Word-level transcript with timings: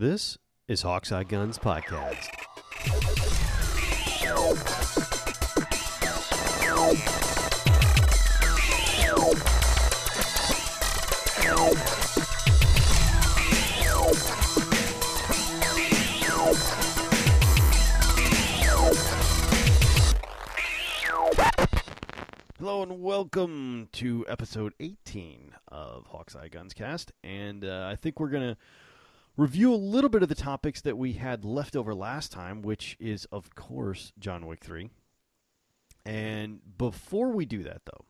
This 0.00 0.38
is 0.66 0.80
Hawkeye 0.80 1.24
Guns 1.24 1.58
Podcast. 1.58 2.26
Hello 22.58 22.82
and 22.82 23.02
welcome 23.02 23.90
to 23.92 24.24
episode 24.30 24.72
18 24.80 25.52
of 25.68 26.06
Hawkseye 26.10 26.50
Guns 26.50 26.72
Cast. 26.72 27.12
And 27.22 27.66
uh, 27.66 27.86
I 27.92 27.96
think 27.96 28.18
we're 28.18 28.30
to 28.54 28.56
review 29.36 29.72
a 29.72 29.76
little 29.76 30.10
bit 30.10 30.22
of 30.22 30.28
the 30.28 30.34
topics 30.34 30.80
that 30.82 30.98
we 30.98 31.14
had 31.14 31.44
left 31.44 31.76
over 31.76 31.94
last 31.94 32.32
time, 32.32 32.62
which 32.62 32.96
is, 33.00 33.26
of 33.26 33.54
course, 33.54 34.12
John 34.18 34.46
Wick 34.46 34.62
3. 34.62 34.90
And 36.04 36.60
before 36.78 37.30
we 37.30 37.44
do 37.44 37.62
that, 37.62 37.82
though, 37.84 38.04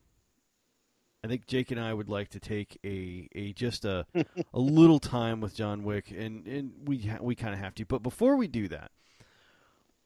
I 1.23 1.29
think 1.29 1.47
Jake 1.47 1.71
and 1.71 1.81
I 1.81 1.93
would 1.93 2.09
like 2.09 2.31
to 2.31 2.41
take 2.41 2.79
a, 2.85 3.29
a 3.35 3.53
just 3.53 3.85
a, 3.85 4.07
a 4.55 4.59
little 4.59 4.99
time 4.99 5.41
with 5.41 5.55
John 5.55 5.83
Wick, 5.83 6.11
and, 6.11 6.47
and 6.47 6.73
we 6.85 6.99
ha- 6.99 7.19
we 7.21 7.35
kind 7.35 7.53
of 7.53 7.61
have 7.61 7.75
to. 7.77 7.85
But 7.85 8.03
before 8.03 8.37
we 8.37 8.47
do 8.47 8.69
that, 8.69 8.91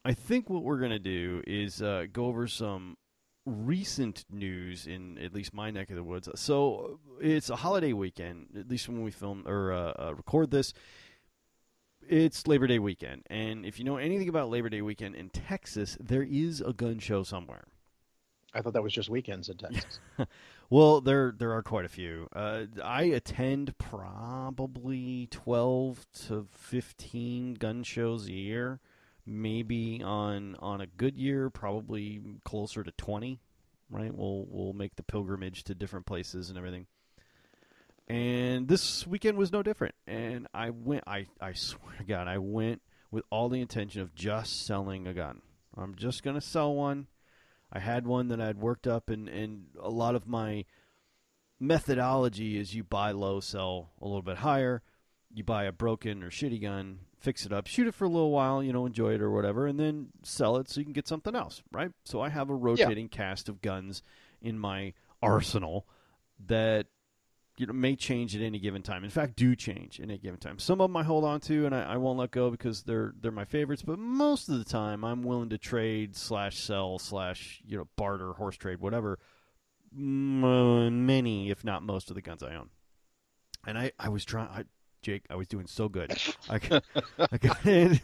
I 0.04 0.12
think 0.12 0.50
what 0.50 0.64
we're 0.64 0.80
gonna 0.80 0.98
do 0.98 1.42
is 1.46 1.80
uh, 1.80 2.06
go 2.12 2.26
over 2.26 2.48
some 2.48 2.96
recent 3.46 4.24
news 4.30 4.86
in 4.86 5.18
at 5.18 5.34
least 5.34 5.54
my 5.54 5.70
neck 5.70 5.90
of 5.90 5.96
the 5.96 6.02
woods. 6.02 6.28
So 6.34 6.98
it's 7.20 7.50
a 7.50 7.56
holiday 7.56 7.92
weekend, 7.92 8.48
at 8.58 8.68
least 8.68 8.88
when 8.88 9.02
we 9.02 9.10
film 9.10 9.44
or 9.46 9.72
uh, 9.72 9.92
uh, 9.98 10.14
record 10.14 10.50
this. 10.50 10.72
It's 12.08 12.46
Labor 12.46 12.66
Day 12.66 12.78
weekend, 12.78 13.22
and 13.28 13.64
if 13.64 13.78
you 13.78 13.84
know 13.84 13.96
anything 13.96 14.28
about 14.28 14.50
Labor 14.50 14.68
Day 14.68 14.82
weekend 14.82 15.14
in 15.14 15.30
Texas, 15.30 15.96
there 16.00 16.22
is 16.22 16.60
a 16.60 16.72
gun 16.72 16.98
show 16.98 17.22
somewhere. 17.22 17.64
I 18.52 18.60
thought 18.60 18.74
that 18.74 18.82
was 18.82 18.92
just 18.92 19.08
weekends 19.08 19.48
in 19.48 19.56
Texas. 19.56 20.00
Well, 20.70 21.02
there 21.02 21.34
there 21.36 21.52
are 21.52 21.62
quite 21.62 21.84
a 21.84 21.90
few. 21.90 22.26
Uh, 22.34 22.64
I 22.82 23.02
attend 23.02 23.76
probably 23.76 25.28
twelve 25.30 26.06
to 26.26 26.46
fifteen 26.50 27.54
gun 27.54 27.82
shows 27.82 28.26
a 28.26 28.32
year. 28.32 28.80
Maybe 29.26 30.02
on 30.02 30.56
on 30.60 30.80
a 30.80 30.86
good 30.86 31.16
year, 31.18 31.50
probably 31.50 32.22
closer 32.44 32.82
to 32.82 32.90
twenty. 32.92 33.40
Right? 33.90 34.12
We'll 34.12 34.46
we'll 34.48 34.72
make 34.72 34.96
the 34.96 35.02
pilgrimage 35.02 35.64
to 35.64 35.74
different 35.74 36.06
places 36.06 36.48
and 36.48 36.56
everything. 36.58 36.86
And 38.06 38.68
this 38.68 39.06
weekend 39.06 39.38
was 39.38 39.52
no 39.52 39.62
different. 39.62 39.94
And 40.06 40.46
I 40.52 40.70
went. 40.70 41.04
I 41.06 41.26
I 41.40 41.52
swear 41.54 41.94
to 41.98 42.04
God, 42.04 42.28
I 42.28 42.38
went 42.38 42.82
with 43.10 43.24
all 43.30 43.48
the 43.48 43.60
intention 43.60 44.02
of 44.02 44.14
just 44.14 44.66
selling 44.66 45.06
a 45.06 45.14
gun. 45.14 45.40
I'm 45.76 45.94
just 45.94 46.22
gonna 46.22 46.40
sell 46.40 46.74
one. 46.74 47.06
I 47.72 47.80
had 47.80 48.06
one 48.06 48.28
that 48.28 48.40
I'd 48.40 48.58
worked 48.58 48.86
up, 48.86 49.10
and, 49.10 49.28
and 49.28 49.66
a 49.80 49.90
lot 49.90 50.14
of 50.14 50.28
my 50.28 50.64
methodology 51.58 52.58
is 52.58 52.74
you 52.74 52.84
buy 52.84 53.10
low, 53.10 53.40
sell 53.40 53.90
a 54.00 54.04
little 54.04 54.22
bit 54.22 54.38
higher. 54.38 54.82
You 55.32 55.42
buy 55.42 55.64
a 55.64 55.72
broken 55.72 56.22
or 56.22 56.30
shitty 56.30 56.62
gun, 56.62 57.00
fix 57.18 57.44
it 57.44 57.52
up, 57.52 57.66
shoot 57.66 57.88
it 57.88 57.94
for 57.94 58.04
a 58.04 58.08
little 58.08 58.30
while, 58.30 58.62
you 58.62 58.72
know, 58.72 58.86
enjoy 58.86 59.14
it 59.14 59.20
or 59.20 59.30
whatever, 59.32 59.66
and 59.66 59.80
then 59.80 60.08
sell 60.22 60.56
it 60.58 60.68
so 60.68 60.78
you 60.78 60.84
can 60.84 60.92
get 60.92 61.08
something 61.08 61.34
else, 61.34 61.62
right? 61.72 61.90
So 62.04 62.20
I 62.20 62.28
have 62.28 62.50
a 62.50 62.54
rotating 62.54 63.08
cast 63.08 63.48
of 63.48 63.60
guns 63.60 64.02
in 64.40 64.56
my 64.58 64.92
arsenal 65.20 65.88
that 66.46 66.86
you 67.56 67.66
know 67.66 67.72
may 67.72 67.94
change 67.94 68.34
at 68.34 68.42
any 68.42 68.58
given 68.58 68.82
time. 68.82 69.04
In 69.04 69.10
fact, 69.10 69.36
do 69.36 69.54
change 69.54 70.00
at 70.00 70.04
any 70.04 70.18
given 70.18 70.40
time. 70.40 70.58
Some 70.58 70.80
of 70.80 70.90
them 70.90 70.96
I 70.96 71.02
hold 71.04 71.24
on 71.24 71.40
to 71.42 71.66
and 71.66 71.74
I, 71.74 71.94
I 71.94 71.96
won't 71.96 72.18
let 72.18 72.30
go 72.30 72.50
because 72.50 72.82
they're 72.82 73.14
they're 73.20 73.30
my 73.32 73.44
favorites. 73.44 73.82
But 73.82 73.98
most 73.98 74.48
of 74.48 74.58
the 74.58 74.64
time, 74.64 75.04
I'm 75.04 75.22
willing 75.22 75.50
to 75.50 75.58
trade 75.58 76.16
slash 76.16 76.58
sell 76.58 76.98
slash 76.98 77.62
you 77.66 77.76
know 77.76 77.88
barter, 77.96 78.32
horse 78.32 78.56
trade, 78.56 78.80
whatever. 78.80 79.18
Many, 79.96 81.50
if 81.50 81.62
not 81.64 81.84
most, 81.84 82.10
of 82.10 82.16
the 82.16 82.22
guns 82.22 82.42
I 82.42 82.56
own. 82.56 82.70
And 83.66 83.78
I 83.78 83.92
I 83.98 84.08
was 84.08 84.24
trying. 84.24 84.48
I, 84.48 84.64
Jake, 85.02 85.24
I 85.30 85.36
was 85.36 85.46
doing 85.46 85.66
so 85.66 85.88
good. 85.88 86.16
I, 86.48 86.54
I 87.18 87.36
got 87.36 87.64
in. 87.66 88.00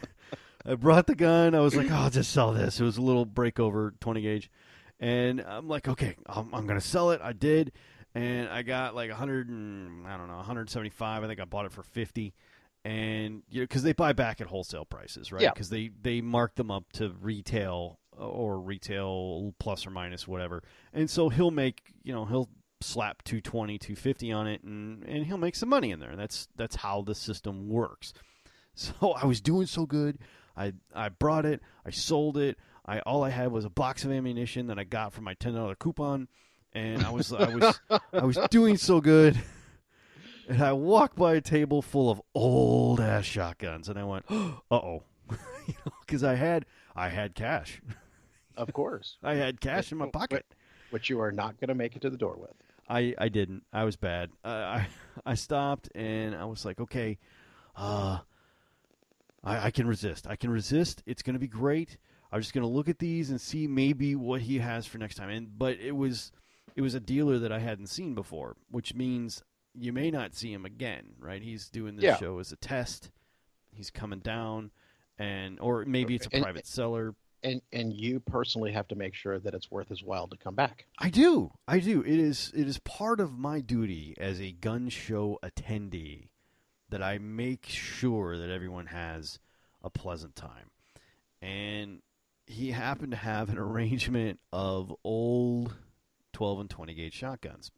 I 0.65 0.75
brought 0.75 1.07
the 1.07 1.15
gun. 1.15 1.55
I 1.55 1.59
was 1.59 1.75
like, 1.75 1.89
oh, 1.89 1.95
I'll 1.95 2.09
just 2.09 2.31
sell 2.31 2.53
this. 2.53 2.79
It 2.79 2.83
was 2.83 2.97
a 2.97 3.01
little 3.01 3.25
breakover 3.25 3.99
20 3.99 4.21
gauge. 4.21 4.51
And 4.99 5.41
I'm 5.41 5.67
like, 5.67 5.87
okay, 5.87 6.15
I'm, 6.27 6.53
I'm 6.53 6.67
to 6.67 6.79
sell 6.79 7.09
it. 7.09 7.19
I 7.23 7.33
did. 7.33 7.71
And 8.13 8.49
I 8.49 8.61
got 8.61 8.93
like 8.95 9.09
100 9.09 9.49
and, 9.49 10.05
I 10.05 10.17
don't 10.17 10.27
know, 10.27 10.35
175. 10.35 11.23
I 11.23 11.27
think 11.27 11.39
I 11.39 11.45
bought 11.45 11.65
it 11.65 11.71
for 11.71 11.83
50. 11.83 12.33
And, 12.83 13.43
you 13.49 13.61
know, 13.61 13.63
because 13.63 13.83
they 13.83 13.93
buy 13.93 14.13
back 14.13 14.41
at 14.41 14.47
wholesale 14.47 14.85
prices, 14.85 15.31
right? 15.31 15.41
Yeah. 15.41 15.51
Because 15.53 15.69
they, 15.69 15.91
they 16.01 16.19
mark 16.19 16.55
them 16.55 16.71
up 16.71 16.91
to 16.93 17.13
retail 17.21 17.99
uh, 18.19 18.27
or 18.27 18.59
retail 18.59 19.53
plus 19.59 19.85
or 19.85 19.91
minus 19.91 20.27
whatever. 20.27 20.63
And 20.93 21.09
so 21.09 21.29
he'll 21.29 21.51
make, 21.51 21.93
you 22.03 22.11
know, 22.13 22.25
he'll 22.25 22.49
slap 22.81 23.23
220 23.23 23.77
250 23.77 24.31
on 24.31 24.47
it 24.47 24.63
and 24.63 25.03
and 25.03 25.25
he'll 25.27 25.37
make 25.37 25.55
some 25.55 25.69
money 25.69 25.91
in 25.91 25.99
there 25.99 26.15
that's 26.15 26.47
that's 26.55 26.77
how 26.77 27.03
the 27.03 27.13
system 27.13 27.69
works 27.69 28.11
so 28.73 29.11
i 29.11 29.23
was 29.23 29.39
doing 29.39 29.67
so 29.67 29.85
good 29.85 30.17
i 30.57 30.73
i 30.95 31.07
brought 31.07 31.45
it 31.45 31.61
i 31.85 31.91
sold 31.91 32.37
it 32.37 32.57
i 32.87 32.99
all 33.01 33.23
i 33.23 33.29
had 33.29 33.51
was 33.51 33.65
a 33.65 33.69
box 33.69 34.03
of 34.03 34.11
ammunition 34.11 34.65
that 34.65 34.79
i 34.79 34.83
got 34.83 35.13
from 35.13 35.23
my 35.23 35.35
$10 35.35 35.77
coupon 35.77 36.27
and 36.73 37.03
i 37.03 37.09
was 37.09 37.33
i 37.33 37.53
was 37.53 37.79
i 38.13 38.23
was 38.23 38.37
doing 38.49 38.77
so 38.77 39.01
good 39.01 39.39
and 40.47 40.61
i 40.63 40.71
walked 40.71 41.15
by 41.15 41.35
a 41.35 41.41
table 41.41 41.81
full 41.81 42.09
of 42.09 42.21
old 42.33 42.99
ass 42.99 43.25
shotguns 43.25 43.89
and 43.89 43.99
i 43.99 44.03
went 44.03 44.25
uh-oh 44.29 45.03
because 46.05 46.23
i 46.23 46.35
had 46.35 46.65
i 46.95 47.09
had 47.09 47.35
cash 47.35 47.81
of 48.57 48.71
course. 48.73 49.17
i 49.23 49.35
had 49.35 49.59
cash 49.61 49.91
in 49.91 49.97
my 49.97 50.07
pocket 50.07 50.45
Which 50.91 51.09
you 51.09 51.19
are 51.21 51.31
not 51.31 51.59
going 51.59 51.69
to 51.69 51.75
make 51.75 51.95
it 51.95 52.01
to 52.01 52.09
the 52.09 52.17
door 52.17 52.35
with. 52.37 52.51
I, 52.89 53.15
I 53.17 53.29
didn't. 53.29 53.63
I 53.71 53.85
was 53.85 53.95
bad. 53.95 54.31
Uh, 54.43 54.49
I 54.49 54.87
I 55.25 55.35
stopped 55.35 55.87
and 55.95 56.35
I 56.35 56.43
was 56.43 56.65
like, 56.65 56.81
okay, 56.81 57.17
uh, 57.77 58.19
I, 59.43 59.67
I 59.67 59.71
can 59.71 59.87
resist. 59.87 60.27
I 60.27 60.35
can 60.35 60.49
resist. 60.49 61.01
It's 61.05 61.21
going 61.21 61.35
to 61.35 61.39
be 61.39 61.47
great. 61.47 61.97
I'm 62.31 62.41
just 62.41 62.53
going 62.53 62.63
to 62.63 62.67
look 62.67 62.89
at 62.89 62.99
these 62.99 63.29
and 63.29 63.39
see 63.39 63.65
maybe 63.67 64.15
what 64.15 64.41
he 64.41 64.59
has 64.59 64.85
for 64.85 64.97
next 64.97 65.15
time. 65.15 65.29
And 65.29 65.57
but 65.57 65.77
it 65.79 65.95
was 65.95 66.33
it 66.75 66.81
was 66.81 66.93
a 66.95 66.99
dealer 66.99 67.39
that 67.39 67.51
I 67.51 67.59
hadn't 67.59 67.87
seen 67.87 68.13
before, 68.15 68.55
which 68.69 68.93
means 68.95 69.43
you 69.73 69.93
may 69.93 70.11
not 70.11 70.35
see 70.35 70.51
him 70.53 70.65
again. 70.65 71.13
Right? 71.19 71.41
He's 71.41 71.69
doing 71.69 71.95
this 71.95 72.03
Yeah. 72.03 72.17
show 72.17 72.39
as 72.39 72.51
a 72.51 72.55
test. 72.57 73.09
He's 73.73 73.89
coming 73.89 74.19
down, 74.19 74.71
and 75.17 75.59
or 75.59 75.85
maybe 75.85 76.15
it's 76.15 76.27
a 76.27 76.33
And- 76.35 76.43
private 76.43 76.67
seller. 76.67 77.15
And 77.43 77.61
and 77.73 77.91
you 77.91 78.19
personally 78.19 78.71
have 78.73 78.87
to 78.89 78.95
make 78.95 79.15
sure 79.15 79.39
that 79.39 79.55
it's 79.55 79.71
worth 79.71 79.89
his 79.89 80.03
while 80.03 80.27
to 80.27 80.37
come 80.37 80.53
back. 80.53 80.85
I 80.99 81.09
do. 81.09 81.51
I 81.67 81.79
do. 81.79 82.01
It 82.01 82.19
is 82.19 82.51
it 82.53 82.67
is 82.67 82.77
part 82.79 83.19
of 83.19 83.31
my 83.39 83.61
duty 83.61 84.13
as 84.19 84.39
a 84.39 84.51
gun 84.51 84.89
show 84.89 85.39
attendee 85.41 86.29
that 86.89 87.01
I 87.01 87.17
make 87.17 87.65
sure 87.65 88.37
that 88.37 88.49
everyone 88.51 88.87
has 88.87 89.39
a 89.81 89.89
pleasant 89.89 90.35
time. 90.35 90.69
And 91.41 92.03
he 92.45 92.71
happened 92.71 93.11
to 93.13 93.17
have 93.17 93.49
an 93.49 93.57
arrangement 93.57 94.39
of 94.53 94.93
old 95.03 95.75
12 96.33 96.59
and 96.61 96.69
20 96.69 96.93
gauge 96.93 97.13
shotguns. 97.13 97.71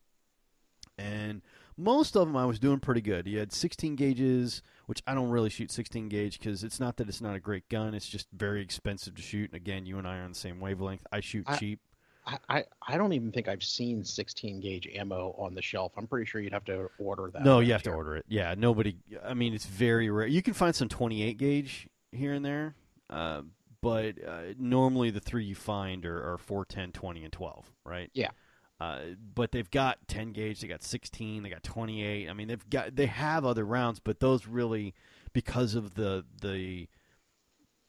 And 0.97 1.41
most 1.77 2.15
of 2.15 2.27
them 2.27 2.37
I 2.37 2.45
was 2.45 2.59
doing 2.59 2.79
pretty 2.79 3.01
good. 3.01 3.27
You 3.27 3.39
had 3.39 3.51
16 3.51 3.95
gauges, 3.95 4.61
which 4.85 5.01
I 5.07 5.13
don't 5.13 5.29
really 5.29 5.49
shoot 5.49 5.71
16 5.71 6.09
gauge 6.09 6.37
because 6.39 6.63
it's 6.63 6.79
not 6.79 6.97
that 6.97 7.09
it's 7.09 7.21
not 7.21 7.35
a 7.35 7.39
great 7.39 7.67
gun. 7.69 7.95
It's 7.95 8.07
just 8.07 8.27
very 8.31 8.61
expensive 8.61 9.15
to 9.15 9.21
shoot. 9.21 9.49
And 9.51 9.55
again, 9.55 9.85
you 9.85 9.97
and 9.97 10.07
I 10.07 10.19
are 10.19 10.23
on 10.23 10.31
the 10.31 10.37
same 10.37 10.59
wavelength. 10.59 11.05
I 11.11 11.19
shoot 11.19 11.45
I- 11.47 11.57
cheap. 11.57 11.79
I, 12.25 12.37
I, 12.47 12.63
I 12.87 12.97
don't 12.97 13.11
even 13.11 13.33
think 13.33 13.49
I've 13.49 13.63
seen 13.63 14.01
16 14.01 14.61
gauge 14.61 14.87
ammo 14.95 15.35
on 15.37 15.53
the 15.55 15.61
shelf. 15.61 15.91
I'm 15.97 16.07
pretty 16.07 16.25
sure 16.25 16.39
you'd 16.39 16.53
have 16.53 16.63
to 16.65 16.89
order 16.97 17.29
that. 17.33 17.43
No, 17.43 17.59
you 17.59 17.73
have 17.73 17.83
to 17.83 17.91
order 17.91 18.15
it. 18.15 18.23
Yeah, 18.29 18.55
nobody. 18.57 18.95
I 19.25 19.33
mean, 19.33 19.53
it's 19.53 19.65
very 19.65 20.09
rare. 20.09 20.25
You 20.25 20.41
can 20.41 20.53
find 20.53 20.73
some 20.73 20.87
28 20.87 21.37
gauge 21.37 21.89
here 22.13 22.33
and 22.33 22.45
there, 22.45 22.75
uh, 23.09 23.41
but 23.81 24.15
uh, 24.25 24.53
normally 24.57 25.09
the 25.09 25.19
three 25.19 25.43
you 25.43 25.55
find 25.55 26.05
are, 26.05 26.33
are 26.33 26.37
4, 26.37 26.63
10, 26.63 26.93
20, 26.93 27.25
and 27.25 27.33
12, 27.33 27.65
right? 27.85 28.09
Yeah. 28.13 28.29
Uh, 28.83 28.99
but 29.33 29.51
they've 29.51 29.71
got 29.71 29.97
10 30.07 30.33
gauge, 30.33 30.59
they 30.59 30.67
got 30.67 30.83
16, 30.83 31.43
they 31.43 31.49
got 31.49 31.63
28. 31.63 32.29
I 32.29 32.33
mean, 32.33 32.47
they've 32.49 32.69
got 32.69 32.95
they 32.95 33.05
have 33.05 33.45
other 33.45 33.63
rounds, 33.65 33.99
but 33.99 34.19
those 34.19 34.45
really 34.47 34.93
because 35.31 35.75
of 35.75 35.93
the 35.95 36.25
the 36.41 36.87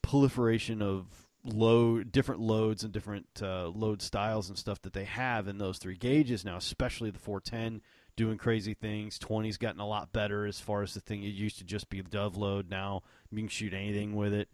proliferation 0.03 0.83
of 0.83 1.07
load 1.45 2.11
different 2.13 2.41
loads 2.41 2.85
and 2.85 2.93
different 2.93 3.27
uh, 3.43 3.69
load 3.69 4.01
styles 4.03 4.49
and 4.49 4.57
stuff 4.59 4.81
that 4.83 4.93
they 4.93 5.05
have 5.05 5.49
in 5.49 5.59
those 5.59 5.79
three 5.79 5.97
gauges 5.97 6.45
now, 6.45 6.57
especially 6.57 7.11
the 7.11 7.19
410 7.19 7.83
doing 8.17 8.39
crazy 8.39 8.75
things. 8.75 9.19
20's 9.19 9.57
gotten 9.57 9.81
a 9.81 9.87
lot 9.87 10.13
better 10.13 10.47
as 10.47 10.61
far 10.61 10.83
as 10.83 10.95
the 10.95 11.01
thing 11.01 11.23
it 11.23 11.29
used 11.29 11.59
to 11.59 11.65
just 11.65 11.89
be 11.91 12.01
dove 12.03 12.37
load. 12.37 12.71
Now 12.71 13.03
you 13.31 13.39
can 13.39 13.49
shoot 13.49 13.75
anything 13.75 14.15
with 14.15 14.33
it. 14.33 14.49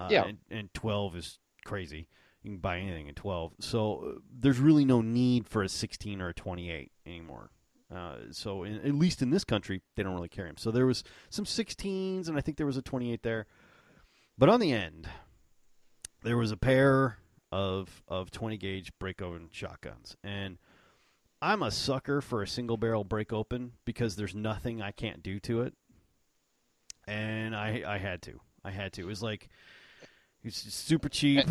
Uh, 0.00 0.08
Yeah. 0.10 0.24
and, 0.24 0.38
and 0.50 0.72
12 0.74 1.16
is 1.16 1.38
crazy. 1.64 2.08
You 2.46 2.52
can 2.52 2.60
buy 2.60 2.78
anything 2.78 3.08
in 3.08 3.14
12. 3.16 3.54
So 3.58 4.04
uh, 4.06 4.20
there's 4.32 4.60
really 4.60 4.84
no 4.84 5.00
need 5.00 5.48
for 5.48 5.64
a 5.64 5.68
16 5.68 6.20
or 6.20 6.28
a 6.28 6.32
28 6.32 6.92
anymore. 7.04 7.50
Uh, 7.92 8.18
so 8.30 8.62
in, 8.62 8.76
at 8.76 8.94
least 8.94 9.20
in 9.20 9.30
this 9.30 9.42
country, 9.42 9.82
they 9.96 10.04
don't 10.04 10.14
really 10.14 10.28
carry 10.28 10.48
them. 10.48 10.56
So 10.56 10.70
there 10.70 10.86
was 10.86 11.02
some 11.28 11.44
16s, 11.44 12.28
and 12.28 12.38
I 12.38 12.40
think 12.40 12.56
there 12.56 12.66
was 12.66 12.76
a 12.76 12.82
28 12.82 13.24
there. 13.24 13.46
But 14.38 14.48
on 14.48 14.60
the 14.60 14.70
end, 14.70 15.08
there 16.22 16.36
was 16.36 16.52
a 16.52 16.56
pair 16.56 17.18
of 17.50 18.00
of 18.06 18.30
20 18.30 18.56
gauge 18.58 18.92
break 19.00 19.20
open 19.20 19.48
shotguns, 19.50 20.16
and 20.22 20.58
I'm 21.42 21.64
a 21.64 21.72
sucker 21.72 22.20
for 22.20 22.42
a 22.42 22.46
single 22.46 22.76
barrel 22.76 23.02
break 23.02 23.32
open 23.32 23.72
because 23.84 24.14
there's 24.14 24.36
nothing 24.36 24.80
I 24.80 24.92
can't 24.92 25.20
do 25.20 25.40
to 25.40 25.62
it, 25.62 25.74
and 27.08 27.56
I 27.56 27.82
I 27.84 27.98
had 27.98 28.22
to 28.22 28.40
I 28.64 28.70
had 28.70 28.92
to. 28.94 29.02
It 29.02 29.06
was 29.06 29.22
like 29.22 29.48
it's 30.44 30.72
super 30.72 31.08
cheap. 31.08 31.48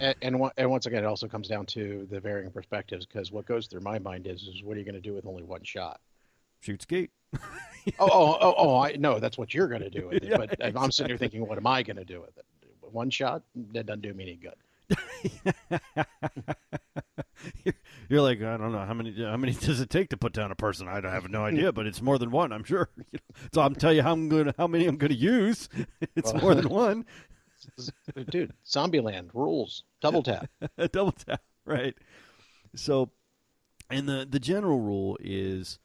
And, 0.00 0.14
and 0.22 0.50
and 0.56 0.70
once 0.70 0.86
again, 0.86 1.02
it 1.04 1.06
also 1.06 1.26
comes 1.26 1.48
down 1.48 1.66
to 1.66 2.06
the 2.10 2.20
varying 2.20 2.50
perspectives 2.50 3.04
because 3.06 3.32
what 3.32 3.46
goes 3.46 3.66
through 3.66 3.80
my 3.80 3.98
mind 3.98 4.26
is 4.26 4.42
is 4.42 4.62
what 4.62 4.76
are 4.76 4.78
you 4.80 4.84
going 4.84 4.94
to 4.94 5.00
do 5.00 5.12
with 5.14 5.26
only 5.26 5.42
one 5.42 5.62
shot? 5.64 6.00
Shoots 6.60 6.84
gate. 6.84 7.10
Oh, 8.00 8.08
oh, 8.10 8.38
oh, 8.40 8.54
oh, 8.58 8.78
I 8.80 8.96
know 8.96 9.20
that's 9.20 9.38
what 9.38 9.54
you're 9.54 9.68
going 9.68 9.80
to 9.82 9.90
do 9.90 10.08
with 10.08 10.24
it. 10.24 10.24
Yeah, 10.30 10.38
but 10.38 10.60
I'm 10.76 10.90
sitting 10.90 11.10
here 11.10 11.16
thinking, 11.18 11.46
what 11.46 11.56
am 11.56 11.68
I 11.68 11.84
going 11.84 11.98
to 11.98 12.04
do 12.04 12.20
with 12.20 12.36
it? 12.36 12.44
One 12.80 13.10
shot 13.10 13.42
that 13.74 13.86
doesn't 13.86 14.00
do 14.02 14.12
me 14.12 14.24
any 14.24 14.34
good. 14.34 14.56
You're- 17.64 17.76
You're 18.08 18.22
like 18.22 18.40
I 18.42 18.56
don't 18.56 18.72
know 18.72 18.84
how 18.84 18.94
many 18.94 19.14
how 19.22 19.36
many 19.36 19.52
does 19.52 19.80
it 19.80 19.88
take 19.90 20.08
to 20.10 20.16
put 20.16 20.32
down 20.32 20.50
a 20.50 20.54
person? 20.56 20.88
I 20.88 21.00
have 21.00 21.28
no 21.28 21.44
idea, 21.44 21.72
but 21.72 21.86
it's 21.86 22.00
more 22.02 22.18
than 22.18 22.30
one, 22.30 22.52
I'm 22.52 22.64
sure. 22.64 22.88
So 23.52 23.60
I'm 23.62 23.74
tell 23.74 23.92
you 23.92 24.02
how 24.02 24.12
I'm 24.12 24.28
going 24.28 24.52
how 24.58 24.66
many 24.66 24.86
I'm 24.86 24.96
going 24.96 25.12
to 25.12 25.16
use. 25.18 25.68
It's 26.16 26.32
Well- 26.32 26.42
more 26.42 26.54
than 26.54 26.68
one. 26.68 27.04
Dude, 28.30 28.52
Zombieland 28.66 29.30
rules. 29.34 29.84
Double 30.00 30.22
tap. 30.22 30.48
double 30.92 31.12
tap, 31.12 31.42
right? 31.64 31.94
So, 32.74 33.10
and 33.90 34.08
the 34.08 34.26
the 34.28 34.40
general 34.40 34.80
rule 34.80 35.16
is 35.20 35.78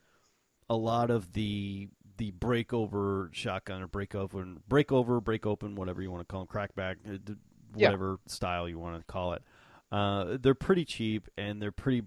a 0.68 0.76
lot 0.76 1.10
of 1.10 1.32
the 1.32 1.88
the 2.18 2.32
breakover 2.32 3.32
shotgun 3.34 3.82
or 3.82 3.86
break 3.88 4.14
over 4.14 5.20
break 5.20 5.46
open 5.46 5.74
whatever 5.74 6.02
you 6.02 6.10
want 6.10 6.20
to 6.20 6.30
call 6.30 6.44
them 6.44 6.48
crackback 6.48 6.96
uh, 7.06 7.18
d- 7.24 7.34
Yeah. 7.74 7.88
whatever 7.88 8.18
style 8.26 8.68
you 8.68 8.78
want 8.78 8.98
to 8.98 9.04
call 9.12 9.32
it 9.32 9.42
uh, 9.90 10.36
they're 10.40 10.54
pretty 10.54 10.84
cheap 10.84 11.28
and 11.38 11.60
they're 11.60 11.72
pretty 11.72 12.02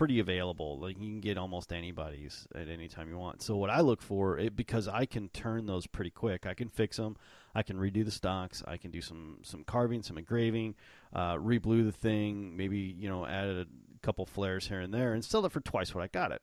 pretty 0.00 0.18
available 0.18 0.78
like 0.78 0.98
you 0.98 1.08
can 1.08 1.20
get 1.20 1.36
almost 1.36 1.74
anybody's 1.74 2.48
at 2.54 2.70
any 2.70 2.88
time 2.88 3.10
you 3.10 3.18
want 3.18 3.42
so 3.42 3.54
what 3.54 3.68
i 3.68 3.80
look 3.80 4.00
for 4.00 4.38
it 4.38 4.56
because 4.56 4.88
i 4.88 5.04
can 5.04 5.28
turn 5.28 5.66
those 5.66 5.86
pretty 5.86 6.08
quick 6.08 6.46
i 6.46 6.54
can 6.54 6.70
fix 6.70 6.96
them 6.96 7.14
i 7.54 7.62
can 7.62 7.76
redo 7.76 8.02
the 8.02 8.10
stocks 8.10 8.62
i 8.66 8.78
can 8.78 8.90
do 8.90 9.02
some 9.02 9.36
some 9.42 9.62
carving 9.62 10.02
some 10.02 10.16
engraving 10.16 10.74
uh, 11.12 11.34
reblue 11.34 11.84
the 11.84 11.92
thing 11.92 12.56
maybe 12.56 12.78
you 12.78 13.10
know 13.10 13.26
add 13.26 13.46
a 13.46 13.66
couple 14.00 14.24
flares 14.24 14.66
here 14.68 14.80
and 14.80 14.94
there 14.94 15.12
and 15.12 15.22
sell 15.22 15.44
it 15.44 15.52
for 15.52 15.60
twice 15.60 15.94
what 15.94 16.02
i 16.02 16.06
got 16.06 16.32
it 16.32 16.40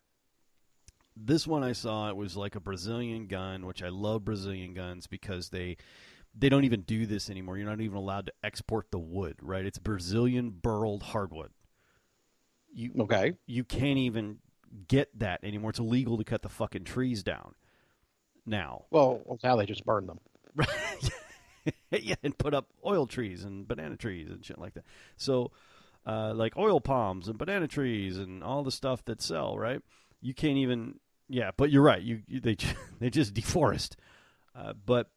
this 1.19 1.48
one 1.48 1.63
I 1.63 1.71
saw 1.71 2.09
it 2.09 2.15
was 2.15 2.38
like 2.38 2.54
a 2.54 2.59
Brazilian 2.59 3.25
gun, 3.25 3.65
which 3.65 3.81
I 3.81 3.89
love 3.89 4.24
Brazilian 4.24 4.75
guns 4.75 5.07
because 5.07 5.50
they 5.50 5.77
they 6.38 6.48
don't 6.48 6.63
even 6.63 6.81
do 6.81 7.07
this 7.07 7.31
anymore. 7.31 7.57
You're 7.57 7.68
not 7.68 7.81
even 7.81 7.98
allowed 7.98 8.27
to 8.27 8.33
export 8.44 8.92
the 8.92 9.00
wood, 9.00 9.38
right? 9.42 9.65
It's 9.65 9.80
Brazilian 9.80 10.51
burled 10.51 11.01
hardwood. 11.01 11.50
You 12.77 12.91
Okay. 13.00 13.33
you 13.47 13.63
can't 13.63 13.97
even 13.97 14.38
get 14.88 15.09
that 15.18 15.44
anymore. 15.44 15.71
It's 15.71 15.79
illegal 15.79 16.18
to 16.19 16.24
cut 16.24 16.44
the 16.44 16.50
fucking 16.50 16.83
trees 16.83 17.24
down. 17.24 17.56
Now, 18.45 18.85
Well, 18.91 19.39
now 19.44 19.56
they 19.56 19.65
just 19.65 19.83
burn 19.83 20.06
them. 20.06 20.19
yeah, 21.91 22.15
and 22.24 22.38
put 22.38 22.53
up 22.53 22.68
oil 22.85 23.07
trees 23.07 23.44
and 23.44 23.68
banana 23.68 23.97
trees 23.97 24.29
and 24.29 24.45
shit 24.45 24.59
like 24.59 24.75
that. 24.75 24.85
So, 25.18 25.51
uh, 26.06 26.33
like 26.35 26.56
oil 26.56 26.79
palms 26.79 27.27
and 27.27 27.38
banana 27.38 27.68
trees 27.68 28.18
and 28.18 28.44
all 28.44 28.63
the 28.63 28.71
stuff 28.71 29.03
that 29.06 29.21
sell, 29.21 29.57
right? 29.57 29.81
You 30.21 30.33
can't 30.35 30.57
even, 30.57 31.00
yeah. 31.27 31.50
But 31.57 31.71
you're 31.71 31.81
right. 31.83 32.01
You, 32.01 32.21
you 32.27 32.39
they 32.39 32.56
they 33.00 33.09
just 33.09 33.33
deforest, 33.33 33.95
uh, 34.56 34.73
but 34.85 35.09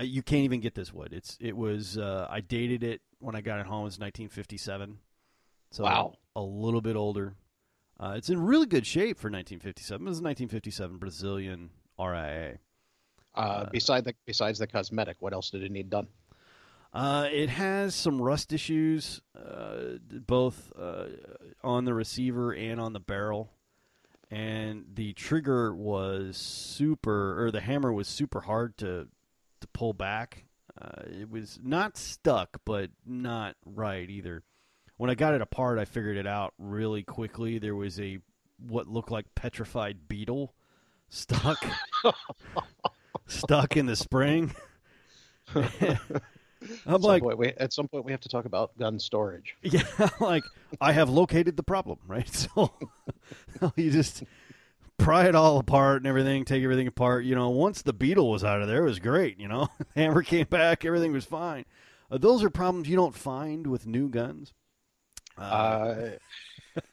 uh, 0.00 0.04
you 0.04 0.22
can't 0.22 0.44
even 0.44 0.60
get 0.60 0.74
this 0.74 0.92
wood. 0.92 1.12
It's 1.14 1.38
it 1.40 1.56
was 1.56 1.96
uh, 1.96 2.26
I 2.30 2.40
dated 2.40 2.84
it 2.84 3.00
when 3.20 3.34
I 3.34 3.40
got 3.40 3.58
it 3.58 3.66
home. 3.66 3.86
It's 3.86 3.98
1957, 3.98 4.98
so 5.70 5.84
Wow. 5.84 6.14
a 6.36 6.42
little 6.42 6.80
bit 6.80 6.96
older. 6.96 7.34
Uh, 8.00 8.14
it's 8.16 8.30
in 8.30 8.40
really 8.40 8.66
good 8.66 8.86
shape 8.86 9.18
for 9.18 9.28
1957. 9.28 10.04
This 10.04 10.12
is 10.16 10.22
1957 10.22 10.98
Brazilian 10.98 11.70
RIA. 11.98 12.58
Uh, 13.34 13.66
beside 13.70 14.04
the 14.04 14.14
besides 14.26 14.58
the 14.58 14.66
cosmetic, 14.66 15.16
what 15.20 15.32
else 15.32 15.50
did 15.50 15.62
it 15.62 15.70
need 15.70 15.90
done? 15.90 16.08
Uh, 16.92 17.28
it 17.30 17.50
has 17.50 17.94
some 17.94 18.20
rust 18.20 18.52
issues, 18.52 19.20
uh, 19.36 19.98
both 20.26 20.72
uh, 20.78 21.06
on 21.62 21.84
the 21.84 21.92
receiver 21.94 22.52
and 22.52 22.80
on 22.80 22.92
the 22.92 23.00
barrel. 23.00 23.52
And 24.30 24.84
the 24.94 25.12
trigger 25.14 25.74
was 25.74 26.36
super, 26.36 27.44
or 27.44 27.50
the 27.50 27.60
hammer 27.60 27.92
was 27.92 28.08
super 28.08 28.40
hard 28.40 28.76
to 28.78 29.08
to 29.60 29.68
pull 29.68 29.92
back. 29.92 30.44
Uh, 30.80 31.02
it 31.20 31.30
was 31.30 31.58
not 31.62 31.96
stuck, 31.96 32.60
but 32.64 32.90
not 33.04 33.56
right 33.64 34.08
either. 34.08 34.42
When 34.98 35.10
I 35.10 35.14
got 35.14 35.34
it 35.34 35.40
apart, 35.40 35.78
I 35.78 35.86
figured 35.86 36.16
it 36.16 36.26
out 36.26 36.52
really 36.58 37.02
quickly. 37.02 37.58
There 37.58 37.74
was 37.74 37.98
a 37.98 38.18
what 38.58 38.88
looked 38.88 39.10
like 39.10 39.34
petrified 39.34 40.08
beetle 40.08 40.54
stuck 41.08 41.64
stuck 43.26 43.76
in 43.76 43.86
the 43.86 43.96
spring. 43.96 44.54
I'm 45.54 47.00
At 47.02 47.02
like, 47.02 47.22
point, 47.22 47.38
we, 47.38 47.48
at 47.48 47.72
some 47.72 47.86
point, 47.88 48.04
we 48.04 48.12
have 48.12 48.20
to 48.22 48.28
talk 48.28 48.44
about 48.44 48.76
gun 48.76 48.98
storage. 48.98 49.56
yeah, 49.62 49.82
like 50.20 50.44
I 50.80 50.92
have 50.92 51.08
located 51.08 51.56
the 51.56 51.62
problem, 51.62 51.98
right? 52.06 52.28
So 52.28 52.72
you 53.76 53.90
just 53.90 54.24
pry 54.98 55.26
it 55.28 55.34
all 55.34 55.58
apart 55.58 55.98
and 55.98 56.06
everything, 56.06 56.44
take 56.44 56.62
everything 56.64 56.88
apart. 56.88 57.24
You 57.24 57.34
know, 57.36 57.50
once 57.50 57.82
the 57.82 57.92
beetle 57.92 58.30
was 58.30 58.42
out 58.44 58.60
of 58.60 58.68
there, 58.68 58.82
it 58.82 58.88
was 58.88 58.98
great. 58.98 59.38
You 59.38 59.48
know, 59.48 59.68
hammer 59.94 60.22
came 60.22 60.46
back, 60.48 60.84
everything 60.84 61.12
was 61.12 61.24
fine. 61.24 61.64
Uh, 62.10 62.18
those 62.18 62.42
are 62.42 62.50
problems 62.50 62.88
you 62.88 62.96
don't 62.96 63.14
find 63.14 63.66
with 63.66 63.86
new 63.86 64.08
guns. 64.08 64.52
Uh, 65.38 66.16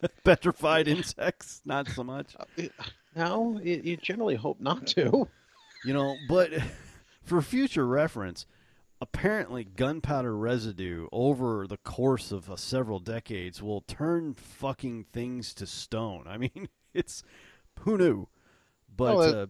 Uh, 0.01 0.07
petrified 0.23 0.87
insects, 0.87 1.61
not 1.65 1.87
so 1.89 2.03
much. 2.03 2.35
no, 3.15 3.59
you, 3.63 3.81
you 3.83 3.97
generally 3.97 4.35
hope 4.35 4.59
not 4.59 4.87
to. 4.87 5.27
You 5.83 5.93
know, 5.93 6.15
but 6.27 6.51
for 7.23 7.41
future 7.41 7.85
reference, 7.85 8.45
apparently 9.01 9.63
gunpowder 9.63 10.35
residue 10.35 11.07
over 11.11 11.67
the 11.67 11.77
course 11.77 12.31
of 12.31 12.49
uh, 12.49 12.55
several 12.55 12.99
decades 12.99 13.61
will 13.61 13.81
turn 13.81 14.33
fucking 14.33 15.05
things 15.11 15.53
to 15.55 15.67
stone. 15.67 16.25
I 16.27 16.37
mean, 16.37 16.69
it's 16.93 17.23
who 17.81 17.97
knew? 17.97 18.27
But 18.95 19.17
Well, 19.17 19.41
uh, 19.41 19.45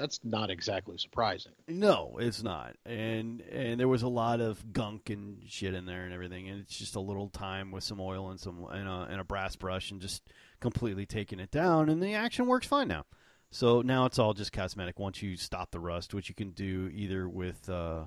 That's 0.00 0.20
not 0.24 0.50
exactly 0.50 0.96
surprising. 0.96 1.52
no, 1.68 2.16
it's 2.18 2.42
not. 2.42 2.76
And 2.86 3.42
and 3.42 3.78
there 3.78 3.86
was 3.88 4.02
a 4.02 4.08
lot 4.08 4.40
of 4.40 4.72
gunk 4.72 5.10
and 5.10 5.42
shit 5.46 5.74
in 5.74 5.84
there 5.84 6.04
and 6.04 6.14
everything. 6.14 6.48
And 6.48 6.60
it's 6.60 6.78
just 6.78 6.96
a 6.96 7.00
little 7.00 7.28
time 7.28 7.70
with 7.70 7.84
some 7.84 8.00
oil 8.00 8.30
and 8.30 8.40
some 8.40 8.64
and 8.70 8.88
a, 8.88 9.08
and 9.10 9.20
a 9.20 9.24
brass 9.24 9.56
brush 9.56 9.90
and 9.90 10.00
just 10.00 10.22
completely 10.60 11.04
taking 11.04 11.38
it 11.38 11.50
down. 11.50 11.88
And 11.90 12.02
the 12.02 12.14
action 12.14 12.46
works 12.46 12.66
fine 12.66 12.88
now. 12.88 13.04
So 13.50 13.82
now 13.82 14.06
it's 14.06 14.18
all 14.18 14.32
just 14.32 14.52
cosmetic. 14.52 14.98
Once 14.98 15.22
you 15.22 15.36
stop 15.36 15.70
the 15.70 15.80
rust, 15.80 16.14
which 16.14 16.28
you 16.28 16.34
can 16.34 16.52
do 16.52 16.88
either 16.94 17.28
with 17.28 17.68
uh, 17.68 18.04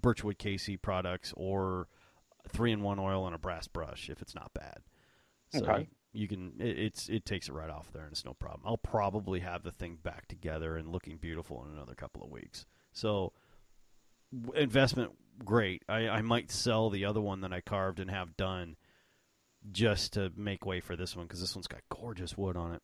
Birchwood 0.00 0.38
Casey 0.38 0.76
products 0.76 1.34
or 1.36 1.88
three 2.48 2.72
in 2.72 2.80
one 2.82 2.98
oil 2.98 3.26
and 3.26 3.34
a 3.34 3.38
brass 3.38 3.66
brush 3.68 4.08
if 4.08 4.22
it's 4.22 4.34
not 4.34 4.54
bad. 4.54 4.78
So 5.52 5.64
Okay. 5.66 5.88
You 6.16 6.28
can 6.28 6.52
it, 6.58 6.78
it's 6.78 7.08
it 7.08 7.24
takes 7.24 7.48
it 7.48 7.52
right 7.52 7.70
off 7.70 7.92
there 7.92 8.02
and 8.04 8.12
it's 8.12 8.24
no 8.24 8.34
problem. 8.34 8.62
I'll 8.64 8.76
probably 8.76 9.40
have 9.40 9.62
the 9.62 9.72
thing 9.72 9.98
back 10.02 10.26
together 10.26 10.76
and 10.76 10.88
looking 10.88 11.16
beautiful 11.16 11.64
in 11.64 11.72
another 11.72 11.94
couple 11.94 12.22
of 12.22 12.30
weeks. 12.30 12.66
So 12.92 13.32
investment 14.54 15.12
great. 15.44 15.82
I, 15.88 16.08
I 16.08 16.22
might 16.22 16.50
sell 16.50 16.90
the 16.90 17.04
other 17.04 17.20
one 17.20 17.42
that 17.42 17.52
I 17.52 17.60
carved 17.60 18.00
and 18.00 18.10
have 18.10 18.36
done 18.36 18.76
just 19.72 20.14
to 20.14 20.32
make 20.36 20.64
way 20.64 20.80
for 20.80 20.96
this 20.96 21.16
one 21.16 21.26
because 21.26 21.40
this 21.40 21.54
one's 21.54 21.66
got 21.66 21.80
gorgeous 21.88 22.36
wood 22.36 22.56
on 22.56 22.74
it, 22.74 22.82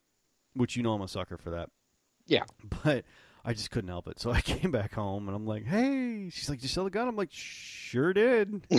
which 0.53 0.75
you 0.75 0.83
know 0.83 0.93
I'm 0.93 1.01
a 1.01 1.07
sucker 1.07 1.37
for 1.37 1.51
that. 1.51 1.69
Yeah. 2.27 2.43
But 2.83 3.05
I 3.45 3.53
just 3.53 3.71
couldn't 3.71 3.89
help 3.89 4.07
it. 4.07 4.19
So 4.19 4.31
I 4.31 4.41
came 4.41 4.71
back 4.71 4.93
home 4.93 5.27
and 5.27 5.35
I'm 5.35 5.45
like, 5.45 5.65
hey, 5.65 6.29
she's 6.31 6.49
like, 6.49 6.59
did 6.59 6.63
you 6.63 6.69
sell 6.69 6.85
the 6.85 6.89
gun? 6.89 7.07
I'm 7.07 7.15
like, 7.15 7.31
sure 7.31 8.13
did. 8.13 8.65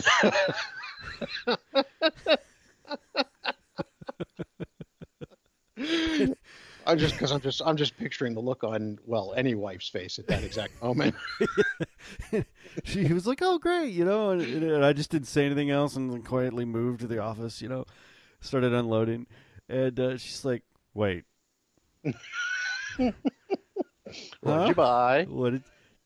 I'm 6.87 6.99
just 6.99 7.14
because 7.14 7.33
I'm 7.33 7.41
just 7.41 7.62
I'm 7.64 7.76
just 7.76 7.97
picturing 7.97 8.35
the 8.35 8.41
look 8.41 8.64
on 8.64 8.99
well 9.07 9.35
any 9.37 9.55
wife's 9.55 9.88
face 9.88 10.19
at 10.19 10.26
that 10.29 10.45
exact 10.45 10.83
moment. 10.83 11.14
she 12.85 13.12
was 13.12 13.26
like, 13.26 13.41
"Oh, 13.43 13.59
great," 13.59 13.93
you 13.93 14.05
know, 14.05 14.31
and, 14.31 14.43
and 14.43 14.85
I 14.85 14.93
just 14.93 15.11
didn't 15.11 15.29
say 15.29 15.47
anything 15.47 15.71
else 15.71 15.97
and 15.97 16.12
then 16.12 16.23
quietly 16.23 16.64
moved 16.64 17.00
to 17.00 17.07
the 17.07 17.19
office, 17.19 17.62
you 17.62 17.69
know, 17.69 17.85
started 18.41 18.73
unloading, 18.73 19.26
and 19.69 19.99
uh, 19.99 20.17
she's 20.17 20.45
like, 20.45 20.62
"Wait, 20.93 21.25
What 24.41 24.59
did 24.59 24.69
you 24.69 24.75
buy? 24.75 25.25
what 25.29 25.50
did, 25.53 25.62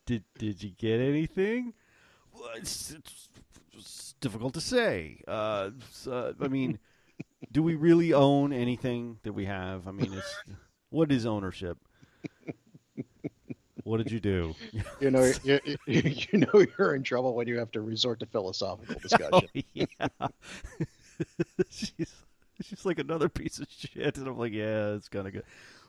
did 0.06 0.24
did 0.38 0.62
you 0.62 0.70
get 0.70 1.00
anything?" 1.00 1.74
Well, 2.32 2.50
it's, 2.54 2.92
it's, 2.92 3.28
it's 3.76 4.14
difficult 4.20 4.54
to 4.54 4.60
say. 4.60 5.22
Uh, 5.26 5.70
so, 5.90 6.34
I 6.40 6.46
mean, 6.46 6.78
do 7.50 7.62
we 7.62 7.74
really 7.74 8.12
own 8.12 8.52
anything 8.52 9.18
that 9.24 9.32
we 9.32 9.46
have? 9.46 9.88
I 9.88 9.90
mean, 9.90 10.12
it's 10.12 10.36
what 10.90 11.10
is 11.12 11.26
ownership? 11.26 11.78
What 13.84 13.98
did 13.98 14.10
you 14.10 14.20
do? 14.20 14.54
You 15.00 15.10
know, 15.10 15.32
you, 15.42 15.60
you, 15.64 15.76
you 15.86 16.38
know 16.40 16.66
you're 16.78 16.94
in 16.94 17.02
trouble 17.02 17.34
when 17.34 17.46
you 17.48 17.58
have 17.58 17.70
to 17.70 17.80
resort 17.80 18.20
to 18.20 18.26
philosophical 18.26 18.96
discussion. 19.00 19.48
Oh, 20.20 20.28
yeah. 20.28 20.28
she's 21.70 22.12
she's 22.62 22.84
like 22.84 22.98
another 22.98 23.28
piece 23.28 23.58
of 23.58 23.66
shit, 23.70 24.18
and 24.18 24.28
I'm 24.28 24.36
like, 24.36 24.52
yeah, 24.52 24.94
it's 24.94 25.08
kind 25.08 25.26
of 25.26 25.32
good, 25.32 25.44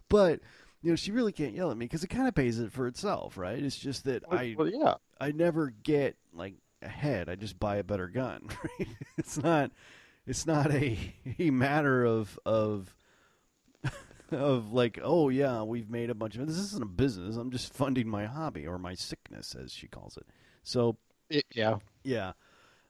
but 0.08 0.40
you 0.82 0.92
know, 0.92 0.96
she 0.96 1.12
really 1.12 1.32
can't 1.34 1.54
yell 1.54 1.72
at 1.72 1.78
me 1.78 1.86
because 1.86 2.04
it 2.04 2.08
kind 2.08 2.28
of 2.28 2.34
pays 2.36 2.58
it 2.60 2.72
for 2.72 2.88
itself, 2.88 3.38
right? 3.38 3.62
It's 3.62 3.78
just 3.78 4.06
that 4.06 4.30
Well, 4.30 4.40
I 4.40 4.56
well, 4.58 4.70
yeah. 4.70 4.94
I 5.20 5.32
never 5.32 5.74
get 5.84 6.16
like 6.34 6.54
ahead. 6.82 7.28
I 7.30 7.36
just 7.36 7.60
buy 7.60 7.76
a 7.78 7.84
better 7.84 8.08
gun. 8.08 8.48
Right? 8.80 8.88
It's 9.18 9.38
not 9.38 9.72
it's 10.26 10.46
not 10.46 10.72
a 10.72 10.98
a 11.38 11.50
matter 11.50 12.06
of 12.06 12.40
of 12.46 12.96
of 14.32 14.72
like 14.74 15.00
oh 15.04 15.30
yeah 15.30 15.62
we've 15.64 15.90
made 15.90 16.10
a 16.10 16.16
bunch 16.16 16.36
of 16.36 16.48
this 16.48 16.58
isn't 16.58 16.84
a 16.84 16.88
business. 16.88 17.36
I'm 17.36 17.52
just 17.52 17.74
funding 17.74 18.08
my 18.08 18.26
hobby 18.26 18.66
or 18.68 18.78
my 18.78 18.94
sickness 18.94 19.56
as 19.56 19.72
she 19.74 19.88
calls 19.88 20.18
it. 20.18 20.26
So 20.64 20.98
It- 21.30 21.46
yeah. 21.54 21.78
yeah, 22.04 22.34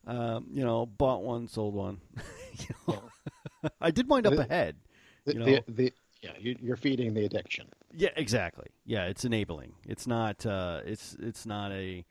um, 0.08 0.48
you 0.52 0.64
know, 0.64 0.86
bought 0.86 1.24
one, 1.24 1.48
sold 1.48 1.74
one. 1.76 2.02
You 2.60 2.76
know? 2.94 3.04
I 3.80 3.92
did 3.92 4.10
wind 4.10 4.28
up 4.28 4.34
The- 4.34 4.42
ahead. 4.42 4.76
The, 5.26 5.34
You 5.34 5.40
know? 5.40 5.46
the, 5.46 5.64
the, 5.70 5.94
yeah, 6.22 6.32
you, 6.38 6.58
you're 6.62 6.76
feeding 6.76 7.14
the 7.14 7.24
addiction. 7.24 7.68
Yeah, 7.94 8.10
exactly. 8.18 8.68
Yeah, 8.86 9.06
it's 9.06 9.24
enabling. 9.24 9.74
It's 9.88 10.06
not. 10.08 10.46
Uh, 10.46 10.82
it's 10.86 11.16
it's 11.22 11.46
not 11.46 11.72
a. 11.72 12.04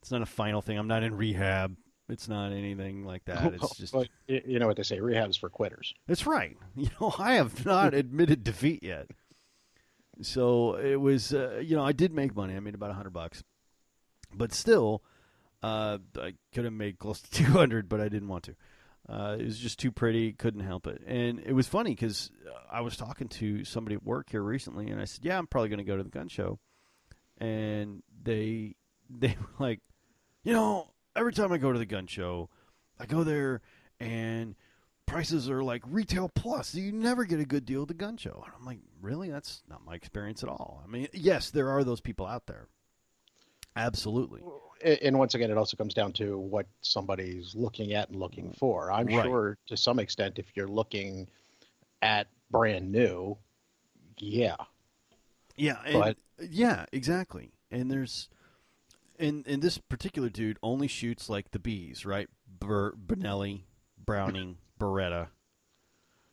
It's 0.00 0.10
not 0.10 0.22
a 0.22 0.26
final 0.26 0.62
thing. 0.62 0.78
I'm 0.78 0.88
not 0.88 1.02
in 1.02 1.14
rehab. 1.14 1.76
It's 2.10 2.28
not 2.28 2.52
anything 2.52 3.04
like 3.04 3.24
that. 3.26 3.54
It's 3.54 3.76
just. 3.76 3.94
You 4.26 4.58
know 4.58 4.66
what 4.66 4.76
they 4.76 4.82
say, 4.82 5.00
rehab's 5.00 5.36
for 5.36 5.48
quitters. 5.48 5.94
That's 6.06 6.26
right. 6.26 6.56
You 6.76 6.88
know, 7.00 7.14
I 7.18 7.34
have 7.34 7.64
not 7.64 7.94
admitted 8.02 8.44
defeat 8.44 8.82
yet. 8.82 9.06
So 10.22 10.74
it 10.76 10.96
was. 10.96 11.32
Uh, 11.32 11.60
you 11.62 11.76
know, 11.76 11.84
I 11.84 11.92
did 11.92 12.12
make 12.12 12.34
money. 12.34 12.54
I 12.56 12.60
made 12.60 12.74
about 12.74 12.90
a 12.90 12.94
hundred 12.94 13.12
bucks, 13.12 13.42
but 14.34 14.52
still, 14.52 15.02
uh, 15.62 15.98
I 16.16 16.34
could 16.54 16.64
have 16.64 16.72
made 16.72 16.98
close 16.98 17.20
to 17.20 17.30
two 17.30 17.44
hundred, 17.44 17.88
but 17.88 18.00
I 18.00 18.08
didn't 18.08 18.28
want 18.28 18.44
to. 18.44 18.56
Uh, 19.08 19.36
it 19.38 19.44
was 19.44 19.58
just 19.58 19.78
too 19.78 19.90
pretty. 19.90 20.32
Couldn't 20.32 20.60
help 20.60 20.86
it. 20.86 21.02
And 21.06 21.40
it 21.40 21.52
was 21.52 21.66
funny 21.66 21.90
because 21.90 22.30
I 22.70 22.82
was 22.82 22.96
talking 22.96 23.28
to 23.28 23.64
somebody 23.64 23.96
at 23.96 24.04
work 24.04 24.30
here 24.30 24.42
recently, 24.42 24.88
and 24.90 25.00
I 25.00 25.04
said, 25.06 25.24
"Yeah, 25.24 25.38
I'm 25.38 25.46
probably 25.46 25.68
going 25.70 25.78
to 25.78 25.84
go 25.84 25.96
to 25.96 26.02
the 26.02 26.10
gun 26.10 26.28
show." 26.28 26.58
And 27.38 28.02
they 28.22 28.76
they 29.08 29.36
were 29.40 29.64
like, 29.66 29.80
"You 30.44 30.52
know, 30.52 30.90
every 31.16 31.32
time 31.32 31.52
I 31.52 31.58
go 31.58 31.72
to 31.72 31.78
the 31.78 31.86
gun 31.86 32.06
show, 32.06 32.48
I 32.98 33.06
go 33.06 33.24
there 33.24 33.60
and." 33.98 34.54
Prices 35.06 35.50
are 35.50 35.64
like 35.64 35.82
retail 35.88 36.28
plus. 36.28 36.72
You 36.72 36.92
never 36.92 37.24
get 37.24 37.40
a 37.40 37.44
good 37.44 37.66
deal 37.66 37.82
at 37.82 37.88
the 37.88 37.94
gun 37.94 38.16
show. 38.16 38.44
And 38.46 38.54
I'm 38.56 38.64
like, 38.64 38.78
really? 39.02 39.28
That's 39.28 39.60
not 39.68 39.84
my 39.84 39.96
experience 39.96 40.44
at 40.44 40.48
all. 40.48 40.84
I 40.84 40.88
mean, 40.88 41.08
yes, 41.12 41.50
there 41.50 41.68
are 41.68 41.82
those 41.82 42.00
people 42.00 42.26
out 42.26 42.46
there. 42.46 42.68
Absolutely. 43.74 44.40
And 44.84 45.18
once 45.18 45.34
again, 45.34 45.50
it 45.50 45.58
also 45.58 45.76
comes 45.76 45.94
down 45.94 46.12
to 46.12 46.38
what 46.38 46.66
somebody's 46.80 47.56
looking 47.56 47.92
at 47.92 48.10
and 48.10 48.20
looking 48.20 48.50
mm. 48.50 48.56
for. 48.56 48.92
I'm 48.92 49.06
Right. 49.08 49.24
sure 49.24 49.58
to 49.66 49.76
some 49.76 49.98
extent, 49.98 50.38
if 50.38 50.46
you're 50.54 50.68
looking 50.68 51.26
at 52.00 52.28
brand 52.48 52.92
new, 52.92 53.36
yeah. 54.18 54.54
Yeah, 55.56 55.80
and, 55.86 55.98
But- 55.98 56.18
yeah, 56.48 56.86
exactly. 56.92 57.50
And 57.72 57.90
there's, 57.90 58.28
and 59.20 59.46
and 59.46 59.62
this 59.62 59.78
particular 59.78 60.28
dude 60.28 60.58
only 60.62 60.88
shoots 60.88 61.28
like 61.28 61.50
the 61.50 61.58
bees, 61.58 62.04
right? 62.04 62.28
Bur- 62.46 62.94
Benelli, 62.94 63.62
Browning, 64.04 64.56
Beretta. 64.78 65.28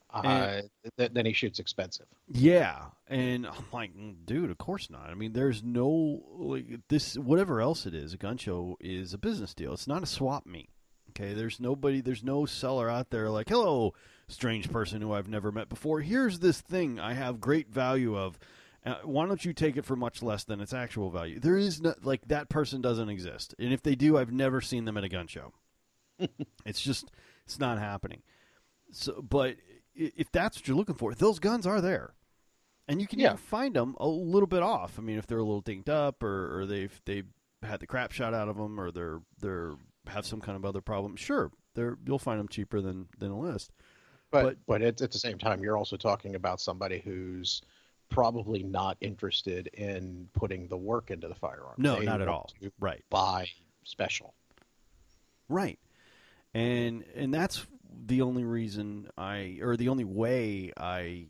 Uh, 0.10 0.62
th- 0.98 1.12
then 1.12 1.26
he 1.26 1.34
shoots 1.34 1.60
expensive. 1.60 2.08
Yeah, 2.32 2.86
and 3.08 3.46
I'm 3.46 3.66
like, 3.74 3.96
"Mm, 3.96 4.26
dude, 4.26 4.50
of 4.50 4.58
course 4.58 4.90
not. 4.90 5.10
I 5.10 5.14
mean, 5.16 5.34
there's 5.34 5.62
no 5.62 6.24
like 6.38 6.66
this. 6.88 7.18
Whatever 7.18 7.62
else 7.62 7.86
it 7.86 7.94
is, 7.94 8.14
a 8.14 8.18
gun 8.18 8.38
show 8.38 8.78
is 8.80 9.14
a 9.14 9.18
business 9.18 9.54
deal. 9.54 9.74
It's 9.74 9.88
not 9.88 10.04
a 10.04 10.08
swap 10.08 10.46
meet. 10.46 10.70
Okay, 11.10 11.34
there's 11.34 11.60
nobody, 11.60 12.00
there's 12.02 12.24
no 12.24 12.46
seller 12.46 12.90
out 12.90 13.10
there 13.10 13.30
like, 13.30 13.50
hello, 13.50 13.94
strange 14.28 14.72
person 14.72 15.02
who 15.02 15.14
I've 15.14 15.28
never 15.30 15.52
met 15.52 15.68
before. 15.70 16.02
Here's 16.02 16.40
this 16.40 16.62
thing 16.62 17.00
I 17.00 17.14
have 17.14 17.42
great 17.42 17.70
value 17.70 18.18
of. 18.18 18.40
Uh, 18.86 18.96
why 19.04 19.26
don't 19.26 19.44
you 19.44 19.54
take 19.54 19.76
it 19.76 19.86
for 19.86 19.96
much 19.96 20.22
less 20.24 20.44
than 20.46 20.62
its 20.62 20.74
actual 20.74 21.10
value? 21.10 21.40
There 21.40 21.58
is 21.58 21.82
no 21.82 21.94
like 22.04 22.22
that 22.28 22.48
person 22.50 22.82
doesn't 22.82 23.10
exist, 23.10 23.54
and 23.60 23.74
if 23.74 23.82
they 23.84 23.96
do, 23.96 24.18
I've 24.18 24.32
never 24.32 24.62
seen 24.62 24.86
them 24.86 24.98
at 24.98 25.04
a 25.04 25.10
gun 25.10 25.28
show. 25.28 25.54
it's 26.66 26.82
just 26.82 27.12
it's 27.46 27.60
not 27.60 27.80
happening. 27.80 28.22
So, 28.92 29.22
but 29.22 29.58
if 29.94 30.32
that's 30.32 30.58
what 30.58 30.68
you're 30.68 30.78
looking 30.78 30.96
for, 30.96 31.14
those 31.14 31.40
guns 31.40 31.68
are 31.68 31.82
there, 31.82 32.14
and 32.88 33.02
you 33.02 33.08
can 33.08 33.20
Yeah. 33.20 33.28
even 33.28 33.38
find 33.38 33.76
them 33.76 33.96
a 34.00 34.08
little 34.08 34.48
bit 34.48 34.64
off. 34.64 34.98
I 34.98 35.02
mean, 35.02 35.18
if 35.18 35.28
they're 35.28 35.40
a 35.40 35.44
little 35.44 35.62
dinged 35.62 35.90
up, 35.90 36.24
or, 36.24 36.60
or 36.62 36.66
they've 36.66 37.02
they've 37.06 37.28
had 37.64 37.80
the 37.82 37.88
crap 37.88 38.12
shot 38.14 38.34
out 38.34 38.48
of 38.48 38.56
them, 38.56 38.80
or 38.80 38.92
they're 38.92 39.20
they're 39.40 39.76
have 40.08 40.26
some 40.26 40.40
kind 40.40 40.56
of 40.56 40.64
other 40.64 40.80
problem, 40.82 41.18
sure, 41.18 41.52
they're 41.76 41.98
you'll 42.06 42.20
find 42.20 42.40
them 42.40 42.48
cheaper 42.48 42.80
than 42.80 43.08
than 43.18 43.32
a 43.32 43.40
list. 43.40 43.72
But 44.32 44.44
But- 44.44 44.58
but, 44.68 44.82
at, 44.82 45.02
at 45.02 45.12
the 45.12 45.20
same 45.20 45.38
time, 45.38 45.62
you're 45.64 45.78
also 45.78 45.98
talking 45.98 46.36
about 46.36 46.62
somebody 46.62 47.00
who's 47.00 47.62
probably 48.10 48.64
not 48.64 48.98
interested 49.02 49.68
in 49.68 50.30
putting 50.34 50.68
the 50.68 50.78
work 50.78 51.12
into 51.12 51.28
the 51.28 51.36
firearm. 51.36 51.76
No, 51.78 52.00
They 52.00 52.06
not 52.06 52.22
at 52.22 52.28
all. 52.28 52.52
Right. 52.80 53.04
Buy 53.10 53.48
special. 53.84 54.34
Right. 55.50 55.80
And 56.54 57.04
and 57.16 57.34
that's 57.34 57.66
the 58.06 58.22
only 58.22 58.44
reason 58.44 59.10
I 59.18 59.60
or 59.62 59.78
the 59.78 59.90
only 59.90 60.04
way 60.04 60.72
I 60.78 61.28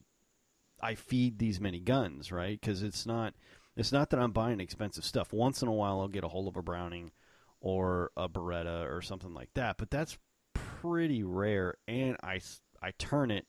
I 0.81 0.95
feed 0.95 1.39
these 1.39 1.59
many 1.59 1.79
guns, 1.79 2.31
right? 2.31 2.61
Cuz 2.61 2.83
it's 2.83 3.05
not 3.05 3.33
it's 3.75 3.91
not 3.91 4.09
that 4.09 4.19
I'm 4.19 4.31
buying 4.31 4.59
expensive 4.59 5.05
stuff. 5.05 5.33
Once 5.33 5.61
in 5.61 5.67
a 5.67 5.73
while 5.73 5.99
I'll 5.99 6.07
get 6.07 6.23
a 6.23 6.29
hold 6.29 6.47
of 6.47 6.57
a 6.57 6.61
Browning 6.61 7.11
or 7.59 8.11
a 8.15 8.29
Beretta 8.29 8.89
or 8.91 9.01
something 9.01 9.33
like 9.33 9.53
that, 9.55 9.77
but 9.77 9.89
that's 9.89 10.17
pretty 10.53 11.23
rare 11.23 11.75
and 11.87 12.17
I 12.23 12.39
I 12.81 12.91
turn 12.91 13.31
it 13.31 13.47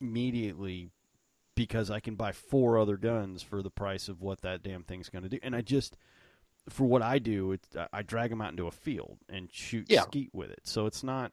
immediately 0.00 0.90
because 1.60 1.90
I 1.90 2.00
can 2.00 2.14
buy 2.14 2.32
four 2.32 2.78
other 2.78 2.96
guns 2.96 3.42
for 3.42 3.62
the 3.62 3.68
price 3.68 4.08
of 4.08 4.22
what 4.22 4.40
that 4.40 4.62
damn 4.62 4.82
thing's 4.82 5.10
going 5.10 5.24
to 5.24 5.28
do. 5.28 5.38
And 5.42 5.54
I 5.54 5.60
just 5.60 5.94
for 6.70 6.84
what 6.86 7.02
I 7.02 7.18
do, 7.18 7.52
it's 7.52 7.68
I 7.92 8.00
drag 8.00 8.30
them 8.30 8.40
out 8.40 8.52
into 8.52 8.66
a 8.66 8.70
field 8.70 9.18
and 9.28 9.50
shoot 9.52 9.84
Yeah. 9.90 10.00
skeet 10.04 10.30
with 10.32 10.50
it. 10.50 10.60
So 10.64 10.86
it's 10.86 11.02
not. 11.04 11.32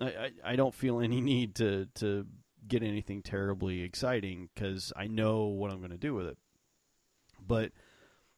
I, 0.00 0.06
I, 0.06 0.30
I 0.44 0.56
don't 0.56 0.74
feel 0.74 0.98
any 0.98 1.20
need 1.32 1.54
to 1.56 1.86
to 2.00 2.26
get 2.66 2.82
anything 2.82 3.22
terribly 3.22 3.82
exciting 3.82 4.48
because 4.52 4.92
I 4.96 5.06
know 5.06 5.44
what 5.44 5.70
I'm 5.70 5.78
going 5.78 5.92
to 5.92 5.96
do 5.96 6.14
with 6.14 6.26
it. 6.26 6.38
But 7.46 7.70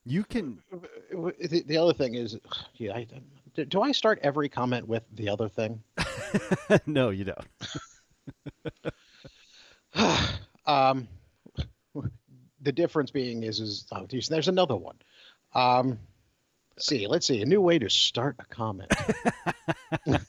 you 0.04 0.22
can. 0.24 0.58
The, 1.12 1.64
the 1.66 1.78
other 1.78 1.94
thing 1.94 2.14
is, 2.14 2.38
yeah, 2.74 2.94
I, 2.94 3.06
do- 3.54 3.64
do 3.64 3.80
I 3.80 3.92
start 3.92 4.18
every 4.22 4.50
comment 4.50 4.86
with 4.86 5.02
the 5.14 5.30
other 5.30 5.48
thing? 5.48 5.82
no, 6.86 7.08
you 7.08 7.24
don't. 7.24 7.46
um, 10.70 11.08
the 12.62 12.72
difference 12.72 13.10
being 13.10 13.42
is, 13.42 13.60
is 13.60 13.86
oh, 13.92 14.06
geez, 14.06 14.28
there's 14.28 14.48
another 14.48 14.76
one. 14.76 14.96
Um, 15.54 15.98
let's 16.76 16.86
see, 16.86 17.06
let's 17.06 17.26
see, 17.26 17.42
a 17.42 17.46
new 17.46 17.60
way 17.60 17.78
to 17.78 17.88
start 17.88 18.36
a 18.38 18.44
comment. 18.44 18.92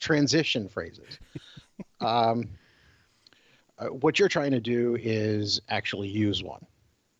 Transition 0.00 0.68
phrases. 0.68 1.18
Um, 2.00 2.48
uh, 3.78 3.86
what 3.86 4.18
you're 4.18 4.28
trying 4.28 4.52
to 4.52 4.60
do 4.60 4.96
is 5.00 5.60
actually 5.68 6.08
use 6.08 6.42
one. 6.42 6.64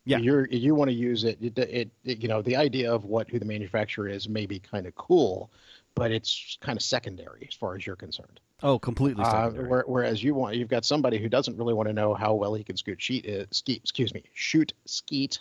Yeah. 0.06 0.18
You're 0.18 0.46
you 0.48 0.74
want 0.74 0.90
to 0.90 0.94
use 0.94 1.24
it, 1.24 1.38
it, 1.40 1.58
it, 1.58 1.90
it. 2.04 2.22
You 2.22 2.28
know, 2.28 2.42
the 2.42 2.56
idea 2.56 2.92
of 2.92 3.06
what 3.06 3.30
who 3.30 3.38
the 3.38 3.46
manufacturer 3.46 4.06
is 4.06 4.28
may 4.28 4.44
be 4.44 4.58
kind 4.58 4.86
of 4.86 4.94
cool, 4.96 5.50
but 5.94 6.10
it's 6.10 6.58
kind 6.60 6.76
of 6.76 6.82
secondary 6.82 7.46
as 7.48 7.54
far 7.54 7.74
as 7.76 7.86
you're 7.86 7.96
concerned. 7.96 8.40
Oh, 8.62 8.78
completely 8.78 9.24
Uh, 9.24 9.50
secondary. 9.50 9.82
whereas 9.86 10.22
you 10.22 10.34
want, 10.34 10.56
you've 10.56 10.68
got 10.68 10.84
somebody 10.84 11.18
who 11.18 11.28
doesn't 11.28 11.56
really 11.56 11.74
want 11.74 11.88
to 11.88 11.92
know 11.92 12.14
how 12.14 12.34
well 12.34 12.54
he 12.54 12.64
can 12.64 12.76
scoot 12.76 13.00
sheet, 13.00 13.28
uh, 13.28 13.46
skeet, 13.50 13.78
excuse 13.82 14.12
me, 14.14 14.22
shoot 14.32 14.72
skeet 14.86 15.38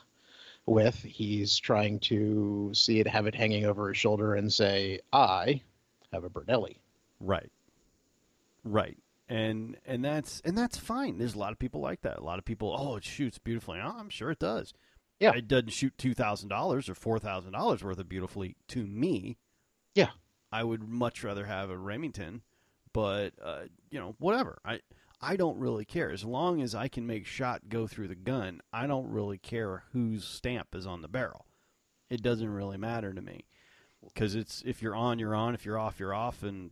with. 0.65 0.95
He's 1.03 1.57
trying 1.57 2.00
to 2.01 2.72
see 2.74 3.00
it, 3.00 3.07
have 3.07 3.25
it 3.27 3.36
hanging 3.36 3.65
over 3.65 3.88
his 3.89 3.98
shoulder, 3.98 4.36
and 4.36 4.51
say, 4.51 5.00
"I 5.12 5.62
have 6.12 6.24
a 6.24 6.29
Benelli." 6.29 6.77
Right. 7.19 7.51
Right. 8.63 8.98
And 9.29 9.77
and 9.86 10.03
that's 10.03 10.41
and 10.45 10.57
that's 10.57 10.77
fine. 10.77 11.17
There's 11.17 11.33
a 11.36 11.39
lot 11.39 11.51
of 11.53 11.60
people 11.60 11.81
like 11.81 12.01
that. 12.01 12.19
A 12.19 12.24
lot 12.24 12.39
of 12.39 12.45
people, 12.45 12.75
oh, 12.77 12.98
it 12.98 13.03
shoots 13.03 13.38
beautifully. 13.39 13.79
Oh, 13.81 13.95
I'm 13.98 14.10
sure 14.10 14.31
it 14.31 14.39
does. 14.39 14.74
Yeah. 15.19 15.33
It 15.33 15.48
doesn't 15.48 15.69
shoot 15.69 15.98
two 15.98 16.13
thousand 16.13 16.50
dollars 16.50 16.89
or 16.89 16.95
four 16.95 17.19
thousand 17.19 17.53
dollars 17.53 17.83
worth 17.83 18.00
of 18.00 18.10
beautifully 18.10 18.55
to 18.69 18.86
me. 18.86 19.38
Yeah. 19.95 20.10
I 20.53 20.63
would 20.63 20.88
much 20.88 21.24
rather 21.24 21.45
have 21.45 21.72
a 21.72 21.77
Remington, 21.77 22.43
but 22.93 23.33
uh, 23.43 23.63
you 23.89 24.00
know, 24.00 24.15
whatever. 24.19 24.60
I 24.63 24.81
I 25.19 25.36
don't 25.36 25.57
really 25.57 25.83
care. 25.83 26.12
As 26.12 26.24
long 26.24 26.62
as 26.62 26.75
I 26.75 26.88
can 26.88 27.07
make 27.07 27.25
shot 27.25 27.69
go 27.69 27.88
through 27.88 28.10
the 28.10 28.15
gun, 28.15 28.62
I 28.72 28.86
don't 28.86 29.10
really 29.10 29.39
care 29.39 29.83
whose 29.93 30.25
stamp 30.25 30.75
is 30.75 30.86
on 30.86 31.01
the 31.01 31.07
barrel. 31.07 31.48
It 32.10 32.22
doesn't 32.22 32.50
really 32.50 32.77
matter 32.77 33.13
to 33.13 33.22
me. 33.22 33.45
Because 34.03 34.36
it's 34.36 34.62
if 34.65 34.81
you're 34.81 34.95
on, 34.95 35.17
you're 35.17 35.33
on. 35.33 35.55
If 35.55 35.65
you're 35.65 35.79
off, 35.79 36.00
you're 36.00 36.13
off, 36.13 36.43
and 36.43 36.72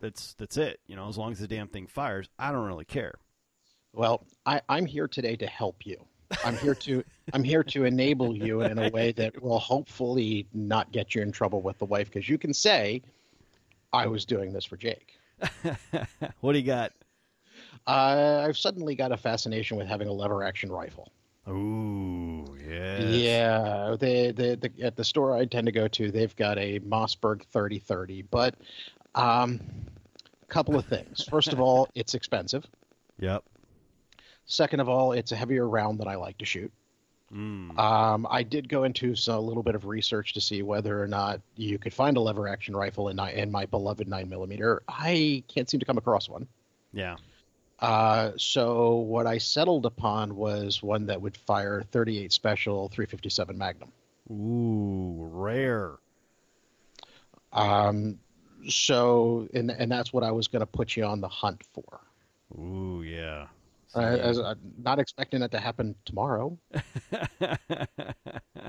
that's 0.00 0.34
that's 0.34 0.56
it. 0.56 0.80
You 0.86 0.96
know, 0.96 1.08
as 1.08 1.18
long 1.18 1.32
as 1.32 1.40
the 1.40 1.48
damn 1.48 1.68
thing 1.68 1.88
fires, 1.88 2.28
I 2.38 2.52
don't 2.52 2.66
really 2.66 2.84
care. 2.86 3.14
Well, 3.92 4.24
I, 4.46 4.62
I'm 4.68 4.86
here 4.86 5.08
today 5.08 5.36
to 5.36 5.46
help 5.46 5.84
you. 5.84 6.06
I'm 6.44 6.56
here 6.56 6.74
to 6.74 7.04
I'm 7.32 7.44
here 7.44 7.62
to 7.64 7.84
enable 7.84 8.36
you 8.36 8.62
in 8.62 8.78
a 8.78 8.88
way 8.90 9.12
that 9.12 9.42
will 9.42 9.58
hopefully 9.58 10.46
not 10.52 10.92
get 10.92 11.14
you 11.14 11.22
in 11.22 11.32
trouble 11.32 11.62
with 11.62 11.78
the 11.78 11.86
wife 11.86 12.10
because 12.10 12.28
you 12.28 12.38
can 12.38 12.54
say, 12.54 13.02
"I 13.92 14.06
was 14.06 14.24
doing 14.24 14.52
this 14.52 14.64
for 14.64 14.76
Jake." 14.76 15.18
what 16.40 16.52
do 16.52 16.58
you 16.58 16.64
got? 16.64 16.92
Uh, 17.86 18.44
I've 18.46 18.58
suddenly 18.58 18.94
got 18.94 19.12
a 19.12 19.16
fascination 19.16 19.76
with 19.76 19.86
having 19.86 20.08
a 20.08 20.12
lever 20.12 20.44
action 20.44 20.70
rifle. 20.70 21.12
Ooh, 21.48 22.56
yeah. 22.68 23.00
Yeah, 23.00 23.96
they, 23.98 24.30
they, 24.32 24.54
the, 24.54 24.70
at 24.82 24.96
the 24.96 25.04
store 25.04 25.36
I 25.36 25.44
tend 25.46 25.66
to 25.66 25.72
go 25.72 25.88
to, 25.88 26.10
they've 26.10 26.34
got 26.36 26.58
a 26.58 26.78
Mossberg 26.80 27.42
3030, 27.44 28.22
but 28.22 28.54
um, 29.14 29.60
a 30.42 30.46
couple 30.46 30.76
of 30.76 30.84
things. 30.84 31.24
First 31.24 31.52
of 31.52 31.60
all, 31.60 31.88
it's 31.94 32.14
expensive. 32.14 32.66
Yep. 33.18 33.42
Second 34.50 34.80
of 34.80 34.88
all, 34.88 35.12
it's 35.12 35.30
a 35.30 35.36
heavier 35.36 35.68
round 35.68 36.00
that 36.00 36.08
I 36.08 36.16
like 36.16 36.36
to 36.38 36.44
shoot. 36.44 36.72
Mm. 37.32 37.78
Um, 37.78 38.26
I 38.28 38.42
did 38.42 38.68
go 38.68 38.82
into 38.82 39.14
so, 39.14 39.38
a 39.38 39.40
little 39.40 39.62
bit 39.62 39.76
of 39.76 39.84
research 39.84 40.34
to 40.34 40.40
see 40.40 40.62
whether 40.62 41.00
or 41.00 41.06
not 41.06 41.40
you 41.54 41.78
could 41.78 41.94
find 41.94 42.16
a 42.16 42.20
lever 42.20 42.48
action 42.48 42.76
rifle 42.76 43.10
in, 43.10 43.20
in 43.20 43.52
my 43.52 43.66
beloved 43.66 44.08
9mm. 44.08 44.80
I 44.88 45.44
can't 45.46 45.70
seem 45.70 45.78
to 45.78 45.86
come 45.86 45.98
across 45.98 46.28
one. 46.28 46.48
yeah. 46.92 47.16
Uh, 47.78 48.32
so 48.36 48.96
what 48.96 49.26
I 49.26 49.38
settled 49.38 49.86
upon 49.86 50.34
was 50.36 50.82
one 50.82 51.06
that 51.06 51.22
would 51.22 51.36
fire 51.36 51.82
38 51.92 52.32
special 52.32 52.88
357 52.88 53.56
Magnum. 53.56 53.92
Ooh, 54.30 55.28
rare. 55.32 55.92
Um, 57.52 58.18
so 58.68 59.48
and 59.54 59.70
and 59.70 59.90
that's 59.90 60.12
what 60.12 60.24
I 60.24 60.30
was 60.30 60.46
going 60.46 60.60
to 60.60 60.66
put 60.66 60.94
you 60.94 61.04
on 61.04 61.22
the 61.22 61.28
hunt 61.28 61.62
for. 61.72 62.00
Ooh, 62.58 63.02
yeah. 63.02 63.46
Uh, 63.94 64.00
as 64.00 64.38
I'm 64.38 64.58
not 64.78 65.00
expecting 65.00 65.42
it 65.42 65.50
to 65.50 65.58
happen 65.58 65.96
tomorrow, 66.04 66.56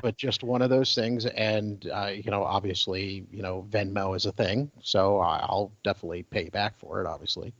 but 0.01 0.17
just 0.17 0.43
one 0.43 0.63
of 0.63 0.71
those 0.71 0.95
things. 0.95 1.27
And 1.27 1.87
uh, 1.93 2.11
you 2.13 2.31
know, 2.31 2.43
obviously, 2.43 3.27
you 3.31 3.43
know, 3.43 3.65
Venmo 3.69 4.15
is 4.15 4.25
a 4.25 4.31
thing, 4.31 4.71
so 4.81 5.19
I'll 5.19 5.71
definitely 5.83 6.23
pay 6.23 6.49
back 6.49 6.79
for 6.79 7.01
it, 7.01 7.07
obviously. 7.07 7.53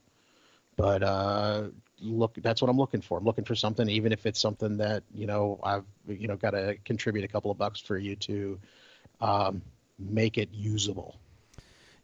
But 0.75 1.03
uh, 1.03 1.67
look, 1.99 2.35
that's 2.41 2.61
what 2.61 2.69
I'm 2.69 2.77
looking 2.77 3.01
for. 3.01 3.19
I'm 3.19 3.25
looking 3.25 3.45
for 3.45 3.53
something, 3.53 3.87
even 3.87 4.11
if 4.11 4.25
it's 4.25 4.39
something 4.39 4.77
that 4.77 5.03
you 5.13 5.27
know 5.27 5.59
I've 5.63 5.85
you 6.07 6.27
know 6.27 6.37
got 6.37 6.51
to 6.51 6.77
contribute 6.83 7.23
a 7.25 7.27
couple 7.27 7.51
of 7.51 7.59
bucks 7.59 7.79
for 7.79 7.97
you 7.97 8.15
to 8.15 8.59
um, 9.19 9.61
make 9.99 10.39
it 10.39 10.49
usable. 10.51 11.19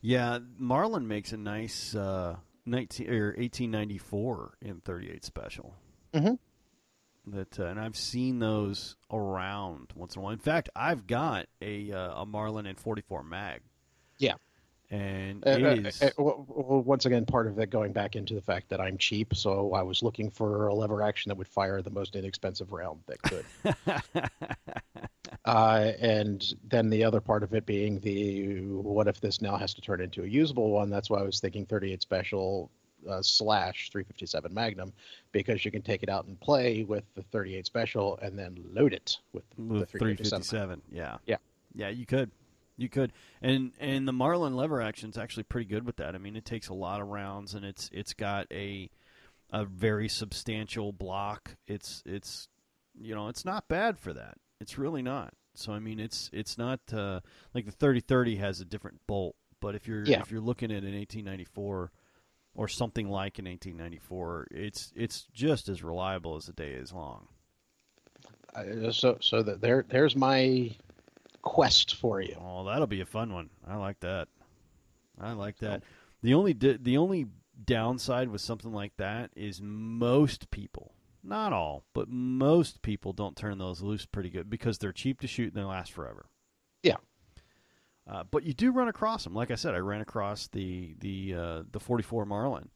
yeah, 0.02 0.40
Marlin 0.60 1.08
makes 1.08 1.32
a 1.34 1.38
nice 1.38 1.96
uh, 1.96 2.36
19 2.68 3.10
or 3.10 3.28
1894 3.38 4.58
in 4.62 4.82
38 4.82 5.24
special. 5.24 5.74
Mhm. 6.14 6.38
That 7.28 7.60
uh, 7.60 7.66
and 7.66 7.80
I've 7.80 7.98
seen 7.98 8.40
those 8.40 8.96
around 9.12 9.92
once 9.96 10.16
in 10.16 10.20
a 10.22 10.24
while. 10.24 10.34
In 10.34 10.40
fact, 10.40 10.70
I've 10.76 11.08
got 11.08 11.48
a 11.62 11.92
uh, 11.92 12.22
a 12.22 12.26
Marlin 12.26 12.66
in 12.66 12.76
44 12.76 13.24
mag. 13.24 13.62
Yeah. 14.18 14.36
And 14.90 15.46
Uh, 15.46 15.50
it 15.50 15.64
uh, 15.64 15.88
is 15.88 16.02
uh, 16.02 16.10
well, 16.18 16.46
well, 16.48 16.82
once 16.82 17.06
again, 17.06 17.26
part 17.26 17.48
of 17.48 17.60
it 17.60 17.70
going 17.70 17.92
back 17.92 18.16
into 18.16 18.34
the 18.34 18.42
fact 18.42 18.70
that 18.70 18.80
I'm 18.80 18.98
cheap, 18.98 19.36
so 19.36 19.74
I 19.74 19.82
was 19.82 20.02
looking 20.02 20.32
for 20.32 20.68
a 20.68 20.74
lever 20.74 21.02
action 21.02 21.30
that 21.30 21.36
would 21.36 21.48
fire 21.48 21.82
the 21.82 21.90
most 21.90 22.16
inexpensive 22.16 22.72
round 22.72 23.02
that 23.08 23.22
could. 23.22 23.46
uh, 25.46 25.92
and 26.00 26.54
then 26.64 26.90
the 26.90 27.04
other 27.04 27.20
part 27.20 27.44
of 27.44 27.54
it 27.54 27.66
being 27.66 28.00
the 28.00 28.62
what 28.62 29.08
if 29.10 29.20
this 29.20 29.42
now 29.42 29.58
has 29.58 29.74
to 29.74 29.82
turn 29.82 30.00
into 30.00 30.24
a 30.24 30.28
usable 30.28 30.70
one? 30.70 30.90
That's 30.90 31.10
why 31.10 31.20
I 31.20 31.24
was 31.24 31.42
thinking 31.42 31.66
38 31.66 32.02
special 32.02 32.72
uh, 33.10 33.22
slash 33.22 33.90
357 33.92 34.54
Magnum 34.54 34.94
because 35.32 35.66
you 35.66 35.72
can 35.72 35.82
take 35.82 36.04
it 36.04 36.10
out 36.10 36.26
and 36.26 36.40
play 36.40 36.84
with 36.84 37.04
the 37.16 37.24
38 37.24 37.66
special 37.66 38.18
and 38.22 38.38
then 38.38 38.58
load 38.74 38.94
it 38.94 39.18
with, 39.34 39.44
the 39.50 39.86
357. 39.86 40.44
357. 40.44 40.82
Yeah. 40.92 41.18
Yeah. 41.26 41.38
Yeah, 41.76 41.90
you 41.90 42.06
could. 42.06 42.32
You 42.78 42.90
could. 42.90 43.12
And 43.42 43.72
and 43.80 44.08
the 44.08 44.14
Marlin 44.14 44.56
lever 44.56 44.82
action 44.82 45.10
is 45.10 45.18
actually 45.18 45.44
pretty 45.44 45.68
good 45.68 45.86
with 45.86 45.98
that. 45.98 46.14
I 46.16 46.20
mean, 46.20 46.36
it 46.36 46.46
takes 46.46 46.70
a 46.70 46.74
lot 46.74 47.02
of 47.02 47.08
rounds 47.08 47.54
and 47.56 47.66
it's 47.66 47.90
it's 47.92 48.14
got 48.14 48.48
a 48.52 48.90
a 49.52 49.66
very 49.66 50.08
substantial 50.08 50.92
block. 50.92 51.56
It's 51.68 52.04
it's 52.06 52.48
you 53.00 53.16
know, 53.16 53.28
it's 53.30 53.46
not 53.46 53.68
bad 53.68 53.98
for 54.00 54.14
that. 54.14 54.36
It's 54.60 54.78
really 54.78 55.02
not. 55.02 55.34
So 55.56 55.74
I 55.74 55.80
mean, 55.80 56.00
it's 56.00 56.30
it's 56.34 56.58
not 56.58 56.80
uh, 56.94 57.22
like 57.54 57.66
the 57.66 57.72
3030 57.72 58.36
has 58.38 58.62
a 58.62 58.66
different 58.66 59.00
bolt, 59.08 59.36
but 59.60 59.74
if 59.74 59.88
you're 59.88 60.04
Yeah. 60.04 60.22
if 60.22 60.32
you're 60.32 60.40
looking 60.42 60.72
at 60.72 60.84
an 60.84 60.94
1894 60.96 61.92
or 62.54 62.68
something 62.68 63.08
like 63.10 63.40
an 63.40 63.46
1894, 63.46 64.48
it's 64.52 64.92
it's 64.96 65.26
just 65.34 65.68
as 65.68 65.84
reliable 65.84 66.36
as 66.36 66.46
the 66.46 66.54
day 66.54 66.74
is 66.74 66.94
long. 66.94 67.28
Uh, 68.56 68.92
so 68.92 69.18
so 69.22 69.42
that 69.44 69.62
there 69.62 69.86
there's 69.90 70.16
my 70.16 70.76
quest 71.42 71.96
for 71.96 72.22
you. 72.22 72.36
Oh, 72.40 72.66
that'll 72.66 72.88
be 72.88 73.02
a 73.02 73.06
fun 73.06 73.34
one. 73.34 73.50
I 73.68 73.76
like 73.76 74.00
that. 74.02 74.28
I 75.20 75.34
like 75.34 75.58
that. 75.60 75.84
The 76.22 76.34
only 76.34 76.54
di- 76.54 76.78
the 76.82 76.98
only 76.98 77.28
downside 77.66 78.30
with 78.30 78.42
something 78.42 78.72
like 78.72 78.96
that 78.98 79.32
is 79.36 79.62
most 79.62 80.52
people, 80.52 80.94
not 81.24 81.54
all, 81.54 81.84
but 81.94 82.08
most 82.10 82.82
people 82.82 83.14
don't 83.14 83.36
turn 83.36 83.58
those 83.58 83.82
loose 83.82 84.06
pretty 84.06 84.30
good 84.30 84.50
because 84.50 84.78
they're 84.78 84.92
cheap 84.92 85.20
to 85.22 85.28
shoot 85.28 85.54
and 85.54 85.64
they 85.64 85.66
last 85.66 85.92
forever. 85.92 86.26
Yeah. 86.84 86.98
Uh, 88.10 88.24
but 88.30 88.44
you 88.44 88.54
do 88.54 88.72
run 88.72 88.88
across 88.88 89.24
them. 89.24 89.34
Like 89.34 89.52
I 89.52 89.56
said, 89.56 89.74
I 89.76 89.80
ran 89.80 90.02
across 90.02 90.48
the 90.48 90.96
the 91.00 91.34
uh, 91.36 91.64
the 91.72 91.80
44 91.80 92.26
Marlin. 92.26 92.70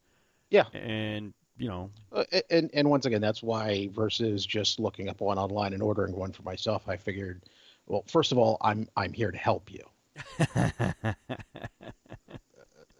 Yeah. 0.49 0.65
And 0.73 1.33
you 1.57 1.67
know, 1.67 1.91
Uh, 2.11 2.23
and 2.49 2.69
and 2.73 2.89
once 2.89 3.05
again, 3.05 3.21
that's 3.21 3.43
why 3.43 3.87
versus 3.93 4.45
just 4.45 4.79
looking 4.79 5.09
up 5.09 5.21
one 5.21 5.37
online 5.37 5.73
and 5.73 5.83
ordering 5.83 6.15
one 6.15 6.31
for 6.31 6.41
myself, 6.43 6.89
I 6.89 6.97
figured, 6.97 7.43
well, 7.91 8.03
first 8.07 8.31
of 8.31 8.37
all, 8.37 8.57
I'm 8.61 8.87
I'm 8.95 9.11
here 9.11 9.31
to 9.31 9.37
help 9.37 9.69
you. 9.69 9.83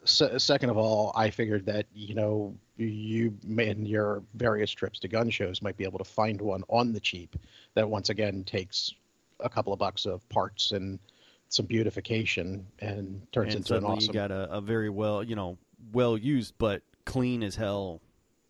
Se- 0.04 0.38
second 0.40 0.70
of 0.70 0.78
all, 0.78 1.14
I 1.16 1.30
figured 1.30 1.66
that 1.68 1.86
you 1.94 2.14
know 2.14 2.54
you 2.76 3.34
in 3.58 3.86
your 3.86 4.22
various 4.34 4.72
trips 4.72 5.00
to 5.00 5.08
gun 5.08 5.30
shows 5.30 5.62
might 5.62 5.78
be 5.78 5.86
able 5.86 6.00
to 6.00 6.04
find 6.04 6.42
one 6.42 6.64
on 6.68 6.92
the 6.92 7.00
cheap 7.00 7.38
that 7.76 7.90
once 7.90 8.10
again 8.10 8.44
takes 8.44 8.94
a 9.40 9.50
couple 9.50 9.72
of 9.72 9.80
bucks 9.80 10.06
of 10.06 10.28
parts 10.28 10.72
and 10.72 11.00
some 11.48 11.66
beautification 11.66 12.66
and 12.80 13.26
turns 13.32 13.56
and 13.56 13.64
into 13.64 13.78
an 13.78 13.86
awesome 13.86 14.08
you 14.08 14.14
got 14.14 14.32
a, 14.32 14.52
a 14.52 14.60
very 14.60 14.90
well, 14.90 15.24
you 15.24 15.36
know, 15.36 15.58
well 15.94 16.18
used 16.18 16.56
but 16.58 16.82
clean 17.06 17.44
as 17.44 17.56
hell 17.56 18.02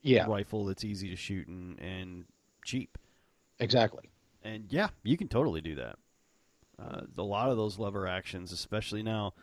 yeah 0.02 0.26
rifle 0.28 0.66
that's 0.66 0.84
easy 0.84 1.10
to 1.10 1.16
shoot 1.16 1.48
and, 1.48 1.80
and 1.80 2.26
cheap. 2.66 2.98
exactly 3.60 4.10
And 4.44 4.66
yeah, 4.70 4.90
you 5.04 5.18
can 5.18 5.28
totally 5.28 5.62
do 5.62 5.76
that. 5.76 5.98
Uh, 6.82 7.02
a 7.18 7.22
lot 7.24 7.50
of 7.50 7.58
those 7.58 7.78
lever 7.78 8.08
actions, 8.08 8.52
especially 8.52 9.04
now, 9.04 9.34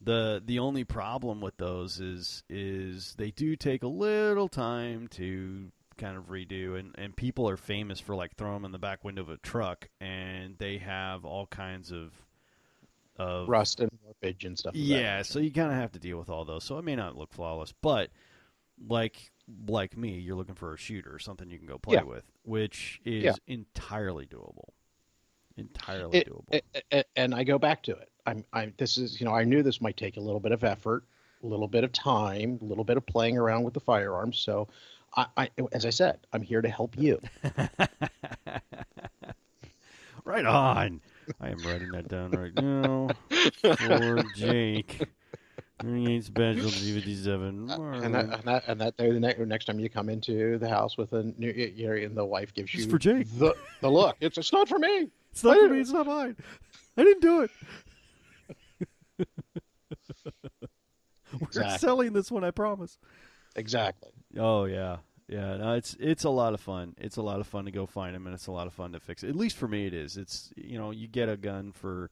the 0.00 0.42
the 0.44 0.58
only 0.58 0.84
problem 0.84 1.40
with 1.40 1.56
those 1.56 2.00
is 2.00 2.44
is 2.48 3.14
they 3.16 3.30
do 3.30 3.56
take 3.56 3.82
a 3.82 3.88
little 3.88 4.48
time 4.48 5.08
to 5.08 5.72
kind 5.96 6.16
of 6.16 6.28
redo, 6.28 6.78
and 6.78 6.94
and 6.98 7.16
people 7.16 7.48
are 7.48 7.56
famous 7.56 7.98
for 7.98 8.14
like 8.14 8.36
throwing 8.36 8.54
them 8.54 8.64
in 8.66 8.72
the 8.72 8.78
back 8.78 9.02
window 9.04 9.22
of 9.22 9.30
a 9.30 9.38
truck, 9.38 9.88
and 10.00 10.56
they 10.58 10.78
have 10.78 11.24
all 11.24 11.46
kinds 11.46 11.90
of 11.90 12.12
of 13.16 13.48
rust 13.48 13.80
and 13.80 13.90
warpage 14.06 14.44
and 14.44 14.58
stuff. 14.58 14.74
yeah, 14.76 15.22
so 15.22 15.38
you 15.38 15.50
kind 15.50 15.72
of 15.72 15.78
have 15.78 15.92
to 15.92 15.98
deal 15.98 16.18
with 16.18 16.28
all 16.28 16.44
those. 16.44 16.64
So 16.64 16.78
it 16.78 16.84
may 16.84 16.94
not 16.96 17.16
look 17.16 17.32
flawless, 17.32 17.72
but 17.80 18.10
like 18.86 19.32
like 19.68 19.96
me, 19.96 20.18
you're 20.18 20.36
looking 20.36 20.54
for 20.54 20.74
a 20.74 20.76
shooter, 20.76 21.18
something 21.18 21.48
you 21.50 21.58
can 21.58 21.66
go 21.66 21.78
play 21.78 21.96
Yeah. 21.96 22.02
with, 22.02 22.24
which 22.42 23.00
is 23.04 23.24
Yeah. 23.24 23.32
entirely 23.46 24.26
doable. 24.26 24.70
Entirely 25.56 26.18
It- 26.18 26.28
doable. 26.28 26.44
A- 26.82 26.82
a- 26.92 27.04
and 27.16 27.34
I 27.34 27.44
go 27.44 27.58
back 27.58 27.82
to 27.84 27.92
it. 27.92 28.10
I'm, 28.26 28.44
I'm. 28.52 28.74
This 28.76 28.98
is, 28.98 29.20
you 29.20 29.26
know, 29.26 29.34
I 29.34 29.44
knew 29.44 29.62
this 29.62 29.80
might 29.80 29.96
take 29.96 30.16
a 30.16 30.20
little 30.20 30.40
bit 30.40 30.52
of 30.52 30.64
effort, 30.64 31.04
a 31.42 31.46
little 31.46 31.68
bit 31.68 31.84
of 31.84 31.92
time, 31.92 32.58
a 32.60 32.64
little 32.64 32.84
bit 32.84 32.96
of 32.96 33.06
playing 33.06 33.38
around 33.38 33.62
with 33.62 33.74
the 33.74 33.80
firearms. 33.80 34.38
So, 34.38 34.68
I, 35.16 35.26
I 35.36 35.50
as 35.72 35.86
I 35.86 35.90
said, 35.90 36.18
I'm 36.32 36.42
here 36.42 36.60
to 36.60 36.68
help 36.68 36.98
you. 36.98 37.20
right 40.24 40.44
on. 40.44 41.00
I 41.40 41.48
am 41.48 41.62
writing 41.62 41.90
that 41.92 42.08
down 42.08 42.32
right 42.32 42.54
now 42.54 43.08
for 43.78 44.22
Jake. 44.34 45.08
38 45.80 46.24
special 46.24 46.70
57. 46.70 47.70
And 47.70 48.14
that, 48.14 48.24
and 48.40 48.48
that, 48.48 48.64
and 48.66 48.80
that, 48.80 48.96
the 48.96 49.20
next, 49.20 49.38
next 49.40 49.64
time 49.66 49.78
you 49.78 49.90
come 49.90 50.08
into 50.08 50.58
the 50.58 50.68
house 50.68 50.96
with 50.96 51.12
a 51.12 51.22
new, 51.36 51.50
you 51.50 51.86
know, 51.88 51.92
and 51.94 52.16
the 52.16 52.24
wife 52.24 52.54
gives 52.54 52.72
you 52.74 52.82
It's 52.84 52.90
for 52.90 52.98
Jake. 52.98 53.26
the 53.38 53.54
the 53.82 53.90
look. 53.90 54.16
It's 54.20 54.38
it's 54.38 54.52
not 54.52 54.68
for 54.68 54.78
me. 54.78 55.08
It's 55.32 55.44
not 55.44 55.58
for 55.58 55.68
me. 55.68 55.80
It's 55.80 55.90
not 55.92 56.06
mine. 56.06 56.36
I 56.96 57.04
didn't 57.04 57.20
do 57.22 57.42
it. 57.42 57.50
We're 61.40 61.46
Exactly. 61.48 61.78
selling 61.78 62.12
this 62.12 62.30
one, 62.30 62.44
I 62.44 62.50
promise. 62.50 62.98
Exactly. 63.56 64.10
Oh 64.38 64.64
yeah, 64.64 64.98
yeah. 65.28 65.56
No, 65.56 65.72
it's 65.74 65.96
it's 66.00 66.24
a 66.24 66.30
lot 66.30 66.54
of 66.54 66.60
fun. 66.60 66.94
It's 66.98 67.16
a 67.16 67.22
lot 67.22 67.40
of 67.40 67.46
fun 67.46 67.64
to 67.66 67.70
go 67.70 67.84
find 67.86 68.14
them, 68.14 68.26
and 68.26 68.34
it's 68.34 68.46
a 68.46 68.52
lot 68.52 68.66
of 68.66 68.72
fun 68.74 68.92
to 68.92 69.00
fix 69.00 69.22
it. 69.24 69.28
At 69.28 69.36
least 69.36 69.56
for 69.56 69.68
me, 69.68 69.86
it 69.86 69.94
is. 69.94 70.16
It's 70.16 70.52
you 70.56 70.78
know 70.78 70.90
you 70.90 71.08
get 71.08 71.28
a 71.28 71.36
gun 71.36 71.72
for 71.72 72.10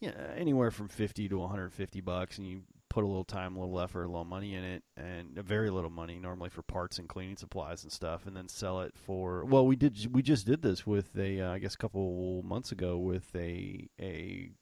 yeah 0.00 0.12
anywhere 0.36 0.70
from 0.70 0.88
fifty 0.88 1.28
to 1.28 1.38
one 1.38 1.50
hundred 1.50 1.72
fifty 1.72 2.00
bucks, 2.00 2.38
and 2.38 2.46
you 2.46 2.62
put 2.94 3.02
a 3.02 3.08
little 3.08 3.24
time, 3.24 3.56
a 3.56 3.60
little 3.60 3.80
effort, 3.80 4.04
a 4.04 4.06
little 4.08 4.24
money 4.24 4.54
in 4.54 4.62
it, 4.62 4.84
and 4.96 5.36
very 5.36 5.68
little 5.68 5.90
money 5.90 6.20
normally 6.20 6.48
for 6.48 6.62
parts 6.62 6.96
and 6.96 7.08
cleaning 7.08 7.36
supplies 7.36 7.82
and 7.82 7.90
stuff, 7.90 8.24
and 8.24 8.36
then 8.36 8.46
sell 8.46 8.82
it 8.82 8.94
for. 8.96 9.44
Well, 9.44 9.66
we 9.66 9.74
did. 9.74 10.14
We 10.14 10.22
just 10.22 10.46
did 10.46 10.62
this 10.62 10.86
with 10.86 11.18
a, 11.18 11.40
uh, 11.40 11.52
I 11.52 11.58
guess, 11.58 11.74
a 11.74 11.78
couple 11.78 12.40
months 12.44 12.70
ago 12.70 12.96
with 12.96 13.34
a 13.34 13.88
a 14.00 14.52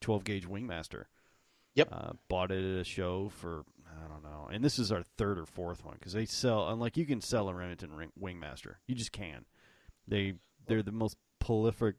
12 0.00 0.24
gauge 0.24 0.48
Wingmaster. 0.48 1.04
Yep. 1.76 1.88
Uh, 1.92 2.12
bought 2.28 2.50
it 2.50 2.64
at 2.64 2.80
a 2.80 2.84
show 2.84 3.28
for 3.28 3.62
I 3.86 4.08
don't 4.08 4.24
know, 4.24 4.48
and 4.52 4.64
this 4.64 4.80
is 4.80 4.90
our 4.90 5.04
third 5.16 5.38
or 5.38 5.46
fourth 5.46 5.84
one 5.84 5.94
because 6.00 6.14
they 6.14 6.26
sell. 6.26 6.68
Unlike 6.68 6.96
you 6.96 7.06
can 7.06 7.20
sell 7.20 7.48
a 7.48 7.54
Remington 7.54 7.94
ring, 7.94 8.10
Wingmaster, 8.20 8.74
you 8.88 8.96
just 8.96 9.12
can. 9.12 9.44
They 10.08 10.34
they're 10.66 10.82
the 10.82 10.90
most 10.90 11.16
prolific. 11.38 11.94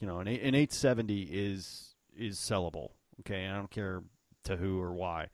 You 0.00 0.06
know, 0.06 0.20
an, 0.20 0.28
eight- 0.28 0.42
an 0.42 0.54
870 0.54 1.22
is 1.24 1.94
is 2.16 2.38
sellable. 2.38 2.92
Okay, 3.20 3.46
I 3.46 3.54
don't 3.56 3.70
care 3.70 4.02
to 4.46 4.56
who 4.56 4.80
or 4.80 4.92
why. 4.92 5.28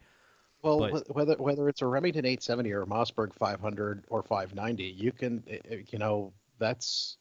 Well, 0.62 0.78
But- 0.78 1.14
whether 1.14 1.34
whether 1.36 1.68
it's 1.68 1.82
a 1.82 1.86
Remington 1.86 2.24
870 2.24 2.72
or 2.72 2.82
a 2.82 2.86
Mossberg 2.86 3.34
500 3.34 4.04
or 4.08 4.22
590, 4.22 4.84
you 4.84 5.12
can, 5.12 5.42
uh, 5.50 5.74
uh, 5.74 5.76
you 5.90 5.98
know, 5.98 6.32
that's 6.58 7.16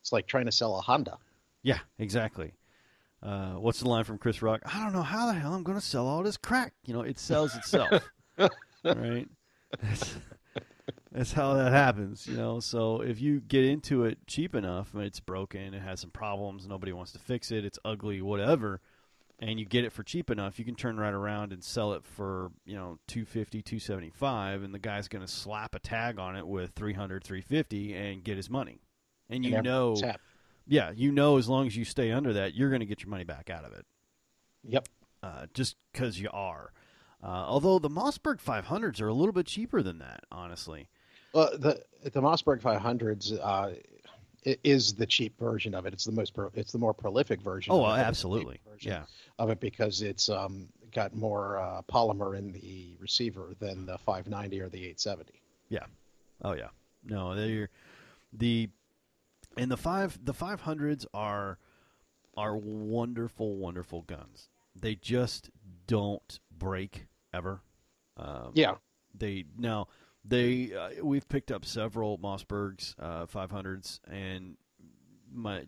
it's 0.00 0.12
like 0.12 0.26
trying 0.26 0.46
to 0.46 0.52
sell 0.52 0.76
a 0.78 0.80
Honda. 0.80 1.18
Yeah, 1.62 1.78
exactly. 1.98 2.52
Uh, 3.22 3.54
what's 3.54 3.80
the 3.80 3.88
line 3.88 4.04
from 4.04 4.18
Chris 4.18 4.40
Rock? 4.40 4.62
I 4.72 4.78
don't 4.84 4.92
know 4.92 5.02
how 5.02 5.26
the 5.26 5.32
hell 5.32 5.52
I'm 5.54 5.64
going 5.64 5.78
to 5.78 5.84
sell 5.84 6.06
all 6.06 6.22
this 6.22 6.36
crack. 6.36 6.74
You 6.84 6.94
know, 6.94 7.00
it 7.00 7.18
sells 7.18 7.56
itself, 7.56 8.08
right? 8.84 9.26
That's, 9.82 10.16
that's 11.10 11.32
how 11.32 11.54
that 11.54 11.72
happens. 11.72 12.26
You 12.28 12.36
know, 12.36 12.60
so 12.60 13.00
if 13.00 13.20
you 13.20 13.40
get 13.40 13.64
into 13.64 14.04
it 14.04 14.18
cheap 14.28 14.54
enough, 14.54 14.94
and 14.94 15.02
it's 15.02 15.18
broken, 15.18 15.74
it 15.74 15.82
has 15.82 15.98
some 15.98 16.10
problems, 16.10 16.68
nobody 16.68 16.92
wants 16.92 17.10
to 17.12 17.18
fix 17.18 17.50
it, 17.50 17.64
it's 17.64 17.80
ugly, 17.84 18.22
whatever, 18.22 18.80
and 19.38 19.58
you 19.60 19.66
get 19.66 19.84
it 19.84 19.92
for 19.92 20.02
cheap 20.02 20.30
enough, 20.30 20.58
you 20.58 20.64
can 20.64 20.74
turn 20.74 20.98
right 20.98 21.12
around 21.12 21.52
and 21.52 21.62
sell 21.62 21.92
it 21.92 22.04
for 22.04 22.50
you 22.64 22.74
know 22.74 22.98
250 23.08 23.62
275 23.62 24.62
and 24.62 24.72
the 24.74 24.78
guy's 24.78 25.08
going 25.08 25.24
to 25.24 25.30
slap 25.30 25.74
a 25.74 25.78
tag 25.78 26.18
on 26.18 26.36
it 26.36 26.46
with 26.46 26.72
300 26.74 27.22
350 27.22 27.94
and 27.94 28.24
get 28.24 28.36
his 28.36 28.48
money 28.50 28.80
and 29.28 29.44
you 29.44 29.54
And 29.56 29.64
know 29.64 29.96
happy. 30.02 30.18
yeah, 30.66 30.90
you 30.90 31.12
know, 31.12 31.36
as 31.36 31.48
long 31.48 31.66
as 31.66 31.76
you 31.76 31.84
stay 31.84 32.10
under 32.12 32.32
that, 32.32 32.54
you're 32.54 32.70
going 32.70 32.80
to 32.80 32.86
get 32.86 33.02
your 33.02 33.10
money 33.10 33.24
back 33.24 33.50
out 33.50 33.64
of 33.64 33.72
it, 33.72 33.84
Yep. 34.64 34.88
uh, 35.22 35.46
just 35.54 35.76
because 35.92 36.18
you 36.20 36.28
are. 36.32 36.72
Uh, 37.22 37.26
although 37.26 37.78
the 37.78 37.88
Mossberg 37.88 38.40
500s 38.42 39.00
are 39.00 39.08
a 39.08 39.12
little 39.14 39.32
bit 39.32 39.46
cheaper 39.46 39.82
than 39.82 39.98
that, 39.98 40.20
honestly. 40.30 40.88
Well, 41.32 41.50
the 41.58 41.82
the 42.02 42.20
Mossberg 42.20 42.60
500s 42.62 43.38
uh, 43.42 43.74
is 44.46 44.94
the 44.94 45.06
cheap 45.06 45.38
version 45.38 45.74
of 45.74 45.86
it. 45.86 45.92
It's 45.92 46.04
the 46.04 46.12
most 46.12 46.34
pro, 46.34 46.50
it's 46.54 46.72
the 46.72 46.78
more 46.78 46.94
prolific 46.94 47.40
version. 47.42 47.72
Oh, 47.72 47.84
of 47.84 47.84
it, 47.84 47.86
but 47.86 47.92
it's 47.92 48.02
the 48.02 48.08
absolutely. 48.08 48.60
Yeah. 48.80 49.02
Of 49.38 49.50
it 49.50 49.60
because 49.60 50.02
it's 50.02 50.28
um, 50.28 50.68
got 50.92 51.14
more 51.14 51.58
uh, 51.58 51.82
polymer 51.90 52.38
in 52.38 52.52
the 52.52 52.96
receiver 53.00 53.54
than 53.58 53.86
the 53.86 53.98
590 53.98 54.60
or 54.60 54.68
the 54.68 54.78
870. 54.78 55.32
Yeah. 55.68 55.80
Oh 56.42 56.52
yeah. 56.52 56.68
No, 57.04 57.34
they're 57.34 57.68
the 58.32 58.68
and 59.56 59.70
the 59.70 59.76
five 59.76 60.18
the 60.24 60.34
500s 60.34 61.06
are 61.12 61.58
are 62.36 62.56
wonderful, 62.56 63.56
wonderful 63.56 64.02
guns. 64.02 64.48
They 64.78 64.94
just 64.94 65.50
don't 65.86 66.38
break 66.56 67.06
ever. 67.32 67.62
Um, 68.16 68.52
Yeah. 68.54 68.76
they 69.18 69.44
now 69.58 69.88
they 70.28 70.72
uh, 70.74 71.04
we've 71.04 71.28
picked 71.28 71.50
up 71.52 71.64
several 71.64 72.18
Mossbergs 72.18 72.94
uh, 72.98 73.26
500s 73.26 74.00
and 74.10 74.56
my 75.32 75.64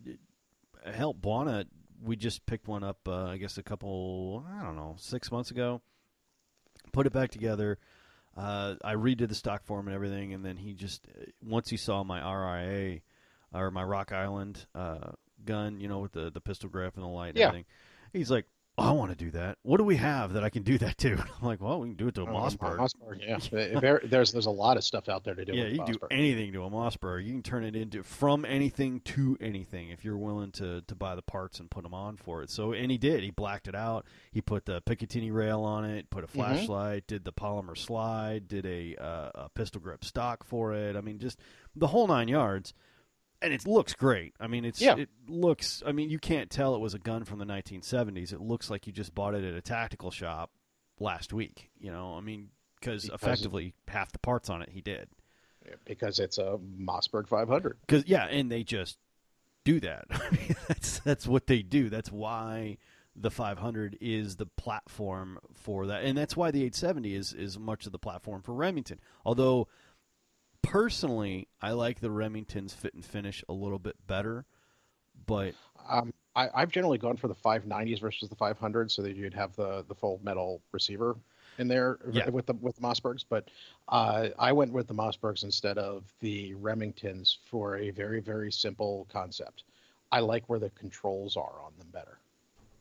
hell 0.91 1.13
Buana 1.13 1.65
we 2.01 2.15
just 2.15 2.45
picked 2.45 2.67
one 2.67 2.83
up 2.83 2.99
uh, 3.07 3.25
I 3.25 3.37
guess 3.37 3.57
a 3.57 3.63
couple 3.63 4.45
I 4.59 4.63
don't 4.63 4.75
know 4.75 4.95
six 4.97 5.31
months 5.31 5.51
ago 5.51 5.81
put 6.91 7.05
it 7.07 7.13
back 7.13 7.29
together 7.31 7.77
uh, 8.37 8.75
I 8.83 8.95
redid 8.95 9.27
the 9.29 9.35
stock 9.35 9.63
form 9.63 9.87
and 9.87 9.95
everything 9.95 10.33
and 10.33 10.43
then 10.45 10.57
he 10.57 10.73
just 10.73 11.05
once 11.43 11.69
he 11.69 11.77
saw 11.77 12.03
my 12.03 12.19
RIA 12.19 12.99
or 13.53 13.71
my 13.71 13.83
Rock 13.83 14.11
Island 14.11 14.65
uh, 14.75 15.11
gun 15.45 15.79
you 15.79 15.87
know 15.87 15.99
with 15.99 16.11
the 16.13 16.29
the 16.31 16.41
pistol 16.41 16.69
grip 16.69 16.95
and 16.95 17.03
the 17.03 17.07
light 17.09 17.29
and 17.29 17.37
Yeah. 17.37 17.47
everything 17.47 17.65
he's 18.13 18.31
like 18.31 18.45
I 18.79 18.91
want 18.91 19.11
to 19.11 19.17
do 19.17 19.31
that 19.31 19.57
what 19.63 19.77
do 19.77 19.83
we 19.83 19.95
have 19.97 20.33
that 20.33 20.43
I 20.43 20.49
can 20.49 20.63
do 20.63 20.77
that 20.79 20.97
to 20.99 21.13
I'm 21.41 21.47
like 21.47 21.61
well 21.61 21.79
we 21.81 21.89
can 21.89 21.95
do 21.95 22.07
it 22.07 22.15
to 22.15 22.21
a 22.21 22.25
Um, 22.25 22.33
Mossberg 22.33 22.77
Mossberg, 22.77 23.19
yeah. 23.21 23.99
There's 24.09 24.31
there's 24.31 24.45
a 24.45 24.51
lot 24.51 24.77
of 24.77 24.83
stuff 24.83 25.09
out 25.09 25.23
there 25.23 25.35
to 25.35 25.45
do. 25.45 25.53
yeah, 25.53 25.65
you 25.65 25.77
can 25.83 25.93
do 25.93 25.99
anything 26.11 26.53
to 26.53 26.63
a 26.63 26.69
Mossberg. 26.69 27.25
You 27.25 27.33
can 27.33 27.43
turn 27.43 27.63
it 27.63 27.75
into 27.75 28.03
from 28.03 28.45
anything 28.45 29.01
to 29.01 29.37
anything 29.41 29.89
if 29.89 30.03
you're 30.05 30.17
willing 30.17 30.51
to 30.53 30.81
to 30.81 30.95
buy 30.95 31.15
the 31.15 31.21
parts 31.21 31.59
and 31.59 31.69
put 31.69 31.83
them 31.83 31.93
on 31.93 32.17
for 32.17 32.41
it. 32.43 32.49
So, 32.49 32.73
and 32.73 32.89
he 32.91 32.97
did. 32.97 33.23
He 33.23 33.31
blacked 33.31 33.67
it 33.67 33.75
out. 33.75 34.05
He 34.31 34.41
put 34.41 34.65
the 34.65 34.81
Picatinny 34.81 35.31
rail 35.33 35.61
on 35.61 35.83
it, 35.85 36.09
put 36.09 36.23
a 36.23 36.27
Mm-hmm. 36.27 36.37
flashlight, 36.39 37.07
did 37.07 37.25
the 37.25 37.33
polymer 37.33 37.75
slide, 37.77 38.47
did 38.47 38.65
a, 38.65 38.95
uh, 39.03 39.31
a 39.45 39.49
pistol 39.55 39.81
grip 39.81 40.05
stock 40.05 40.43
for 40.43 40.73
it. 40.73 40.95
I 40.95 41.01
mean, 41.01 41.17
just 41.19 41.39
the 41.75 41.87
whole 41.87 42.07
nine 42.07 42.27
yards. 42.27 42.73
And 43.41 43.53
it 43.53 43.65
looks 43.65 43.93
great. 43.93 44.33
I 44.39 44.47
mean, 44.47 44.65
it's 44.65 44.81
Yeah. 44.81 44.97
it 44.97 45.09
looks. 45.27 45.81
I 45.85 45.91
mean, 45.93 46.09
you 46.09 46.19
can't 46.19 46.49
tell 46.49 46.75
it 46.75 46.79
was 46.81 46.93
a 46.93 46.99
gun 46.99 47.23
from 47.23 47.39
the 47.39 47.45
1970s. 47.45 48.33
It 48.33 48.41
looks 48.41 48.69
like 48.69 48.85
you 48.87 48.93
just 48.93 49.15
bought 49.15 49.33
it 49.35 49.43
at 49.43 49.53
a 49.53 49.61
tactical 49.61 50.11
shop 50.11 50.51
last 50.99 51.31
week. 51.31 51.69
You 51.79 51.91
know, 51.91 52.15
I 52.15 52.21
mean, 52.21 52.49
because 52.79 53.05
effectively 53.09 53.73
half 53.87 54.11
the 54.11 54.19
parts 54.19 54.49
on 54.49 54.61
it 54.61 54.69
he 54.69 54.81
did. 54.81 55.07
because 55.85 56.19
it's 56.19 56.37
a 56.37 56.57
Mossberg 56.57 57.27
500. 57.27 57.77
Because 57.81 58.05
yeah, 58.07 58.25
and 58.25 58.51
they 58.51 58.63
just 58.63 58.97
do 59.63 59.79
that. 59.81 60.05
I 60.09 60.29
mean, 60.35 60.55
that's 60.67 60.99
that's 60.99 61.25
what 61.27 61.47
they 61.47 61.61
do. 61.61 61.89
That's 61.89 62.11
why 62.11 62.77
the 63.15 63.31
500 63.31 63.97
is 64.01 64.35
the 64.37 64.45
platform 64.45 65.39
for 65.53 65.87
that, 65.87 66.03
and 66.03 66.17
that's 66.17 66.35
why 66.37 66.51
the 66.51 66.59
870 66.63 67.15
is 67.15 67.33
is 67.33 67.57
much 67.59 67.85
of 67.85 67.91
the 67.91 67.99
platform 67.99 68.41
for 68.41 68.53
Remington. 68.53 68.99
Although 69.25 69.67
personally, 70.61 71.47
I 71.61 71.71
like 71.71 71.99
the 71.99 72.11
Remington's 72.11 72.73
fit 72.73 72.93
and 72.93 73.03
finish 73.03 73.43
a 73.49 73.53
little 73.53 73.79
bit 73.79 73.95
better, 74.07 74.45
but 75.25 75.53
Um, 75.87 76.13
I, 76.35 76.49
I've 76.53 76.71
generally 76.71 76.97
gone 76.97 77.17
for 77.17 77.27
the 77.27 77.35
590s 77.35 77.99
versus 77.99 78.29
the 78.29 78.35
500s, 78.35 78.91
so 78.91 79.01
that 79.01 79.15
you'd 79.15 79.33
have 79.33 79.55
the 79.55 79.83
the 79.87 79.95
full 79.95 80.19
metal 80.23 80.61
receiver 80.71 81.17
in 81.57 81.67
there 81.67 81.97
Yeah. 82.11 82.29
with 82.29 82.45
the 82.45 82.53
with 82.53 82.75
the 82.75 82.81
Mossbergs. 82.81 83.25
But 83.27 83.49
uh, 83.89 84.29
I 84.37 84.51
went 84.51 84.71
with 84.71 84.87
the 84.87 84.93
Mossbergs 84.93 85.43
instead 85.43 85.77
of 85.77 86.03
the 86.19 86.53
Remingtons 86.55 87.37
for 87.45 87.77
a 87.77 87.89
very 87.89 88.19
very 88.21 88.51
simple 88.51 89.07
concept. 89.11 89.63
I 90.11 90.19
like 90.21 90.47
where 90.49 90.59
the 90.59 90.69
controls 90.71 91.35
are 91.37 91.61
on 91.63 91.73
them 91.77 91.89
better. 91.91 92.19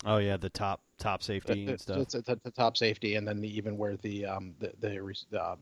oh 0.04 0.18
yeah, 0.18 0.36
the 0.36 0.50
top 0.50 0.80
top 0.98 1.22
safety 1.22 1.64
The, 1.64 1.72
and 1.72 1.80
stuff. 1.80 1.96
it's- 1.98 2.14
it's 2.14 2.42
the 2.42 2.50
top 2.50 2.76
safety, 2.76 3.14
and 3.16 3.26
then 3.26 3.40
the, 3.40 3.48
even 3.56 3.76
where 3.78 3.96
the 3.96 4.26
um 4.26 4.54
the 4.60 4.72
the 4.80 5.40
uh, 5.40 5.56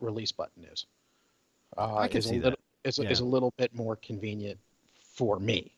release 0.00 0.32
button 0.32 0.64
is. 0.64 0.86
Uh, 1.76 1.94
I 1.96 2.08
can 2.08 2.18
is 2.18 2.26
see 2.26 2.36
a 2.36 2.40
that. 2.40 2.44
little, 2.44 2.58
Is, 2.84 2.98
Yeah. 2.98 3.10
is 3.10 3.20
a 3.20 3.24
little 3.24 3.52
bit 3.56 3.74
more 3.74 3.96
convenient 3.96 4.58
for 5.14 5.38
me. 5.40 5.72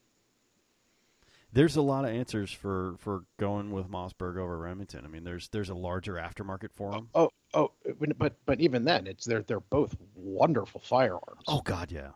There's 1.53 1.77
a 1.77 1.83
lot 1.83 2.05
of 2.05 2.11
answers 2.11 2.51
for 2.53 2.97
for 2.99 3.25
going 3.39 3.71
with 3.73 3.89
Mossberg 3.91 4.37
over 4.37 4.59
Remington. 4.59 5.05
I 5.05 5.09
mean, 5.09 5.25
there's 5.25 5.49
there's 5.49 5.71
a 5.71 5.75
larger 5.75 6.15
aftermarket 6.15 6.73
for 6.75 6.93
them. 6.93 7.09
Oh, 7.15 7.31
oh, 7.55 7.73
but 8.19 8.35
but 8.45 8.61
even 8.61 8.85
then, 8.85 9.07
it's 9.07 9.25
they're 9.25 9.43
they're 9.43 9.59
both 9.61 9.97
wonderful 10.15 10.81
firearms. 10.83 11.45
Oh 11.47 11.63
God, 11.63 11.91
yeah. 11.91 12.11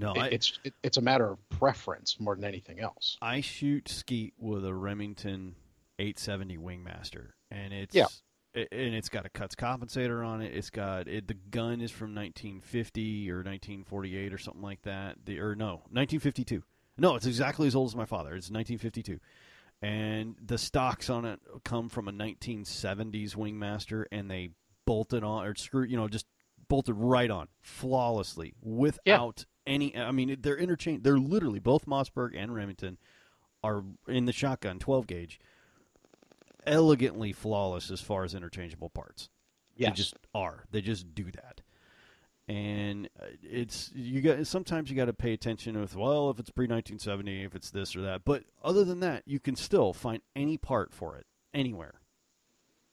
No, 0.00 0.12
It- 0.12 0.18
I, 0.18 0.26
it's 0.28 0.58
it, 0.64 0.72
it's 0.82 0.96
a 0.96 1.02
matter 1.02 1.28
of 1.30 1.48
preference 1.50 2.18
more 2.18 2.34
than 2.34 2.44
anything 2.44 2.80
else. 2.80 3.18
I 3.20 3.42
shoot 3.42 3.88
skeet 3.88 4.32
with 4.38 4.64
a 4.64 4.72
Remington 4.74 5.56
870 5.98 6.56
Wingmaster, 6.56 7.32
and 7.50 7.74
it's 7.74 7.94
Yeah. 7.94 8.06
And 8.72 8.94
it's 8.94 9.08
got 9.08 9.26
a 9.26 9.28
Cutts 9.28 9.54
compensator 9.54 10.26
on 10.26 10.42
it. 10.42 10.54
It's 10.54 10.70
got 10.70 11.06
it. 11.06 11.28
The 11.28 11.34
gun 11.34 11.80
is 11.80 11.90
from 11.90 12.14
1950 12.14 13.30
or 13.30 13.36
1948 13.36 14.32
or 14.32 14.38
something 14.38 14.62
like 14.62 14.82
that. 14.82 15.16
The 15.24 15.38
or 15.40 15.54
no, 15.54 15.82
1952. 15.90 16.62
No, 17.00 17.14
it's 17.14 17.26
exactly 17.26 17.68
as 17.68 17.76
old 17.76 17.88
as 17.88 17.94
my 17.96 18.06
father. 18.06 18.34
It's 18.34 18.50
1952, 18.50 19.20
and 19.80 20.34
the 20.44 20.58
stocks 20.58 21.08
on 21.08 21.24
it 21.24 21.38
come 21.64 21.88
from 21.88 22.08
a 22.08 22.12
1970s 22.12 23.36
Wingmaster, 23.36 24.06
and 24.10 24.28
they 24.28 24.50
bolted 24.84 25.22
on 25.22 25.46
or 25.46 25.54
screw, 25.54 25.84
you 25.84 25.96
know, 25.96 26.08
just 26.08 26.26
bolted 26.68 26.96
right 26.96 27.30
on 27.30 27.46
flawlessly 27.60 28.54
without 28.62 29.44
any. 29.64 29.96
I 29.96 30.10
mean, 30.10 30.38
they're 30.40 30.56
interchange. 30.56 31.04
They're 31.04 31.18
literally 31.18 31.60
both 31.60 31.86
Mossberg 31.86 32.30
and 32.36 32.52
Remington 32.52 32.98
are 33.62 33.84
in 34.08 34.24
the 34.24 34.32
shotgun 34.32 34.80
12 34.80 35.06
gauge, 35.06 35.38
elegantly 36.68 37.32
flawless 37.32 37.90
as 37.90 38.00
far 38.00 38.24
as 38.24 38.34
interchangeable 38.34 38.90
parts. 38.90 39.28
Yes, 39.76 39.90
They 39.90 39.94
just 39.96 40.14
are. 40.34 40.64
They 40.70 40.80
just 40.80 41.14
do 41.14 41.24
that. 41.32 41.60
And 42.48 43.08
uh, 43.20 43.26
it's 43.42 43.90
you 43.94 44.22
got 44.22 44.46
sometimes 44.46 44.90
you 44.90 44.96
got 44.96 45.04
to 45.04 45.12
pay 45.12 45.32
attention 45.34 45.78
with 45.78 45.94
well 45.94 46.30
if 46.30 46.38
it's 46.38 46.50
pre 46.50 46.64
1970 46.64 47.44
if 47.44 47.54
it's 47.54 47.70
this 47.70 47.94
or 47.94 48.00
that 48.00 48.24
but 48.24 48.44
other 48.64 48.84
than 48.84 49.00
that 49.00 49.22
you 49.26 49.38
can 49.38 49.54
still 49.54 49.92
find 49.92 50.22
any 50.34 50.56
part 50.56 50.94
for 50.94 51.18
it 51.18 51.26
anywhere 51.52 52.00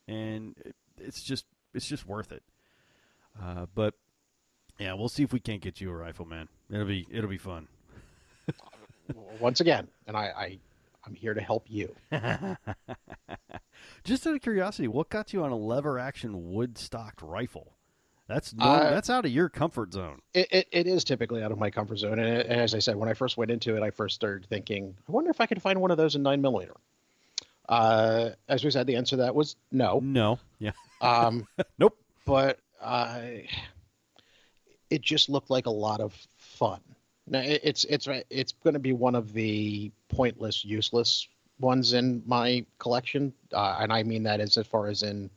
and 0.06 0.56
it's 0.98 1.22
just 1.22 1.46
it's 1.72 1.86
just 1.86 2.06
worth 2.06 2.32
it 2.32 2.42
uh, 3.42 3.64
but 3.74 3.94
yeah 4.78 4.92
we'll 4.92 5.08
see 5.08 5.22
if 5.22 5.32
we 5.32 5.40
can't 5.40 5.62
get 5.62 5.80
you 5.80 5.90
a 5.90 5.96
rifle 5.96 6.26
man 6.26 6.48
it'll 6.70 6.84
be 6.84 7.06
it'll 7.10 7.30
be 7.30 7.38
fun 7.38 7.66
once 9.40 9.60
again, 9.60 9.88
and 10.06 10.16
I, 10.16 10.24
I 10.36 10.58
I'm 11.04 11.14
here 11.14 11.34
to 11.34 11.40
help 11.40 11.66
you. 11.68 11.94
Just 14.06 14.26
out 14.26 14.34
of 14.36 14.40
curiosity, 14.40 14.86
what 14.88 15.08
got 15.08 15.32
you 15.32 15.42
on 15.42 15.50
a 15.50 15.56
lever 15.56 15.98
action 15.98 16.52
wood 16.52 16.78
stocked 16.78 17.20
rifle? 17.22 17.72
That's 18.28 18.54
no, 18.54 18.64
Uh, 18.64 18.90
that's 18.90 19.10
out 19.10 19.24
of 19.24 19.30
your 19.32 19.48
comfort 19.48 19.92
zone. 19.92 20.20
It, 20.32 20.48
it, 20.52 20.68
it 20.72 20.86
is 20.86 21.02
typically 21.04 21.42
out 21.42 21.50
of 21.52 21.58
my 21.58 21.70
comfort 21.70 21.98
zone, 21.98 22.18
and, 22.18 22.42
and 22.42 22.60
as 22.60 22.74
I 22.74 22.78
said, 22.78 22.96
when 22.96 23.08
I 23.08 23.14
first 23.14 23.36
went 23.36 23.50
into 23.50 23.76
it, 23.76 23.82
I 23.82 23.90
first 23.90 24.14
started 24.14 24.46
thinking, 24.48 24.96
I 25.08 25.12
wonder 25.12 25.30
if 25.30 25.40
I 25.40 25.46
could 25.46 25.60
find 25.60 25.80
one 25.80 25.90
of 25.90 25.96
those 25.96 26.14
in 26.14 26.22
nine 26.22 26.40
millimeter. 26.40 26.74
Uh, 27.68 28.30
as 28.48 28.64
we 28.64 28.70
said, 28.70 28.86
the 28.86 28.94
answer 28.96 29.16
to 29.16 29.22
that 29.22 29.34
was 29.34 29.56
no. 29.72 30.00
No. 30.00 30.38
Yeah. 30.60 30.72
Um, 31.00 31.46
Nope. 31.78 31.96
but 32.24 32.60
uh, 32.80 33.20
it 34.88 35.02
just 35.02 35.28
looked 35.28 35.50
like 35.50 35.66
a 35.66 35.70
lot 35.70 36.00
of 36.00 36.16
fun. 36.36 36.80
Now, 37.26 37.40
it, 37.40 37.60
it's 37.64 37.84
it's 37.84 38.06
it's 38.30 38.52
going 38.62 38.74
to 38.74 38.80
be 38.80 38.92
one 38.92 39.16
of 39.16 39.32
the 39.32 39.90
pointless, 40.08 40.64
useless 40.64 41.26
ones 41.58 41.92
in 41.92 42.22
my 42.26 42.64
collection, 42.78 43.32
uh, 43.52 43.78
and 43.80 43.92
I 43.92 44.02
mean 44.02 44.22
that 44.24 44.40
as 44.40 44.56
as 44.56 44.66
far 44.66 44.88
as 44.88 45.02
in 45.02 45.30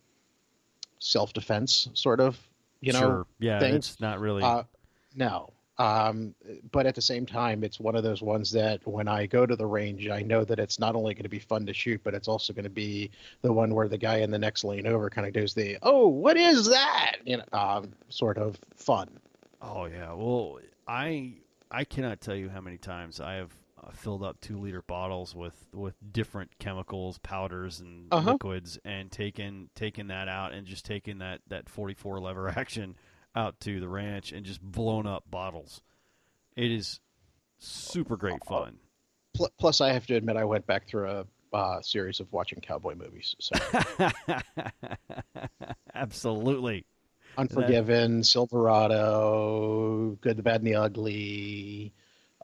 self 0.99 1.34
defense, 1.34 1.89
sort 1.93 2.19
of. 2.19 2.39
You 2.82 2.93
know, 2.93 2.99
sure. 2.99 3.27
Yeah. 3.39 3.60
thing. 3.60 3.75
It's 3.75 3.99
not 3.99 4.21
really. 4.21 4.41
uh, 4.41 4.63
no. 5.13 5.51
Um, 5.79 6.36
but 6.71 6.86
at 6.86 6.95
the 6.95 7.01
same 7.01 7.25
time, 7.25 7.63
it's 7.63 7.79
one 7.79 7.95
of 7.95 8.03
those 8.03 8.21
ones 8.21 8.51
that 8.51 8.86
when 8.86 9.08
I 9.08 9.25
go 9.25 9.45
to 9.45 9.55
the 9.55 9.65
range, 9.65 10.10
I 10.10 10.21
know 10.21 10.43
that 10.43 10.60
it's 10.60 10.77
not 10.77 10.93
only 10.95 11.13
going 11.13 11.23
to 11.23 11.29
be 11.29 11.39
fun 11.39 11.65
to 11.65 11.73
shoot, 11.73 12.01
but 12.03 12.13
it's 12.13 12.27
also 12.27 12.51
going 12.53 12.63
to 12.65 12.69
be 12.69 13.12
the 13.41 13.51
one 13.51 13.73
where 13.73 13.88
the 13.88 13.97
guy 13.97 14.17
in 14.17 14.29
the 14.32 14.39
next 14.39 14.65
lane 14.65 14.88
over 14.88 15.10
kind 15.10 15.25
of 15.25 15.34
does 15.34 15.53
the, 15.53 15.77
oh, 15.84 16.08
what 16.08 16.36
is 16.36 16.67
that? 16.67 17.17
You 17.25 17.38
know, 17.38 17.43
um, 17.53 17.91
sort 18.10 18.38
of 18.38 18.58
fun. 18.75 19.10
Oh 19.62 19.86
yeah. 19.86 20.13
Well, 20.13 20.60
I 20.88 21.34
I 21.71 21.84
cannot 21.86 22.21
tell 22.21 22.36
you 22.36 22.49
how 22.49 22.62
many 22.62 22.77
times 22.77 23.19
I 23.19 23.36
have 23.36 23.51
uh, 23.81 23.91
filled 23.91 24.23
up 24.23 24.39
two 24.41 24.57
liter 24.57 24.81
bottles 24.81 25.33
with 25.35 25.65
with 25.73 25.95
different 26.11 26.57
chemicals, 26.59 27.17
powders, 27.19 27.79
and 27.79 28.07
Uh-huh. 28.11 28.31
liquids, 28.33 28.77
and 28.83 29.11
taken 29.11 29.69
taken 29.75 30.07
that 30.07 30.27
out 30.27 30.53
and 30.53 30.67
just 30.67 30.85
taken 30.85 31.19
that 31.19 31.41
that 31.47 31.69
forty 31.69 31.93
four 31.93 32.19
lever 32.19 32.49
action 32.55 32.95
out 33.35 33.59
to 33.61 33.79
the 33.79 33.87
ranch 33.87 34.31
and 34.31 34.45
just 34.45 34.61
blown 34.61 35.05
up 35.07 35.23
bottles. 35.29 35.81
It 36.55 36.71
is 36.71 36.99
super 37.59 38.17
great 38.17 38.43
fun. 38.45 38.79
Plus, 39.57 39.79
I 39.79 39.93
have 39.93 40.05
to 40.07 40.15
admit, 40.15 40.35
I 40.35 40.43
went 40.43 40.65
back 40.65 40.87
through 40.87 41.09
a 41.09 41.25
uh, 41.55 41.81
series 41.81 42.19
of 42.19 42.31
watching 42.33 42.59
cowboy 42.59 42.95
movies. 42.95 43.35
So, 43.39 43.55
Absolutely. 45.95 46.85
Unforgiven, 47.37 48.23
Silverado, 48.23 50.17
Good, 50.21 50.37
the 50.37 50.43
Bad, 50.43 50.61
and 50.61 50.67
the 50.67 50.75
Ugly, 50.75 51.93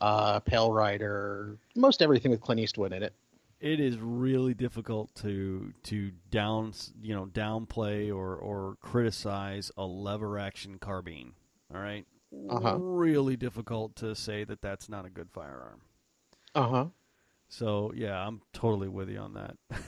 uh, 0.01 0.39
Pale 0.41 0.71
Rider, 0.71 1.57
most 1.75 2.01
everything 2.01 2.31
with 2.31 2.41
Clint 2.41 2.59
Eastwood 2.61 2.93
in 2.93 3.03
it. 3.03 3.13
it 3.59 3.79
is 3.79 3.97
really 3.97 4.53
difficult 4.53 5.13
to 5.15 5.73
to 5.83 6.11
down 6.29 6.73
you 7.01 7.15
know 7.15 7.25
downplay 7.25 8.09
or 8.13 8.35
or 8.35 8.77
criticize 8.81 9.71
a 9.77 9.85
lever 9.85 10.37
action 10.37 10.77
carbine. 10.79 11.33
All 11.73 11.81
right? 11.81 12.05
Uh-huh. 12.49 12.77
Really 12.77 13.37
difficult 13.37 13.95
to 13.97 14.13
say 14.15 14.43
that 14.43 14.61
that's 14.61 14.89
not 14.89 15.05
a 15.05 15.09
good 15.09 15.29
firearm. 15.31 15.81
Uh 16.53 16.67
huh. 16.67 16.85
So 17.47 17.93
yeah, 17.95 18.17
I'm 18.27 18.41
totally 18.53 18.89
with 18.89 19.09
you 19.09 19.19
on 19.19 19.33
that. 19.35 19.55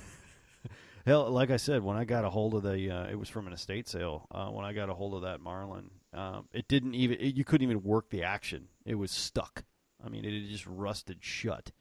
Hell, 1.05 1.29
like 1.29 1.51
I 1.51 1.57
said, 1.57 1.83
when 1.83 1.95
I 1.95 2.03
got 2.03 2.25
a 2.25 2.29
hold 2.29 2.53
of 2.53 2.63
the, 2.63 2.91
uh, 2.91 3.05
it 3.05 3.17
was 3.17 3.29
from 3.29 3.47
an 3.47 3.53
estate 3.53 3.87
sale. 3.87 4.27
Uh, 4.29 4.47
when 4.47 4.65
I 4.65 4.73
got 4.73 4.89
a 4.89 4.93
hold 4.93 5.13
of 5.13 5.21
that 5.21 5.39
Marlin, 5.39 5.89
um, 6.13 6.49
it 6.51 6.67
didn't 6.67 6.95
even, 6.95 7.17
it, 7.21 7.33
you 7.33 7.45
couldn't 7.45 7.63
even 7.63 7.81
work 7.81 8.09
the 8.09 8.23
action. 8.23 8.67
It 8.85 8.95
was 8.95 9.09
stuck. 9.09 9.63
I 10.07 10.09
mean, 10.09 10.25
it 10.25 10.47
just 10.49 10.65
rusted 10.65 11.17
shut, 11.21 11.71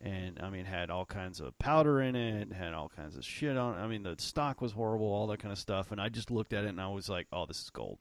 and 0.00 0.38
I 0.42 0.50
mean, 0.50 0.64
had 0.64 0.90
all 0.90 1.06
kinds 1.06 1.40
of 1.40 1.58
powder 1.58 2.00
in 2.02 2.16
it, 2.16 2.52
had 2.52 2.74
all 2.74 2.88
kinds 2.88 3.16
of 3.16 3.24
shit 3.24 3.56
on. 3.56 3.74
it. 3.78 3.82
I 3.82 3.86
mean, 3.86 4.02
the 4.02 4.16
stock 4.18 4.60
was 4.60 4.72
horrible, 4.72 5.06
all 5.06 5.26
that 5.28 5.38
kind 5.40 5.52
of 5.52 5.58
stuff. 5.58 5.92
And 5.92 6.00
I 6.00 6.08
just 6.08 6.30
looked 6.30 6.52
at 6.52 6.64
it 6.64 6.68
and 6.68 6.80
I 6.80 6.88
was 6.88 7.08
like, 7.08 7.26
oh, 7.32 7.46
this 7.46 7.60
is 7.62 7.70
gold. 7.70 7.98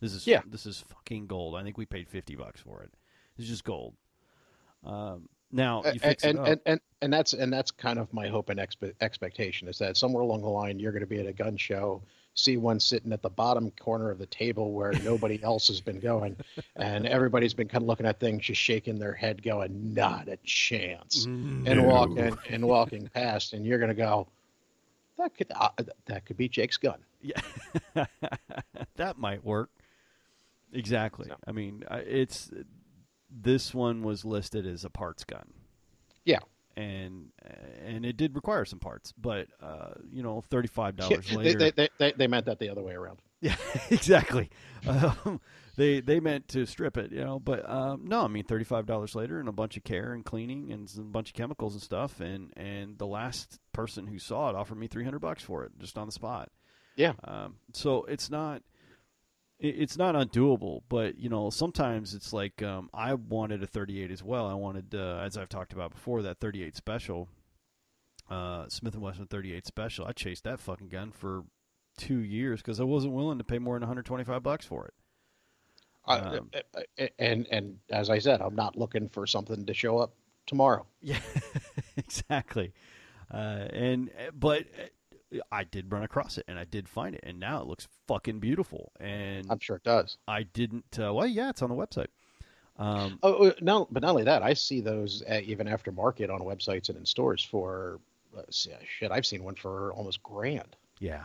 This 0.00 0.12
is 0.12 0.26
Yeah. 0.26 0.42
this 0.46 0.64
is 0.66 0.78
fucking 0.88 1.26
gold. 1.26 1.56
I 1.56 1.62
think 1.64 1.76
we 1.76 1.84
paid 1.86 2.08
fifty 2.08 2.36
bucks 2.36 2.60
for 2.60 2.82
it. 2.82 2.94
It's 3.36 3.48
just 3.48 3.64
gold. 3.64 3.94
Um, 4.84 5.28
now 5.50 5.82
you 5.84 5.90
and, 5.92 6.00
fix 6.00 6.24
and, 6.24 6.38
it 6.38 6.40
up. 6.40 6.46
and, 6.48 6.60
and 6.66 6.80
and 7.02 7.12
that's 7.12 7.32
and 7.32 7.52
that's 7.52 7.70
kind 7.70 7.98
of 7.98 8.12
my 8.12 8.28
hope 8.28 8.50
and 8.50 8.60
expe- 8.60 8.94
expectation 9.00 9.66
is 9.68 9.78
that 9.78 9.96
somewhere 9.96 10.22
along 10.22 10.42
the 10.42 10.48
line 10.48 10.78
you're 10.78 10.92
going 10.92 11.02
to 11.02 11.06
be 11.06 11.18
at 11.18 11.26
a 11.26 11.32
gun 11.32 11.56
show 11.56 12.02
see 12.34 12.56
one 12.56 12.78
sitting 12.78 13.12
at 13.12 13.20
the 13.22 13.30
bottom 13.30 13.70
corner 13.72 14.10
of 14.10 14.18
the 14.18 14.26
table 14.26 14.72
where 14.72 14.92
nobody 15.04 15.40
else 15.44 15.68
has 15.68 15.80
been 15.80 15.98
going 15.98 16.36
and 16.76 17.06
everybody's 17.06 17.54
been 17.54 17.68
kind 17.68 17.82
of 17.82 17.88
looking 17.88 18.06
at 18.06 18.20
things 18.20 18.44
just 18.44 18.60
shaking 18.60 18.98
their 18.98 19.12
head 19.12 19.42
going 19.42 19.94
not 19.94 20.28
a 20.28 20.36
chance 20.44 21.24
and 21.24 21.84
walking 21.84 22.36
and 22.48 22.64
walking 22.64 23.08
past 23.08 23.52
and 23.52 23.66
you're 23.66 23.78
going 23.78 23.88
to 23.88 23.94
go 23.94 24.28
that 25.18 25.34
could 25.36 25.50
uh, 25.54 25.70
that 26.06 26.24
could 26.24 26.36
be 26.36 26.48
Jake's 26.48 26.76
gun 26.76 26.98
Yeah, 27.20 27.40
that 28.96 29.18
might 29.18 29.44
work. 29.44 29.70
Exactly. 30.72 31.26
So. 31.28 31.36
I 31.46 31.52
mean, 31.52 31.84
it's 31.90 32.50
this 33.30 33.74
one 33.74 34.02
was 34.02 34.24
listed 34.24 34.66
as 34.66 34.84
a 34.84 34.90
parts 34.90 35.24
gun. 35.24 35.52
Yeah. 36.24 36.38
And 36.78 37.32
and 37.84 38.06
it 38.06 38.16
did 38.16 38.34
require 38.36 38.64
some 38.64 38.78
parts, 38.78 39.12
but 39.20 39.48
uh, 39.60 39.94
you 40.10 40.22
know, 40.22 40.40
thirty 40.40 40.68
five 40.68 40.96
dollars 40.96 41.32
later. 41.32 41.58
they, 41.58 41.70
they, 41.72 41.88
they, 41.98 42.12
they 42.12 42.26
meant 42.26 42.46
that 42.46 42.58
the 42.58 42.68
other 42.70 42.82
way 42.82 42.92
around 42.92 43.18
Yeah, 43.40 43.56
exactly. 43.90 44.50
Um, 44.86 45.40
they 45.76 46.00
they 46.00 46.18
meant 46.18 46.48
to 46.48 46.66
strip 46.66 46.96
it, 46.96 47.12
you 47.12 47.24
know, 47.24 47.38
but 47.38 47.68
um, 47.68 48.04
no, 48.04 48.22
I 48.22 48.28
mean 48.28 48.44
thirty 48.44 48.64
five 48.64 48.86
dollars 48.86 49.14
later 49.14 49.38
and 49.40 49.48
a 49.48 49.52
bunch 49.52 49.76
of 49.76 49.84
care 49.84 50.12
and 50.12 50.24
cleaning 50.24 50.72
and 50.72 50.90
a 50.96 51.02
bunch 51.02 51.30
of 51.30 51.34
chemicals 51.34 51.74
and 51.74 51.82
stuff, 51.82 52.20
and 52.20 52.52
and 52.56 52.98
the 52.98 53.06
last 53.06 53.58
person 53.72 54.06
who 54.06 54.18
saw 54.18 54.50
it 54.50 54.56
offered 54.56 54.78
me 54.78 54.86
three 54.86 55.04
hundred 55.04 55.20
bucks 55.20 55.42
for 55.42 55.64
it 55.64 55.72
just 55.78 55.98
on 55.98 56.06
the 56.06 56.12
spot. 56.12 56.50
Yeah. 56.96 57.12
Um, 57.22 57.56
so 57.72 58.04
it's 58.04 58.28
not 58.28 58.62
it's 59.60 59.96
not 59.96 60.14
undoable, 60.14 60.82
but 60.88 61.18
you 61.18 61.28
know 61.28 61.50
sometimes 61.50 62.14
it's 62.14 62.32
like 62.32 62.62
um, 62.62 62.88
I 62.94 63.14
wanted 63.14 63.62
a 63.62 63.66
38 63.66 64.10
as 64.10 64.22
well. 64.22 64.46
I 64.46 64.54
wanted, 64.54 64.94
uh, 64.94 65.20
as 65.24 65.36
I've 65.36 65.48
talked 65.48 65.72
about 65.72 65.92
before, 65.92 66.22
that 66.22 66.38
38 66.40 66.76
special, 66.76 67.28
uh, 68.30 68.68
Smith 68.68 68.94
and 68.94 69.02
Wesson 69.02 69.26
38 69.26 69.66
special. 69.66 70.06
I 70.06 70.12
chased 70.12 70.44
that 70.44 70.60
fucking 70.60 70.88
gun 70.90 71.10
for 71.10 71.44
two 71.96 72.18
years 72.18 72.60
because 72.62 72.78
I 72.80 72.84
wasn't 72.84 73.14
willing 73.14 73.38
to 73.38 73.44
pay 73.44 73.58
more 73.58 73.74
than 73.74 73.82
125 73.82 74.42
bucks 74.42 74.64
for 74.66 74.86
it. 74.86 74.94
I- 76.06 76.18
Um, 76.20 76.50
I- 76.98 77.10
and 77.18 77.46
and 77.50 77.78
as 77.90 78.08
I 78.10 78.18
said 78.18 78.40
I'm 78.40 78.54
not 78.54 78.76
looking 78.76 79.08
for 79.08 79.26
something 79.26 79.66
to 79.66 79.74
show 79.74 79.98
up 79.98 80.14
tomorrow 80.46 80.86
Yeah, 81.02 81.20
exactly. 81.96 82.72
Uh, 83.30 83.66
and 83.72 84.10
but 84.32 84.62
uh, 84.62 84.86
I 85.52 85.64
did 85.64 85.92
run 85.92 86.02
across 86.02 86.38
it 86.38 86.44
and 86.48 86.58
I 86.58 86.64
did 86.64 86.88
find 86.88 87.14
it, 87.14 87.20
and 87.22 87.38
now 87.38 87.60
it 87.60 87.66
looks 87.66 87.86
fucking 88.06 88.40
beautiful. 88.40 88.92
And 89.00 89.46
I'm 89.50 89.58
sure 89.58 89.76
it 89.76 89.84
does 89.84 90.16
I 90.26 90.44
didn't. 90.44 90.98
Uh, 90.98 91.12
well, 91.12 91.26
yeah, 91.26 91.50
it's 91.50 91.62
on 91.62 91.68
the 91.70 91.76
website. 91.76 92.08
Um, 92.76 93.18
Oh 93.22 93.48
uh, 93.48 93.52
no! 93.60 93.88
But 93.90 94.02
not 94.02 94.10
only 94.10 94.24
that, 94.24 94.42
I 94.42 94.54
see 94.54 94.80
those 94.80 95.22
uh, 95.28 95.40
even 95.42 95.66
aftermarket 95.66 96.30
on 96.30 96.40
websites 96.40 96.88
and 96.88 96.96
in 96.98 97.04
stores 97.04 97.42
for 97.42 97.98
uh, 98.36 98.42
shit. 98.50 99.10
I've 99.10 99.26
seen 99.26 99.42
one 99.42 99.56
for 99.56 99.92
almost 99.94 100.22
grand. 100.22 100.76
Yeah. 101.00 101.24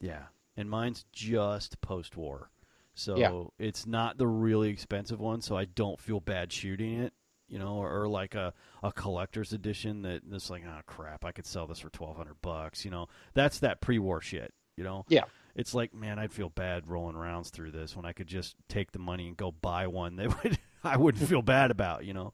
Yeah. 0.00 0.24
And 0.56 0.68
mine's 0.68 1.04
just 1.12 1.80
post 1.80 2.16
war. 2.16 2.50
So 2.94 3.16
Yeah. 3.16 3.44
it's 3.66 3.86
not 3.86 4.16
the 4.18 4.26
really 4.26 4.70
expensive 4.70 5.20
one, 5.20 5.40
so 5.42 5.56
I 5.56 5.66
don't 5.66 6.00
feel 6.00 6.18
bad 6.18 6.52
shooting 6.52 7.00
it, 7.00 7.12
you 7.48 7.58
know, 7.58 7.76
or, 7.76 8.02
or 8.02 8.08
like 8.08 8.34
a, 8.34 8.52
a 8.82 8.92
collector's 8.92 9.52
edition 9.52 10.02
that 10.02 10.22
that's 10.28 10.50
like, 10.50 10.62
oh 10.66 10.80
crap, 10.86 11.24
I 11.24 11.32
could 11.32 11.46
sell 11.46 11.66
this 11.66 11.78
for 11.80 11.90
twelve 11.90 12.16
hundred 12.16 12.40
bucks, 12.42 12.84
you 12.84 12.90
know. 12.90 13.08
That's 13.34 13.60
that 13.60 13.80
pre 13.80 13.98
war 13.98 14.20
shit, 14.20 14.52
you 14.76 14.84
know? 14.84 15.04
Yeah. 15.08 15.24
It's 15.54 15.74
like, 15.74 15.94
man, 15.94 16.18
I'd 16.18 16.32
feel 16.32 16.50
bad 16.50 16.88
rolling 16.88 17.16
rounds 17.16 17.50
through 17.50 17.70
this 17.70 17.96
when 17.96 18.04
I 18.04 18.12
could 18.12 18.26
just 18.26 18.56
take 18.68 18.92
the 18.92 18.98
money 18.98 19.26
and 19.26 19.36
go 19.36 19.50
buy 19.50 19.86
one 19.86 20.16
that 20.16 20.42
would 20.44 20.58
I 20.84 20.96
wouldn't 20.96 21.28
feel 21.28 21.42
bad 21.42 21.70
about, 21.70 22.04
you 22.04 22.14
know. 22.14 22.32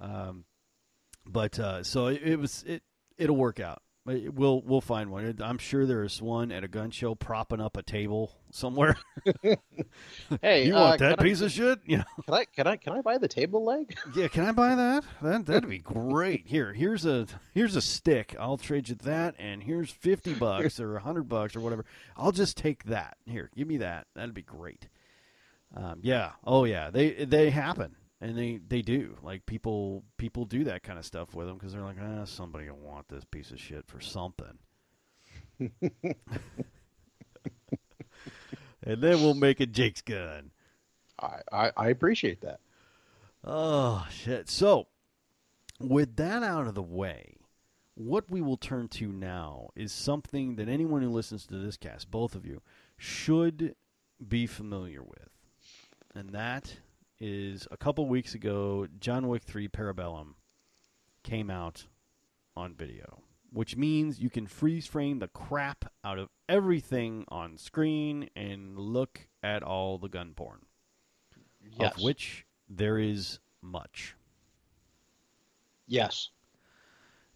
Um 0.00 0.44
but 1.26 1.58
uh 1.58 1.82
so 1.82 2.06
it, 2.06 2.22
it 2.22 2.36
was 2.38 2.64
it 2.66 2.82
it'll 3.18 3.36
work 3.36 3.60
out. 3.60 3.82
We'll 4.06 4.62
we'll 4.62 4.80
find 4.80 5.10
one. 5.10 5.38
I'm 5.42 5.58
sure 5.58 5.84
there's 5.84 6.22
one 6.22 6.52
at 6.52 6.62
a 6.62 6.68
gun 6.68 6.92
show 6.92 7.16
propping 7.16 7.60
up 7.60 7.76
a 7.76 7.82
table 7.82 8.32
somewhere. 8.50 8.96
Hey, 10.42 10.66
you 10.66 10.76
uh, 10.76 10.80
want 10.80 10.98
that 11.00 11.18
can, 11.18 11.26
piece 11.26 11.40
of 11.40 11.52
shit? 11.52 11.80
You 11.84 11.98
know? 11.98 12.04
Can 12.24 12.34
I 12.34 12.44
can 12.44 12.66
I 12.66 12.76
can 12.76 12.92
I 12.92 13.00
buy 13.00 13.18
the 13.18 13.28
table 13.28 13.64
leg? 13.64 13.96
Yeah, 14.14 14.28
can 14.28 14.44
I 14.44 14.52
buy 14.52 14.74
that? 14.74 15.04
That 15.22 15.46
that'd 15.46 15.68
be 15.68 15.78
great. 15.78 16.46
Here, 16.46 16.72
here's 16.72 17.04
a 17.04 17.26
here's 17.54 17.76
a 17.76 17.82
stick. 17.82 18.34
I'll 18.38 18.56
trade 18.56 18.88
you 18.88 18.94
that, 18.96 19.34
and 19.38 19.62
here's 19.62 19.90
fifty 19.90 20.34
bucks 20.34 20.80
or 20.80 20.98
hundred 20.98 21.28
bucks 21.28 21.54
or 21.56 21.60
whatever. 21.60 21.84
I'll 22.16 22.32
just 22.32 22.56
take 22.56 22.84
that. 22.84 23.16
Here, 23.26 23.50
give 23.56 23.68
me 23.68 23.78
that. 23.78 24.06
That'd 24.14 24.34
be 24.34 24.42
great. 24.42 24.88
Um, 25.74 26.00
yeah. 26.02 26.32
Oh 26.44 26.64
yeah. 26.64 26.90
They 26.90 27.24
they 27.24 27.50
happen, 27.50 27.96
and 28.20 28.36
they 28.36 28.60
they 28.66 28.82
do. 28.82 29.16
Like 29.22 29.46
people 29.46 30.04
people 30.16 30.44
do 30.44 30.64
that 30.64 30.82
kind 30.82 30.98
of 30.98 31.04
stuff 31.04 31.34
with 31.34 31.46
them 31.46 31.56
because 31.56 31.72
they're 31.72 31.82
like, 31.82 31.98
ah, 32.00 32.24
somebody 32.24 32.68
will 32.70 32.78
want 32.78 33.08
this 33.08 33.24
piece 33.24 33.50
of 33.50 33.60
shit 33.60 33.86
for 33.86 34.00
something. 34.00 34.58
and 35.60 35.80
then 38.82 39.22
we'll 39.22 39.34
make 39.34 39.60
a 39.60 39.66
Jake's 39.66 40.02
gun. 40.02 40.50
I, 41.20 41.40
I 41.52 41.72
I 41.76 41.88
appreciate 41.88 42.40
that. 42.42 42.60
Oh 43.44 44.06
shit! 44.10 44.48
So, 44.48 44.88
with 45.78 46.16
that 46.16 46.42
out 46.42 46.66
of 46.66 46.74
the 46.74 46.82
way, 46.82 47.36
what 47.94 48.30
we 48.30 48.40
will 48.42 48.56
turn 48.56 48.88
to 48.88 49.12
now 49.12 49.70
is 49.76 49.92
something 49.92 50.56
that 50.56 50.68
anyone 50.68 51.02
who 51.02 51.10
listens 51.10 51.46
to 51.46 51.54
this 51.58 51.76
cast, 51.76 52.10
both 52.10 52.34
of 52.34 52.44
you, 52.44 52.60
should 52.98 53.74
be 54.26 54.46
familiar 54.46 55.02
with. 55.02 55.30
And 56.14 56.30
that 56.30 56.76
is 57.20 57.66
a 57.70 57.76
couple 57.76 58.06
weeks 58.08 58.34
ago, 58.34 58.86
John 59.00 59.28
Wick 59.28 59.42
3 59.42 59.68
Parabellum 59.68 60.34
came 61.22 61.50
out 61.50 61.86
on 62.56 62.74
video, 62.74 63.22
which 63.52 63.76
means 63.76 64.20
you 64.20 64.30
can 64.30 64.46
freeze 64.46 64.86
frame 64.86 65.18
the 65.18 65.28
crap 65.28 65.90
out 66.04 66.18
of 66.18 66.28
everything 66.48 67.24
on 67.28 67.56
screen 67.58 68.28
and 68.36 68.78
look 68.78 69.28
at 69.42 69.62
all 69.62 69.98
the 69.98 70.08
gun 70.08 70.32
porn, 70.34 70.60
Yes. 71.78 71.96
of 71.96 72.02
which 72.02 72.46
there 72.68 72.98
is 72.98 73.38
much. 73.62 74.14
yes. 75.86 76.30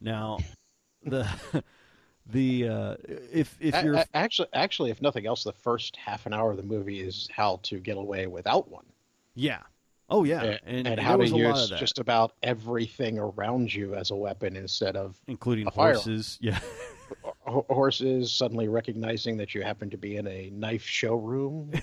Now, 0.03 0.39
the 1.05 1.29
the 2.27 2.69
uh, 2.69 2.95
if 3.33 3.55
if 3.61 3.75
A- 3.75 3.83
you're 3.85 4.05
actually, 4.15 4.49
actually, 4.55 4.91
if 4.91 5.03
nothing 5.03 5.27
else, 5.27 5.45
the 5.45 5.53
first 5.53 5.95
half 5.97 6.25
an 6.25 6.33
hour 6.33 6.51
of 6.53 6.57
the 6.57 6.63
movie 6.63 7.01
is 7.01 7.29
how 7.35 7.61
to 7.65 7.79
get 7.79 7.99
away 7.99 8.27
without 8.27 8.71
one, 8.71 8.87
yeah 9.35 9.61
oh 10.09 10.25
yeah 10.25 10.43
A- 10.43 10.69
and, 10.69 10.87
and 10.87 11.01
how 11.01 11.17
to 11.17 11.27
use 11.27 11.71
just 11.71 11.99
about 11.99 12.33
everything 12.43 13.19
around 13.19 13.73
you 13.73 13.95
as 13.95 14.11
a 14.11 14.17
weapon 14.17 14.57
instead 14.57 14.97
of 14.97 15.19
including 15.27 15.67
a 15.67 15.71
firearm. 15.71 15.95
horses 15.97 16.39
yeah 16.41 16.59
horses 17.47 18.33
suddenly 18.33 18.69
recognizing 18.69 19.37
that 19.39 19.55
you 19.55 19.63
happen 19.63 19.91
to 19.91 19.97
be 19.99 20.17
in 20.17 20.27
a 20.29 20.51
knife 20.51 20.85
showroom. 20.85 21.73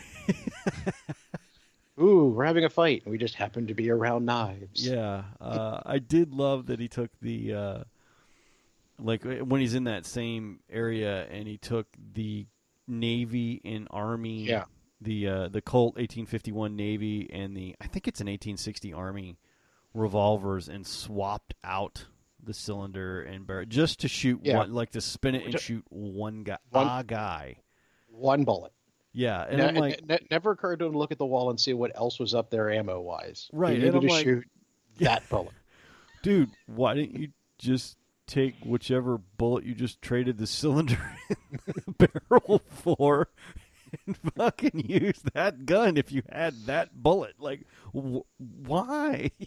Ooh, 1.99 2.27
we're 2.27 2.45
having 2.45 2.63
a 2.63 2.69
fight. 2.69 3.03
We 3.07 3.17
just 3.17 3.33
happen 3.35 3.65
to 3.67 3.73
be 3.73 3.89
around 3.89 4.25
knives. 4.25 4.87
yeah 4.87 5.23
uh, 5.41 5.81
I 5.85 5.99
did 5.99 6.33
love 6.33 6.67
that 6.67 6.79
he 6.79 6.87
took 6.87 7.09
the 7.21 7.53
uh, 7.53 7.83
like 8.99 9.25
uh, 9.25 9.43
when 9.43 9.61
he's 9.61 9.73
in 9.73 9.85
that 9.85 10.05
same 10.05 10.59
area 10.71 11.25
and 11.31 11.47
he 11.47 11.57
took 11.57 11.87
the 12.13 12.45
Navy 12.87 13.61
and 13.65 13.87
Army 13.91 14.43
Yeah. 14.43 14.65
The 15.01 15.27
uh, 15.27 15.47
the 15.49 15.61
Colt 15.61 15.95
1851 15.95 16.75
Navy 16.75 17.29
and 17.31 17.55
the 17.55 17.75
I 17.81 17.87
think 17.87 18.07
it's 18.07 18.19
an 18.21 18.27
1860 18.27 18.93
Army 18.93 19.37
revolvers 19.93 20.67
and 20.69 20.85
swapped 20.85 21.53
out 21.63 22.05
the 22.43 22.53
cylinder 22.53 23.21
and 23.21 23.45
barrel 23.47 23.65
just 23.65 24.01
to 24.01 24.07
shoot 24.07 24.39
Yeah. 24.43 24.57
one 24.57 24.73
like 24.73 24.91
to 24.91 25.01
spin 25.01 25.35
it 25.35 25.43
and 25.43 25.51
Ju- 25.53 25.57
shoot 25.59 25.85
one 25.89 26.43
guy 26.43 26.57
One- 26.69 26.87
a 26.99 27.03
guy 27.03 27.57
One 28.09 28.43
bullet. 28.43 28.71
yeah 29.11 29.43
and 29.49 29.77
like 29.77 30.05
ne- 30.07 30.27
never 30.31 30.51
occurred 30.51 30.79
to 30.79 30.85
him 30.85 30.91
to 30.93 30.97
look 30.97 31.11
at 31.11 31.17
the 31.17 31.25
wall 31.25 31.49
and 31.49 31.59
see 31.59 31.73
what 31.73 31.91
else 31.95 32.19
was 32.19 32.33
up 32.35 32.49
there 32.49 32.69
ammo 32.71 33.01
wise. 33.01 33.49
Right, 33.51 33.71
He 33.71 33.75
and 33.75 33.83
needed 33.85 33.95
I'm 33.95 34.07
to 34.07 34.13
like- 34.13 34.23
shoot 34.23 34.45
that 34.99 35.27
bullet. 35.29 35.53
dude 36.21 36.49
why 36.67 36.93
didn't 36.93 37.19
you 37.19 37.29
just 37.57 37.97
take 38.27 38.55
whichever 38.65 39.17
bullet 39.37 39.63
you 39.63 39.73
just 39.73 40.01
traded 40.01 40.37
the 40.37 40.47
cylinder 40.47 40.99
in 41.29 41.59
the 41.97 42.09
barrel 42.29 42.61
for 42.69 43.29
and 44.05 44.17
fucking 44.35 44.85
use 44.87 45.21
that 45.33 45.65
gun 45.65 45.97
if 45.97 46.11
you 46.11 46.21
had 46.31 46.53
that 46.65 47.01
bullet. 47.01 47.35
Like 47.39 47.61
wh- 47.93 48.25
why? 48.37 49.31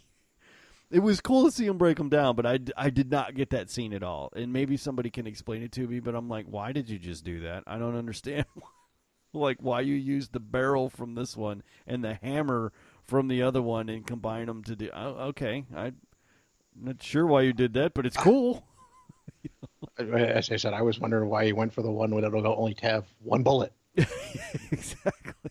It 0.93 1.05
was 1.05 1.21
cool 1.21 1.45
to 1.45 1.53
see 1.53 1.67
him 1.67 1.79
break 1.79 1.99
them 1.99 2.09
down 2.09 2.35
but 2.35 2.45
I, 2.45 2.59
I 2.77 2.91
did 2.91 3.13
not 3.13 3.37
get 3.37 3.51
that 3.51 3.71
scene 3.71 3.93
at 3.93 4.03
all. 4.03 4.33
And 4.35 4.53
maybe 4.53 4.77
somebody 4.77 5.09
can 5.09 5.25
explain 5.25 5.63
it 5.63 5.71
to 5.73 5.87
me 5.87 6.01
but 6.01 6.17
i'm 6.17 6.29
like 6.29 6.47
why 6.47 6.73
did 6.73 6.91
you 6.91 6.99
just 6.99 7.25
do 7.25 7.39
that? 7.43 7.63
I 7.65 7.79
don't 7.79 7.97
understand 7.97 8.45
like 9.33 9.59
why 9.61 9.83
you 9.83 9.95
used 9.95 10.33
the 10.33 10.41
barrel 10.41 10.91
from 10.91 11.15
this 11.15 11.37
one 11.37 11.63
and 11.87 12.03
the 12.03 12.15
hammer 12.15 12.73
from 13.05 13.29
the 13.29 13.41
other 13.41 13.63
one 13.63 13.89
and 13.89 14.05
combine 14.05 14.47
them 14.47 14.65
to 14.65 14.75
do 14.75 14.91
oh, 14.93 15.29
okay. 15.29 15.65
I'm 15.77 15.95
not 16.75 17.03
sure 17.03 17.27
why 17.27 17.43
you 17.43 17.53
did 17.53 17.75
that, 17.75 17.95
but 17.95 18.07
it's 18.07 18.17
cool. 18.17 18.65
As 19.99 20.51
I 20.51 20.57
said, 20.57 20.73
I 20.73 20.83
was 20.83 20.99
wondering 20.99 21.29
why 21.29 21.45
he 21.45 21.53
went 21.53 21.73
for 21.73 21.83
the 21.83 21.91
one 21.91 22.11
that'll 22.11 22.47
only 22.47 22.77
have 22.83 23.07
one 23.21 23.43
bullet. 23.43 23.73
exactly. 24.71 25.51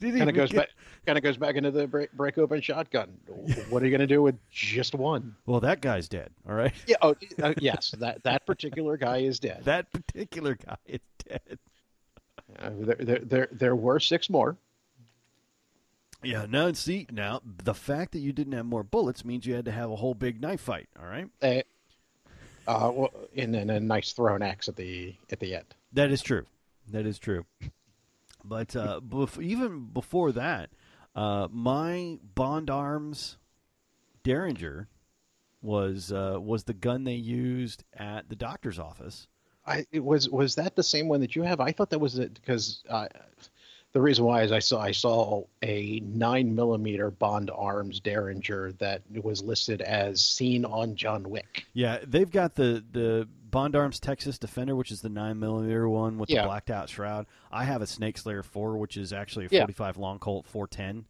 Kind 0.00 0.28
of 0.28 0.34
goes 0.34 0.50
get- 0.50 0.58
back. 0.58 0.68
Kind 1.06 1.16
of 1.16 1.24
goes 1.24 1.38
back 1.38 1.54
into 1.56 1.70
the 1.70 1.86
break, 1.86 2.12
break 2.12 2.36
open 2.36 2.60
shotgun. 2.60 3.08
What 3.70 3.82
are 3.82 3.86
you 3.86 3.90
going 3.90 4.00
to 4.00 4.06
do 4.06 4.20
with 4.22 4.36
just 4.50 4.94
one? 4.94 5.34
Well, 5.46 5.60
that 5.60 5.80
guy's 5.80 6.08
dead. 6.08 6.30
All 6.46 6.54
right. 6.54 6.72
Yeah. 6.86 6.96
Oh, 7.00 7.14
uh, 7.42 7.54
yes. 7.60 7.94
That 7.98 8.22
that 8.24 8.44
particular 8.44 8.96
guy 8.98 9.18
is 9.18 9.40
dead. 9.40 9.62
That 9.64 9.90
particular 9.90 10.56
guy 10.56 10.76
is 10.86 11.00
dead. 11.26 11.58
Uh, 12.58 12.70
there, 12.78 12.96
there, 12.96 13.18
there, 13.20 13.48
there 13.52 13.76
were 13.76 14.00
six 14.00 14.28
more. 14.28 14.56
Yeah. 16.22 16.46
Now, 16.48 16.72
see, 16.72 17.06
now 17.10 17.40
the 17.44 17.74
fact 17.74 18.12
that 18.12 18.18
you 18.18 18.32
didn't 18.32 18.52
have 18.52 18.66
more 18.66 18.82
bullets 18.82 19.24
means 19.24 19.46
you 19.46 19.54
had 19.54 19.64
to 19.66 19.72
have 19.72 19.90
a 19.90 19.96
whole 19.96 20.14
big 20.14 20.40
knife 20.42 20.60
fight. 20.60 20.88
All 21.00 21.06
right. 21.06 21.28
Uh, 21.40 21.62
uh, 22.68 22.90
well, 22.92 23.10
and 23.36 23.54
then 23.54 23.70
a 23.70 23.80
nice 23.80 24.12
thrown 24.12 24.42
axe 24.42 24.68
at 24.68 24.76
the 24.76 25.14
at 25.30 25.40
the 25.40 25.54
end. 25.54 25.64
That 25.92 26.10
is 26.10 26.20
true. 26.20 26.44
That 26.90 27.06
is 27.06 27.18
true. 27.18 27.44
But 28.44 28.74
uh, 28.74 29.00
bef- 29.06 29.42
even 29.42 29.88
before 29.92 30.32
that, 30.32 30.70
uh, 31.14 31.48
my 31.50 32.18
Bond 32.34 32.70
Arms 32.70 33.38
Derringer 34.22 34.88
was 35.60 36.12
uh, 36.12 36.38
was 36.40 36.64
the 36.64 36.74
gun 36.74 37.04
they 37.04 37.14
used 37.14 37.84
at 37.94 38.28
the 38.28 38.36
doctor's 38.36 38.78
office. 38.78 39.26
I 39.66 39.86
it 39.92 40.04
was 40.04 40.28
was 40.28 40.54
that 40.54 40.76
the 40.76 40.82
same 40.82 41.08
one 41.08 41.20
that 41.20 41.36
you 41.36 41.42
have? 41.42 41.60
I 41.60 41.72
thought 41.72 41.90
that 41.90 41.98
was 41.98 42.18
it 42.18 42.34
because 42.34 42.82
uh, 42.88 43.08
the 43.92 44.00
reason 44.00 44.24
why 44.24 44.42
is 44.42 44.52
I 44.52 44.58
saw 44.58 44.80
I 44.80 44.92
saw 44.92 45.44
a 45.62 46.00
nine 46.00 46.54
millimeter 46.54 47.10
Bond 47.10 47.50
Arms 47.54 48.00
Derringer 48.00 48.72
that 48.78 49.02
was 49.22 49.42
listed 49.42 49.80
as 49.82 50.20
seen 50.20 50.64
on 50.64 50.94
John 50.94 51.28
Wick. 51.28 51.64
Yeah, 51.72 51.98
they've 52.06 52.30
got 52.30 52.54
the 52.54 52.84
the 52.92 53.28
Bond 53.50 53.74
Arms 53.76 53.98
Texas 54.00 54.38
Defender, 54.38 54.74
which 54.76 54.90
is 54.90 55.00
the 55.00 55.08
nine 55.08 55.38
millimeter 55.38 55.88
one 55.88 56.18
with 56.18 56.30
Yeah. 56.30 56.42
the 56.42 56.48
blacked 56.48 56.70
out 56.70 56.88
shroud. 56.88 57.26
I 57.50 57.64
have 57.64 57.82
a 57.82 57.86
Snake 57.86 58.18
Slayer 58.18 58.42
four, 58.42 58.76
which 58.78 58.96
is 58.96 59.12
actually 59.12 59.46
a 59.46 59.48
Yeah. 59.50 59.60
forty 59.60 59.72
five 59.72 59.96
long 59.96 60.18
Colt 60.18 60.46
four 60.46 60.66
ten. 60.66 61.06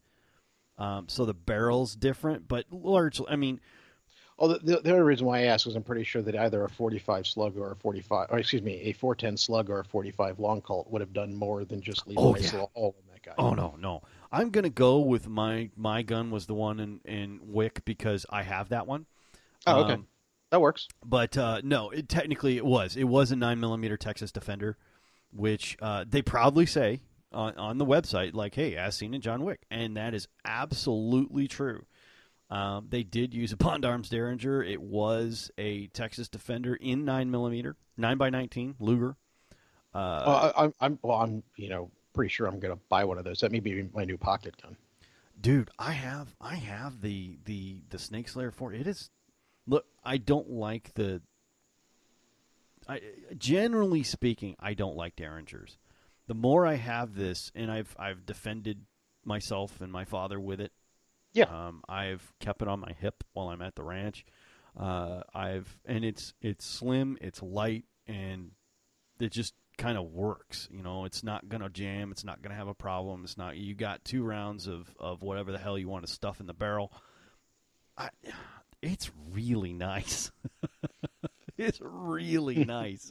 Um, 0.78 1.08
so 1.08 1.24
the 1.24 1.34
barrel's 1.34 1.96
different, 1.96 2.46
but 2.46 2.64
largely, 2.70 3.26
I 3.28 3.36
mean, 3.36 3.60
Oh, 4.40 4.46
the, 4.46 4.60
the, 4.60 4.78
other 4.92 5.04
reason 5.04 5.26
why 5.26 5.40
I 5.40 5.42
asked 5.46 5.66
was 5.66 5.74
I'm 5.74 5.82
pretty 5.82 6.04
sure 6.04 6.22
that 6.22 6.36
either 6.36 6.62
a 6.62 6.68
45 6.70 7.26
slug 7.26 7.56
or 7.58 7.72
a 7.72 7.74
45, 7.74 8.28
or 8.30 8.38
excuse 8.38 8.62
me, 8.62 8.74
a 8.82 8.92
410 8.92 9.36
slug 9.36 9.68
or 9.68 9.80
a 9.80 9.84
45 9.84 10.38
long 10.38 10.60
Colt 10.60 10.88
would 10.92 11.00
have 11.00 11.12
done 11.12 11.34
more 11.34 11.64
than 11.64 11.80
just 11.82 12.06
leave 12.06 12.18
Oh, 12.20 12.36
yeah. 12.36 12.64
hole 12.72 12.94
in 13.00 13.12
that 13.12 13.22
guy. 13.22 13.34
oh 13.36 13.54
no, 13.54 13.74
no, 13.80 14.02
I'm 14.30 14.50
gonna 14.50 14.70
go 14.70 15.00
with 15.00 15.26
my 15.26 15.70
my 15.74 16.02
gun 16.02 16.30
was 16.30 16.46
the 16.46 16.54
one 16.54 16.78
in 16.78 17.00
in 17.04 17.40
Wick 17.52 17.84
because 17.84 18.24
I 18.30 18.42
have 18.44 18.68
that 18.68 18.86
one. 18.86 19.06
Oh, 19.66 19.82
okay. 19.82 19.94
Um, 19.94 20.06
that 20.50 20.60
works. 20.60 20.88
but 21.04 21.36
uh, 21.36 21.60
no, 21.64 21.90
it 21.90 22.08
technically 22.08 22.56
it 22.56 22.64
was. 22.64 22.96
It 22.96 23.04
was 23.04 23.30
a 23.32 23.36
nine 23.36 23.60
millimeter 23.60 23.96
Texas 23.96 24.32
Defender, 24.32 24.76
which 25.32 25.76
uh, 25.80 26.04
they 26.08 26.22
proudly 26.22 26.66
say 26.66 27.00
on, 27.32 27.54
on 27.56 27.78
the 27.78 27.84
website, 27.86 28.34
like, 28.34 28.54
"Hey, 28.54 28.76
as 28.76 28.96
seen 28.96 29.14
in 29.14 29.20
John 29.20 29.44
Wick," 29.44 29.60
and 29.70 29.96
that 29.96 30.14
is 30.14 30.28
absolutely 30.44 31.48
true. 31.48 31.84
Um, 32.50 32.86
they 32.88 33.02
did 33.02 33.34
use 33.34 33.52
a 33.52 33.56
Bond 33.58 33.84
Arms 33.84 34.08
Derringer. 34.08 34.62
It 34.62 34.80
was 34.80 35.50
a 35.58 35.88
Texas 35.88 36.28
Defender 36.28 36.74
in 36.76 37.04
nine 37.04 37.30
millimeter, 37.30 37.76
nine 37.96 38.16
by 38.16 38.30
nineteen 38.30 38.74
Luger. 38.78 39.16
Uh, 39.94 40.22
Well, 40.26 40.52
I, 40.56 40.64
I'm, 40.64 40.74
I'm, 40.80 40.98
well, 41.02 41.18
I'm, 41.18 41.42
you 41.56 41.68
know, 41.68 41.90
pretty 42.14 42.30
sure 42.30 42.46
I'm 42.46 42.58
going 42.60 42.74
to 42.74 42.80
buy 42.88 43.04
one 43.04 43.18
of 43.18 43.24
those. 43.24 43.40
That 43.40 43.52
may 43.52 43.60
be 43.60 43.88
my 43.94 44.04
new 44.04 44.16
pocket 44.18 44.54
gun. 44.62 44.76
dude 45.40 45.70
i 45.78 45.92
have 45.92 46.34
i 46.40 46.56
have 46.56 47.00
the 47.00 47.38
the 47.44 47.80
the 47.90 47.98
snake 47.98 48.28
slayer 48.28 48.50
4 48.50 48.72
it 48.74 48.86
is 48.88 49.08
look 49.08 49.17
i 50.08 50.16
don't 50.16 50.50
like 50.50 50.92
the 50.94 51.20
i 52.88 53.00
generally 53.36 54.02
speaking 54.02 54.56
i 54.58 54.74
don't 54.74 54.96
like 54.96 55.14
derringers 55.16 55.76
the 56.26 56.34
more 56.34 56.66
i 56.66 56.74
have 56.74 57.14
this 57.14 57.52
and 57.54 57.70
i've 57.70 57.94
i've 57.98 58.24
defended 58.26 58.80
myself 59.24 59.80
and 59.80 59.92
my 59.92 60.04
father 60.04 60.40
with 60.40 60.60
it 60.60 60.72
Yeah. 61.32 61.44
um, 61.44 61.82
i've 61.88 62.32
kept 62.40 62.62
it 62.62 62.68
on 62.68 62.80
my 62.80 62.92
hip 62.98 63.22
while 63.32 63.48
i'm 63.48 63.62
at 63.62 63.74
the 63.74 63.82
ranch 63.84 64.24
uh, 64.78 65.22
i've 65.34 65.78
and 65.84 66.04
it's 66.04 66.34
it's 66.40 66.64
slim 66.64 67.18
it's 67.20 67.42
light 67.42 67.84
and 68.06 68.52
it 69.20 69.32
just 69.32 69.52
kind 69.76 69.96
of 69.98 70.06
works. 70.12 70.68
You 70.72 70.82
know, 70.82 71.04
it's 71.04 71.22
not 71.22 71.48
gonna 71.48 71.68
jam. 71.68 72.10
It's 72.12 72.24
not 72.24 72.40
gonna 72.42 72.54
have 72.54 72.68
a 72.68 72.74
problem. 72.74 73.22
It's 73.24 73.36
not. 73.36 73.56
You 73.56 73.74
got 73.74 74.04
two 74.04 74.22
rounds 74.24 74.66
of 74.66 74.88
of 74.98 75.22
whatever 75.22 75.50
the 75.52 75.58
hell 75.58 75.76
you 75.78 75.88
want 75.88 76.06
to 76.06 76.12
stuff 76.12 76.40
in 76.40 76.46
the 76.46 76.54
barrel. 76.54 76.92
I, 77.96 78.10
it's 78.82 79.10
really 79.32 79.72
nice. 79.72 80.30
it's 81.58 81.80
really 81.82 82.64
nice. 82.64 83.10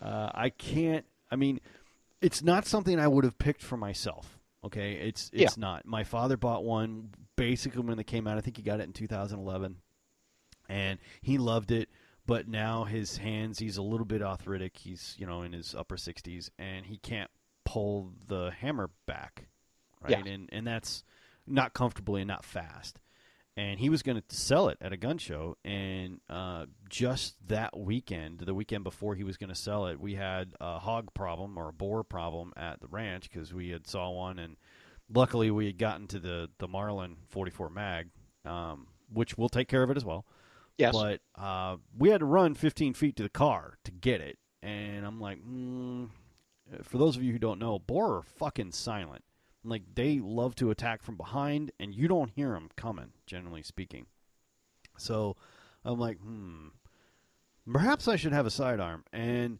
uh, 0.00 0.30
I 0.34 0.50
can't. 0.50 1.04
I 1.30 1.36
mean, 1.36 1.60
it's 2.20 2.42
not 2.42 2.66
something 2.66 2.98
I 2.98 3.08
would 3.08 3.24
have 3.24 3.38
picked 3.38 3.62
for 3.62 3.76
myself. 3.76 4.38
Okay, 4.64 4.94
it's 4.94 5.30
it's 5.32 5.56
not. 5.56 5.86
My 5.86 6.02
father 6.04 6.36
bought 6.36 6.64
one 6.64 7.10
basically 7.36 7.82
when 7.82 7.96
they 7.96 8.04
came 8.04 8.26
out. 8.26 8.38
I 8.38 8.40
think 8.40 8.56
he 8.56 8.62
got 8.62 8.80
it 8.80 8.84
in 8.84 8.92
2011, 8.92 9.76
and 10.68 10.98
he 11.22 11.38
loved 11.38 11.70
it 11.70 11.88
but 12.26 12.46
now 12.46 12.84
his 12.84 13.16
hands 13.16 13.58
he's 13.58 13.78
a 13.78 13.82
little 13.82 14.04
bit 14.04 14.20
arthritic 14.20 14.76
he's 14.76 15.14
you 15.18 15.26
know 15.26 15.40
in 15.40 15.54
his 15.54 15.74
upper 15.74 15.96
60s 15.96 16.50
and 16.58 16.84
he 16.84 16.98
can't 16.98 17.30
pull 17.64 18.12
the 18.26 18.50
hammer 18.60 18.90
back 19.06 19.48
right 20.02 20.10
Yeah. 20.26 20.30
and 20.30 20.46
and 20.52 20.66
that's 20.66 21.04
not 21.46 21.72
comfortably 21.72 22.20
and 22.20 22.28
not 22.28 22.44
fast 22.44 23.00
and 23.58 23.80
he 23.80 23.90
was 23.90 24.04
going 24.04 24.16
to 24.16 24.36
sell 24.36 24.68
it 24.68 24.78
at 24.80 24.92
a 24.92 24.96
gun 24.96 25.18
show. 25.18 25.56
And 25.64 26.20
uh, 26.30 26.66
just 26.88 27.34
that 27.48 27.76
weekend, 27.76 28.38
the 28.38 28.54
weekend 28.54 28.84
before 28.84 29.16
he 29.16 29.24
was 29.24 29.36
going 29.36 29.48
to 29.48 29.56
sell 29.56 29.86
it, 29.86 29.98
we 29.98 30.14
had 30.14 30.52
a 30.60 30.78
hog 30.78 31.12
problem 31.12 31.58
or 31.58 31.70
a 31.70 31.72
boar 31.72 32.04
problem 32.04 32.52
at 32.56 32.80
the 32.80 32.86
ranch 32.86 33.28
because 33.28 33.52
we 33.52 33.70
had 33.70 33.88
saw 33.88 34.10
one, 34.10 34.38
and 34.38 34.56
luckily 35.12 35.50
we 35.50 35.66
had 35.66 35.76
gotten 35.76 36.06
to 36.06 36.20
the 36.20 36.48
the 36.58 36.68
Marlin 36.68 37.16
44 37.30 37.70
mag, 37.70 38.10
um, 38.44 38.86
which 39.12 39.36
will 39.36 39.48
take 39.48 39.66
care 39.66 39.82
of 39.82 39.90
it 39.90 39.96
as 39.96 40.04
well. 40.04 40.24
Yes. 40.76 40.92
But 40.92 41.20
uh, 41.34 41.78
we 41.98 42.10
had 42.10 42.20
to 42.20 42.26
run 42.26 42.54
15 42.54 42.94
feet 42.94 43.16
to 43.16 43.24
the 43.24 43.28
car 43.28 43.78
to 43.82 43.90
get 43.90 44.20
it, 44.20 44.38
and 44.62 45.04
I'm 45.04 45.20
like, 45.20 45.44
mm. 45.44 46.08
for 46.84 46.98
those 46.98 47.16
of 47.16 47.24
you 47.24 47.32
who 47.32 47.40
don't 47.40 47.58
know, 47.58 47.80
boar 47.80 48.18
are 48.18 48.22
fucking 48.22 48.70
silent. 48.70 49.24
Like 49.64 49.82
they 49.94 50.20
love 50.22 50.54
to 50.56 50.70
attack 50.70 51.02
from 51.02 51.16
behind, 51.16 51.72
and 51.80 51.94
you 51.94 52.08
don't 52.08 52.30
hear 52.30 52.50
them 52.52 52.68
coming, 52.76 53.12
generally 53.26 53.62
speaking. 53.62 54.06
So 54.96 55.36
I'm 55.84 55.98
like, 55.98 56.18
hmm, 56.18 56.68
perhaps 57.70 58.08
I 58.08 58.16
should 58.16 58.32
have 58.32 58.46
a 58.46 58.50
sidearm. 58.50 59.04
And 59.12 59.58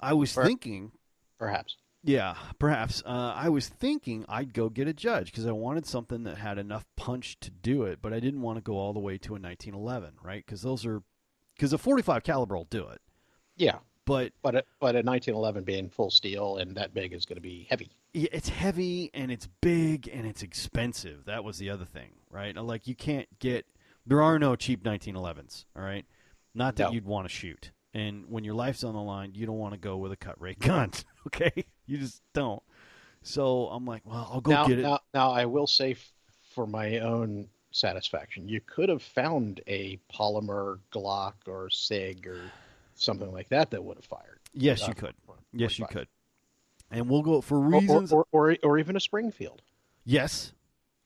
I 0.00 0.12
was 0.14 0.32
Per- 0.32 0.44
thinking, 0.44 0.92
Perhaps. 1.38 1.76
yeah, 2.02 2.34
perhaps. 2.58 3.02
Uh, 3.04 3.32
I 3.36 3.48
was 3.48 3.68
thinking 3.68 4.24
I'd 4.28 4.54
go 4.54 4.68
get 4.68 4.88
a 4.88 4.92
judge 4.92 5.26
because 5.30 5.46
I 5.46 5.52
wanted 5.52 5.86
something 5.86 6.22
that 6.24 6.38
had 6.38 6.58
enough 6.58 6.86
punch 6.96 7.38
to 7.40 7.50
do 7.50 7.82
it, 7.84 7.98
but 8.00 8.12
I 8.12 8.20
didn't 8.20 8.42
want 8.42 8.56
to 8.58 8.62
go 8.62 8.76
all 8.78 8.92
the 8.92 9.00
way 9.00 9.18
to 9.18 9.30
a 9.34 9.40
1911, 9.40 10.14
right? 10.22 10.44
Because 10.44 10.62
those 10.62 10.86
are 10.86 11.02
because 11.56 11.72
a 11.72 11.78
45 11.78 12.22
caliber 12.22 12.56
will 12.56 12.64
do 12.70 12.86
it, 12.88 13.02
Yeah. 13.56 13.80
but 14.06 14.32
But 14.40 14.54
a, 14.54 14.64
but 14.80 14.94
a 14.94 15.02
1911 15.02 15.64
being 15.64 15.90
full 15.90 16.10
steel 16.10 16.56
and 16.56 16.74
that 16.76 16.94
big 16.94 17.12
is 17.12 17.26
going 17.26 17.36
to 17.36 17.42
be 17.42 17.66
heavy. 17.68 17.90
It's 18.12 18.48
heavy 18.48 19.10
and 19.14 19.30
it's 19.30 19.48
big 19.60 20.08
and 20.12 20.26
it's 20.26 20.42
expensive. 20.42 21.24
That 21.26 21.44
was 21.44 21.58
the 21.58 21.70
other 21.70 21.84
thing, 21.84 22.10
right? 22.30 22.56
Like 22.56 22.86
you 22.86 22.94
can't 22.94 23.28
get 23.38 23.66
there 24.06 24.22
are 24.22 24.38
no 24.38 24.56
cheap 24.56 24.82
1911s, 24.82 25.64
all 25.76 25.82
right? 25.82 26.04
Not 26.54 26.76
that 26.76 26.84
No. 26.88 26.90
you'd 26.92 27.04
want 27.04 27.26
to 27.28 27.34
shoot. 27.34 27.70
And 27.94 28.24
when 28.28 28.44
your 28.44 28.54
life's 28.54 28.82
on 28.84 28.94
the 28.94 29.00
line, 29.00 29.32
you 29.34 29.46
don't 29.46 29.58
want 29.58 29.74
to 29.74 29.78
go 29.80 29.96
with 29.96 30.10
a 30.12 30.16
cut 30.16 30.40
rate 30.40 30.58
gun, 30.60 30.90
okay? 31.26 31.64
You 31.86 31.98
just 31.98 32.22
don't. 32.34 32.62
So 33.22 33.66
I'm 33.68 33.84
like, 33.84 34.02
well, 34.04 34.28
I'll 34.32 34.40
go 34.40 34.50
now, 34.52 34.66
get 34.66 34.78
it. 34.78 34.82
now, 34.82 35.00
now 35.12 35.30
I 35.32 35.44
will 35.44 35.66
say, 35.66 35.92
f- 35.92 36.12
for 36.54 36.66
my 36.66 36.98
own 37.00 37.48
satisfaction, 37.70 38.48
you 38.48 38.60
could 38.60 38.88
have 38.88 39.02
found 39.02 39.60
a 39.66 39.98
polymer 40.12 40.78
Glock 40.92 41.34
or 41.46 41.68
Sig 41.70 42.26
or 42.26 42.40
something 42.94 43.30
like 43.32 43.48
that 43.50 43.70
that 43.70 43.84
would 43.84 43.96
have 43.98 44.04
fired. 44.04 44.38
yes, 44.54 44.82
uh, 44.82 44.86
you 44.88 44.94
could. 44.94 45.14
for- 45.26 45.34
Yes, 45.52 45.78
you 45.78 45.84
45. 45.84 45.88
could. 45.94 46.08
And 46.90 47.08
we'll 47.08 47.22
go 47.22 47.40
for 47.40 47.58
Or, 47.58 47.68
reasons. 47.80 48.12
or, 48.12 48.26
or, 48.32 48.50
or, 48.52 48.56
or 48.64 48.78
even 48.78 48.96
a 48.96 49.00
Springfield. 49.00 49.62
Yes, 50.04 50.52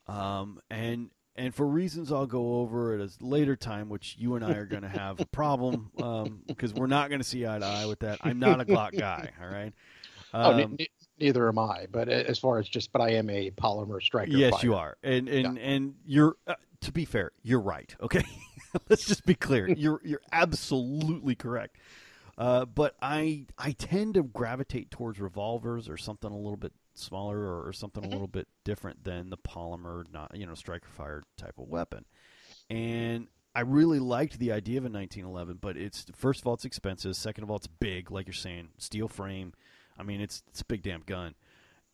um, 0.06 0.60
and 0.70 1.10
and 1.36 1.54
for 1.54 1.66
reasons 1.66 2.12
I'll 2.12 2.26
go 2.26 2.60
over 2.60 2.94
at 2.94 3.00
a 3.00 3.10
later 3.20 3.56
time, 3.56 3.88
which 3.88 4.16
you 4.18 4.36
and 4.36 4.44
I 4.44 4.52
are 4.52 4.66
going 4.66 4.82
to 4.82 4.88
have 4.88 5.20
a 5.20 5.26
problem 5.26 5.90
um, 6.00 6.42
because 6.46 6.72
we're 6.72 6.86
not 6.86 7.08
going 7.10 7.20
to 7.20 7.26
see 7.26 7.46
eye 7.46 7.58
to 7.58 7.66
eye 7.66 7.86
with 7.86 7.98
that. 8.00 8.20
I'm 8.22 8.38
not 8.38 8.60
a 8.60 8.64
Glock 8.64 8.96
guy. 8.98 9.30
All 9.42 9.48
right. 9.48 9.72
oh, 10.34 10.52
Um, 10.62 10.76
ne- 10.78 10.88
neither 11.18 11.48
am 11.48 11.58
I. 11.58 11.86
But 11.90 12.08
as 12.08 12.38
far 12.38 12.58
as 12.58 12.68
just, 12.68 12.92
but 12.92 13.02
I 13.02 13.10
am 13.14 13.28
a 13.28 13.50
polymer 13.50 14.00
striker. 14.00 14.30
yes, 14.30 14.52
fighter. 14.52 14.66
you 14.66 14.74
are, 14.74 14.96
and 15.02 15.28
and 15.28 15.58
and 15.58 15.94
you're. 16.06 16.36
Uh, 16.46 16.54
to 16.82 16.92
be 16.92 17.04
fair, 17.04 17.32
you're 17.42 17.60
right. 17.60 17.94
Okay, 18.00 18.24
let's 18.88 19.04
just 19.06 19.24
be 19.26 19.34
clear. 19.34 19.68
You're 19.68 20.00
you're 20.04 20.20
absolutely 20.32 21.34
correct. 21.34 21.76
Uh, 22.36 22.64
but 22.64 22.96
I 23.00 23.46
I 23.58 23.72
tend 23.72 24.14
to 24.14 24.22
gravitate 24.22 24.90
towards 24.90 25.20
revolvers 25.20 25.88
or 25.88 25.96
something 25.96 26.30
a 26.30 26.36
little 26.36 26.56
bit 26.56 26.72
smaller 26.94 27.38
or, 27.38 27.66
or 27.68 27.72
something 27.72 28.04
a 28.04 28.08
Mhm. 28.08 28.12
little 28.12 28.26
bit 28.28 28.48
different 28.64 29.04
than 29.04 29.30
the 29.30 29.36
polymer, 29.36 30.04
not 30.12 30.36
you 30.36 30.46
know 30.46 30.54
striker 30.54 30.88
fired 30.88 31.24
type 31.36 31.58
of 31.58 31.68
weapon. 31.68 32.04
And 32.70 33.28
I 33.54 33.60
really 33.60 34.00
liked 34.00 34.38
the 34.40 34.50
idea 34.50 34.78
of 34.78 34.84
a 34.84 34.88
1911, 34.88 35.58
but 35.60 35.76
it's 35.76 36.06
first 36.14 36.40
of 36.40 36.46
all 36.46 36.54
it's 36.54 36.64
expensive. 36.64 37.14
Second 37.16 37.44
of 37.44 37.50
all, 37.50 37.56
it's 37.56 37.68
big, 37.68 38.10
like 38.10 38.26
you're 38.26 38.32
saying, 38.34 38.70
steel 38.78 39.06
frame. 39.08 39.52
I 39.96 40.02
mean, 40.02 40.20
it's 40.20 40.42
it's 40.48 40.60
a 40.62 40.64
big 40.64 40.82
damn 40.82 41.02
gun, 41.02 41.34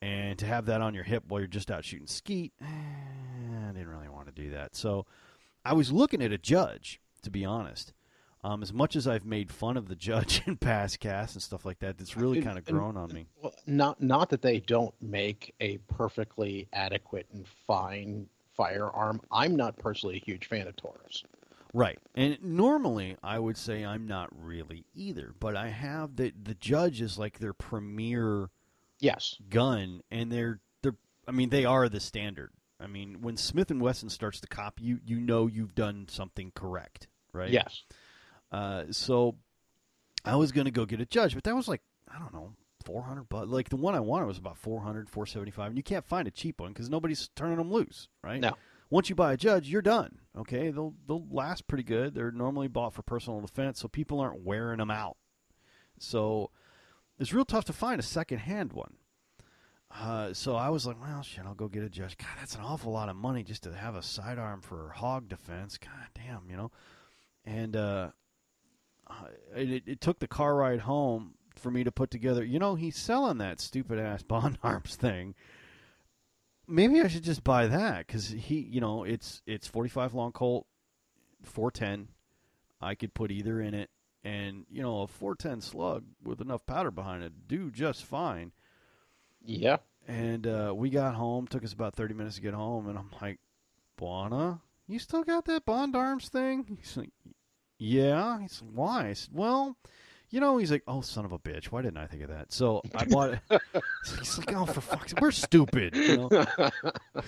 and 0.00 0.38
to 0.38 0.46
have 0.46 0.64
that 0.66 0.80
on 0.80 0.94
your 0.94 1.04
hip 1.04 1.24
while 1.28 1.40
you're 1.40 1.48
just 1.48 1.70
out 1.70 1.84
shooting 1.84 2.06
skeet, 2.06 2.54
eh, 2.62 2.64
I 2.64 3.72
didn't 3.72 3.88
really 3.88 4.08
want 4.08 4.26
to 4.26 4.32
do 4.32 4.50
that. 4.52 4.74
So 4.74 5.04
I 5.66 5.74
was 5.74 5.92
looking 5.92 6.22
at 6.22 6.32
a 6.32 6.38
judge, 6.38 6.98
to 7.22 7.30
be 7.30 7.44
honest. 7.44 7.92
Um, 8.42 8.62
as 8.62 8.72
much 8.72 8.96
as 8.96 9.06
I've 9.06 9.26
made 9.26 9.50
fun 9.50 9.76
of 9.76 9.88
the 9.88 9.96
judge 9.96 10.42
in 10.46 10.56
past 10.56 10.98
casts 11.00 11.34
and 11.36 11.42
stuff 11.42 11.64
like 11.64 11.80
that, 11.80 11.96
it's 12.00 12.16
really 12.16 12.40
kind 12.40 12.56
of 12.56 12.64
grown 12.64 12.96
on 12.96 13.12
me. 13.12 13.26
Well, 13.42 13.54
not 13.66 14.02
not 14.02 14.30
that 14.30 14.42
they 14.42 14.60
don't 14.60 14.94
make 15.00 15.54
a 15.60 15.78
perfectly 15.88 16.68
adequate 16.72 17.26
and 17.32 17.46
fine 17.66 18.28
firearm. 18.56 19.20
I'm 19.30 19.56
not 19.56 19.78
personally 19.78 20.16
a 20.16 20.24
huge 20.24 20.46
fan 20.46 20.66
of 20.66 20.76
Taurus. 20.76 21.22
Right. 21.72 21.98
And 22.14 22.38
normally 22.42 23.16
I 23.22 23.38
would 23.38 23.56
say 23.56 23.84
I'm 23.84 24.06
not 24.06 24.28
really 24.36 24.84
either, 24.94 25.34
but 25.38 25.54
I 25.56 25.68
have 25.68 26.16
the 26.16 26.32
the 26.42 26.54
judge 26.54 27.00
is 27.00 27.18
like 27.18 27.38
their 27.38 27.52
premier 27.54 28.50
Yes. 28.98 29.36
gun 29.48 30.02
and 30.10 30.32
they're 30.32 30.60
they're 30.82 30.96
I 31.28 31.32
mean 31.32 31.50
they 31.50 31.64
are 31.64 31.88
the 31.88 32.00
standard. 32.00 32.50
I 32.80 32.86
mean 32.86 33.20
when 33.20 33.36
Smith 33.36 33.70
and 33.70 33.80
Wesson 33.80 34.08
starts 34.08 34.40
to 34.40 34.48
copy 34.48 34.84
you, 34.84 34.98
you 35.04 35.20
know 35.20 35.46
you've 35.46 35.74
done 35.74 36.06
something 36.08 36.50
correct, 36.54 37.06
right? 37.32 37.50
Yes. 37.50 37.84
Uh, 38.52 38.84
so 38.90 39.36
I 40.24 40.36
was 40.36 40.52
going 40.52 40.64
to 40.64 40.70
go 40.70 40.86
get 40.86 41.00
a 41.00 41.06
judge, 41.06 41.34
but 41.34 41.44
that 41.44 41.54
was 41.54 41.68
like 41.68 41.82
I 42.12 42.18
don't 42.18 42.34
know, 42.34 42.52
400 42.84 43.28
bucks. 43.28 43.48
Like 43.48 43.68
the 43.68 43.76
one 43.76 43.94
I 43.94 44.00
wanted 44.00 44.26
was 44.26 44.38
about 44.38 44.58
400, 44.58 45.08
475, 45.08 45.68
and 45.68 45.76
you 45.76 45.82
can't 45.82 46.04
find 46.04 46.26
a 46.26 46.30
cheap 46.30 46.60
one 46.60 46.74
cuz 46.74 46.90
nobody's 46.90 47.28
turning 47.36 47.58
them 47.58 47.70
loose, 47.70 48.08
right? 48.22 48.40
No. 48.40 48.56
Once 48.90 49.08
you 49.08 49.14
buy 49.14 49.32
a 49.32 49.36
judge, 49.36 49.68
you're 49.68 49.82
done. 49.82 50.18
Okay? 50.36 50.70
They'll 50.70 50.94
they'll 51.06 51.26
last 51.30 51.68
pretty 51.68 51.84
good. 51.84 52.14
They're 52.14 52.32
normally 52.32 52.68
bought 52.68 52.94
for 52.94 53.02
personal 53.02 53.40
defense, 53.40 53.80
so 53.80 53.88
people 53.88 54.20
aren't 54.20 54.42
wearing 54.42 54.78
them 54.78 54.90
out. 54.90 55.16
So 55.98 56.50
it's 57.18 57.32
real 57.32 57.44
tough 57.44 57.66
to 57.66 57.72
find 57.72 58.00
a 58.00 58.02
second-hand 58.02 58.72
one. 58.72 58.94
Uh, 59.90 60.32
so 60.32 60.54
I 60.54 60.70
was 60.70 60.86
like, 60.86 61.00
well, 61.00 61.22
shit, 61.22 61.44
I'll 61.44 61.54
go 61.54 61.68
get 61.68 61.82
a 61.82 61.88
judge. 61.88 62.16
God, 62.16 62.28
that's 62.38 62.54
an 62.54 62.62
awful 62.62 62.92
lot 62.92 63.08
of 63.08 63.16
money 63.16 63.42
just 63.42 63.64
to 63.64 63.74
have 63.74 63.96
a 63.96 64.02
sidearm 64.02 64.60
for 64.60 64.90
hog 64.90 65.28
defense. 65.28 65.78
God 65.78 66.08
damn, 66.14 66.48
you 66.48 66.56
know. 66.56 66.70
And 67.44 67.74
uh, 67.74 68.10
it, 69.54 69.82
it 69.86 70.00
took 70.00 70.18
the 70.18 70.28
car 70.28 70.54
ride 70.54 70.80
home 70.80 71.34
for 71.56 71.70
me 71.70 71.84
to 71.84 71.92
put 71.92 72.10
together. 72.10 72.44
You 72.44 72.58
know, 72.58 72.74
he's 72.74 72.96
selling 72.96 73.38
that 73.38 73.60
stupid 73.60 73.98
ass 73.98 74.22
Bond 74.24 74.58
Arms 74.62 74.96
thing. 74.96 75.34
Maybe 76.66 77.00
I 77.00 77.08
should 77.08 77.24
just 77.24 77.42
buy 77.42 77.66
that 77.66 78.06
because 78.06 78.28
he, 78.28 78.60
you 78.60 78.80
know, 78.80 79.04
it's 79.04 79.42
it's 79.46 79.66
forty 79.66 79.88
five 79.88 80.14
long 80.14 80.32
Colt, 80.32 80.66
four 81.42 81.70
ten. 81.70 82.08
I 82.80 82.94
could 82.94 83.12
put 83.12 83.30
either 83.30 83.60
in 83.60 83.74
it, 83.74 83.90
and 84.24 84.64
you 84.70 84.82
know, 84.82 85.02
a 85.02 85.06
four 85.08 85.34
ten 85.34 85.60
slug 85.60 86.04
with 86.22 86.40
enough 86.40 86.64
powder 86.66 86.90
behind 86.90 87.24
it 87.24 87.48
do 87.48 87.70
just 87.70 88.04
fine. 88.04 88.52
Yeah. 89.44 89.78
And 90.06 90.46
uh, 90.46 90.72
we 90.74 90.90
got 90.90 91.14
home. 91.14 91.46
Took 91.46 91.64
us 91.64 91.72
about 91.72 91.94
thirty 91.94 92.14
minutes 92.14 92.36
to 92.36 92.42
get 92.42 92.54
home, 92.54 92.88
and 92.88 92.96
I'm 92.96 93.10
like, 93.20 93.40
"Buana, 93.98 94.60
you 94.86 95.00
still 95.00 95.24
got 95.24 95.44
that 95.46 95.64
Bond 95.64 95.96
Arms 95.96 96.28
thing?" 96.28 96.78
He's 96.80 96.96
like, 96.96 97.10
"Yeah." 97.80 98.40
He's 98.40 98.62
like, 98.62 98.70
"Why?" 98.72 99.08
I 99.08 99.12
said, 99.14 99.34
"Well, 99.34 99.76
you 100.30 100.40
know." 100.40 100.58
He's 100.58 100.70
like, 100.70 100.82
"Oh, 100.86 101.00
son 101.00 101.24
of 101.24 101.32
a 101.32 101.38
bitch! 101.38 101.66
Why 101.66 101.82
didn't 101.82 101.98
I 101.98 102.06
think 102.06 102.22
of 102.22 102.28
that?" 102.30 102.52
So 102.52 102.82
I 102.94 103.04
bought 103.04 103.30
it. 103.30 103.40
he's 104.18 104.38
like, 104.38 104.52
"Oh, 104.54 104.66
for 104.66 104.80
fuck's 104.80 105.12
sake, 105.12 105.20
we're 105.20 105.30
stupid." 105.30 105.96
You 105.96 106.16
know? 106.16 106.70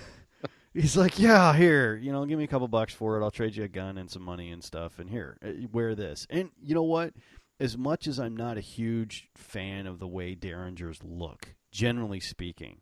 He's 0.74 0.96
like, 0.96 1.18
"Yeah, 1.18 1.54
here, 1.54 1.96
you 1.96 2.12
know, 2.12 2.24
give 2.24 2.38
me 2.38 2.44
a 2.44 2.48
couple 2.48 2.66
bucks 2.68 2.94
for 2.94 3.20
it. 3.20 3.22
I'll 3.22 3.30
trade 3.30 3.56
you 3.56 3.64
a 3.64 3.68
gun 3.68 3.98
and 3.98 4.10
some 4.10 4.22
money 4.22 4.50
and 4.50 4.64
stuff. 4.64 4.98
And 4.98 5.10
here, 5.10 5.36
uh, 5.44 5.66
wear 5.70 5.94
this." 5.94 6.26
And 6.30 6.50
you 6.62 6.74
know 6.74 6.82
what? 6.82 7.12
As 7.60 7.76
much 7.76 8.06
as 8.06 8.18
I'm 8.18 8.36
not 8.36 8.56
a 8.56 8.62
huge 8.62 9.28
fan 9.36 9.86
of 9.86 9.98
the 9.98 10.08
way 10.08 10.34
Derringers 10.34 11.00
look, 11.04 11.54
generally 11.70 12.20
speaking, 12.20 12.80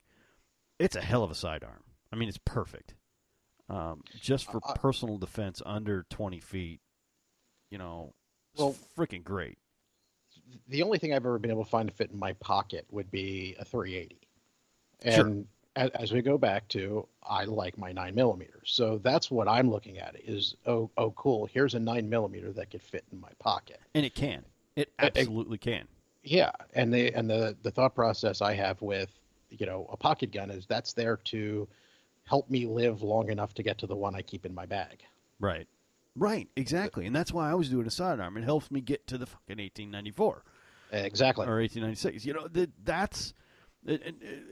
it's 0.78 0.96
a 0.96 1.00
hell 1.00 1.22
of 1.24 1.30
a 1.30 1.34
sidearm. 1.34 1.82
I 2.12 2.16
mean, 2.16 2.28
it's 2.28 2.38
perfect. 2.44 2.94
Um, 3.68 4.02
just 4.20 4.50
for 4.50 4.60
personal 4.60 5.16
defense 5.18 5.62
under 5.64 6.04
20 6.10 6.40
feet, 6.40 6.80
you 7.70 7.78
know, 7.78 8.12
Well- 8.56 8.76
freaking 8.96 9.24
great. 9.24 9.58
the 10.68 10.82
only 10.82 10.98
thing 10.98 11.12
I've 11.12 11.24
ever 11.24 11.38
been 11.38 11.50
able 11.52 11.64
to 11.64 11.70
find 11.70 11.88
to 11.88 11.94
fit 11.94 12.10
in 12.10 12.18
my 12.18 12.32
pocket 12.34 12.84
would 12.90 13.10
be 13.10 13.54
a 13.58 13.64
380. 13.64 14.18
Sure. 15.04 15.26
And 15.26 15.46
as, 15.76 15.90
as 15.90 16.12
we 16.12 16.22
go 16.22 16.36
back 16.38 16.66
to, 16.68 17.06
I 17.22 17.44
like 17.44 17.78
my 17.78 17.92
nine 17.92 18.14
millimeters. 18.16 18.72
So 18.72 18.98
that's 18.98 19.30
what 19.30 19.46
I'm 19.46 19.70
looking 19.70 19.98
at 19.98 20.16
is, 20.24 20.56
oh, 20.66 20.90
oh, 20.96 21.12
cool. 21.12 21.46
Here's 21.46 21.74
a 21.74 21.80
nine 21.80 22.08
millimeter 22.08 22.52
that 22.52 22.70
could 22.70 22.82
fit 22.82 23.04
in 23.12 23.20
my 23.20 23.30
pocket. 23.38 23.80
And 23.94 24.04
it 24.04 24.14
can. 24.14 24.44
It 24.74 24.92
absolutely 24.98 25.58
can. 25.58 25.86
Yeah. 26.24 26.50
And 26.74 26.92
the, 26.92 27.14
and 27.14 27.30
the, 27.30 27.56
the 27.62 27.70
thought 27.70 27.94
process 27.94 28.42
I 28.42 28.52
have 28.54 28.82
with, 28.82 29.10
you 29.50 29.66
know, 29.66 29.86
a 29.92 29.96
pocket 29.96 30.32
gun 30.32 30.50
is 30.50 30.66
that's 30.66 30.92
there 30.92 31.16
to 31.16 31.68
help 32.24 32.50
me 32.50 32.66
live 32.66 33.02
long 33.02 33.30
enough 33.30 33.54
to 33.54 33.62
get 33.62 33.78
to 33.78 33.86
the 33.86 33.96
one 33.96 34.14
I 34.16 34.22
keep 34.22 34.44
in 34.44 34.54
my 34.54 34.66
bag. 34.66 35.02
Right. 35.38 35.66
Right, 36.16 36.48
exactly. 36.56 37.06
And 37.06 37.14
that's 37.14 37.32
why 37.32 37.50
I 37.50 37.54
was 37.54 37.68
doing 37.68 37.86
a 37.86 37.90
sidearm. 37.90 38.36
It 38.36 38.44
helps 38.44 38.70
me 38.70 38.80
get 38.80 39.06
to 39.08 39.18
the 39.18 39.26
fucking 39.26 39.58
1894. 39.58 40.44
Exactly. 40.92 41.46
or 41.46 41.60
1896. 41.60 42.24
You 42.24 42.34
know, 42.34 42.48
that 42.48 42.70
that's 42.84 43.32
And, 43.86 44.00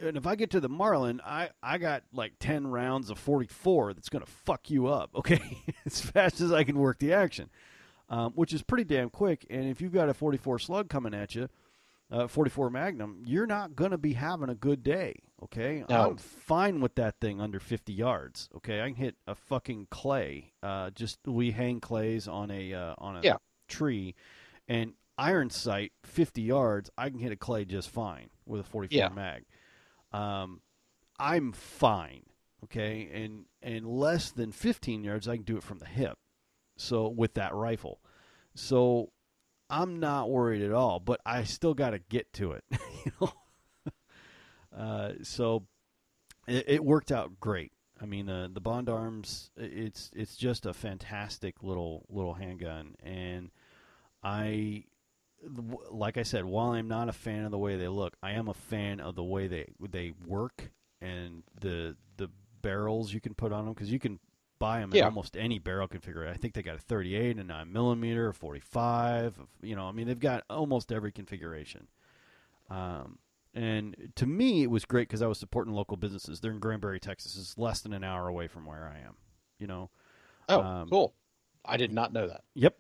and, 0.03 0.17
if 0.17 0.27
I 0.27 0.37
get 0.37 0.51
to 0.53 0.61
the 0.61 0.69
Marlin, 0.69 1.21
I, 1.25 1.51
I 1.63 1.79
got 1.79 2.05
like 2.13 2.35
10 2.39 2.69
rounds 2.69 3.11
of 3.11 3.19
44 3.19 3.95
that's 3.95 4.09
going 4.09 4.25
to 4.25 4.31
fuck 4.31 4.71
you 4.71 4.87
up, 4.87 5.11
okay? 5.17 5.59
as 5.85 6.01
fast 6.01 6.41
as 6.41 6.53
I 6.53 6.65
can 6.65 6.79
work 6.79 6.99
the 6.99 7.13
action, 7.13 7.51
um, 8.09 8.33
which 8.33 8.53
is 8.53 8.63
pretty 8.63 8.85
damn 8.85 9.11
quick. 9.11 9.47
And 9.51 9.69
if 9.69 9.81
you've 9.81 9.93
got 9.93 10.09
a 10.09 10.15
44 10.15 10.61
slug 10.61 10.89
coming 10.89 11.13
at 11.13 11.35
you, 11.35 11.49
uh, 12.11 12.27
44 12.27 12.71
Magnum, 12.71 13.23
you're 13.25 13.47
not 13.47 13.77
going 13.77 13.91
to 13.91 13.99
be 13.99 14.15
having 14.15 14.49
a 14.49 14.55
good 14.55 14.83
day, 14.83 15.15
okay? 15.45 15.85
No. 15.89 16.11
I'm 16.11 16.17
fine 16.17 16.81
with 16.81 16.95
that 16.97 17.21
thing 17.21 17.41
under 17.41 17.61
50 17.61 17.93
yards, 17.93 18.49
okay? 18.57 18.81
I 18.81 18.87
can 18.87 18.95
hit 18.97 19.17
a 19.27 19.35
fucking 19.35 19.89
clay. 19.91 20.53
Uh, 20.63 20.91
just 20.91 21.19
we 21.27 21.51
hang 21.51 21.81
clays 21.81 22.27
on 22.27 22.51
a 22.51 22.73
uh, 22.75 22.95
on 22.99 23.17
a 23.17 23.21
Yeah. 23.23 23.37
tree, 23.69 24.15
and 24.67 24.95
iron 25.19 25.51
sight 25.51 25.93
50 26.05 26.41
yards, 26.43 26.91
I 26.97 27.11
can 27.11 27.19
hit 27.19 27.33
a 27.33 27.37
clay 27.37 27.65
just 27.65 27.91
fine 27.91 28.31
with 28.47 28.61
a 28.61 28.65
44 28.65 28.97
Yeah. 28.99 29.09
mag. 29.11 29.45
Um, 30.13 30.63
I'm 31.19 31.53
fine, 31.53 32.23
okay? 32.65 33.11
And 33.13 33.45
and 33.61 33.87
less 33.87 34.31
than 34.31 34.53
15 34.53 35.05
yards, 35.05 35.29
I 35.29 35.37
can 35.37 35.45
do 35.45 35.57
it 35.57 35.63
from 35.63 35.79
the 35.79 35.87
hip. 35.87 36.17
So 36.77 37.09
with 37.09 37.35
that 37.35 37.53
rifle, 37.55 38.01
so 38.55 39.11
I'm 39.71 40.01
not 40.01 40.31
worried 40.31 40.63
at 40.63 40.73
all. 40.73 41.01
But 41.01 41.21
I 41.25 41.45
still 41.45 41.75
got 41.75 41.91
to 41.91 41.99
get 41.99 42.33
to 42.35 42.53
it, 42.53 42.65
you 43.05 43.13
know. 43.21 43.33
uh, 44.77 45.13
so 45.23 45.65
it, 46.47 46.65
it 46.69 46.85
worked 46.85 47.13
out 47.13 47.39
great. 47.41 47.73
I 48.01 48.07
mean, 48.07 48.29
uh, 48.29 48.49
the 48.53 48.61
Bond 48.61 48.89
Arms, 48.89 49.51
it's 49.57 50.11
it's 50.15 50.37
just 50.37 50.67
a 50.67 50.73
fantastic 50.73 51.63
little 51.65 52.07
little 52.09 52.35
handgun, 52.35 52.95
and 53.03 53.51
I, 54.23 54.85
like 55.91 56.17
I 56.17 56.23
said, 56.23 56.45
while 56.45 56.71
I'm 56.71 56.87
not 56.87 57.09
a 57.09 57.13
fan 57.13 57.45
of 57.45 57.51
the 57.51 57.59
way 57.59 57.77
they 57.77 57.89
look, 57.89 58.17
I 58.23 58.33
am 58.33 58.47
a 58.47 58.55
fan 58.55 59.01
of 59.01 59.17
the 59.17 59.25
way 59.25 59.49
they 59.49 59.67
they 59.91 60.13
work 60.27 60.71
and 61.01 61.43
the 61.61 61.97
the 62.19 62.29
barrels 62.63 63.13
you 63.13 63.21
can 63.21 63.35
put 63.35 63.53
on 63.53 63.65
them 63.65 63.75
because 63.75 63.91
you 63.91 63.99
can 63.99 64.19
buy 64.59 64.81
them 64.81 64.91
in 64.93 64.99
Yeah. 64.99 65.05
almost 65.07 65.37
any 65.37 65.59
barrel 65.59 65.89
configuration. 65.89 66.33
I 66.35 66.37
think 66.37 66.55
they 66.55 66.63
got 66.63 66.77
a 66.77 66.81
38, 66.81 67.39
a 67.39 67.45
9 67.45 67.73
millimeter, 67.73 68.29
a 68.29 68.35
45. 68.35 69.39
You 69.63 69.77
know, 69.77 69.87
I 69.89 69.93
mean, 69.93 70.07
they've 70.07 70.19
got 70.19 70.45
almost 70.51 70.91
every 70.93 71.13
configuration. 71.13 71.89
Um, 72.71 73.19
and 73.55 74.13
to 74.17 74.27
me, 74.27 74.63
it 74.63 74.71
was 74.71 74.85
great 74.85 75.09
because 75.09 75.23
I 75.23 75.27
was 75.27 75.39
supporting 75.39 75.73
local 75.73 75.97
businesses. 75.97 76.41
They're 76.41 76.51
in 76.53 76.59
Granbury, 76.59 77.01
Texas. 77.01 77.37
It's 77.37 77.57
less 77.59 77.81
than 77.81 77.93
an 77.93 78.05
hour 78.05 78.29
away 78.29 78.47
from 78.47 78.67
where 78.67 78.87
I 78.95 78.99
am. 79.07 79.17
You 79.59 79.67
know, 79.67 79.91
Oh, 80.51 80.61
Um, 80.63 80.89
cool. 80.89 81.15
I 81.65 81.77
did 81.77 81.93
not 81.93 82.13
know 82.13 82.27
that. 82.29 82.45
Yep. 82.55 82.77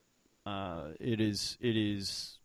Uh, 0.46 0.88
it 1.00 1.20
is. 1.20 1.58
It 1.60 1.76
is. 1.76 2.38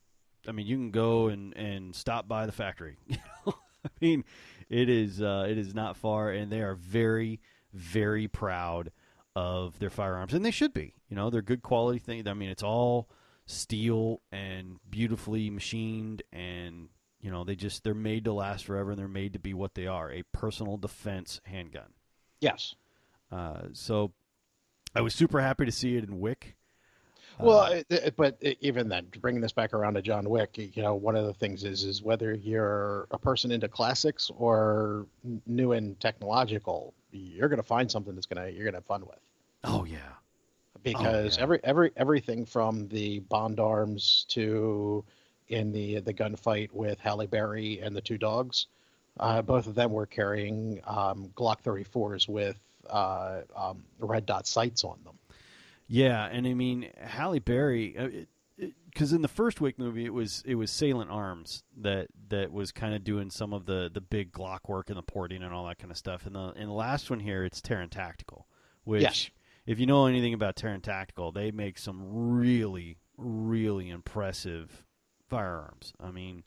I 0.48 0.52
mean, 0.52 0.66
you 0.68 0.76
can 0.76 0.92
go 0.92 1.28
and, 1.28 1.56
and 1.56 1.96
stop 1.96 2.28
by 2.28 2.46
the 2.46 2.52
factory. 2.52 2.98
I 3.48 3.90
mean, 4.02 4.26
it 4.70 4.90
is. 4.90 5.22
Uh, 5.22 5.46
it 5.48 5.58
is 5.58 5.74
not 5.74 5.96
far, 5.96 6.32
and 6.32 6.52
they 6.52 6.60
are 6.62 6.76
very, 6.76 7.40
very 7.72 8.28
proud 8.28 8.92
of 9.36 9.80
their 9.80 9.90
firearms, 9.90 10.34
and 10.34 10.46
they 10.46 10.52
should 10.52 10.74
be. 10.74 10.94
You 11.10 11.16
know, 11.16 11.30
they're 11.30 11.42
good 11.42 11.64
quality 11.64 12.00
things. 12.00 12.28
I 12.28 12.34
mean, 12.34 12.50
it's 12.50 12.64
all 12.64 13.10
steel 13.46 14.22
and 14.32 14.78
beautifully 14.90 15.50
machined, 15.50 16.24
and 16.32 16.90
you 17.20 17.32
know, 17.32 17.44
they 17.44 17.56
just 17.56 17.84
they're 17.84 17.94
made 17.94 18.26
to 18.26 18.34
last 18.34 18.66
forever, 18.66 18.92
and 18.92 19.00
they're 19.00 19.08
made 19.08 19.34
to 19.34 19.40
be 19.40 19.54
what 19.54 19.76
they 19.76 19.88
are—a 19.88 20.24
personal 20.32 20.78
defense 20.78 21.42
handgun. 21.46 21.94
Yes. 22.42 22.76
Uh, 23.32 23.64
so, 23.74 24.12
I 24.96 25.02
was 25.02 25.16
super 25.16 25.42
happy 25.42 25.66
to 25.66 25.72
see 25.72 25.96
it 25.96 26.04
in 26.04 26.20
Wick. 26.20 26.56
Well, 27.40 27.62
Uh, 27.62 27.82
uh, 27.96 28.10
but 28.16 28.38
uh, 28.46 28.52
even 28.62 28.90
then, 28.90 29.08
bringing 29.20 29.42
this 29.42 29.54
back 29.54 29.74
around 29.74 29.96
to 29.96 30.04
John 30.04 30.30
Wick, 30.30 30.56
you 30.58 30.84
know, 30.84 30.94
one 30.94 31.16
of 31.16 31.26
the 31.26 31.34
things 31.34 31.64
is 31.64 31.84
is 31.84 32.04
whether 32.04 32.34
you're 32.36 33.08
a 33.10 33.18
person 33.18 33.52
into 33.52 33.68
classics 33.68 34.30
or 34.38 35.08
new 35.48 35.72
and 35.72 36.00
technological, 36.00 36.94
you're 37.14 37.50
going 37.50 37.58
to 37.58 37.64
find 37.64 37.90
something 37.92 38.16
that's 38.16 38.26
going 38.26 38.46
to 38.46 38.52
you're 38.52 38.64
going 38.64 38.74
to 38.74 38.78
have 38.78 38.86
fun 38.86 39.02
with. 39.02 39.20
Oh 39.64 39.86
yeah. 39.86 39.98
Because 40.82 41.38
yeah. 41.38 41.44
every 41.44 41.60
every 41.64 41.92
everything 41.96 42.46
from 42.46 42.88
the 42.90 43.20
Bond 43.20 43.60
arms 43.60 44.26
to 44.30 45.04
in 45.48 45.72
the 45.72 46.00
the 46.00 46.14
gunfight 46.14 46.72
with 46.72 47.00
Halle 47.00 47.28
Berry 47.28 47.80
and 47.80 47.96
the 47.96 48.02
two 48.02 48.18
dogs, 48.18 48.68
uh, 49.20 49.42
both 49.42 49.68
of 49.68 49.76
them 49.76 49.92
were 49.92 50.06
carrying 50.06 50.82
um, 50.86 51.32
Glock 51.36 51.62
34s 51.64 52.28
with 52.28 52.60
uh, 52.90 53.42
um, 53.56 53.84
red 54.00 54.26
dot 54.26 54.48
sights 54.48 54.84
on 54.84 54.98
them. 55.04 55.18
Yeah, 55.88 56.26
and 56.26 56.48
I 56.48 56.54
mean 56.54 56.90
Halle 57.02 57.40
Berry, 57.40 58.28
because 58.94 59.12
in 59.14 59.22
the 59.22 59.28
first 59.28 59.60
Wick 59.62 59.80
movie 59.80 60.06
it 60.06 60.14
was 60.14 60.44
it 60.46 60.56
was 60.56 60.72
Salient 60.72 61.10
Arms 61.12 61.64
that 61.78 62.08
that 62.30 62.52
was 62.52 62.72
kind 62.72 62.94
of 62.94 63.04
doing 63.04 63.30
some 63.30 63.54
of 63.54 63.66
the 63.66 63.90
the 63.94 64.02
big 64.02 64.32
Glock 64.32 64.68
work 64.68 64.90
and 64.90 64.98
the 64.98 65.04
porting 65.04 65.44
and 65.44 65.54
all 65.54 65.66
that 65.68 65.80
kind 65.80 65.92
of 65.92 65.98
stuff. 65.98 66.26
And 66.26 66.36
the 66.36 66.54
in 66.56 66.68
the 66.68 66.74
last 66.74 67.10
one 67.10 67.20
here, 67.20 67.44
it's 67.44 67.62
Taran 67.62 67.90
Tactical, 67.90 68.48
which 68.84 69.02
Yes. 69.02 69.30
if 69.66 69.80
you 69.80 69.86
know 69.86 70.06
anything 70.06 70.34
about 70.34 70.56
Taran 70.56 70.82
Tactical, 70.82 71.32
they 71.32 71.52
make 71.52 71.78
some 71.78 72.02
really 72.38 72.98
really 73.18 73.90
impressive 73.90 74.84
firearms. 75.30 75.94
I 76.00 76.12
mean, 76.12 76.44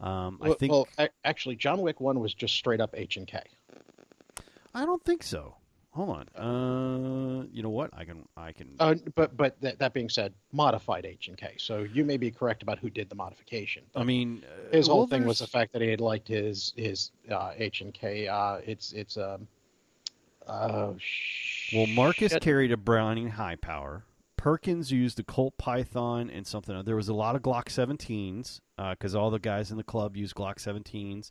um, 0.00 0.38
I 0.42 0.52
think 0.54 0.72
well, 0.72 0.88
actually, 1.24 1.56
John 1.56 1.80
Wick 1.80 2.00
one 2.00 2.20
was 2.20 2.34
just 2.34 2.54
straight 2.54 2.80
up 2.80 2.90
H 2.94 3.16
and 3.16 3.26
K. 3.26 3.40
I 4.74 4.84
don't 4.84 5.04
think 5.04 5.22
so. 5.22 5.56
Hold 5.94 6.10
on. 6.10 6.28
Uh, 6.34 7.46
you 7.52 7.62
know 7.62 7.70
what? 7.70 7.90
I 7.92 8.04
can 8.04 8.26
I 8.36 8.50
can 8.50 8.74
Uh, 8.80 8.96
but 9.14 9.36
but 9.36 9.60
that, 9.60 9.78
that 9.78 9.92
being 9.94 10.08
said, 10.08 10.34
modified 10.52 11.06
H 11.06 11.28
and 11.28 11.36
K. 11.36 11.54
So 11.56 11.84
you 11.84 12.04
may 12.04 12.16
be 12.16 12.32
correct 12.32 12.64
about 12.64 12.80
who 12.80 12.90
did 12.90 13.08
the 13.08 13.14
modification. 13.14 13.84
I 13.94 14.02
mean, 14.02 14.42
uh, 14.44 14.76
his 14.76 14.88
well, 14.88 14.96
whole 14.96 15.06
thing 15.06 15.24
was 15.24 15.38
the 15.38 15.46
fact 15.46 15.72
that 15.72 15.82
he 15.82 15.88
had 15.88 16.00
liked 16.00 16.26
his 16.26 16.72
his 16.76 17.12
uh, 17.30 17.52
H 17.56 17.80
and 17.80 17.94
K. 17.94 18.26
Uh, 18.26 18.56
it's 18.66 18.92
it's 18.92 19.16
um. 19.16 19.46
Oh 20.48 20.96
Well, 21.72 21.86
Marcus 21.86 22.32
shit. 22.32 22.42
carried 22.42 22.72
a 22.72 22.76
Browning 22.76 23.30
high 23.30 23.56
power. 23.56 24.04
Perkins 24.36 24.90
used 24.90 25.18
a 25.20 25.22
Colt 25.22 25.56
Python 25.56 26.28
and 26.28 26.46
something. 26.46 26.82
There 26.84 26.96
was 26.96 27.08
a 27.08 27.14
lot 27.14 27.34
of 27.34 27.40
Glock 27.40 27.66
17s 27.66 28.60
because 28.90 29.14
all 29.14 29.30
the 29.30 29.38
guys 29.38 29.70
in 29.70 29.78
the 29.78 29.84
club 29.84 30.16
used 30.16 30.34
Glock 30.34 30.56
17s. 30.56 31.30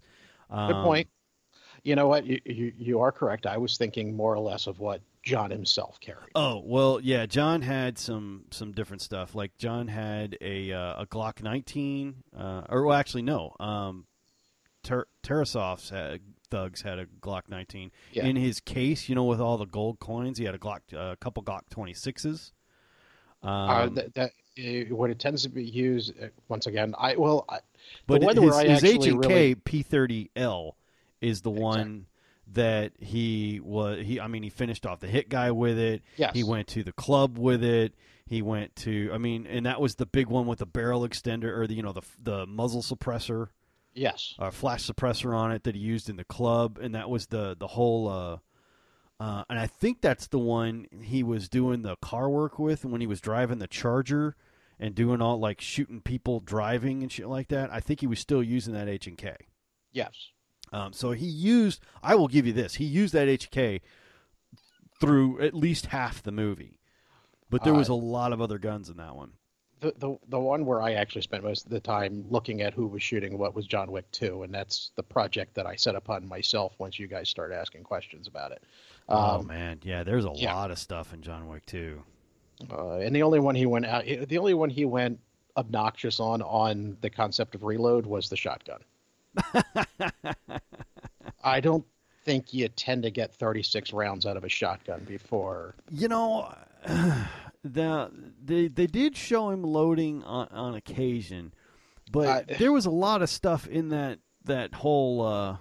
Um, 0.49 0.71
Good 0.71 0.83
point. 0.83 1.07
You 1.83 1.95
know 1.95 2.07
what? 2.07 2.25
You, 2.25 2.39
you 2.45 2.73
you 2.77 2.99
are 3.01 3.11
correct. 3.11 3.45
I 3.45 3.57
was 3.57 3.77
thinking 3.77 4.15
more 4.15 4.33
or 4.33 4.39
less 4.39 4.67
of 4.67 4.79
what 4.79 5.01
John 5.21 5.51
himself 5.51 5.99
carried. 5.99 6.31
Oh 6.33 6.61
well, 6.65 6.99
yeah. 7.01 7.25
John 7.25 7.61
had 7.61 7.97
some 7.97 8.45
some 8.51 8.71
different 8.71 9.01
stuff. 9.01 9.35
Like 9.35 9.57
John 9.57 9.87
had 9.89 10.37
a 10.39 10.71
uh, 10.71 11.01
a 11.01 11.05
Glock 11.05 11.43
19, 11.43 12.15
uh, 12.37 12.61
or 12.69 12.85
well, 12.85 12.97
actually 12.97 13.23
no. 13.23 13.53
Um, 13.59 14.05
Ter- 14.83 15.07
Tarasov's 15.23 15.89
had, 15.89 16.19
thugs 16.49 16.81
had 16.81 16.99
a 16.99 17.05
Glock 17.05 17.43
19 17.47 17.91
Yeah. 18.11 18.25
in 18.25 18.35
his 18.35 18.59
case. 18.59 19.07
You 19.07 19.15
know, 19.15 19.23
with 19.23 19.39
all 19.39 19.57
the 19.57 19.65
gold 19.65 19.99
coins, 19.99 20.37
he 20.37 20.43
had 20.45 20.55
a 20.55 20.59
Glock, 20.59 20.81
a 20.93 21.15
couple 21.17 21.41
Glock 21.43 21.61
26s. 21.73 22.51
Um, 23.41 23.49
uh, 23.51 23.85
that, 23.89 24.15
that 24.15 24.31
uh, 24.57 24.95
what 24.95 25.09
it 25.09 25.19
tends 25.19 25.43
to 25.43 25.49
be 25.49 25.63
used 25.63 26.13
uh, 26.21 26.27
once 26.47 26.65
again. 26.67 26.95
I 26.97 27.15
well, 27.17 27.45
I, 27.49 27.59
But 28.07 28.21
the 28.21 28.25
one 28.27 28.35
his, 28.37 28.45
where 28.45 28.53
I 28.59 28.67
his 28.67 28.83
actually 28.83 29.11
really- 29.13 29.55
K 29.55 29.55
P30L 29.55 30.73
is 31.23 31.41
the 31.41 31.49
one 31.51 32.07
that 32.51 32.91
he 32.99 33.59
was. 33.63 34.05
He, 34.05 34.19
I 34.19 34.27
mean, 34.27 34.43
he 34.43 34.49
finished 34.49 34.85
off 34.85 34.99
the 34.99 35.07
hit 35.07 35.29
guy 35.29 35.51
with 35.51 35.79
it. 35.79 36.03
Yes. 36.17 36.31
He 36.33 36.43
went 36.43 36.67
to 36.69 36.83
the 36.83 36.91
club 36.91 37.37
with 37.37 37.63
it. 37.63 37.95
He 38.25 38.41
went 38.41 38.75
to. 38.77 39.09
I 39.13 39.17
mean, 39.17 39.47
and 39.47 39.65
that 39.65 39.79
was 39.81 39.95
the 39.95 40.05
big 40.05 40.27
one 40.27 40.45
with 40.45 40.59
the 40.59 40.65
barrel 40.65 41.07
extender 41.07 41.57
or 41.57 41.67
the 41.67 41.75
you 41.75 41.83
know 41.83 41.93
the 41.93 42.01
the 42.21 42.45
muzzle 42.45 42.81
suppressor, 42.81 43.47
yes, 43.93 44.35
uh, 44.39 44.51
flash 44.51 44.85
suppressor 44.85 45.35
on 45.35 45.51
it 45.51 45.63
that 45.63 45.75
he 45.75 45.81
used 45.81 46.09
in 46.09 46.17
the 46.17 46.23
club, 46.23 46.79
and 46.81 46.95
that 46.95 47.09
was 47.09 47.27
the 47.27 47.55
the 47.57 47.67
whole. 47.67 48.07
Uh, 48.07 48.37
uh, 49.19 49.43
and 49.49 49.57
I 49.57 49.67
think 49.67 50.01
that's 50.01 50.27
the 50.27 50.39
one 50.39 50.87
he 51.01 51.23
was 51.23 51.47
doing 51.47 51.81
the 51.81 51.95
car 51.97 52.29
work 52.29 52.59
with 52.59 52.83
when 52.83 52.99
he 52.99 53.07
was 53.07 53.21
driving 53.21 53.59
the 53.59 53.67
Charger 53.67 54.35
and 54.79 54.95
doing 54.95 55.21
all 55.21 55.39
like 55.39 55.61
shooting 55.61 56.01
people 56.01 56.39
driving 56.41 57.03
and 57.03 57.11
shit 57.11 57.27
like 57.27 57.47
that. 57.49 57.71
I 57.71 57.79
think 57.79 58.01
he 58.01 58.07
was 58.07 58.19
still 58.19 58.43
using 58.43 58.73
that 58.73 58.89
H 58.89 59.07
and 59.07 59.17
K. 59.17 59.35
yes. 59.93 60.29
Um, 60.73 60.91
so 60.91 61.11
he 61.11 61.27
used. 61.27 61.81
I 62.01 62.15
will 62.15 62.27
give 62.27 62.45
you 62.47 62.53
this. 62.53 62.75
He 62.75 62.85
used 62.85 63.13
that 63.13 63.27
HK 63.27 63.81
through 64.99 65.39
at 65.41 65.53
least 65.53 65.87
half 65.87 66.23
the 66.23 66.31
movie, 66.31 66.79
but 67.49 67.63
there 67.63 67.73
was 67.73 67.89
a 67.89 67.93
Uh, 67.93 67.97
lot 67.97 68.33
of 68.33 68.41
other 68.41 68.57
guns 68.57 68.89
in 68.89 68.97
that 68.97 69.15
one. 69.15 69.33
The, 69.81 69.93
the 69.97 70.17
the 70.29 70.39
one 70.39 70.65
where 70.65 70.81
I 70.81 70.93
actually 70.93 71.23
spent 71.23 71.43
most 71.43 71.65
of 71.65 71.71
the 71.71 71.79
time 71.79 72.25
looking 72.29 72.61
at 72.61 72.73
who 72.73 72.87
was 72.87 73.03
shooting 73.03 73.37
what 73.37 73.53
was 73.53 73.67
John 73.67 73.91
Wick 73.91 74.09
2, 74.11 74.43
and 74.43 74.53
that's 74.53 74.91
the 74.95 75.03
project 75.03 75.53
that 75.55 75.65
I 75.67 75.75
set 75.75 75.95
upon 75.95 76.25
myself 76.27 76.73
once 76.79 76.97
you 76.97 77.07
guys 77.07 77.27
start 77.29 77.51
asking 77.51 77.83
questions 77.83 78.27
about 78.27 78.51
it. 78.53 78.63
oh 79.09 79.39
Um, 79.39 79.47
man, 79.47 79.79
yeah. 79.83 80.03
There's 80.03 80.25
a 80.25 80.31
yeah. 80.35 80.53
lot 80.55 80.71
of 80.71 80.79
stuff 80.79 81.13
in 81.13 81.21
John 81.21 81.49
Wick 81.49 81.65
2. 81.65 82.01
uh, 82.71 82.93
and 82.99 83.13
the 83.15 83.23
only 83.23 83.39
one 83.41 83.55
he 83.55 83.65
went 83.65 83.85
out, 83.85 84.05
the 84.05 84.37
only 84.37 84.53
one 84.53 84.69
he 84.69 84.85
went 84.85 85.19
obnoxious 85.57 86.19
on 86.21 86.41
on 86.41 86.95
the 87.01 87.09
concept 87.09 87.53
of 87.53 87.63
reload 87.63 88.05
was 88.05 88.29
the 88.29 88.37
shotgun. 88.37 88.79
I 91.43 91.59
don't 91.59 91.85
think 92.25 92.53
you 92.53 92.67
tend 92.69 93.03
to 93.03 93.11
get 93.11 93.33
36 93.35 93.93
rounds 93.93 94.25
out 94.25 94.37
of 94.37 94.43
a 94.43 94.49
shotgun 94.49 95.03
before. 95.05 95.75
You 95.91 96.07
know, 96.07 96.53
the 97.63 98.11
they 98.43 98.67
they 98.67 98.87
did 98.87 99.15
show 99.17 99.49
him 99.49 99.63
loading 99.63 100.23
on, 100.23 100.47
on 100.49 100.75
occasion, 100.75 101.53
but 102.11 102.51
Uh, 102.51 102.55
there 102.59 102.71
was 102.71 102.85
a 102.85 102.91
lot 102.91 103.21
of 103.21 103.29
stuff 103.29 103.67
in 103.67 103.89
that 103.89 104.19
that 104.45 104.73
whole 104.73 105.21
uh, 105.21 105.57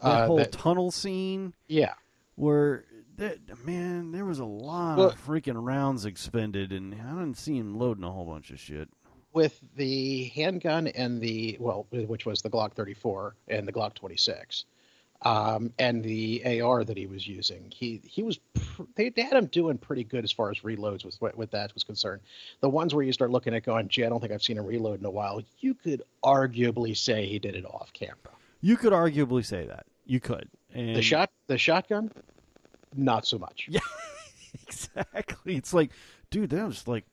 That 0.00 0.22
Uh, 0.22 0.26
whole 0.26 0.36
that- 0.38 0.52
tunnel 0.52 0.90
scene 0.90 1.54
yeah, 1.68 1.94
where 2.34 2.84
that 3.16 3.64
man, 3.64 4.12
there 4.12 4.24
was 4.24 4.38
a 4.38 4.44
lot 4.44 4.98
Well- 4.98 5.08
of 5.10 5.26
freaking 5.26 5.62
rounds 5.64 6.04
expended, 6.06 6.72
and 6.72 6.94
I 6.94 7.10
didn't 7.10 7.36
see 7.36 7.56
him 7.58 7.78
loading 7.78 8.04
a 8.04 8.10
whole 8.10 8.26
bunch 8.26 8.50
of 8.50 8.58
shit. 8.58 8.88
With 9.32 9.60
the 9.76 10.24
handgun 10.34 10.88
and 10.88 11.20
the 11.20 11.56
well, 11.60 11.86
which 11.90 12.26
was 12.26 12.42
the 12.42 12.50
Glock 12.50 12.72
34 12.72 13.34
and 13.48 13.66
the 13.66 13.72
Glock 13.72 13.94
26, 13.94 14.64
um, 15.22 15.72
and 15.78 16.02
the 16.02 16.60
AR 16.62 16.84
that 16.84 16.96
he 16.96 17.06
was 17.06 17.26
using, 17.26 17.72
he 17.74 18.00
he 18.04 18.22
was 18.22 18.38
pr- 18.54 18.82
they, 18.96 19.08
they 19.10 19.22
had 19.22 19.34
him 19.34 19.46
doing 19.46 19.78
pretty 19.78 20.04
good 20.04 20.24
as 20.24 20.32
far 20.32 20.50
as 20.50 20.58
reloads 20.60 21.04
with 21.04 21.36
with 21.36 21.50
that 21.52 21.72
was 21.74 21.84
concerned. 21.84 22.22
The 22.60 22.68
ones 22.68 22.94
where 22.94 23.04
you 23.04 23.12
start 23.12 23.30
looking 23.30 23.54
at 23.54 23.64
going, 23.64 23.88
gee, 23.88 24.04
I 24.04 24.08
don't 24.08 24.20
think 24.20 24.32
I've 24.32 24.42
seen 24.42 24.58
a 24.58 24.62
reload 24.62 25.00
in 25.00 25.06
a 25.06 25.10
while. 25.10 25.40
You 25.60 25.74
could 25.74 26.02
arguably 26.24 26.96
say 26.96 27.26
he 27.26 27.38
did 27.38 27.54
it 27.54 27.64
off 27.64 27.92
camera. 27.92 28.16
You 28.60 28.76
could 28.76 28.92
arguably 28.92 29.44
say 29.44 29.66
that. 29.66 29.86
You 30.06 30.20
could. 30.20 30.48
And 30.74 30.96
The 30.96 31.02
shot, 31.02 31.30
the 31.46 31.58
shotgun, 31.58 32.10
not 32.94 33.26
so 33.26 33.38
much. 33.38 33.66
Yeah. 33.68 33.80
exactly. 34.66 35.56
It's 35.56 35.72
like, 35.74 35.90
dude, 36.30 36.50
that 36.50 36.66
was 36.66 36.86
like 36.88 37.04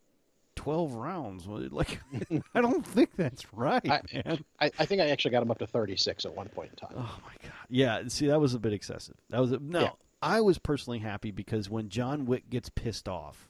twelve 0.59 0.93
rounds. 0.93 1.45
Like, 1.71 1.99
I 2.53 2.61
don't 2.61 2.85
think 2.85 3.11
that's 3.15 3.51
right, 3.53 3.81
I- 3.89 4.01
man. 4.13 4.43
I, 4.59 4.71
I 4.77 4.85
think 4.85 5.01
I 5.01 5.07
actually 5.09 5.31
got 5.31 5.41
him 5.43 5.51
up 5.51 5.59
to 5.59 5.67
36 5.67 6.25
at 6.25 6.35
one 6.35 6.49
point 6.49 6.71
in 6.71 6.75
time. 6.75 6.97
Oh 6.97 7.19
my 7.25 7.33
god. 7.41 7.51
Yeah. 7.69 8.01
See, 8.07 8.27
that 8.27 8.39
was 8.41 8.53
a 8.53 8.59
bit 8.59 8.73
excessive. 8.73 9.15
That 9.29 9.39
was 9.39 9.51
a, 9.51 9.59
no. 9.59 9.81
Yeah. 9.81 9.89
I 10.21 10.41
was 10.41 10.57
personally 10.59 10.99
happy 10.99 11.31
because 11.31 11.69
when 11.69 11.87
John 11.89 12.25
Wick 12.25 12.49
gets 12.49 12.69
pissed 12.69 13.07
off, 13.07 13.49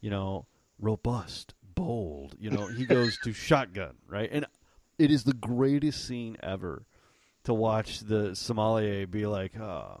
you 0.00 0.08
know, 0.10 0.46
robust, 0.80 1.54
bold. 1.74 2.34
You 2.38 2.50
know, 2.50 2.66
he 2.68 2.86
goes 2.86 3.18
to 3.24 3.32
shotgun, 3.34 3.96
right? 4.06 4.28
And 4.32 4.46
it 4.98 5.10
is 5.10 5.24
the 5.24 5.34
greatest 5.34 6.06
scene 6.06 6.36
ever 6.42 6.86
to 7.44 7.52
watch 7.54 8.00
the 8.00 8.34
sommelier 8.34 9.06
be 9.06 9.26
like, 9.26 9.52
"Ah, 9.60 10.00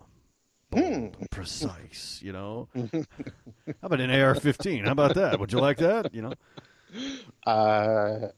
bold, 0.70 1.16
precise." 1.30 2.20
You 2.22 2.32
know, 2.32 2.68
how 2.74 3.02
about 3.82 4.00
an 4.00 4.10
AR-15? 4.10 4.84
How 4.84 4.92
about 4.92 5.14
that? 5.14 5.38
Would 5.40 5.52
you 5.52 5.60
like 5.60 5.78
that? 5.78 6.14
You 6.14 6.22
know. 6.22 6.32
Uh, 7.46 8.28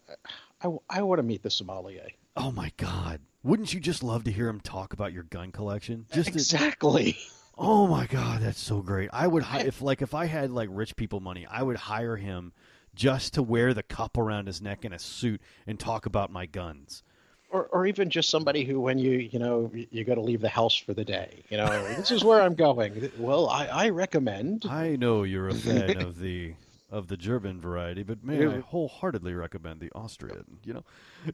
I, 0.62 0.68
I 0.88 1.02
want 1.02 1.18
to 1.18 1.22
meet 1.22 1.42
the 1.42 1.50
sommelier. 1.50 2.08
Oh 2.36 2.52
my 2.52 2.72
God! 2.76 3.20
Wouldn't 3.42 3.72
you 3.72 3.80
just 3.80 4.02
love 4.02 4.24
to 4.24 4.32
hear 4.32 4.48
him 4.48 4.60
talk 4.60 4.92
about 4.92 5.12
your 5.12 5.24
gun 5.24 5.52
collection? 5.52 6.06
Just 6.12 6.28
to- 6.28 6.34
exactly. 6.34 7.16
Oh 7.62 7.86
my 7.86 8.06
god, 8.06 8.40
that's 8.40 8.60
so 8.60 8.80
great. 8.80 9.10
I 9.12 9.26
would 9.26 9.44
if 9.54 9.82
like 9.82 10.02
if 10.02 10.14
I 10.14 10.26
had 10.26 10.50
like 10.50 10.68
rich 10.72 10.96
people 10.96 11.20
money, 11.20 11.46
I 11.50 11.62
would 11.62 11.76
hire 11.76 12.16
him 12.16 12.52
just 12.94 13.34
to 13.34 13.42
wear 13.42 13.72
the 13.74 13.82
cup 13.82 14.16
around 14.16 14.46
his 14.46 14.60
neck 14.60 14.84
in 14.84 14.92
a 14.92 14.98
suit 14.98 15.40
and 15.66 15.78
talk 15.78 16.06
about 16.06 16.30
my 16.32 16.46
guns. 16.46 17.02
Or, 17.50 17.64
or 17.72 17.84
even 17.86 18.10
just 18.10 18.30
somebody 18.30 18.64
who, 18.64 18.80
when 18.80 18.98
you, 18.98 19.10
you 19.10 19.40
know, 19.40 19.72
you 19.74 20.04
got 20.04 20.14
to 20.14 20.20
leave 20.20 20.40
the 20.40 20.48
house 20.48 20.76
for 20.76 20.94
the 20.94 21.04
day, 21.04 21.42
you 21.48 21.56
know, 21.56 21.66
this 21.96 22.12
is 22.12 22.22
where 22.22 22.40
I'm 22.40 22.54
going. 22.54 23.10
Well, 23.18 23.48
I, 23.48 23.66
I 23.66 23.88
recommend. 23.88 24.66
I 24.70 24.94
know 24.94 25.24
you're 25.24 25.48
a 25.48 25.54
fan 25.54 25.96
of 26.00 26.20
the 26.20 26.54
of 26.90 27.08
the 27.08 27.16
German 27.16 27.60
variety, 27.60 28.02
but 28.02 28.24
may 28.24 28.46
I 28.46 28.60
wholeheartedly 28.60 29.34
recommend 29.34 29.80
the 29.80 29.90
Austrian. 29.94 30.44
You 30.64 30.74
know, 30.74 30.84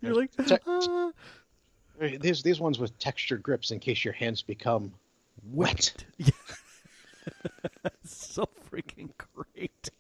you're 0.01 0.15
like, 0.15 0.31
"Ah, 0.67 1.11
These 2.21 2.43
these 2.43 2.61
ones 2.61 2.79
with 2.79 2.99
textured 2.99 3.43
grips 3.43 3.71
in 3.71 3.79
case 3.81 4.05
your 4.05 4.15
hands 4.15 4.43
become 4.43 4.93
wet. 5.53 6.05
Yeah. 6.19 6.31
so 8.05 8.49
freaking 8.71 9.11
great. 9.35 9.91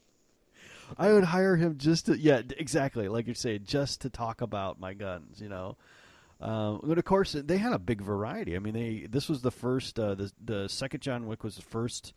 I 0.96 1.12
would 1.12 1.24
hire 1.24 1.56
him 1.56 1.76
just 1.78 2.06
to 2.06 2.16
yeah, 2.18 2.42
exactly 2.56 3.08
like 3.08 3.26
you're 3.26 3.34
saying, 3.34 3.62
just 3.64 4.02
to 4.02 4.10
talk 4.10 4.40
about 4.40 4.78
my 4.78 4.94
guns. 4.94 5.40
You 5.40 5.48
know, 5.48 5.76
um, 6.40 6.80
but 6.82 6.98
of 6.98 7.04
course 7.04 7.32
they 7.32 7.58
had 7.58 7.72
a 7.72 7.78
big 7.78 8.00
variety. 8.02 8.56
I 8.56 8.58
mean, 8.58 8.74
they 8.74 9.06
this 9.08 9.28
was 9.28 9.42
the 9.42 9.50
first, 9.50 9.98
uh, 9.98 10.14
the 10.14 10.32
the 10.42 10.68
second 10.68 11.00
John 11.00 11.26
Wick 11.26 11.42
was 11.44 11.56
the 11.56 11.62
first 11.62 12.12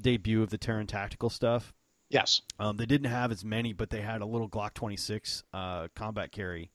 debut 0.00 0.42
of 0.42 0.50
the 0.50 0.58
Taran 0.58 0.86
tactical 0.86 1.30
stuff. 1.30 1.72
Yes. 2.08 2.40
Um, 2.60 2.76
they 2.76 2.86
didn't 2.86 3.10
have 3.10 3.32
as 3.32 3.44
many, 3.44 3.72
but 3.72 3.90
they 3.90 4.00
had 4.00 4.20
a 4.20 4.26
little 4.26 4.48
Glock 4.48 4.74
26 4.74 5.42
uh, 5.52 5.88
combat 5.96 6.30
carry 6.30 6.70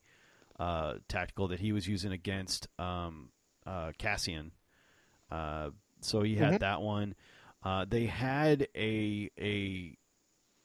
uh, 0.60 0.94
tactical 1.08 1.48
that 1.48 1.60
he 1.60 1.72
was 1.72 1.88
using 1.88 2.12
against 2.12 2.68
um, 2.78 3.30
uh, 3.64 3.92
Cassian. 3.96 4.52
Uh, 5.30 5.70
so 6.00 6.22
he 6.22 6.34
had 6.34 6.54
Mhm. 6.54 6.58
that 6.60 6.82
one. 6.82 7.14
Uh, 7.62 7.86
they 7.88 8.06
had 8.06 8.68
a 8.76 9.30
a 9.40 9.96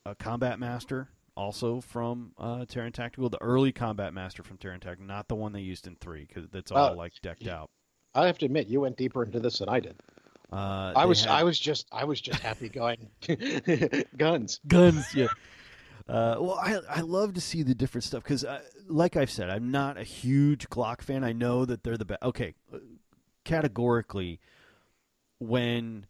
a 0.05 0.15
combat 0.15 0.59
master 0.59 1.07
also 1.37 1.79
from 1.79 2.31
uh, 2.37 2.65
Taran 2.65 2.91
Tactical, 2.93 3.29
the 3.29 3.41
early 3.41 3.71
combat 3.71 4.13
master 4.13 4.43
from 4.43 4.57
Taran 4.57 4.81
Tactical, 4.81 5.05
not 5.05 5.27
the 5.27 5.35
one 5.35 5.53
they 5.53 5.61
used 5.61 5.87
in 5.87 5.95
three 5.95 6.25
because 6.25 6.49
that's 6.49 6.71
all 6.71 6.77
Uh, 6.91 6.95
like 6.95 7.13
decked 7.21 7.47
out. 7.47 7.69
I 8.15 8.25
have 8.25 8.37
to 8.39 8.45
admit, 8.45 8.67
you 8.67 8.81
went 8.81 8.97
deeper 8.97 9.23
into 9.23 9.39
this 9.39 9.59
than 9.59 9.69
I 9.69 9.79
did. 9.79 9.95
Uh, 10.51 10.93
I 10.95 11.05
was 11.05 11.21
had- 11.21 11.29
I 11.31 11.43
was 11.43 11.59
just 11.59 11.87
I 11.91 12.03
was 12.05 12.19
just 12.19 12.39
happy 12.39 12.69
going 12.69 13.09
guns. 14.17 14.59
guns 14.67 15.13
yeah 15.13 15.27
uh, 16.07 16.37
well 16.39 16.53
I, 16.61 16.79
I 16.89 17.01
love 17.01 17.33
to 17.33 17.41
see 17.41 17.63
the 17.63 17.75
different 17.75 18.05
stuff 18.05 18.23
because 18.23 18.45
like 18.87 19.17
i've 19.17 19.29
said 19.29 19.49
i'm 19.49 19.71
not 19.71 19.97
a 19.97 20.03
huge 20.03 20.69
glock 20.69 21.01
fan 21.01 21.25
i 21.25 21.33
know 21.33 21.65
that 21.65 21.83
they're 21.83 21.97
the 21.97 22.05
best 22.05 22.23
okay 22.23 22.53
uh, 22.73 22.77
categorically 23.43 24.39
when 25.39 26.05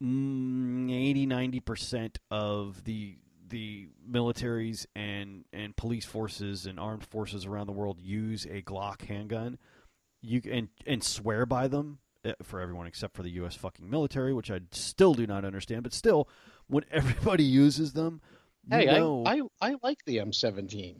mm, 0.00 0.92
80 0.92 1.26
90% 1.26 2.16
of 2.30 2.84
the 2.84 3.16
the 3.54 3.86
militaries 4.10 4.84
and 4.96 5.44
and 5.52 5.76
police 5.76 6.04
forces 6.04 6.66
and 6.66 6.80
armed 6.80 7.04
forces 7.04 7.46
around 7.46 7.66
the 7.68 7.72
world 7.72 8.00
use 8.00 8.44
a 8.46 8.60
glock 8.62 9.02
handgun 9.02 9.56
you 10.22 10.42
and 10.50 10.68
and 10.86 11.04
swear 11.04 11.46
by 11.46 11.68
them 11.68 11.98
uh, 12.24 12.32
for 12.42 12.60
everyone 12.60 12.86
except 12.88 13.14
for 13.16 13.22
the 13.22 13.30
US 13.42 13.54
fucking 13.54 13.88
military 13.88 14.34
which 14.34 14.50
I 14.50 14.60
still 14.72 15.14
do 15.14 15.26
not 15.26 15.44
understand 15.44 15.84
but 15.84 15.92
still 15.92 16.28
when 16.66 16.84
everybody 16.90 17.44
uses 17.44 17.92
them 17.92 18.20
you 18.66 18.76
Hey, 18.78 18.86
know, 18.86 19.24
I, 19.26 19.42
I 19.60 19.70
I 19.70 19.74
like 19.82 19.98
the 20.06 20.16
M17. 20.18 20.96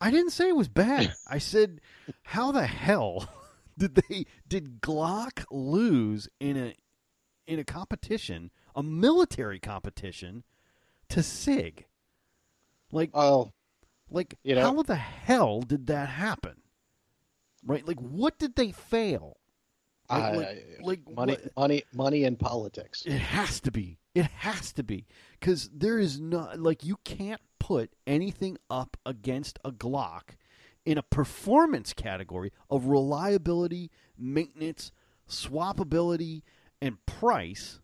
I 0.00 0.10
didn't 0.10 0.30
say 0.30 0.48
it 0.48 0.56
was 0.56 0.68
bad. 0.68 1.12
I 1.28 1.38
said, 1.38 1.80
how 2.22 2.50
the 2.50 2.66
hell 2.66 3.28
did 3.78 3.94
they 3.94 4.24
did 4.48 4.80
Glock 4.80 5.44
lose 5.50 6.28
in 6.40 6.56
a 6.56 6.74
in 7.46 7.58
a 7.58 7.64
competition, 7.64 8.50
a 8.74 8.82
military 8.82 9.60
competition, 9.60 10.44
to 11.10 11.22
Sig? 11.22 11.86
Like, 12.92 13.10
Oh, 13.14 13.52
like 14.10 14.34
you 14.42 14.54
know- 14.54 14.62
how 14.62 14.82
the 14.82 14.96
hell 14.96 15.60
did 15.62 15.86
that 15.88 16.08
happen? 16.08 16.62
Right? 17.64 17.86
Like, 17.86 18.00
what 18.00 18.38
did 18.38 18.54
they 18.56 18.72
fail? 18.72 19.36
Like, 20.10 20.22
I- 20.22 20.36
like, 20.36 20.78
like 20.80 21.10
money, 21.10 21.32
what- 21.34 21.56
money, 21.56 21.82
money, 21.92 22.24
and 22.24 22.38
politics. 22.38 23.02
It 23.04 23.18
has 23.18 23.60
to 23.60 23.70
be. 23.70 23.98
It 24.14 24.24
has 24.26 24.72
to 24.72 24.82
be 24.82 25.06
because 25.38 25.68
there 25.72 25.98
is 25.98 26.18
not 26.20 26.58
like 26.58 26.82
you 26.84 26.96
can't 27.04 27.42
put 27.60 27.92
anything 28.06 28.56
up 28.70 28.96
against 29.04 29.58
a 29.64 29.70
Glock 29.70 30.30
in 30.84 30.96
a 30.98 31.02
performance 31.02 31.92
category 31.92 32.50
of 32.70 32.86
reliability, 32.86 33.90
maintenance, 34.16 34.90
swappability, 35.28 36.42
and 36.80 37.04
price, 37.06 37.80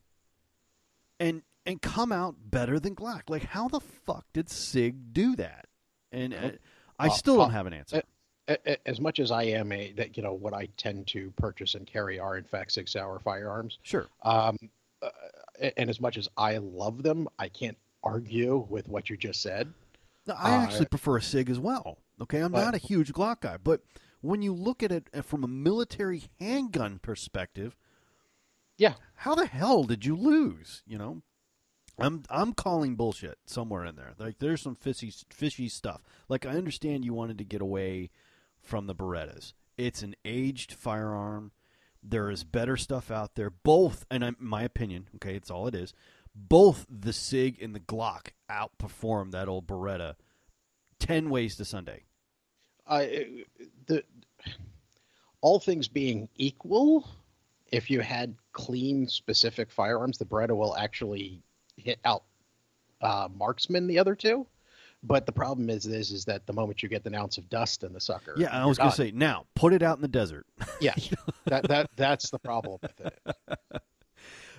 and 1.20 1.42
and 1.66 1.80
come 1.80 2.12
out 2.12 2.36
better 2.50 2.78
than 2.78 2.94
Glock. 2.94 3.22
Like 3.28 3.44
how 3.44 3.68
the 3.68 3.80
fuck 3.80 4.26
did 4.32 4.50
Sig 4.50 5.12
do 5.12 5.34
that? 5.36 5.66
And 6.12 6.34
uh, 6.34 6.50
I 6.98 7.08
Uh, 7.08 7.10
still 7.10 7.40
uh, 7.40 7.44
don't 7.44 7.52
have 7.54 7.66
an 7.66 7.72
answer. 7.72 8.02
A- 8.48 8.58
a- 8.72 8.88
As 8.88 9.00
much 9.00 9.18
as 9.18 9.30
I 9.30 9.44
am 9.44 9.72
a 9.72 9.92
that 9.92 10.16
you 10.16 10.22
know 10.22 10.34
what 10.34 10.52
I 10.54 10.66
tend 10.76 11.06
to 11.08 11.32
purchase 11.36 11.74
and 11.74 11.86
carry 11.86 12.18
are 12.18 12.36
in 12.36 12.44
fact 12.44 12.72
SIG 12.72 12.88
Sauer 12.88 13.18
firearms. 13.18 13.78
Sure. 13.82 14.06
Um, 14.22 14.58
uh, 15.02 15.08
and 15.76 15.88
as 15.88 16.00
much 16.00 16.16
as 16.18 16.28
I 16.36 16.58
love 16.58 17.02
them, 17.02 17.28
I 17.38 17.48
can't 17.48 17.78
argue 18.02 18.66
with 18.68 18.86
what 18.88 19.08
you 19.08 19.16
just 19.16 19.40
said. 19.40 19.72
No, 20.26 20.34
I 20.36 20.56
Uh, 20.56 20.60
actually 20.62 20.86
prefer 20.86 21.16
a 21.18 21.22
SIG 21.22 21.48
as 21.50 21.58
well. 21.58 21.98
Okay, 22.20 22.40
I'm 22.40 22.52
but- 22.52 22.64
not 22.64 22.74
a 22.74 22.78
huge 22.78 23.12
Glock 23.12 23.40
guy, 23.40 23.56
but 23.56 23.82
when 24.20 24.40
you 24.42 24.52
look 24.54 24.82
at 24.82 24.92
it 24.92 25.08
uh, 25.14 25.22
from 25.22 25.42
a 25.44 25.48
military 25.48 26.24
handgun 26.38 26.98
perspective, 26.98 27.76
Yeah. 28.76 28.94
how 29.16 29.34
the 29.34 29.46
hell 29.46 29.84
did 29.84 30.04
you 30.04 30.14
lose? 30.16 30.82
You 30.86 30.98
know, 30.98 31.22
I'm 31.98 32.24
I'm 32.28 32.52
calling 32.52 32.96
bullshit 32.96 33.38
somewhere 33.46 33.84
in 33.84 33.96
there. 33.96 34.14
Like 34.18 34.38
there's 34.38 34.62
some 34.62 34.74
fishy 34.74 35.12
fishy 35.30 35.68
stuff. 35.68 36.02
Like 36.28 36.44
I 36.44 36.50
understand 36.50 37.04
you 37.04 37.14
wanted 37.14 37.38
to 37.38 37.44
get 37.44 37.60
away 37.62 38.10
from 38.60 38.86
the 38.86 38.94
Berettas. 38.94 39.52
It's 39.76 40.02
an 40.02 40.14
aged 40.24 40.72
firearm. 40.72 41.52
There 42.02 42.30
is 42.30 42.44
better 42.44 42.76
stuff 42.76 43.10
out 43.10 43.34
there. 43.34 43.50
Both, 43.50 44.04
and 44.10 44.22
in 44.22 44.36
my 44.38 44.62
opinion, 44.62 45.08
okay, 45.16 45.36
it's 45.36 45.50
all 45.50 45.66
it 45.66 45.74
is. 45.74 45.94
Both 46.34 46.86
the 46.90 47.12
Sig 47.12 47.62
and 47.62 47.74
the 47.74 47.80
Glock 47.80 48.28
outperform 48.50 49.30
that 49.30 49.48
old 49.48 49.66
Beretta 49.66 50.16
ten 50.98 51.30
ways 51.30 51.56
to 51.56 51.64
Sunday. 51.64 52.04
I 52.86 53.04
uh, 53.04 53.64
the 53.86 54.04
all 55.40 55.60
things 55.60 55.88
being 55.88 56.28
equal, 56.36 57.08
if 57.70 57.90
you 57.90 58.00
had 58.00 58.34
clean 58.52 59.08
specific 59.08 59.70
firearms, 59.70 60.18
the 60.18 60.24
Beretta 60.24 60.56
will 60.56 60.76
actually 60.76 61.42
hit 61.84 62.00
out 62.04 62.24
uh, 63.00 63.28
marksman 63.34 63.86
the 63.86 63.98
other 63.98 64.14
two. 64.16 64.46
But 65.06 65.26
the 65.26 65.32
problem 65.32 65.68
is, 65.68 65.84
is, 65.84 66.12
is 66.12 66.24
that 66.24 66.46
the 66.46 66.54
moment 66.54 66.82
you 66.82 66.88
get 66.88 67.04
an 67.04 67.14
ounce 67.14 67.36
of 67.36 67.50
dust 67.50 67.84
in 67.84 67.92
the 67.92 68.00
sucker, 68.00 68.32
Yeah, 68.38 68.48
I 68.50 68.64
was 68.64 68.78
done. 68.78 68.88
to 68.88 68.96
say 68.96 69.10
now 69.10 69.44
put 69.54 69.74
it 69.74 69.82
out 69.82 69.98
in 69.98 70.02
the 70.02 70.08
desert, 70.08 70.46
yeah, 70.80 70.94
that 71.44 71.68
that 71.68 71.90
that's 71.94 72.30
the 72.30 72.38
problem 72.38 72.78
with 72.80 73.00
it. 73.00 73.82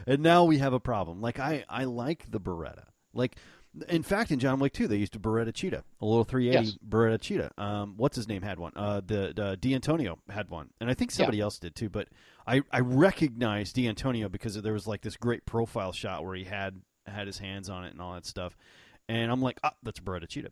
and 0.07 0.21
now 0.21 0.43
we 0.45 0.59
have 0.59 0.73
a 0.73 0.79
problem. 0.79 1.19
Like 1.19 1.39
I, 1.39 1.65
I 1.67 1.85
like 1.85 2.29
the 2.29 2.39
Beretta. 2.39 2.83
Like, 3.13 3.37
in 3.89 4.03
fact, 4.03 4.29
in 4.29 4.37
John 4.39 4.59
Wick 4.59 4.73
2, 4.73 4.87
they 4.87 4.97
used 4.97 5.15
a 5.15 5.19
Beretta 5.19 5.51
Cheetah, 5.53 5.83
a 6.01 6.05
little 6.05 6.23
380 6.23 6.65
Yes. 6.67 6.77
Beretta 6.87 7.19
Cheetah. 7.19 7.51
Um, 7.57 7.93
what's 7.97 8.15
his 8.15 8.27
name 8.27 8.41
had 8.43 8.59
one? 8.59 8.73
Uh, 8.75 9.01
the, 9.05 9.33
the 9.35 9.57
D'Antonio 9.59 10.19
had 10.29 10.49
one, 10.51 10.69
and 10.79 10.89
I 10.91 10.93
think 10.93 11.09
somebody 11.11 11.39
else 11.39 11.57
did 11.57 11.75
too. 11.75 11.89
But 11.89 12.09
I, 12.45 12.61
I 12.71 12.81
recognized 12.81 13.75
D'Antonio 13.77 14.29
because 14.29 14.61
there 14.61 14.73
was 14.73 14.85
like 14.85 15.01
this 15.01 15.17
great 15.17 15.45
profile 15.47 15.91
shot 15.91 16.23
where 16.23 16.35
he 16.35 16.43
had 16.43 16.81
had 17.07 17.27
his 17.27 17.37
hands 17.39 17.69
on 17.69 17.83
it 17.85 17.91
and 17.91 18.01
all 18.01 18.13
that 18.13 18.25
stuff, 18.25 18.57
and 19.07 19.31
I'm 19.31 19.41
like, 19.41 19.59
ah, 19.63 19.73
that's 19.83 19.99
a 19.99 20.01
Beretta 20.01 20.27
Cheetah. 20.27 20.51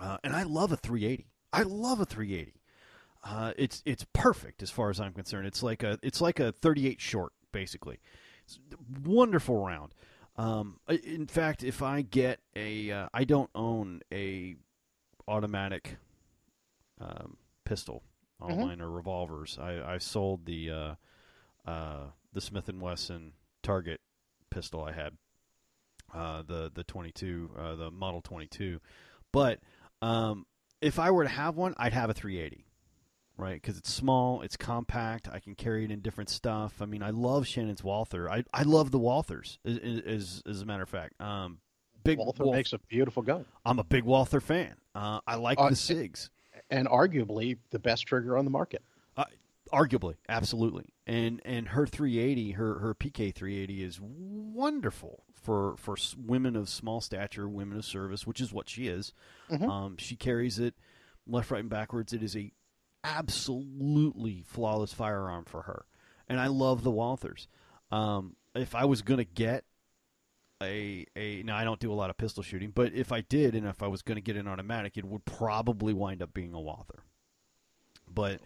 Uh, 0.00 0.18
and 0.22 0.34
I 0.34 0.44
love 0.44 0.70
a 0.72 0.76
380. 0.76 1.26
I 1.52 1.62
love 1.62 2.00
a 2.00 2.04
380. 2.04 2.54
Uh, 3.24 3.52
it's 3.56 3.82
it's 3.84 4.06
perfect 4.12 4.62
as 4.62 4.70
far 4.70 4.90
as 4.90 5.00
I'm 5.00 5.12
concerned. 5.12 5.46
It's 5.46 5.62
like 5.62 5.82
a 5.82 5.98
it's 6.02 6.20
like 6.20 6.38
a 6.40 6.52
38 6.52 7.00
short 7.00 7.32
basically. 7.52 7.98
It's 8.44 8.58
a 8.72 9.08
wonderful 9.08 9.64
round. 9.64 9.92
Um, 10.36 10.78
in 10.88 11.26
fact, 11.26 11.64
if 11.64 11.82
I 11.82 12.02
get 12.02 12.38
a, 12.54 12.92
uh, 12.92 13.08
I 13.12 13.24
don't 13.24 13.50
own 13.56 14.02
a 14.12 14.54
automatic 15.26 15.96
um, 17.00 17.36
pistol. 17.64 18.04
All 18.40 18.50
Mhm. 18.50 18.60
mine 18.66 18.80
are 18.80 18.90
revolvers. 18.90 19.58
I, 19.60 19.94
I 19.94 19.98
sold 19.98 20.46
the 20.46 20.70
uh, 20.70 20.94
uh, 21.66 22.10
the 22.32 22.40
Smith 22.40 22.68
and 22.68 22.80
Wesson 22.80 23.32
Target 23.64 24.00
pistol 24.48 24.82
I 24.84 24.92
had, 24.92 25.16
uh, 26.14 26.42
the 26.46 26.70
the 26.74 26.84
22, 26.84 27.50
uh, 27.58 27.74
the 27.76 27.90
Model 27.90 28.20
22. 28.22 28.80
But 29.32 29.60
um, 30.02 30.46
if 30.80 30.98
I 30.98 31.10
were 31.10 31.24
to 31.24 31.28
have 31.28 31.56
one, 31.56 31.74
I'd 31.76 31.92
have 31.92 32.10
a 32.10 32.14
380 32.14 32.64
right? 33.36 33.54
Because 33.62 33.78
it's 33.78 33.92
small, 33.92 34.42
it's 34.42 34.56
compact. 34.56 35.28
I 35.32 35.38
can 35.38 35.54
carry 35.54 35.84
it 35.84 35.92
in 35.92 36.00
different 36.00 36.28
stuff. 36.28 36.82
I 36.82 36.86
mean, 36.86 37.04
I 37.04 37.10
love 37.10 37.46
Shannon's 37.46 37.84
Walther. 37.84 38.28
I 38.28 38.42
I 38.52 38.64
love 38.64 38.90
the 38.90 38.98
Walthers. 38.98 39.58
As, 39.64 39.78
as, 39.78 40.42
as 40.44 40.60
a 40.62 40.66
matter 40.66 40.82
of 40.82 40.88
fact, 40.88 41.20
um, 41.20 41.58
big 42.02 42.18
Walther 42.18 42.42
Walth- 42.42 42.56
makes 42.56 42.72
a 42.72 42.78
beautiful 42.78 43.22
gun, 43.22 43.44
I'm 43.64 43.78
a 43.78 43.84
big 43.84 44.02
Walther 44.02 44.40
fan. 44.40 44.74
Uh, 44.92 45.20
I 45.24 45.36
like 45.36 45.60
Uh, 45.60 45.68
the 45.68 45.76
Sigs. 45.76 46.30
and 46.68 46.88
arguably 46.88 47.58
the 47.70 47.78
best 47.78 48.06
trigger 48.08 48.36
on 48.36 48.44
the 48.44 48.50
market. 48.50 48.82
Arguably, 49.72 50.14
absolutely, 50.30 50.86
and 51.06 51.42
and 51.44 51.68
her 51.68 51.86
380, 51.86 52.52
her 52.52 52.78
her 52.78 52.94
PK 52.94 53.32
380 53.34 53.84
is 53.84 54.00
wonderful 54.00 55.22
for 55.42 55.76
for 55.76 55.96
women 56.16 56.56
of 56.56 56.68
small 56.68 57.00
stature, 57.00 57.48
women 57.48 57.78
of 57.78 57.84
service, 57.84 58.26
which 58.26 58.40
is 58.40 58.52
what 58.52 58.68
she 58.68 58.88
is. 58.88 59.12
Mhm. 59.50 59.68
Um, 59.68 59.96
she 59.96 60.16
carries 60.16 60.58
it 60.58 60.74
left, 61.26 61.50
right, 61.50 61.60
and 61.60 61.70
backwards. 61.70 62.12
It 62.12 62.22
is 62.22 62.36
a 62.36 62.52
absolutely 63.04 64.42
flawless 64.42 64.92
firearm 64.92 65.44
for 65.44 65.62
her, 65.62 65.84
and 66.28 66.40
I 66.40 66.46
love 66.48 66.82
the 66.82 66.90
Walthers. 66.92 67.46
Um, 67.90 68.36
if 68.54 68.74
I 68.74 68.84
was 68.84 69.02
gonna 69.02 69.24
get 69.24 69.64
a 70.62 71.06
a 71.16 71.42
now 71.44 71.56
I 71.56 71.64
don't 71.64 71.80
do 71.80 71.92
a 71.92 71.94
lot 71.94 72.10
of 72.10 72.16
pistol 72.16 72.42
shooting, 72.42 72.70
but 72.70 72.92
if 72.92 73.12
I 73.12 73.20
did, 73.20 73.54
and 73.54 73.66
if 73.66 73.82
I 73.82 73.86
was 73.86 74.02
gonna 74.02 74.20
get 74.20 74.36
an 74.36 74.48
automatic, 74.48 74.96
it 74.96 75.04
would 75.04 75.24
probably 75.24 75.92
wind 75.94 76.22
up 76.22 76.34
being 76.34 76.52
a 76.54 76.60
Walther. 76.60 77.02
But 78.12 78.40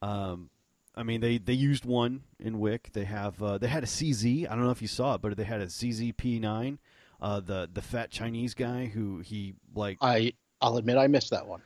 um, 0.00 0.50
I 0.94 1.02
mean, 1.02 1.20
they, 1.20 1.38
they 1.38 1.54
used 1.54 1.84
one 1.84 2.22
in 2.38 2.58
Wick. 2.58 2.90
They 2.92 3.04
have 3.04 3.42
uh, 3.42 3.58
they 3.58 3.66
had 3.68 3.82
a 3.82 3.86
CZ. 3.86 4.46
I 4.50 4.54
don't 4.54 4.64
know 4.64 4.70
if 4.70 4.82
you 4.82 4.88
saw 4.88 5.14
it, 5.14 5.22
but 5.22 5.36
they 5.36 5.44
had 5.44 5.60
a 5.60 5.66
CZ 5.66 6.14
P9. 6.16 6.78
Uh, 7.20 7.40
the 7.40 7.68
the 7.72 7.80
fat 7.82 8.10
Chinese 8.10 8.52
guy 8.54 8.86
who 8.86 9.20
he 9.20 9.54
like. 9.74 9.98
I 10.00 10.32
I'll 10.60 10.76
admit 10.76 10.98
I 10.98 11.06
missed 11.06 11.30
that 11.30 11.46
one. 11.46 11.62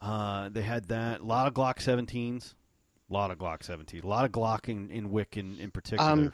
Uh, 0.00 0.48
they 0.50 0.62
had 0.62 0.88
that. 0.88 1.20
A 1.20 1.24
lot 1.24 1.46
of 1.46 1.54
Glock 1.54 1.76
17s. 1.78 2.54
A 3.08 3.12
lot 3.12 3.30
of 3.30 3.38
Glock 3.38 3.62
17. 3.62 4.02
A 4.02 4.06
lot 4.06 4.24
of 4.24 4.32
Glock 4.32 4.68
in, 4.68 4.90
in 4.90 5.10
Wick 5.10 5.36
in, 5.36 5.58
in 5.58 5.70
particular. 5.70 6.10
Um, 6.10 6.32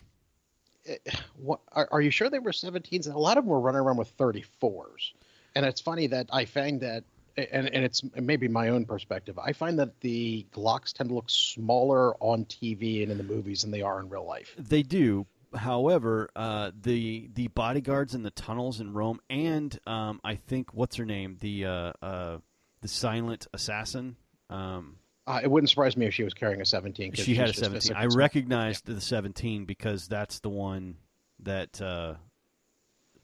Eh, 0.87 0.97
What, 1.37 1.61
are, 1.73 1.89
are 1.93 2.01
you 2.01 2.11
sure 2.11 2.29
they 2.29 2.39
were 2.41 2.51
17s? 2.51 3.13
A 3.13 3.17
lot 3.19 3.39
of 3.39 3.45
them 3.45 3.51
were 3.53 3.61
running 3.61 3.81
around 3.81 3.99
with 3.99 4.17
34s, 4.17 5.13
and 5.55 5.65
it's 5.65 5.81
funny 5.81 6.09
that 6.09 6.27
I 6.33 6.45
find 6.45 6.81
that, 6.81 7.05
and 7.37 7.69
and 7.69 7.85
it's 7.85 8.03
maybe 8.17 8.49
my 8.49 8.69
own 8.69 8.85
perspective. 8.85 9.39
I 9.39 9.53
find 9.53 9.79
that 9.79 10.01
the 10.01 10.47
Glocks 10.53 10.93
tend 10.93 11.09
to 11.11 11.15
look 11.15 11.31
smaller 11.31 12.15
on 12.23 12.45
TV 12.45 13.03
and 13.03 13.11
in 13.13 13.19
the 13.19 13.25
movies 13.25 13.63
than 13.63 13.71
they 13.71 13.83
are 13.83 14.01
in 14.01 14.09
real 14.09 14.27
life. 14.27 14.55
They 14.59 14.83
do. 14.83 15.27
However, 15.55 16.31
uh, 16.35 16.71
the 16.81 17.29
the 17.35 17.49
bodyguards 17.49 18.15
in 18.15 18.23
the 18.23 18.31
tunnels 18.31 18.81
in 18.81 18.93
Rome, 18.95 19.21
and 19.29 19.79
um, 19.87 20.21
I 20.25 20.37
think 20.37 20.73
what's 20.73 20.97
her 20.97 21.05
name, 21.05 21.37
the 21.41 21.67
uh, 21.67 21.93
uh, 22.03 22.39
the 22.81 22.89
silent 22.89 23.47
assassin. 23.53 24.17
Um, 24.49 24.97
Uh, 25.27 25.41
it 25.43 25.51
wouldn't 25.51 25.71
surprise 25.71 25.97
me 25.97 26.07
if 26.07 26.15
she 26.15 26.25
was 26.25 26.35
carrying 26.35 26.61
a 26.61 26.67
seventeen. 26.67 27.13
she 27.13 27.35
had 27.35 27.51
a 27.51 27.55
17. 27.55 27.95
I 27.95 28.07
recognized 28.07 28.87
the 28.87 29.01
17 29.01 29.67
because 29.67 30.09
that's 30.09 30.41
the 30.41 30.49
one 30.49 30.97
that 31.41 31.81
uh, 31.81 32.15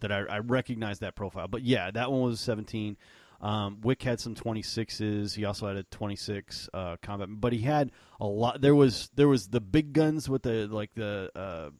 that 0.00 0.12
I, 0.12 0.20
I 0.20 0.38
recognized 0.40 1.00
that 1.00 1.14
profile. 1.16 1.48
But 1.48 1.62
yeah, 1.62 1.90
that 1.90 2.12
one 2.12 2.20
was 2.22 2.40
17. 2.40 2.96
Um, 3.40 3.80
Wick 3.82 4.02
had 4.02 4.18
some 4.20 4.34
26s. 4.34 5.34
He 5.34 5.44
also 5.44 5.68
had 5.68 5.76
a 5.76 5.84
26 5.84 6.68
uh, 6.74 6.96
combat, 7.02 7.28
but 7.30 7.52
he 7.52 7.60
had 7.60 7.92
a 8.20 8.26
lot. 8.26 8.60
There 8.60 8.74
was 8.74 9.10
there 9.14 9.28
was 9.28 9.48
the 9.48 9.60
big 9.60 9.92
guns 9.92 10.28
with 10.28 10.42
the 10.42 10.66
like 10.66 10.92
the 10.94 11.30
uh, 11.36 11.70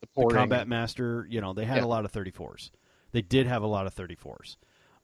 The 0.00 0.08
the 0.28 0.34
combat 0.34 0.68
master. 0.68 1.26
You 1.30 1.40
know, 1.40 1.54
they 1.54 1.64
had 1.64 1.78
Yeah. 1.78 1.84
a 1.84 1.86
lot 1.86 2.04
of 2.04 2.12
34s. 2.12 2.70
They 3.12 3.22
did 3.22 3.46
have 3.46 3.62
a 3.62 3.66
lot 3.66 3.86
of 3.86 3.94
34s. 3.94 4.56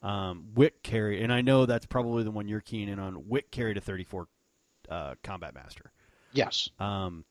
Um, 0.02 0.48
Wick 0.55 0.82
carried, 0.82 1.22
and 1.22 1.32
I 1.32 1.40
know 1.40 1.64
that's 1.64 1.86
probably 1.86 2.22
the 2.24 2.30
one 2.30 2.48
you're 2.48 2.61
keying 2.61 2.88
in 2.90 2.98
on. 2.98 3.26
Wick 3.28 3.50
carried 3.50 3.78
a 3.78 3.80
34 3.80 4.28
uh, 4.90 5.14
combat 5.22 5.55
master. 5.55 5.90
Yes. 6.34 6.68
Um, 6.78 7.24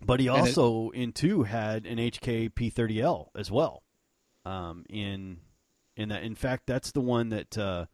but 0.00 0.18
he 0.20 0.28
And 0.28 0.38
it- 0.38 0.40
also 0.40 0.88
in 0.90 1.12
two 1.12 1.42
had 1.42 1.84
an 1.84 1.98
HK 1.98 2.48
P30L 2.54 3.28
as 3.36 3.50
well. 3.50 3.82
Um, 4.46 4.86
in 4.88 5.40
in 6.00 6.08
that, 6.10 6.22
in 6.22 6.34
fact, 6.34 6.66
that's 6.66 6.92
the 6.92 7.00
one 7.00 7.28
that 7.30 7.56
uh, 7.58 7.86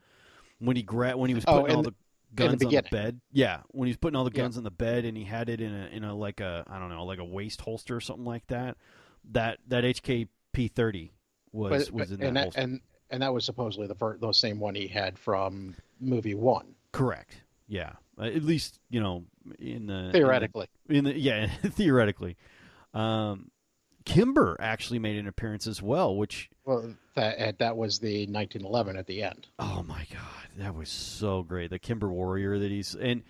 when 0.58 0.76
he 0.76 0.82
gra- 0.82 1.16
when 1.16 1.28
he 1.28 1.34
was 1.34 1.44
Oh, 1.46 1.60
putting 1.60 1.70
in 1.70 1.76
all 1.76 1.82
the- 1.82 1.90
the 1.90 1.96
guns 2.34 2.62
on 2.64 2.70
the 2.70 2.82
bed. 2.90 3.20
Yeah, 3.32 3.60
when 3.68 3.86
he 3.86 3.90
was 3.90 3.96
putting 3.96 4.16
all 4.16 4.24
the 4.24 4.30
Yeah. 4.34 4.42
guns 4.42 4.56
on 4.58 4.64
the 4.64 4.70
bed, 4.70 5.04
and 5.04 5.16
he 5.16 5.24
had 5.24 5.48
it 5.48 5.60
in 5.60 5.72
a 5.74 5.86
in 5.88 6.04
a 6.04 6.14
like 6.14 6.40
a 6.40 6.64
I 6.68 6.78
don't 6.78 6.88
know 6.90 7.04
like 7.04 7.18
a 7.18 7.24
waist 7.24 7.60
holster 7.60 7.96
or 7.96 8.00
something 8.00 8.24
like 8.26 8.46
that. 8.48 8.76
That 9.32 9.58
that 9.68 9.84
HK 9.84 10.28
P30 10.54 11.10
was 11.52 11.88
But, 11.88 11.94
was 11.94 12.10
but- 12.10 12.14
in 12.14 12.20
that 12.20 12.26
and, 12.26 12.36
that, 12.36 12.42
holster. 12.44 12.60
and 12.60 12.80
and 13.10 13.22
that 13.22 13.32
was 13.32 13.44
supposedly 13.44 13.86
the 13.86 13.94
first, 13.94 14.20
the 14.20 14.32
same 14.32 14.58
one 14.58 14.74
he 14.74 14.86
had 14.88 15.18
from 15.18 15.76
movie 16.00 16.34
one, 16.34 16.74
Correct. 16.92 17.42
Yeah. 17.68 17.92
At 18.18 18.42
least 18.42 18.80
you 18.90 19.00
know 19.00 19.24
in 19.58 19.86
the 19.86 19.94
in 19.94 20.06
the- 20.06 20.12
theoretically. 20.12 20.66
in 20.88 21.04
the 21.04 21.18
yeah 21.18 21.46
theoretically 21.62 22.36
um 22.94 23.50
kimber 24.06 24.56
actually 24.60 24.98
made 24.98 25.16
an 25.18 25.26
appearance 25.26 25.66
as 25.66 25.82
well 25.82 26.16
which 26.16 26.48
Well, 26.64 26.94
that 27.14 27.58
that 27.58 27.76
was 27.76 27.98
the 27.98 28.20
1911 28.26 28.96
at 28.96 29.06
the 29.06 29.22
end. 29.22 29.48
oh 29.58 29.82
my 29.86 30.06
god 30.10 30.48
that 30.56 30.74
was 30.74 30.88
so 30.88 31.42
great 31.42 31.68
the 31.70 31.78
kimber 31.78 32.08
warrior 32.08 32.58
that 32.58 32.70
he's 32.70 32.94
and 32.94 33.22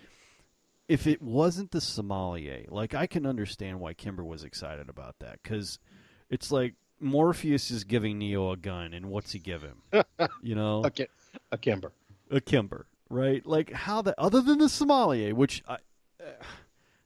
if 0.87 1.05
it 1.07 1.21
wasn't 1.21 1.71
the 1.71 1.81
sommelier 1.81 2.63
like 2.69 2.93
i 2.93 3.05
can 3.07 3.25
understand 3.25 3.79
why 3.81 3.93
kimber 3.93 4.23
was 4.23 4.43
excited 4.45 4.87
about 4.87 5.15
that 5.19 5.39
because 5.43 5.79
it's 6.29 6.51
like 6.51 6.75
morpheus 6.99 7.69
is 7.71 7.83
giving 7.83 8.17
neo 8.17 8.51
a 8.51 8.57
gun 8.57 8.93
and 8.93 9.07
what's 9.07 9.31
he 9.33 9.39
give 9.39 9.61
him 9.63 9.81
you 10.41 10.55
know 10.55 10.83
A, 10.85 10.89
Ki- 10.91 11.07
a 11.51 11.57
Kimber. 11.57 11.91
a 12.31 12.39
Kimber, 12.41 12.87
right? 13.09 13.45
Like 13.45 13.71
how 13.71 14.01
that 14.03 14.15
other 14.17 14.41
than 14.41 14.57
the 14.57 14.67
sommelier, 14.69 15.33
which 15.35 15.63
I, 15.67 15.75
uh, 16.19 16.25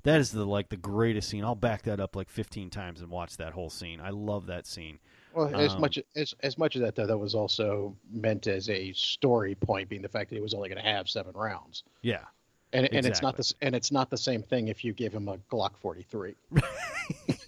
that 0.04 0.20
is 0.20 0.32
the 0.32 0.46
like 0.46 0.70
the 0.70 0.78
greatest 0.78 1.30
scene. 1.30 1.44
I'll 1.44 1.56
back 1.56 1.84
that 1.84 2.00
up 2.00 2.16
like 2.16 2.30
15 2.30 2.70
times 2.70 3.02
and 3.02 3.10
watch 3.10 3.38
that 3.38 3.54
whole 3.54 3.70
scene. 3.70 4.00
I 4.02 4.10
love 4.10 4.48
that 4.48 4.66
scene. 4.68 5.00
Well, 5.34 5.54
as 5.56 5.74
Um, 5.76 5.82
much 5.82 6.00
as 6.16 6.34
as 6.42 6.58
much 6.58 6.76
of 6.76 6.82
that 6.82 6.96
though, 6.96 7.08
that 7.08 7.18
was 7.18 7.36
also 7.36 7.96
meant 8.12 8.48
as 8.48 8.70
a 8.70 8.92
story 8.94 9.56
point, 9.56 9.88
being 9.90 10.02
the 10.02 10.10
fact 10.10 10.30
that 10.30 10.36
he 10.36 10.42
was 10.42 10.54
only 10.54 10.68
going 10.70 10.82
to 10.84 10.90
have 10.90 11.08
seven 11.08 11.34
rounds, 11.36 11.84
Yeah, 12.02 12.26
and 12.74 12.86
and 12.94 13.06
it's 13.06 13.22
not 13.22 13.38
this, 13.38 13.54
and 13.62 13.74
it's 13.74 13.92
not 13.94 14.10
the 14.10 14.18
same 14.18 14.44
thing 14.44 14.68
if 14.68 14.84
you 14.84 14.92
give 14.92 15.14
him 15.14 15.30
a 15.30 15.38
Glock 15.50 15.78
43. 15.78 16.36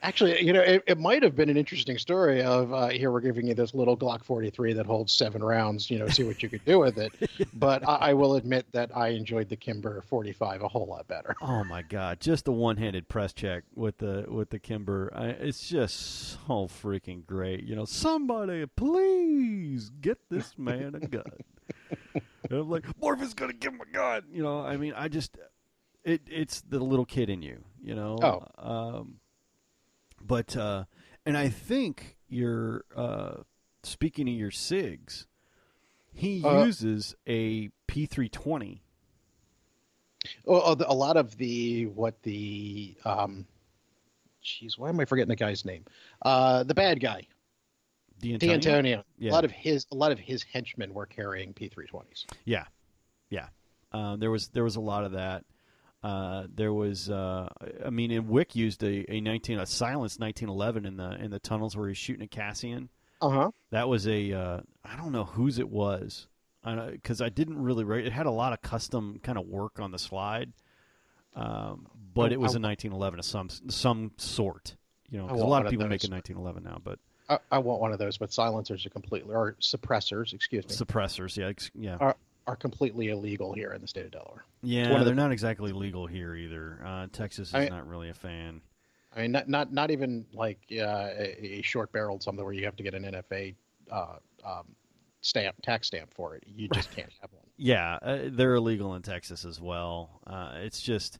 Actually, 0.00 0.40
you 0.44 0.52
know, 0.52 0.60
it, 0.60 0.84
it 0.86 0.96
might 0.96 1.24
have 1.24 1.34
been 1.34 1.48
an 1.48 1.56
interesting 1.56 1.98
story 1.98 2.40
of 2.40 2.72
uh, 2.72 2.88
here 2.88 3.10
we're 3.10 3.20
giving 3.20 3.48
you 3.48 3.54
this 3.54 3.74
little 3.74 3.96
Glock 3.96 4.22
43 4.24 4.74
that 4.74 4.86
holds 4.86 5.12
seven 5.12 5.42
rounds. 5.42 5.90
You 5.90 5.98
know, 5.98 6.06
see 6.06 6.22
what 6.22 6.40
you 6.40 6.48
could 6.48 6.64
do 6.64 6.78
with 6.78 6.98
it. 6.98 7.12
But 7.54 7.86
I, 7.88 7.94
I 7.96 8.12
will 8.14 8.36
admit 8.36 8.66
that 8.72 8.96
I 8.96 9.08
enjoyed 9.08 9.48
the 9.48 9.56
Kimber 9.56 10.02
45 10.02 10.62
a 10.62 10.68
whole 10.68 10.86
lot 10.86 11.08
better. 11.08 11.34
Oh 11.48 11.64
my 11.64 11.82
god, 11.82 12.20
just 12.20 12.44
the 12.44 12.52
one-handed 12.52 13.08
press 13.08 13.32
check 13.32 13.64
with 13.74 13.98
the 13.98 14.26
with 14.28 14.50
the 14.50 14.58
Kimber. 14.58 15.10
I, 15.14 15.26
it's 15.28 15.68
just 15.68 16.36
so 16.46 16.68
freaking 16.68 17.26
great. 17.26 17.64
You 17.64 17.74
know, 17.74 17.84
somebody 17.84 18.66
please 18.66 19.90
get 20.00 20.18
this 20.30 20.56
man 20.56 20.94
a 20.94 21.00
gun. 21.00 21.24
and 22.14 22.22
I'm 22.52 22.70
like, 22.70 22.84
Morpheus 23.00 23.34
gonna 23.34 23.52
give 23.52 23.72
him 23.72 23.80
a 23.80 23.92
gun. 23.92 24.22
You 24.30 24.42
know, 24.42 24.60
I 24.60 24.76
mean, 24.76 24.92
I 24.96 25.08
just 25.08 25.36
it 26.04 26.22
it's 26.30 26.60
the 26.60 26.78
little 26.78 27.06
kid 27.06 27.30
in 27.30 27.42
you. 27.42 27.64
You 27.82 27.94
know. 27.96 28.18
Oh. 28.22 28.44
Um, 28.58 29.14
but 30.24 30.56
uh, 30.56 30.84
and 31.26 31.36
I 31.36 31.48
think 31.48 32.16
your 32.28 32.84
uh, 32.96 33.42
speaking 33.82 34.28
of 34.28 34.34
your 34.34 34.50
SIGs, 34.50 35.26
he 36.12 36.42
Uh, 36.44 36.64
uses 36.64 37.14
a 37.26 37.70
P320. 37.88 38.80
Oh, 40.46 40.60
oh, 40.60 40.76
a 40.86 40.94
lot 40.94 41.16
of 41.16 41.36
the 41.36 41.86
what 41.86 42.22
the 42.22 42.96
um, 43.04 43.46
jeez, 44.44 44.76
why 44.78 44.88
am 44.88 44.98
I 45.00 45.04
forgetting 45.04 45.28
the 45.28 45.36
guy's 45.36 45.64
name? 45.64 45.84
Uh, 46.22 46.64
the 46.64 46.74
bad 46.74 47.00
guy, 47.00 47.22
D'Antonio? 48.20 48.54
D'Antonio. 48.56 49.04
Yeah. 49.18 49.30
A 49.30 49.34
lot 49.34 49.44
of 49.44 49.50
his 49.52 49.86
a 49.92 49.94
lot 49.94 50.10
of 50.12 50.18
his 50.18 50.42
henchmen 50.42 50.92
were 50.92 51.06
carrying 51.06 51.54
P320s. 51.54 52.26
Yeah, 52.44 52.64
yeah. 53.30 53.48
Uh, 53.92 54.16
there 54.16 54.30
was 54.30 54.48
there 54.48 54.64
was 54.64 54.76
a 54.76 54.80
lot 54.80 55.04
of 55.04 55.12
that. 55.12 55.44
Uh, 56.02 56.44
there 56.54 56.72
was, 56.72 57.10
uh, 57.10 57.48
I 57.84 57.90
mean, 57.90 58.10
and 58.12 58.28
Wick 58.28 58.54
used 58.54 58.82
a, 58.84 59.04
a 59.12 59.20
nineteen 59.20 59.58
a 59.58 59.66
silenced 59.66 60.20
nineteen 60.20 60.48
eleven 60.48 60.86
in 60.86 60.96
the 60.96 61.10
in 61.22 61.30
the 61.30 61.40
tunnels 61.40 61.76
where 61.76 61.88
he's 61.88 61.98
shooting 61.98 62.22
at 62.22 62.30
Cassian. 62.30 62.88
Uh 63.20 63.28
huh. 63.30 63.50
That 63.70 63.88
was 63.88 64.06
a 64.06 64.32
uh, 64.32 64.60
I 64.84 64.96
don't 64.96 65.10
know 65.12 65.24
whose 65.24 65.58
it 65.58 65.68
was 65.68 66.28
because 66.64 67.20
I 67.20 67.30
didn't 67.30 67.60
really 67.62 67.82
rate. 67.84 68.06
It 68.06 68.12
had 68.12 68.26
a 68.26 68.30
lot 68.30 68.52
of 68.52 68.62
custom 68.62 69.18
kind 69.22 69.38
of 69.38 69.46
work 69.46 69.80
on 69.80 69.90
the 69.90 69.98
slide, 69.98 70.52
um, 71.34 71.86
but 72.14 72.30
Oh, 72.30 72.34
it 72.34 72.40
was 72.40 72.54
I- 72.54 72.58
a 72.58 72.62
1911 72.62 73.18
of 73.18 73.24
some 73.24 73.48
some 73.68 74.12
sort. 74.18 74.76
You 75.10 75.18
know, 75.18 75.26
I 75.28 75.32
a 75.32 75.36
lot 75.36 75.62
of 75.62 75.66
of 75.66 75.70
people 75.70 75.88
make 75.88 76.04
a 76.04 76.10
1911 76.10 76.62
now, 76.64 76.80
but 76.84 76.98
I, 77.30 77.38
I 77.50 77.58
want 77.58 77.80
one 77.80 77.92
of 77.92 77.98
those, 77.98 78.18
but 78.18 78.32
silencers 78.32 78.84
are 78.86 78.90
completely 78.90 79.34
or 79.34 79.56
suppressors, 79.60 80.32
excuse 80.34 80.68
me, 80.68 80.74
suppressors, 80.74 81.36
yeah, 81.36 81.46
ex- 81.46 81.70
yeah, 81.74 81.96
are 81.98 82.16
are 82.48 82.56
completely 82.56 83.10
illegal 83.10 83.52
here 83.52 83.72
in 83.72 83.80
the 83.82 83.86
state 83.86 84.06
of 84.06 84.10
Delaware. 84.10 84.44
yeah. 84.62 84.84
of 84.84 84.88
They're 85.04 85.04
the- 85.04 85.14
not 85.14 85.30
exactly 85.32 85.70
legal 85.70 86.06
here 86.06 86.34
either. 86.34 86.80
Uh, 86.84 87.06
Texas 87.12 87.48
is 87.48 87.54
I- 87.54 87.68
not 87.68 87.86
really 87.86 88.08
a 88.08 88.14
fan. 88.14 88.62
I 89.14 89.22
mean, 89.22 89.32
not 89.32 89.48
not 89.48 89.72
not 89.72 89.90
even 89.90 90.26
like 90.34 90.58
uh, 90.72 91.08
a, 91.16 91.58
a 91.58 91.62
short 91.62 91.92
barreled 91.92 92.22
something 92.22 92.44
where 92.44 92.52
you 92.54 92.64
have 92.66 92.76
to 92.76 92.82
get 92.82 92.94
an 92.94 93.04
NFA 93.04 93.54
uh, 93.90 94.16
um, 94.44 94.64
stamp 95.22 95.56
tax 95.62 95.86
stamp 95.88 96.12
for 96.14 96.36
it. 96.36 96.44
You 96.46 96.68
just 96.68 96.94
can't 96.94 97.10
have 97.20 97.30
one. 97.32 97.42
Yeah, 97.60 97.98
uh, 98.02 98.18
they're 98.30 98.54
illegal 98.54 98.94
in 98.94 99.02
Texas 99.02 99.44
as 99.44 99.60
well. 99.60 100.20
Uh, 100.24 100.52
it's 100.58 100.80
just 100.80 101.18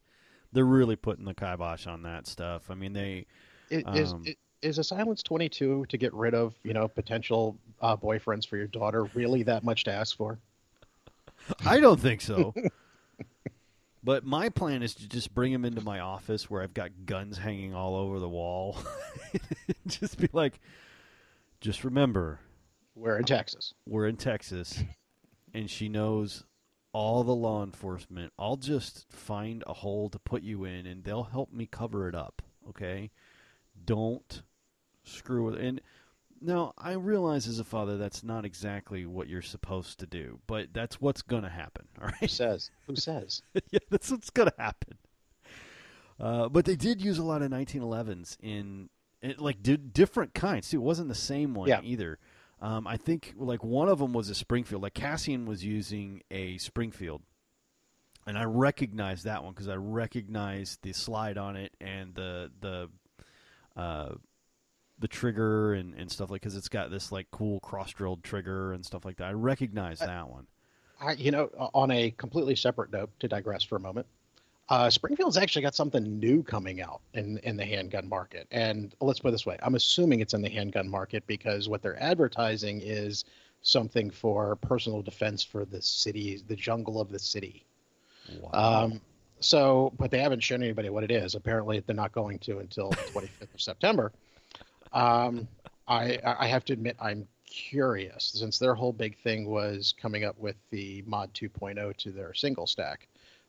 they're 0.53 0.65
really 0.65 0.95
putting 0.95 1.25
the 1.25 1.35
kibosh 1.35 1.89
on 1.89 2.03
that 2.03 2.29
stuff. 2.29 2.71
I 2.71 2.75
mean, 2.75 2.93
they 2.93 3.27
Is 3.71 3.83
is, 3.95 4.13
Um, 4.13 4.25
is 4.63 4.79
a 4.79 4.85
silence 4.85 5.23
twenty 5.25 5.49
two 5.49 5.85
to 5.89 5.97
get 5.99 6.15
rid 6.15 6.35
of 6.35 6.55
you 6.63 6.75
know 6.75 6.87
potential 6.89 7.59
uh, 7.81 7.97
boyfriends 7.97 8.47
for 8.47 8.57
your 8.57 8.69
daughter 8.69 9.05
really 9.15 9.43
that 9.45 9.65
much 9.65 9.83
to 9.85 9.91
ask 9.93 10.17
for? 10.17 10.39
I 11.67 11.81
don't 11.81 12.01
think 12.01 12.21
so. 12.21 12.55
but 14.03 14.25
my 14.25 14.49
plan 14.49 14.83
is 14.83 14.95
to 14.97 15.09
just 15.09 15.35
bring 15.35 15.53
him 15.53 15.65
into 15.65 15.81
my 15.83 16.01
office 16.01 16.49
where 16.51 16.63
I've 16.63 16.75
got 16.75 16.91
guns 17.07 17.39
hanging 17.39 17.75
all 17.75 17.97
over 17.97 18.19
the 18.19 18.29
wall. 18.29 18.79
just 19.87 20.19
be 20.19 20.29
like, 20.33 20.61
just 21.61 21.85
remember, 21.85 22.41
We're 22.95 23.19
in 23.19 23.25
Texas. 23.25 23.75
we're 23.87 24.07
in 24.07 24.17
Texas, 24.17 24.83
and 25.53 25.69
she 25.71 25.89
knows 25.89 26.45
all 26.93 27.25
the 27.25 27.35
law 27.35 27.63
enforcement. 27.63 28.33
I'll 28.39 28.57
just 28.57 29.07
find 29.11 29.63
a 29.67 29.75
hole 29.75 30.09
to 30.11 30.19
put 30.19 30.43
you 30.43 30.65
in, 30.65 30.87
and 30.87 31.05
they'll 31.05 31.25
help 31.25 31.53
me 31.53 31.67
cover 31.67 32.09
it 32.09 32.15
up. 32.15 32.43
Okay, 32.69 33.11
don't 33.85 34.43
screw 35.05 35.45
with 35.45 35.57
and. 35.57 35.81
Now 36.41 36.73
I 36.79 36.93
realize 36.93 37.47
as 37.49 37.59
a 37.59 37.65
father 37.65 37.97
that's 37.97 38.23
not 38.23 38.45
exactly 38.45 39.07
what 39.07 39.29
you're 39.29 39.43
supposed 39.43 39.99
to 40.01 40.07
do, 40.07 40.39
but 40.47 40.69
that's 40.73 41.01
what's 41.01 41.23
going 41.23 41.43
to 41.43 41.49
happen. 41.49 41.87
all 42.01 42.07
right? 42.07 42.15
Who 42.21 42.29
says? 42.29 42.71
Who 42.87 42.97
says? 42.97 43.43
yeah, 43.71 43.81
that's 43.91 44.11
what's 44.11 44.31
going 44.31 44.49
to 44.49 44.55
happen. 44.63 44.99
Uh, 46.21 46.49
but 46.49 46.65
they 46.65 46.77
did 46.77 47.01
use 47.01 47.19
a 47.19 47.23
lot 47.23 47.43
of 47.43 47.51
1911s 47.51 48.37
in, 48.41 48.89
in 49.23 49.35
like 49.39 49.63
di- 49.63 49.77
different 49.77 50.35
kinds 50.35 50.69
too. 50.71 50.79
It 50.79 50.85
wasn't 50.85 51.09
the 51.09 51.15
same 51.15 51.55
one 51.55 51.69
Yeah. 51.69 51.81
either. 51.83 52.19
Um, 52.61 52.89
I 52.89 52.97
think 52.97 53.35
like 53.37 53.63
one 53.63 53.89
of 53.89 54.01
them 54.01 54.13
was 54.13 54.29
a 54.29 54.35
Springfield. 54.35 54.83
Like 54.83 54.95
Cassian 54.95 55.47
was 55.47 55.65
using 55.65 56.23
a 56.29 56.59
Springfield, 56.59 57.23
and 58.27 58.37
I 58.37 58.43
recognized 58.45 59.27
that 59.27 59.45
one 59.45 59.53
because 59.53 59.69
I 59.69 59.77
recognized 59.77 60.83
the 60.83 60.93
slide 60.93 61.39
on 61.39 61.55
it 61.55 61.73
and 61.81 62.17
the 62.17 62.51
the 62.61 62.89
uh, 63.77 64.15
the 64.99 65.09
trigger 65.09 65.75
and, 65.75 65.95
and 65.95 66.11
stuff 66.11 66.31
like 66.31 66.41
because 66.41 66.57
it's 66.57 66.69
got 66.69 66.91
this 66.91 67.13
like 67.13 67.27
cool 67.31 67.61
cross 67.61 67.93
drilled 67.93 68.23
trigger 68.23 68.73
and 68.73 68.85
stuff 68.85 69.05
like 69.05 69.17
that. 69.17 69.29
I 69.29 69.33
recognized 69.33 70.01
that 70.01 70.29
one. 70.29 70.47
I, 71.01 71.13
you 71.13 71.31
know, 71.31 71.49
on 71.75 71.91
a 71.91 72.11
completely 72.13 72.57
separate 72.57 72.93
note, 72.93 73.11
to 73.21 73.29
digress 73.29 73.63
for 73.63 73.77
a 73.77 73.81
moment, 73.81 74.07
uh, 74.69 74.91
Springfield's 74.91 75.37
actually 75.37 75.63
got 75.63 75.75
something 75.75 76.19
new 76.19 76.43
coming 76.43 76.81
out 76.83 77.01
in 77.15 77.39
in 77.39 77.57
the 77.57 77.65
handgun 77.65 78.09
market. 78.09 78.47
And 78.51 78.95
let's 79.01 79.21
put 79.21 79.29
it 79.29 79.33
this 79.33 79.47
way: 79.47 79.57
I'm 79.63 79.77
assuming 79.77 80.21
it's 80.21 80.35
in 80.35 80.43
the 80.43 80.51
handgun 80.51 80.89
market 80.89 81.27
because 81.27 81.69
what 81.69 81.83
they're 81.83 82.03
advertising 82.03 82.81
is 82.83 83.25
something 83.63 84.11
for 84.11 84.57
personal 84.57 85.03
defense 85.03 85.43
for 85.43 85.65
the 85.65 85.81
city, 85.81 86.43
the 86.49 86.57
jungle 86.57 87.01
of 87.01 87.11
the 87.11 87.19
city. 87.19 87.65
Wow. 88.41 88.85
Um, 88.85 89.01
so, 89.41 89.93
but 89.99 90.11
they 90.11 90.19
haven't 90.19 90.43
shown 90.43 90.63
anybody 90.63 90.91
what 90.91 91.05
it 91.05 91.11
is. 91.11 91.35
Apparently, 91.35 91.81
they're 91.81 91.95
not 91.95 92.13
going 92.13 92.39
to 92.41 92.59
until 92.59 92.91
the 92.91 92.97
25th 92.97 93.55
of 93.55 93.61
September. 93.61 94.13
Um, 94.93 95.49
I, 95.87 96.19
I 96.25 96.47
have 96.47 96.65
to 96.67 96.73
admit, 96.73 96.97
I'm 97.01 97.27
curious 97.47 98.33
since 98.37 98.59
their 98.59 98.75
whole 98.75 98.93
big 98.93 99.17
thing 99.19 99.47
was 99.47 99.95
coming 100.01 100.25
up 100.25 100.39
with 100.39 100.57
the 100.71 101.03
mod 101.07 101.33
2.0 101.35 101.97
to 101.97 102.11
their 102.11 102.35
single 102.35 102.67
stack. 102.67 103.09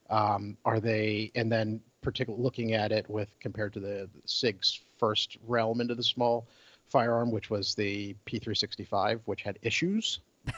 Um, 0.09 0.57
are 0.65 0.79
they, 0.79 1.31
and 1.35 1.51
then 1.51 1.81
particularly 2.01 2.41
looking 2.43 2.73
at 2.73 2.91
it 2.91 3.07
with 3.09 3.29
compared 3.39 3.73
to 3.73 3.79
the 3.79 4.09
SIG's 4.25 4.79
first 4.97 5.37
realm 5.45 5.81
into 5.81 5.95
the 5.95 6.03
small 6.03 6.47
firearm, 6.87 7.29
which 7.29 7.49
was 7.49 7.75
the 7.75 8.15
P365, 8.25 9.19
which 9.25 9.41
had 9.43 9.59
issues. 9.61 10.19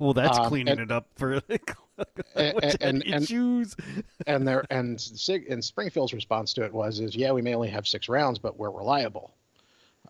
Well, 0.00 0.12
that's 0.12 0.36
Um, 0.38 0.48
cleaning 0.48 0.72
and- 0.72 0.80
it 0.80 0.90
up 0.90 1.06
for 1.14 1.34
And- 1.34 1.42
and- 2.34 2.80
and- 2.80 3.22
issues. 3.22 3.76
and 4.26 4.46
their 4.46 4.64
and 4.70 5.00
Sig 5.00 5.46
and 5.48 5.64
Springfield's 5.64 6.12
response 6.12 6.52
to 6.54 6.64
it 6.64 6.72
was 6.74 6.98
is 6.98 7.14
yeah 7.14 7.30
we 7.30 7.42
may 7.42 7.54
only 7.54 7.68
have 7.68 7.86
six 7.86 8.08
rounds 8.08 8.40
but 8.40 8.58
we're 8.58 8.72
reliable. 8.72 9.32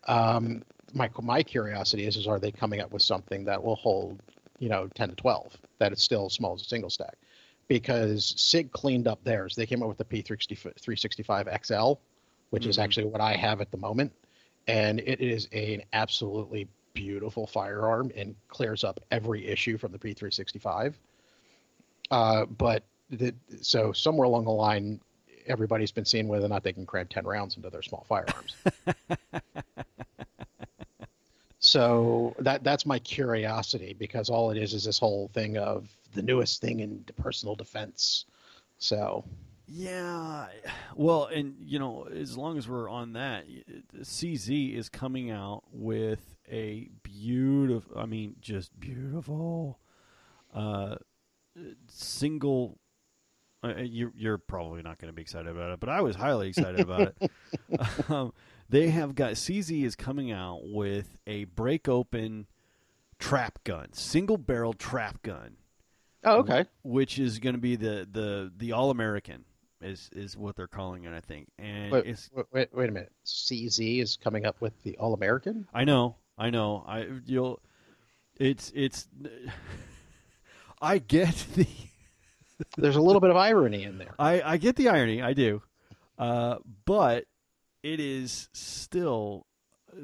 Um, 0.08 0.62
my 0.94 1.08
my 1.22 1.42
curiosity 1.42 2.06
is 2.06 2.16
is 2.16 2.26
are 2.26 2.38
they 2.38 2.52
coming 2.52 2.80
up 2.80 2.92
with 2.92 3.02
something 3.02 3.44
that 3.44 3.62
will 3.62 3.76
hold 3.76 4.20
you 4.58 4.68
know 4.68 4.88
ten 4.94 5.08
to 5.08 5.14
twelve 5.14 5.56
that 5.78 5.92
it's 5.92 6.02
still 6.02 6.28
small 6.28 6.54
as 6.54 6.62
a 6.62 6.64
single 6.64 6.90
stack 6.90 7.16
because 7.68 8.34
Sig 8.36 8.70
cleaned 8.72 9.08
up 9.08 9.22
theirs. 9.24 9.54
They 9.54 9.66
came 9.66 9.82
up 9.82 9.88
with 9.88 9.98
the 9.98 10.04
P365 10.04 11.64
XL, 11.64 11.94
which 12.50 12.66
is 12.66 12.76
Mhm. 12.76 12.82
actually 12.82 13.06
what 13.06 13.20
I 13.20 13.34
have 13.34 13.60
at 13.60 13.70
the 13.70 13.78
moment, 13.78 14.12
and 14.66 15.00
it 15.00 15.20
is 15.20 15.48
an 15.52 15.82
absolutely 15.92 16.68
beautiful 16.92 17.46
firearm 17.46 18.12
and 18.14 18.34
clears 18.48 18.84
up 18.84 19.00
every 19.10 19.46
issue 19.46 19.78
from 19.78 19.92
the 19.92 19.98
P365. 19.98 20.94
Uh, 22.10 22.44
but 22.44 22.84
the, 23.08 23.34
so 23.62 23.92
somewhere 23.92 24.26
along 24.26 24.44
the 24.44 24.50
line, 24.50 25.00
everybody's 25.46 25.92
been 25.92 26.04
seeing 26.04 26.28
whether 26.28 26.44
or 26.44 26.48
not 26.48 26.62
they 26.62 26.72
can 26.72 26.84
cram 26.84 27.06
10 27.08 27.24
rounds 27.24 27.56
into 27.56 27.70
their 27.70 27.82
small 27.82 28.04
firearms. 28.08 28.54
so 31.72 32.34
that 32.40 32.62
that's 32.62 32.84
my 32.84 32.98
curiosity 32.98 33.96
because 33.98 34.28
all 34.28 34.50
it 34.50 34.58
is 34.58 34.74
is 34.74 34.84
this 34.84 34.98
whole 34.98 35.30
thing 35.32 35.56
of 35.56 35.88
the 36.12 36.20
newest 36.20 36.60
thing 36.60 36.80
in 36.80 37.02
personal 37.16 37.54
defense. 37.54 38.26
So 38.76 39.24
Yeah. 39.66 40.48
Well, 40.94 41.30
and 41.34 41.54
you 41.58 41.78
know, 41.78 42.06
as 42.14 42.36
long 42.36 42.58
as 42.58 42.68
we're 42.68 42.90
on 42.90 43.14
that, 43.14 43.46
CZ 44.02 44.76
is 44.76 44.90
coming 44.90 45.30
out 45.30 45.62
with 45.72 46.36
a 46.50 46.90
beautiful. 47.02 47.98
I 47.98 48.04
mean, 48.04 48.36
just 48.42 48.78
beautiful. 48.78 49.78
Uh, 50.52 50.96
single. 51.88 52.78
Uh, 53.64 53.76
you're 53.76 54.12
you're 54.14 54.36
probably 54.36 54.82
not 54.82 54.98
going 54.98 55.08
to 55.08 55.14
be 55.14 55.22
excited 55.22 55.48
about 55.48 55.72
it, 55.72 55.80
but 55.80 55.88
I 55.88 56.02
was 56.02 56.16
highly 56.16 56.48
excited 56.48 56.80
about 56.80 57.14
it. 57.18 57.30
um, 58.10 58.34
they 58.72 58.88
have 58.88 59.14
got 59.14 59.32
CZ 59.32 59.84
is 59.84 59.94
coming 59.94 60.32
out 60.32 60.60
with 60.64 61.16
a 61.26 61.44
break 61.44 61.88
open 61.88 62.46
trap 63.18 63.62
gun, 63.62 63.92
single 63.92 64.38
barrel 64.38 64.72
trap 64.72 65.22
gun 65.22 65.56
oh 66.24 66.38
okay. 66.38 66.64
which 66.82 67.18
is 67.18 67.38
going 67.38 67.54
to 67.54 67.60
be 67.60 67.76
the 67.76 68.06
the 68.10 68.52
the 68.56 68.72
all 68.72 68.90
American 68.90 69.44
is 69.80 70.08
is 70.12 70.36
what 70.36 70.56
they're 70.56 70.66
calling 70.66 71.04
it, 71.04 71.12
I 71.12 71.20
think. 71.20 71.48
And 71.58 71.92
Wait, 71.92 72.28
wait, 72.52 72.68
wait 72.72 72.88
a 72.88 72.92
minute. 72.92 73.12
CZ 73.26 74.00
is 74.00 74.16
coming 74.16 74.46
up 74.46 74.60
with 74.60 74.80
the 74.82 74.96
All 74.98 75.14
American. 75.14 75.66
I 75.74 75.84
know, 75.84 76.16
I 76.38 76.50
know, 76.50 76.84
I 76.86 77.08
you'll 77.26 77.60
it's 78.36 78.72
it's 78.74 79.08
I 80.80 80.98
get 80.98 81.34
the 81.54 81.66
There's 82.76 82.96
a 82.96 83.02
little 83.02 83.20
bit 83.20 83.30
of 83.30 83.36
irony 83.36 83.82
in 83.84 83.98
there. 83.98 84.14
I 84.18 84.42
I 84.42 84.56
get 84.56 84.76
the 84.76 84.88
irony, 84.88 85.20
I 85.20 85.32
do, 85.32 85.62
uh, 86.18 86.56
but 86.84 87.24
it 87.82 88.00
is 88.00 88.48
still 88.52 89.46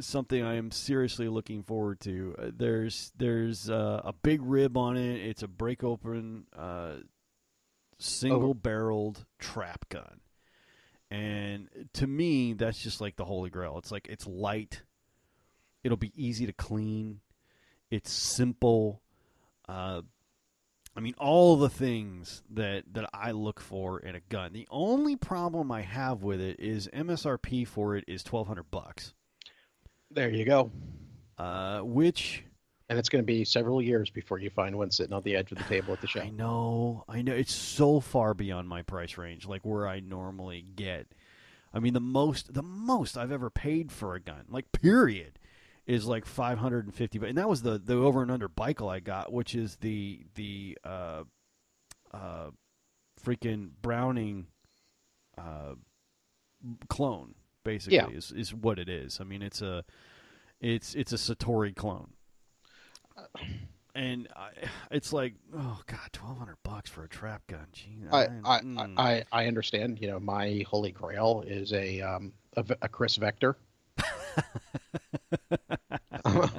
something 0.01 0.43
I 0.43 0.57
am 0.57 0.70
seriously 0.70 1.29
looking 1.29 1.62
forward 1.62 2.01
to. 2.01 2.35
Uh, 2.39 2.51
there's 2.57 3.12
there's 3.16 3.70
uh, 3.70 4.03
a 4.05 4.12
big 4.12 4.41
rib 4.43 4.76
on 4.76 4.97
it. 4.97 5.20
It's 5.20 5.43
a 5.43 5.49
break 5.49 5.85
open, 5.85 6.47
uh, 6.57 6.95
single 7.99 8.55
barreled 8.55 9.24
trap 9.39 9.89
gun, 9.89 10.20
and 11.11 11.68
to 11.95 12.07
me, 12.07 12.53
that's 12.53 12.83
just 12.83 13.01
like 13.01 13.16
the 13.16 13.24
holy 13.24 13.51
grail. 13.51 13.79
It's 13.79 13.93
like 13.93 14.09
it's 14.09 14.26
light. 14.26 14.83
It'll 15.85 15.97
be 15.97 16.12
easy 16.16 16.47
to 16.47 16.53
clean. 16.53 17.20
It's 17.91 18.12
simple. 18.12 19.01
Uh, 19.68 20.03
I 20.99 21.01
mean, 21.01 21.14
all 21.16 21.57
the 21.57 21.68
things 21.68 22.42
that 22.51 22.82
that 22.92 23.09
I 23.14 23.30
look 23.30 23.61
for 23.61 24.01
in 24.01 24.16
a 24.16 24.20
gun. 24.20 24.53
The 24.53 24.66
only 24.68 25.14
problem 25.14 25.70
I 25.70 25.82
have 25.82 26.24
with 26.24 26.40
it 26.40 26.59
is 26.59 26.88
MSRP 26.92 27.68
for 27.68 27.94
it 27.94 28.03
is 28.09 28.24
twelve 28.24 28.49
hundred 28.49 28.72
bucks. 28.72 29.14
There 30.11 30.28
you 30.28 30.44
go. 30.44 30.72
Uh, 31.38 31.82
which 31.82 32.42
And 32.88 32.99
it's 32.99 33.09
going 33.09 33.22
to 33.22 33.26
be 33.26 33.44
several 33.44 33.80
years 33.80 34.11
before 34.11 34.40
you 34.40 34.51
find 34.51 34.76
one 34.76 34.90
sitting 34.90 35.12
on 35.12 35.22
the 35.22 35.36
edge 35.36 35.53
of 35.53 35.59
the 35.59 35.64
table 35.64 35.92
at 35.92 36.01
the 36.01 36.09
show. 36.09 36.20
I 36.24 36.30
know, 36.30 37.05
I 37.09 37.22
know. 37.22 37.32
It's 37.32 37.55
so 37.55 38.01
far 38.01 38.34
beyond 38.34 38.68
my 38.68 38.82
price 38.82 39.16
range, 39.16 39.46
like 39.46 39.64
where 39.64 39.86
I 39.86 40.01
normally 40.01 40.64
get. 40.74 41.07
I 41.72 41.78
mean, 41.78 41.92
the 41.92 42.01
most, 42.01 42.55
the 42.55 42.62
most 42.62 43.16
I've 43.16 43.30
ever 43.30 43.51
paid 43.51 43.92
for 43.92 44.16
a 44.16 44.20
gun, 44.20 44.46
like 44.49 44.72
period, 44.72 45.38
is 45.89 46.07
like 46.07 46.24
five 46.24 46.59
hundred 46.59 46.84
and 46.84 46.95
fifty. 46.95 47.18
But 47.18 47.30
and 47.30 47.39
that 47.39 47.49
was 47.49 47.62
the 47.62 47.78
the 47.78 47.95
over 47.95 48.22
and 48.22 48.30
under 48.30 48.49
Bikel 48.49 48.89
I 48.89 49.01
got, 49.01 49.32
which 49.32 49.57
is 49.57 49.76
the 49.76 50.20
the 50.36 50.78
uh, 50.84 51.24
uh, 52.14 52.51
freaking 53.24 53.70
Browning 53.82 54.47
uh, 55.36 55.74
clone, 56.89 57.34
basically 57.64 57.97
Yeah. 57.97 58.09
is 58.09 58.30
is 58.30 58.55
what 58.55 58.78
it 58.78 58.89
is. 58.89 59.18
I 59.20 59.24
mean, 59.24 59.43
it's 59.43 59.62
a 59.62 59.84
it's 60.61 60.95
it's 60.95 61.12
a 61.12 61.16
Citori 61.16 61.74
clone 61.74 62.12
and 63.99 64.28
I, 64.36 64.51
it's 64.91 65.12
like, 65.12 65.34
oh 65.57 65.80
god, 65.86 66.12
twelve 66.12 66.39
hundred 66.39 66.57
bucks 66.62 66.89
for 66.89 67.05
a 67.05 67.09
trap 67.09 67.43
gun. 67.49 67.66
Gee, 67.72 67.99
I, 68.12 68.26
I, 68.45 68.61
mm. 68.61 68.95
I, 68.97 69.24
I 69.32 69.47
understand. 69.47 69.99
You 70.01 70.09
know, 70.09 70.20
my 70.20 70.64
holy 70.68 70.93
grail 70.93 71.43
is 71.47 71.72
a 71.72 72.01
um, 72.01 72.32
a, 72.57 72.61
a 72.82 72.89
Kriss 72.89 73.18
Vector. 73.18 73.57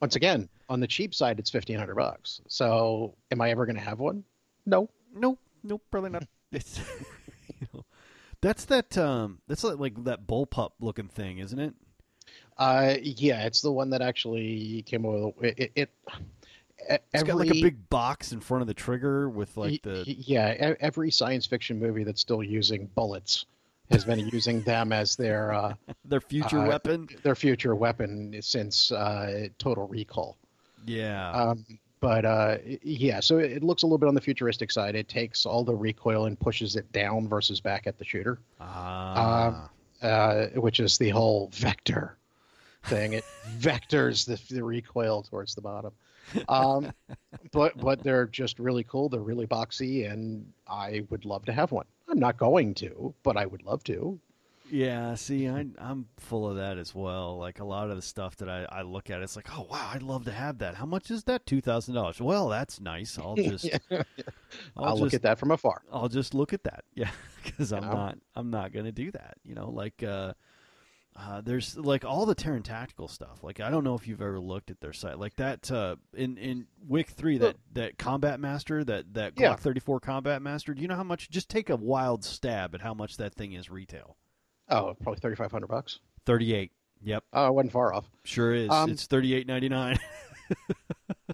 Once 0.00 0.16
again, 0.16 0.48
on 0.68 0.80
the 0.80 0.86
cheap 0.86 1.14
side, 1.14 1.38
it's 1.38 1.50
fifteen 1.50 1.78
hundred 1.78 1.96
bucks. 1.96 2.40
So, 2.48 3.14
am 3.30 3.40
I 3.40 3.50
ever 3.50 3.66
going 3.66 3.76
to 3.76 3.82
have 3.82 3.98
one? 3.98 4.24
No. 4.66 4.88
no, 5.14 5.38
no, 5.62 5.78
probably 5.90 6.10
not. 6.10 6.26
It's, 6.54 6.80
you 7.58 7.66
know, 7.72 7.86
that's 8.42 8.66
that. 8.66 8.98
Um, 8.98 9.38
that's 9.48 9.64
like, 9.64 9.78
like 9.78 10.04
that 10.04 10.26
bullpup 10.26 10.72
looking 10.80 11.08
thing, 11.08 11.38
isn't 11.38 11.58
it? 11.58 11.72
Uh, 12.58 12.96
yeah, 13.00 13.46
it's 13.46 13.62
the 13.62 13.72
one 13.72 13.88
that 13.90 14.02
actually 14.02 14.82
came 14.82 15.06
over. 15.06 15.32
It, 15.46 15.58
it, 15.58 15.72
it 15.74 15.90
It's 17.14 17.22
got 17.22 17.36
like 17.36 17.50
a 17.50 17.62
big 17.62 17.88
box 17.88 18.32
in 18.32 18.40
front 18.40 18.60
of 18.60 18.68
the 18.68 18.74
trigger 18.74 19.30
with 19.30 19.56
like 19.56 19.82
the. 19.82 20.04
yeah 20.06 20.74
every 20.80 21.10
science 21.10 21.46
fiction 21.46 21.78
movie 21.78 22.04
that's 22.04 22.20
still 22.20 22.42
using 22.42 22.86
bullets 22.94 23.46
has 23.92 24.04
been 24.04 24.28
using 24.28 24.62
them 24.62 24.92
as 24.92 25.16
their 25.16 25.52
uh, 25.52 25.74
their 26.04 26.20
future 26.20 26.58
uh, 26.58 26.68
weapon. 26.68 27.08
their 27.22 27.34
future 27.34 27.74
weapon 27.74 28.36
since 28.40 28.90
uh, 28.92 29.48
Total 29.58 29.86
Recall. 29.86 30.36
Yeah, 30.84 31.30
Um, 31.30 31.64
but 32.00 32.24
uh, 32.24 32.58
yeah, 32.82 33.20
so 33.20 33.38
it 33.38 33.52
it 33.52 33.62
looks 33.62 33.82
a 33.82 33.86
little 33.86 33.98
bit 33.98 34.08
on 34.08 34.14
the 34.14 34.20
futuristic 34.20 34.70
side. 34.72 34.96
It 34.96 35.08
takes 35.08 35.46
all 35.46 35.62
the 35.62 35.74
recoil 35.74 36.26
and 36.26 36.38
pushes 36.38 36.74
it 36.74 36.90
down 36.92 37.28
versus 37.28 37.60
back 37.60 37.86
at 37.86 37.96
the 37.98 38.04
shooter, 38.04 38.40
ah, 38.60 39.70
uh, 40.02 40.46
which 40.56 40.80
is 40.80 40.98
the 40.98 41.10
whole 41.10 41.48
vector 41.52 42.16
thing. 42.86 43.12
It 43.12 43.24
vectors 43.58 44.26
the, 44.26 44.54
the 44.54 44.64
recoil 44.64 45.22
towards 45.22 45.54
the 45.54 45.60
bottom. 45.60 45.92
Um, 46.48 46.92
but 47.52 47.76
but 47.78 48.02
they're 48.02 48.26
just 48.26 48.58
really 48.58 48.84
cool. 48.84 49.08
They're 49.08 49.20
really 49.20 49.46
boxy, 49.46 50.10
and 50.10 50.52
I 50.66 51.04
would 51.10 51.24
love 51.24 51.44
to 51.44 51.52
have 51.52 51.70
one. 51.70 51.86
I'm 52.12 52.18
not 52.18 52.36
going 52.36 52.74
to, 52.74 53.14
but 53.22 53.36
I 53.38 53.46
would 53.46 53.62
love 53.62 53.82
to. 53.84 54.20
yeah. 54.70 55.14
See, 55.14 55.48
I, 55.48 55.66
I'm 55.78 56.08
full 56.18 56.46
of 56.48 56.56
that 56.56 56.76
as 56.76 56.94
well. 56.94 57.38
Like 57.38 57.58
a 57.58 57.64
lot 57.64 57.88
of 57.88 57.96
the 57.96 58.02
stuff 58.02 58.36
that 58.36 58.50
I, 58.50 58.66
I 58.70 58.82
look 58.82 59.08
at, 59.10 59.22
it's 59.22 59.34
like, 59.34 59.48
oh 59.58 59.66
wow, 59.70 59.90
I'd 59.94 60.02
love 60.02 60.26
to 60.26 60.32
have 60.32 60.58
that. 60.58 60.74
How 60.74 60.84
much 60.86 61.10
is 61.10 61.24
that? 61.24 61.46
Two 61.46 61.62
thousand 61.62 61.94
dollars. 61.94 62.20
Well, 62.20 62.48
that's 62.48 62.80
nice. 62.80 63.18
I'll 63.18 63.34
just. 63.52 63.68
I'll, 63.90 64.04
I'll, 64.76 64.98
look 64.98 65.14
at 65.14 65.22
that 65.22 65.38
from 65.38 65.50
afar. 65.52 65.82
I'll 65.90 66.08
just 66.10 66.34
look 66.34 66.52
at 66.52 66.64
that. 66.64 66.84
Yeah, 66.94 67.10
because 67.42 67.72
I'm 67.72 67.82
know? 67.82 67.92
not 67.92 68.18
I'm 68.36 68.50
not 68.50 68.72
gonna 68.72 68.92
do 68.92 69.10
that. 69.12 69.38
You 69.42 69.54
know, 69.54 69.70
like 69.70 70.02
uh, 70.02 70.34
uh, 71.16 71.40
there's 71.42 71.76
like 71.76 72.04
all 72.04 72.24
the 72.26 72.34
Taran 72.34 72.62
tactical 72.62 73.06
stuff. 73.08 73.42
Like 73.42 73.60
I 73.60 73.70
don't 73.70 73.84
know 73.84 73.94
if 73.94 74.08
you've 74.08 74.22
ever 74.22 74.40
looked 74.40 74.70
at 74.70 74.80
their 74.80 74.92
site. 74.92 75.18
Like 75.18 75.36
that 75.36 75.70
uh, 75.70 75.96
in 76.14 76.38
in 76.38 76.66
Wick 76.88 77.08
three 77.10 77.38
that 77.38 77.56
that 77.74 77.98
Combat 77.98 78.40
Master 78.40 78.82
that 78.84 79.12
that 79.14 79.34
Glock 79.34 79.40
Yeah. 79.40 79.56
34 79.56 80.00
Combat 80.00 80.40
Master. 80.42 80.72
Do 80.74 80.80
you 80.82 80.88
know 80.88 80.96
how 80.96 81.02
much? 81.04 81.28
Just 81.30 81.48
take 81.48 81.68
a 81.70 81.76
wild 81.76 82.24
stab 82.24 82.74
at 82.74 82.80
how 82.80 82.94
much 82.94 83.16
that 83.18 83.34
thing 83.34 83.52
is 83.52 83.68
retail. 83.70 84.16
Oh, 84.68 84.94
probably 85.02 85.20
thirty 85.20 85.36
five 85.36 85.50
hundred 85.52 85.66
bucks. 85.68 86.00
Thirty 86.24 86.54
eight. 86.54 86.72
Yep, 87.04 87.24
Oh, 87.32 87.46
I 87.46 87.50
wasn't 87.50 87.72
far 87.72 87.92
off. 87.92 88.08
sure 88.24 88.54
is. 88.54 88.70
Um, 88.70 88.90
it's 88.90 89.06
thirty 89.06 89.34
eight 89.34 89.46
ninety 89.46 89.68
nine. 89.68 89.98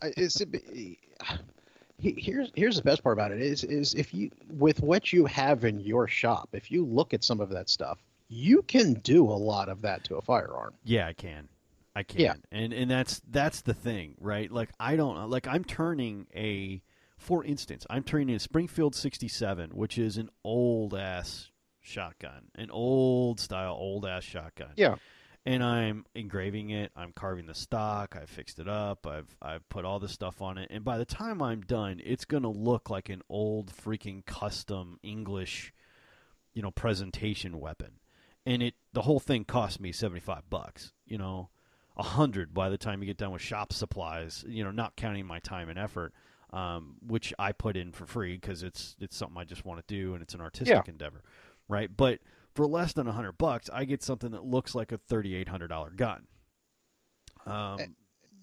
It's, 0.02 0.40
he- 1.98 2.14
here's 2.16 2.50
here's 2.54 2.76
the 2.76 2.82
best 2.82 3.02
part 3.02 3.14
about 3.14 3.32
it 3.32 3.40
is 3.40 3.64
is 3.64 3.94
if 3.94 4.14
you 4.14 4.30
with 4.50 4.80
what 4.80 5.12
you 5.12 5.26
have 5.26 5.64
in 5.64 5.80
your 5.80 6.06
shop, 6.06 6.48
if 6.52 6.70
you 6.70 6.84
look 6.84 7.12
at 7.14 7.24
some 7.24 7.40
of 7.40 7.48
that 7.50 7.68
stuff, 7.68 7.98
you 8.28 8.62
can 8.62 8.94
do 8.94 9.24
a 9.24 9.32
lot 9.32 9.68
of 9.68 9.82
that 9.82 10.04
to 10.04 10.16
a 10.16 10.22
firearm. 10.22 10.74
Yeah, 10.84 11.06
I 11.06 11.12
can. 11.14 11.48
I 11.96 12.02
can. 12.02 12.20
Yeah. 12.20 12.34
And 12.52 12.72
and 12.72 12.90
that's 12.90 13.20
that's 13.30 13.62
the 13.62 13.74
thing, 13.74 14.14
right? 14.20 14.50
Like 14.50 14.70
I 14.78 14.96
don't 14.96 15.30
like 15.30 15.46
I'm 15.46 15.64
turning 15.64 16.26
a 16.34 16.82
for 17.16 17.44
instance, 17.44 17.84
I'm 17.90 18.04
turning 18.04 18.30
a 18.30 18.38
Springfield 18.38 18.94
67, 18.94 19.70
which 19.70 19.98
is 19.98 20.16
an 20.18 20.30
old 20.44 20.94
ass 20.94 21.50
shotgun, 21.80 22.44
an 22.54 22.70
old 22.70 23.40
style 23.40 23.74
old 23.74 24.06
ass 24.06 24.22
shotgun. 24.22 24.70
Yeah. 24.76 24.96
And 25.44 25.64
I'm 25.64 26.04
engraving 26.14 26.70
it, 26.70 26.92
I'm 26.94 27.12
carving 27.12 27.46
the 27.46 27.54
stock, 27.54 28.16
I 28.20 28.26
fixed 28.26 28.58
it 28.58 28.68
up, 28.68 29.06
I've 29.06 29.34
I've 29.40 29.68
put 29.68 29.84
all 29.84 29.98
this 29.98 30.12
stuff 30.12 30.42
on 30.42 30.58
it, 30.58 30.68
and 30.70 30.84
by 30.84 30.98
the 30.98 31.06
time 31.06 31.40
I'm 31.40 31.62
done, 31.62 32.00
it's 32.04 32.26
going 32.26 32.42
to 32.42 32.50
look 32.50 32.90
like 32.90 33.08
an 33.08 33.22
old 33.30 33.72
freaking 33.72 34.24
custom 34.26 34.98
English 35.02 35.72
you 36.52 36.62
know 36.62 36.70
presentation 36.70 37.58
weapon 37.60 37.92
and 38.48 38.62
it 38.62 38.74
the 38.94 39.02
whole 39.02 39.20
thing 39.20 39.44
cost 39.44 39.80
me 39.80 39.92
75 39.92 40.48
bucks 40.50 40.92
you 41.06 41.18
know 41.18 41.50
a 41.96 42.02
hundred 42.02 42.54
by 42.54 42.68
the 42.68 42.78
time 42.78 43.00
you 43.02 43.06
get 43.06 43.16
done 43.16 43.32
with 43.32 43.42
shop 43.42 43.72
supplies 43.72 44.44
you 44.48 44.64
know 44.64 44.70
not 44.70 44.96
counting 44.96 45.26
my 45.26 45.38
time 45.40 45.68
and 45.68 45.78
effort 45.78 46.12
um, 46.52 46.96
which 47.06 47.34
i 47.38 47.52
put 47.52 47.76
in 47.76 47.92
for 47.92 48.06
free 48.06 48.34
because 48.36 48.62
it's 48.62 48.96
it's 49.00 49.16
something 49.16 49.36
i 49.38 49.44
just 49.44 49.64
want 49.64 49.78
to 49.86 49.94
do 49.94 50.14
and 50.14 50.22
it's 50.22 50.34
an 50.34 50.40
artistic 50.40 50.74
Yeah. 50.86 50.90
endeavor 50.90 51.22
right 51.68 51.90
but 51.96 52.20
for 52.54 52.66
less 52.66 52.92
than 52.92 53.06
a 53.06 53.12
hundred 53.12 53.32
bucks 53.38 53.68
i 53.72 53.84
get 53.84 54.02
something 54.02 54.30
that 54.32 54.44
looks 54.44 54.74
like 54.74 54.92
a 54.92 54.98
$3800 54.98 55.96
gun 55.96 56.26
um, 57.46 57.78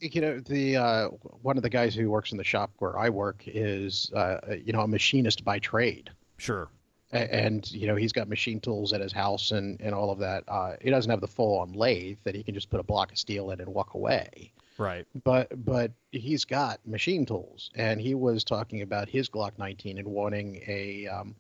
You 0.02 0.22
know, 0.22 0.40
the 0.40 0.76
uh, 0.78 1.08
one 1.42 1.58
of 1.58 1.64
the 1.64 1.70
guys 1.70 1.96
who 1.96 2.10
works 2.10 2.32
in 2.32 2.38
the 2.38 2.44
shop 2.44 2.72
where 2.80 2.98
I 3.00 3.10
work 3.10 3.44
is 3.48 4.12
uh, 4.16 4.38
you 4.64 4.74
know 4.74 4.82
a 4.82 4.88
machinist 4.88 5.44
by 5.46 5.60
trade. 5.60 6.12
sure 6.38 6.70
and 7.16 7.70
you 7.72 7.88
know 7.88 7.96
he's 7.96 8.12
got 8.12 8.28
machine 8.28 8.60
tools 8.60 8.94
at 8.94 9.02
his 9.02 9.12
house 9.14 9.52
and, 9.52 9.80
and 9.82 9.94
all 9.94 10.12
of 10.12 10.20
that. 10.20 10.44
Uh, 10.48 10.76
he 10.82 10.90
doesn't 10.90 11.10
have 11.10 11.22
the 11.22 11.28
full 11.28 11.60
on 11.60 11.74
lathe 11.74 12.18
that 12.24 12.36
he 12.36 12.44
can 12.44 12.54
just 12.54 12.70
put 12.70 12.80
a 12.80 12.84
block 12.84 13.12
of 13.12 13.18
steel 13.18 13.52
in 13.52 13.60
and 13.60 13.70
walk 13.70 13.94
away. 13.94 14.52
right 14.78 15.06
But 15.24 15.66
but 15.66 15.92
he's 16.12 16.46
got 16.46 16.86
machine 16.86 17.26
tools, 17.26 17.70
and 17.76 18.00
he 18.00 18.16
was 18.16 18.44
talking 18.44 18.82
about 18.82 19.10
his 19.10 19.30
Glock 19.30 19.52
19 19.58 19.98
and 19.98 20.08
wanting 20.08 20.62
a 20.68 21.08
um, 21.08 21.36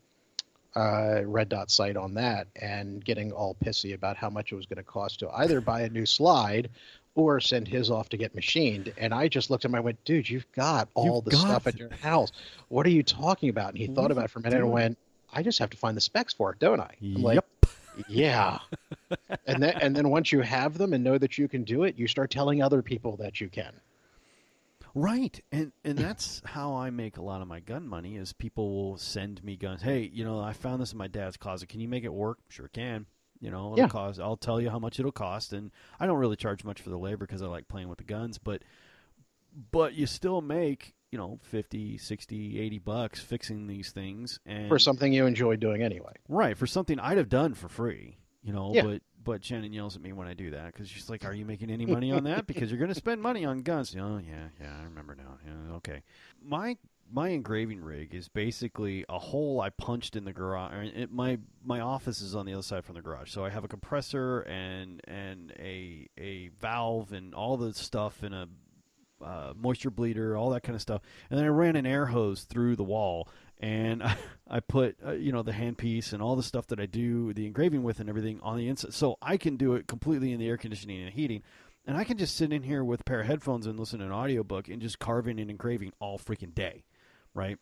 uh, 0.75 1.21
red 1.23 1.49
dot 1.49 1.71
sight 1.71 1.97
on 1.97 2.15
that, 2.15 2.47
and 2.55 3.03
getting 3.03 3.31
all 3.31 3.55
pissy 3.55 3.93
about 3.93 4.17
how 4.17 4.29
much 4.29 4.51
it 4.51 4.55
was 4.55 4.65
going 4.65 4.77
to 4.77 4.83
cost 4.83 5.19
to 5.19 5.29
either 5.29 5.61
buy 5.61 5.81
a 5.81 5.89
new 5.89 6.05
slide 6.05 6.69
or 7.15 7.39
send 7.39 7.65
his 7.65 7.89
off 7.89 8.09
to 8.09 8.17
get 8.17 8.35
machined. 8.35 8.91
And 8.97 9.13
I 9.13 9.29
just 9.29 9.49
looked 9.49 9.63
at 9.63 9.69
him. 9.69 9.75
I 9.75 9.79
went, 9.79 10.03
"Dude, 10.03 10.29
you've 10.29 10.51
got 10.51 10.89
all 10.93 11.15
You've 11.15 11.25
the 11.25 11.31
got 11.31 11.39
stuff 11.39 11.67
at 11.67 11.77
your 11.79 11.89
house. 11.89 12.31
What 12.67 12.85
are 12.85 12.89
you 12.89 13.03
talking 13.03 13.49
about?" 13.49 13.69
And 13.69 13.77
he 13.77 13.87
What 13.87 13.95
thought 13.95 14.11
about 14.11 14.25
it 14.25 14.31
for 14.31 14.39
a 14.39 14.41
minute 14.41 14.59
and 14.59 14.71
went, 14.71 14.97
"I 15.35 15.43
just 15.43 15.59
have 15.59 15.69
to 15.71 15.77
find 15.77 15.95
the 15.95 16.01
specs 16.01 16.33
for 16.33 16.51
it, 16.51 16.59
don't 16.59 16.79
I?" 16.79 16.95
I'm 17.01 17.21
like, 17.21 17.35
yep 17.35 17.45
yeah. 18.07 18.59
and 19.45 19.61
then 19.61 19.77
and 19.81 19.95
then 19.95 20.09
once 20.09 20.31
you 20.31 20.41
have 20.41 20.77
them 20.77 20.93
and 20.93 21.03
know 21.03 21.17
that 21.17 21.37
you 21.37 21.47
can 21.47 21.63
do 21.63 21.83
it, 21.83 21.97
you 21.97 22.07
start 22.07 22.31
telling 22.31 22.61
other 22.61 22.81
people 22.81 23.17
that 23.17 23.39
you 23.41 23.49
can. 23.49 23.73
Right, 24.93 25.41
and 25.51 25.71
and 25.83 25.97
that's 25.97 26.41
how 26.45 26.75
I 26.75 26.89
make 26.89 27.17
a 27.17 27.21
lot 27.21 27.41
of 27.41 27.47
my 27.47 27.59
gun 27.59 27.87
money. 27.87 28.15
Is 28.15 28.33
people 28.33 28.73
will 28.73 28.97
send 28.97 29.43
me 29.43 29.55
guns. 29.55 29.81
Hey, 29.81 30.09
you 30.13 30.23
know, 30.23 30.39
I 30.39 30.53
found 30.53 30.81
this 30.81 30.91
in 30.91 30.97
my 30.97 31.07
dad's 31.07 31.37
closet. 31.37 31.69
Can 31.69 31.79
you 31.79 31.87
make 31.87 32.03
it 32.03 32.13
work? 32.13 32.39
Sure 32.49 32.69
can. 32.69 33.05
You 33.41 33.51
know, 33.51 33.73
it'll 33.73 33.79
Yeah. 33.79 33.87
cost. 33.87 34.19
I'll 34.19 34.37
tell 34.37 34.61
you 34.61 34.69
how 34.69 34.79
much 34.79 34.99
it'll 34.99 35.11
cost, 35.11 35.53
and 35.53 35.71
I 35.99 36.05
don't 36.05 36.17
really 36.17 36.37
charge 36.37 36.63
much 36.63 36.81
for 36.81 36.89
the 36.89 36.97
labor 36.97 37.25
because 37.25 37.41
I 37.41 37.47
like 37.47 37.67
playing 37.67 37.89
with 37.89 37.97
the 37.97 38.05
guns. 38.05 38.37
But 38.37 38.63
but 39.71 39.93
you 39.93 40.05
still 40.05 40.41
make 40.41 40.95
you 41.15 41.21
know 41.21 41.39
50 41.43 41.97
60 41.97 42.59
80 42.59 42.79
bucks 42.79 43.21
fixing 43.21 43.67
these 43.67 43.91
things 43.91 44.37
and 44.45 44.67
For 44.67 44.77
something 44.77 45.13
you 45.13 45.25
enjoy 45.25 45.55
doing 45.55 45.81
anyway. 45.81 46.11
right 46.27 46.57
for 46.57 46.67
something 46.67 46.99
i'd 46.99 47.17
have 47.17 47.29
done 47.29 47.53
for 47.53 47.69
free 47.69 48.17
you 48.43 48.51
know 48.51 48.71
Yeah. 48.73 48.81
but 48.83 49.01
but 49.23 49.45
shannon 49.45 49.71
yells 49.71 49.95
at 49.95 50.01
me 50.01 50.11
when 50.11 50.27
i 50.27 50.33
do 50.33 50.51
that 50.51 50.73
because 50.73 50.89
she's 50.89 51.09
like 51.09 51.23
are 51.23 51.33
you 51.33 51.45
making 51.45 51.71
any 51.71 51.85
money 51.85 52.11
on 52.11 52.25
that 52.25 52.47
because 52.47 52.69
you're 52.69 52.79
going 52.79 52.89
to 52.89 52.95
spend 52.95 53.21
money 53.21 53.45
on 53.45 53.59
guns 53.61 53.95
oh 53.97 54.17
yeah 54.27 54.49
yeah 54.59 54.73
i 54.81 54.83
remember 54.83 55.15
now 55.15 55.37
yeah 55.47 55.75
okay 55.77 56.03
my 56.43 56.75
my 57.09 57.29
engraving 57.29 57.81
rig 57.81 58.13
is 58.13 58.27
basically 58.27 59.05
a 59.07 59.19
hole 59.19 59.61
I 59.61 59.69
punched 59.69 60.15
in 60.15 60.25
the 60.25 60.33
garage. 60.33 60.89
It, 60.95 61.11
my 61.13 61.37
my 61.63 61.79
office 61.79 62.19
is 62.19 62.35
on 62.35 62.47
the 62.47 62.53
other 62.53 62.63
side 62.63 62.83
from 62.83 62.95
the 62.95 63.03
garage, 63.03 63.29
so 63.31 63.45
I 63.45 63.51
have 63.51 63.63
a 63.63 63.67
compressor 63.67 64.39
and 64.41 65.01
and 65.07 65.53
a 65.59 66.07
a 66.17 66.47
valve 66.59 67.13
and 67.13 67.35
all 67.35 67.57
the 67.57 67.75
stuff 67.75 68.23
in 68.23 68.33
a 68.33 68.47
uh, 69.25 69.53
moisture 69.55 69.89
bleeder, 69.89 70.37
all 70.37 70.51
that 70.51 70.63
kind 70.63 70.75
of 70.75 70.81
stuff. 70.81 71.01
And 71.29 71.39
then 71.39 71.45
I 71.45 71.49
ran 71.49 71.75
an 71.75 71.85
air 71.85 72.05
hose 72.07 72.43
through 72.43 72.75
the 72.75 72.83
wall, 72.83 73.27
and 73.59 74.03
I, 74.03 74.17
I 74.47 74.59
put 74.59 74.97
uh, 75.05 75.11
you 75.13 75.31
know 75.31 75.41
the 75.41 75.51
handpiece 75.51 76.13
and 76.13 76.21
all 76.21 76.35
the 76.35 76.43
stuff 76.43 76.67
that 76.67 76.79
I 76.79 76.85
do 76.85 77.33
the 77.33 77.47
engraving 77.47 77.83
with 77.83 77.99
and 77.99 78.07
everything 78.07 78.39
on 78.41 78.57
the 78.57 78.67
inside, 78.67 78.93
so 78.93 79.17
I 79.21 79.37
can 79.37 79.57
do 79.57 79.73
it 79.73 79.87
completely 79.87 80.31
in 80.31 80.39
the 80.39 80.47
air 80.47 80.57
conditioning 80.57 81.01
and 81.01 81.13
heating. 81.13 81.41
And 81.87 81.97
I 81.97 82.03
can 82.03 82.17
just 82.17 82.35
sit 82.35 82.51
in 82.51 82.63
here 82.63 82.83
with 82.83 83.01
a 83.01 83.03
pair 83.03 83.21
of 83.21 83.27
headphones 83.27 83.67
and 83.67 83.79
listen 83.79 83.99
to 83.99 84.05
an 84.05 84.11
audiobook 84.11 84.67
and 84.69 84.81
just 84.81 84.97
carving 84.97 85.39
and 85.39 85.51
engraving 85.51 85.93
all 85.99 86.17
freaking 86.17 86.53
day, 86.53 86.83
right? 87.35 87.59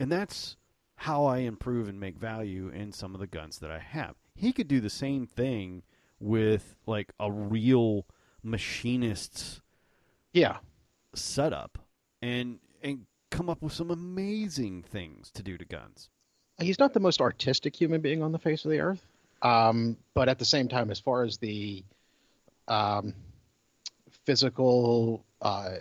And 0.00 0.10
that's 0.10 0.56
how 0.96 1.26
I 1.26 1.38
improve 1.38 1.88
and 1.88 2.00
make 2.00 2.16
value 2.16 2.68
in 2.68 2.90
some 2.90 3.14
of 3.14 3.20
the 3.20 3.26
guns 3.28 3.58
that 3.58 3.70
I 3.70 3.78
have. 3.78 4.16
He 4.34 4.52
could 4.52 4.66
do 4.66 4.80
the 4.80 4.90
same 4.90 5.26
thing 5.26 5.84
with 6.18 6.74
like 6.86 7.12
a 7.20 7.30
real 7.30 8.06
machinist's 8.42 9.60
Yeah. 10.32 10.58
Setup 11.14 11.78
and 12.20 12.58
and 12.82 13.06
come 13.30 13.48
up 13.48 13.62
with 13.62 13.72
some 13.72 13.90
amazing 13.90 14.82
things 14.82 15.30
to 15.32 15.42
do 15.42 15.56
to 15.56 15.64
guns. 15.64 16.08
He's 16.58 16.78
not 16.78 16.92
the 16.92 17.00
most 17.00 17.20
artistic 17.20 17.74
human 17.74 18.00
being 18.00 18.22
on 18.22 18.32
the 18.32 18.38
face 18.38 18.64
of 18.64 18.70
the 18.70 18.80
earth. 18.80 19.04
Um, 19.40 19.96
but 20.14 20.28
at 20.28 20.38
the 20.38 20.44
same 20.44 20.68
time, 20.68 20.90
as 20.90 21.00
far 21.00 21.24
as 21.24 21.38
the 21.38 21.82
um, 22.68 23.14
physical, 24.24 25.24
uh, 25.40 25.76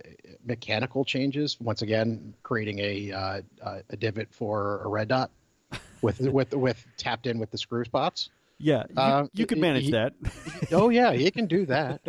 mechanical 0.46 1.06
changes, 1.06 1.58
once 1.62 1.84
again, 1.84 2.34
creating 2.42 2.80
a 2.80 3.12
uh, 3.12 3.42
a 3.90 3.98
divot 3.98 4.30
for 4.32 4.82
a 4.84 4.88
red 4.88 5.10
dot 5.10 5.30
with 6.02 6.20
with 6.22 6.54
with 6.54 6.86
tapped 6.98 7.28
in 7.28 7.38
with 7.38 7.52
the 7.52 7.58
screw 7.58 7.86
spots. 7.86 8.30
Yeah, 8.62 8.84
you, 8.90 8.96
Uh, 8.96 9.28
you 9.34 9.46
could 9.46 9.58
manage 9.58 9.86
he- 9.86 9.92
that. 9.92 10.14
Oh 10.72 10.90
yeah, 10.90 11.14
he 11.14 11.30
can 11.32 11.48
do 11.48 11.66
that. 11.76 12.02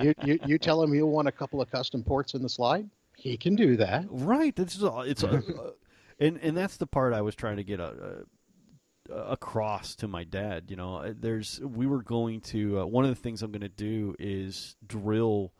you, 0.00 0.14
you 0.24 0.38
you 0.46 0.58
tell 0.58 0.82
him 0.82 0.94
you 0.94 1.06
want 1.06 1.28
a 1.28 1.32
couple 1.32 1.60
of 1.62 1.70
custom 1.70 2.02
ports 2.02 2.34
in 2.34 2.42
the 2.42 2.48
slide. 2.48 2.88
He 3.16 3.36
can 3.36 3.54
do 3.54 3.76
that. 3.76 4.06
Right. 4.08 4.54
This 4.56 4.74
is 4.76 4.82
all. 4.82 5.02
It's, 5.02 5.22
uh, 5.22 5.40
and 6.18 6.38
and 6.42 6.56
that's 6.56 6.76
the 6.78 6.86
part 6.86 7.12
I 7.14 7.20
was 7.20 7.34
trying 7.34 7.56
to 7.58 7.64
get 7.64 7.78
a, 7.80 8.24
a, 9.10 9.14
across 9.14 9.94
to 9.96 10.08
my 10.08 10.24
dad. 10.24 10.64
You 10.68 10.76
know, 10.76 10.96
Uh, 10.96 11.12
there's 11.18 11.60
we 11.60 11.86
were 11.86 12.02
going 12.02 12.40
to 12.52 12.80
uh, 12.80 12.86
one 12.86 13.04
of 13.04 13.10
the 13.10 13.20
things 13.20 13.42
I'm 13.42 13.52
going 13.52 13.60
to 13.60 13.68
do 13.68 14.14
is 14.18 14.76
drill 14.86 15.52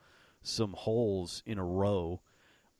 some 0.43 0.73
holes 0.73 1.43
in 1.45 1.59
a 1.59 1.65
row 1.65 2.23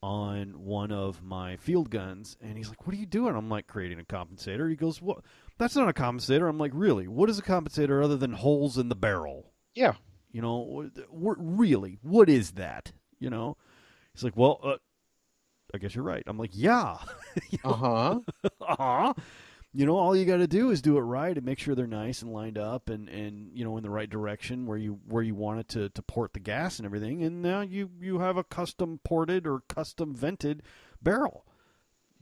on 0.03 0.63
one 0.65 0.91
of 0.91 1.21
my 1.21 1.55
field 1.57 1.91
guns, 1.91 2.35
and 2.41 2.57
he's 2.57 2.69
like, 2.69 2.87
"What 2.87 2.95
are 2.95 2.99
you 2.99 3.05
doing?" 3.05 3.35
I'm 3.35 3.49
like, 3.49 3.67
"Creating 3.67 3.99
a 3.99 4.03
compensator." 4.03 4.67
He 4.67 4.75
goes, 4.75 4.99
"What? 4.99 5.19
That's 5.61 5.75
not 5.75 5.87
a 5.87 5.93
compensator." 5.93 6.49
I'm 6.49 6.57
like, 6.57 6.71
"Really? 6.73 7.07
What 7.07 7.29
is 7.29 7.39
a 7.39 7.43
compensator 7.43 8.03
other 8.03 8.17
than 8.17 8.33
holes 8.33 8.77
in 8.77 8.89
the 8.89 8.95
barrel?" 8.95 9.53
Yeah. 9.75 9.93
You 10.31 10.41
know, 10.41 10.89
what, 11.09 11.37
really, 11.39 11.99
what 12.01 12.29
is 12.29 12.51
that? 12.51 12.91
You 13.19 13.29
know, 13.29 13.57
he's 14.13 14.23
like, 14.23 14.35
well, 14.37 14.59
uh, 14.63 14.75
I 15.73 15.77
guess 15.77 15.93
you're 15.93 16.03
right. 16.05 16.23
I'm 16.25 16.37
like, 16.37 16.51
yeah, 16.53 16.97
Uh 17.63 17.73
huh. 17.73 18.19
uh-huh. 18.61 19.13
You 19.73 19.85
know, 19.85 19.97
all 19.97 20.15
you 20.15 20.25
got 20.25 20.37
to 20.37 20.47
do 20.47 20.71
is 20.71 20.81
do 20.81 20.97
it 20.97 21.01
right 21.01 21.35
and 21.37 21.45
make 21.45 21.59
sure 21.59 21.75
they're 21.75 21.87
nice 21.87 22.21
and 22.21 22.33
lined 22.33 22.57
up 22.57 22.89
and, 22.89 23.07
and 23.07 23.51
you 23.53 23.63
know 23.63 23.77
in 23.77 23.83
the 23.83 23.89
right 23.89 24.09
direction 24.09 24.65
where 24.65 24.77
you 24.77 24.99
where 25.07 25.23
you 25.23 25.35
want 25.35 25.59
it 25.61 25.67
to, 25.69 25.89
to 25.89 26.01
port 26.01 26.33
the 26.33 26.39
gas 26.41 26.77
and 26.79 26.85
everything. 26.85 27.23
And 27.23 27.41
now 27.41 27.61
you 27.61 27.89
you 28.01 28.19
have 28.19 28.35
a 28.37 28.43
custom 28.43 28.99
ported 29.03 29.47
or 29.47 29.61
custom 29.69 30.13
vented 30.15 30.63
barrel. 31.01 31.45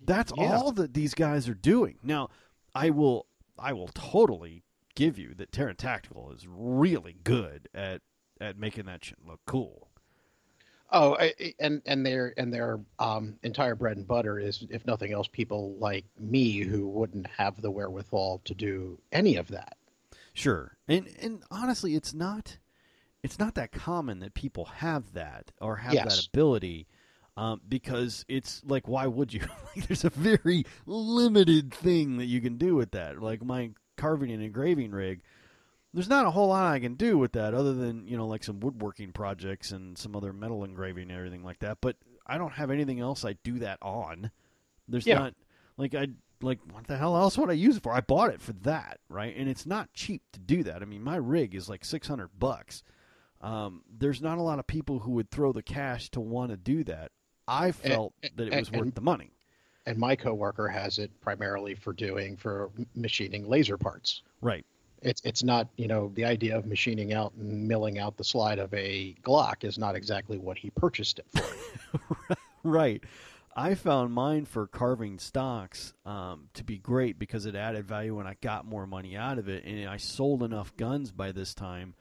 That's 0.04 0.32
Yeah. 0.38 0.58
all 0.58 0.72
that 0.74 0.94
these 0.94 1.14
guys 1.16 1.48
are 1.50 1.56
doing. 1.56 1.98
Now, 2.04 2.30
I 2.76 2.90
will 2.92 3.26
I 3.62 3.74
will 3.74 3.90
totally 3.90 4.64
give 4.96 5.18
you 5.18 5.34
that 5.36 5.52
Taran 5.52 5.78
Tactical 5.78 6.32
is 6.32 6.46
really 6.48 7.18
good 7.24 7.70
at 7.74 8.02
at 8.42 8.58
making 8.58 8.86
that 8.86 9.04
shit 9.04 9.20
look 9.26 9.42
cool. 9.46 9.90
Oh, 10.92 11.16
I, 11.20 11.34
and 11.60 11.82
and 11.86 12.04
their 12.06 12.34
and 12.38 12.52
their 12.52 12.80
um, 12.98 13.38
entire 13.44 13.76
bread 13.76 13.98
and 13.98 14.08
butter 14.08 14.40
is, 14.40 14.66
if 14.72 14.88
nothing 14.88 15.14
else, 15.14 15.28
people 15.28 15.76
like 15.80 16.06
me 16.18 16.60
who 16.60 16.88
wouldn't 16.88 17.28
have 17.28 17.62
the 17.62 17.70
wherewithal 17.70 18.42
to 18.46 18.56
do 18.56 19.00
any 19.12 19.36
of 19.36 19.50
that. 19.50 19.78
Sure, 20.34 20.78
and 20.88 21.08
and 21.22 21.44
honestly, 21.52 21.94
it's 21.96 22.14
not 22.14 22.58
it's 23.22 23.38
not 23.38 23.54
that 23.56 23.72
common 23.72 24.20
that 24.20 24.34
people 24.34 24.66
have 24.66 25.14
that 25.14 25.52
or 25.62 25.78
have 25.78 25.92
that 25.94 26.06
Yes. 26.06 26.26
ability, 26.28 26.88
um, 27.38 27.62
because 27.68 28.26
it's 28.28 28.62
like, 28.66 28.88
why 28.88 29.08
would 29.08 29.34
you? 29.34 29.42
like, 29.76 29.88
there's 29.88 30.04
a 30.06 30.10
very 30.10 30.66
limited 30.86 31.74
thing 31.74 32.18
that 32.18 32.26
you 32.26 32.42
can 32.42 32.58
do 32.58 32.76
with 32.76 32.92
that. 32.92 33.22
Like 33.22 33.44
my 33.44 33.72
carving 33.98 34.32
and 34.32 34.44
engraving 34.44 34.92
rig, 34.92 35.22
there's 35.94 36.10
not 36.10 36.26
a 36.26 36.32
whole 36.32 36.48
lot 36.50 36.74
I 36.74 36.80
can 36.80 36.96
do 36.96 37.18
with 37.18 37.32
that 37.34 37.54
other 37.54 37.74
than 37.74 38.08
you 38.08 38.18
know 38.18 38.28
like 38.28 38.44
some 38.44 38.60
woodworking 38.60 39.12
projects 39.12 39.72
and 39.72 39.98
some 39.98 40.16
other 40.16 40.34
metal 40.34 40.64
engraving 40.64 41.10
and 41.10 41.18
everything 41.18 41.44
like 41.44 41.60
that. 41.60 41.78
But 41.82 41.96
I 42.28 42.38
don't 42.38 42.54
have 42.54 42.72
anything 42.72 43.00
else 43.00 43.26
I 43.26 43.34
do 43.44 43.60
that 43.60 43.80
on. 43.82 44.32
There's 44.88 45.06
Yeah. 45.08 45.20
not 45.20 45.34
like 45.78 45.96
I 45.96 46.08
like 46.42 46.60
what 46.72 46.88
the 46.88 46.98
hell 46.98 47.18
else 47.18 47.38
would 47.38 47.50
I 47.50 47.54
use 47.54 47.78
it 47.78 47.84
for? 47.84 47.94
I 47.94 48.02
bought 48.02 48.30
it 48.32 48.42
for 48.42 48.54
that, 48.54 49.00
right? 49.10 49.36
And 49.36 49.50
it's 49.50 49.66
not 49.66 49.94
cheap 49.94 50.22
to 50.34 50.40
do 50.40 50.64
that. 50.64 50.82
I 50.82 50.86
mean, 50.86 51.04
my 51.04 51.16
rig 51.18 51.56
is 51.56 51.70
like 51.70 51.84
600 51.86 52.30
bucks. 52.38 52.84
Um, 53.42 53.84
there's 53.90 54.22
not 54.22 54.38
a 54.38 54.42
lot 54.42 54.60
of 54.60 54.68
people 54.68 55.00
who 55.00 55.12
would 55.12 55.32
throw 55.32 55.52
the 55.54 55.64
cash 55.64 56.10
to 56.12 56.20
want 56.20 56.52
to 56.52 56.58
do 56.58 56.84
that. 56.86 57.12
I 57.50 57.72
felt 57.72 58.14
that 58.22 58.40
it 58.48 58.54
and- 58.54 58.60
was 58.62 58.72
worth 58.72 58.82
and- 58.82 58.96
the 58.96 59.02
money. 59.02 59.32
And 59.86 59.98
my 59.98 60.16
coworker 60.16 60.68
has 60.68 61.00
it 61.00 61.10
primarily 61.20 61.74
for 61.74 61.94
doing 61.94 62.38
for 62.38 62.70
machining 62.94 63.48
laser 63.50 63.78
parts. 63.78 64.22
Right. 64.40 64.66
It's 65.02 65.22
it's 65.24 65.42
not 65.44 65.68
you 65.78 65.88
know 65.88 66.12
the 66.14 66.26
idea 66.26 66.58
of 66.58 66.66
machining 66.66 67.12
out 67.14 67.34
and 67.34 67.68
milling 67.68 67.98
out 67.98 68.16
the 68.18 68.24
slide 68.24 68.60
of 68.60 68.72
a 68.74 69.16
Glock 69.24 69.64
is 69.64 69.78
not 69.80 69.96
exactly 69.96 70.38
what 70.38 70.58
he 70.58 70.70
purchased 70.70 71.20
it 71.20 71.26
for. 71.32 72.36
Right. 72.64 73.02
I 73.56 73.74
found 73.76 74.14
mine 74.14 74.46
for 74.46 74.68
carving 74.68 75.18
stocks 75.18 75.94
um, 76.06 76.50
to 76.54 76.64
be 76.64 76.78
great 76.78 77.18
because 77.18 77.46
it 77.46 77.56
added 77.56 77.86
value 77.88 78.20
and 78.20 78.28
I 78.28 78.36
got 78.42 78.66
more 78.66 78.86
money 78.86 79.16
out 79.16 79.40
of 79.40 79.48
it. 79.50 79.64
And 79.66 79.88
I 79.90 79.98
sold 79.98 80.44
enough 80.44 80.76
guns 80.78 81.12
by 81.12 81.32
this 81.32 81.54
time 81.56 81.96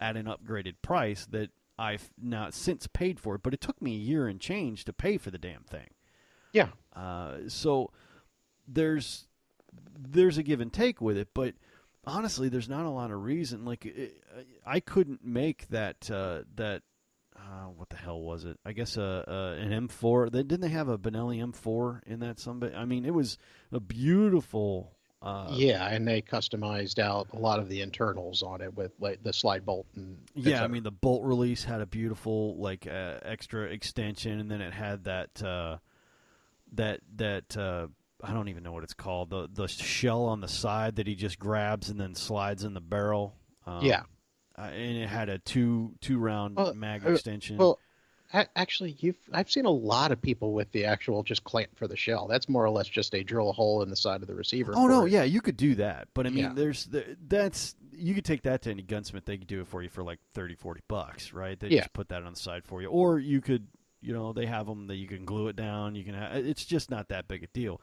at 0.00 0.16
an 0.16 0.26
upgraded 0.26 0.74
price 0.82 1.26
that 1.26 1.50
I've 1.78 2.10
now 2.20 2.50
since 2.50 2.86
paid 2.86 3.20
for 3.20 3.34
it. 3.36 3.42
But 3.42 3.54
it 3.54 3.60
took 3.60 3.80
me 3.80 3.94
a 3.94 3.98
year 3.98 4.26
and 4.26 4.40
change 4.40 4.84
to 4.86 4.92
pay 4.92 5.16
for 5.18 5.30
the 5.30 5.38
damn 5.38 5.62
thing. 5.62 5.88
yeah, 6.52 6.68
Uh, 6.94 7.48
so 7.48 7.90
there's 8.66 9.26
there's 9.98 10.38
a 10.38 10.42
give 10.42 10.60
and 10.60 10.72
take 10.72 11.00
with 11.00 11.16
it, 11.16 11.28
but 11.34 11.54
honestly, 12.04 12.48
there's 12.48 12.68
not 12.68 12.86
a 12.86 12.90
lot 12.90 13.10
of 13.10 13.22
reason. 13.22 13.64
Like 13.64 13.84
it, 13.86 14.22
I 14.66 14.80
couldn't 14.80 15.24
make 15.24 15.68
that 15.68 16.10
uh, 16.10 16.42
that 16.56 16.82
uh, 17.36 17.66
what 17.76 17.88
the 17.90 17.96
hell 17.96 18.20
was 18.20 18.44
it? 18.44 18.58
I 18.64 18.72
guess 18.72 18.96
uh, 18.98 19.24
uh, 19.28 19.62
an 19.62 19.88
M4. 19.88 20.32
They, 20.32 20.42
didn't 20.42 20.60
they 20.60 20.68
have 20.68 20.88
a 20.88 20.98
Benelli 20.98 21.40
M4 21.44 22.00
in 22.06 22.20
that? 22.20 22.40
Somebody. 22.40 22.74
I 22.74 22.84
mean, 22.84 23.04
it 23.04 23.14
was 23.14 23.38
a 23.72 23.80
beautiful. 23.80 24.97
Uh, 25.20 25.48
yeah, 25.50 25.88
and 25.88 26.06
they 26.06 26.22
customized 26.22 27.00
out 27.00 27.26
a 27.32 27.36
lot 27.36 27.58
of 27.58 27.68
the 27.68 27.80
internals 27.80 28.42
on 28.42 28.60
it 28.60 28.72
with 28.76 28.92
like 29.00 29.20
the 29.24 29.32
slide 29.32 29.66
bolt 29.66 29.86
and 29.96 30.16
Yeah, 30.34 30.62
I 30.62 30.68
mean 30.68 30.84
the 30.84 30.92
bolt 30.92 31.24
release 31.24 31.64
had 31.64 31.80
a 31.80 31.86
beautiful 31.86 32.56
like 32.56 32.86
uh, 32.86 33.18
extra 33.22 33.64
extension, 33.64 34.38
and 34.38 34.48
then 34.48 34.60
it 34.60 34.72
had 34.72 35.04
that 35.04 35.42
uh, 35.42 35.78
that 36.74 37.00
that 37.16 37.56
uh, 37.56 37.88
I 38.22 38.32
don't 38.32 38.48
even 38.48 38.62
know 38.62 38.72
what 38.72 38.84
it's 38.84 38.94
called 38.94 39.30
the 39.30 39.48
the 39.52 39.66
shell 39.66 40.24
on 40.24 40.40
the 40.40 40.48
side 40.48 40.96
that 40.96 41.08
he 41.08 41.16
just 41.16 41.38
grabs 41.40 41.88
and 41.90 41.98
then 42.00 42.14
slides 42.14 42.62
in 42.62 42.74
the 42.74 42.80
barrel. 42.80 43.34
Um, 43.66 43.84
yeah. 43.84 44.02
and 44.56 44.96
it 44.98 45.08
had 45.08 45.28
a 45.28 45.38
two 45.38 45.94
two 46.00 46.18
round 46.18 46.56
Well, 46.56 46.74
mag 46.74 47.04
extension. 47.04 47.56
Well, 47.56 47.80
actually, 48.32 48.96
you've 48.98 49.16
I've 49.32 49.50
seen 49.50 49.64
a 49.64 49.70
lot 49.70 50.12
of 50.12 50.20
people 50.20 50.52
with 50.52 50.70
the 50.72 50.84
actual 50.84 51.22
just 51.22 51.44
clamp 51.44 51.70
for 51.76 51.88
the 51.88 51.96
shell. 51.96 52.26
That's 52.26 52.48
more 52.48 52.64
or 52.64 52.70
less 52.70 52.88
just 52.88 53.14
a 53.14 53.22
drill 53.22 53.50
a 53.50 53.52
hole 53.52 53.82
in 53.82 53.90
the 53.90 53.96
side 53.96 54.20
of 54.22 54.28
the 54.28 54.34
receiver. 54.34 54.72
oh 54.76 54.86
no, 54.86 55.06
it. 55.06 55.12
yeah, 55.12 55.22
you 55.24 55.40
could 55.40 55.56
do 55.56 55.74
that, 55.76 56.08
but 56.14 56.26
I 56.26 56.30
mean, 56.30 56.44
Yeah. 56.44 56.52
there's 56.54 56.86
the, 56.86 57.16
that's 57.26 57.74
you 57.92 58.14
could 58.14 58.24
take 58.24 58.42
that 58.42 58.62
to 58.62 58.70
any 58.70 58.82
gunsmith; 58.82 59.24
they 59.24 59.38
could 59.38 59.46
do 59.48 59.60
it 59.62 59.66
for 59.68 59.82
you 59.82 59.88
for 59.88 60.02
like 60.02 60.18
30, 60.34 60.54
40 60.56 60.82
bucks, 60.88 61.32
right? 61.32 61.58
They 61.58 61.68
Yeah. 61.68 61.80
just 61.80 61.92
put 61.92 62.08
that 62.10 62.22
on 62.22 62.32
the 62.34 62.38
side 62.38 62.64
for 62.64 62.80
you, 62.82 62.88
or 62.88 63.18
you 63.18 63.40
could, 63.40 63.66
you 64.00 64.12
know, 64.12 64.32
they 64.32 64.46
have 64.46 64.66
them 64.66 64.86
that 64.88 64.96
you 64.96 65.08
can 65.08 65.24
glue 65.24 65.48
it 65.48 65.56
down. 65.56 65.94
You 65.94 66.04
can, 66.04 66.14
ha- 66.14 66.30
it's 66.34 66.64
just 66.64 66.90
not 66.90 67.08
that 67.08 67.26
big 67.28 67.42
a 67.42 67.46
deal. 67.48 67.80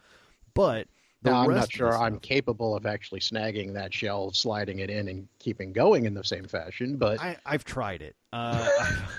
But 0.54 0.88
the 1.22 1.32
Now, 1.32 1.44
I'm 1.44 1.56
not 1.56 1.72
sure 1.72 1.98
I'm 1.98 2.14
stuff- 2.16 2.22
capable 2.22 2.76
of 2.76 2.86
actually 2.86 3.20
snagging 3.22 3.74
that 3.74 3.94
shell, 3.94 4.32
sliding 4.32 4.80
it 4.80 4.90
in, 4.90 5.08
and 5.08 5.28
keeping 5.40 5.74
going 5.74 6.06
in 6.06 6.14
the 6.14 6.24
same 6.24 6.46
fashion. 6.46 6.98
But 6.98 7.20
I, 7.22 7.38
I've 7.46 7.64
tried 7.64 8.02
it. 8.02 8.16
Uh, 8.34 8.68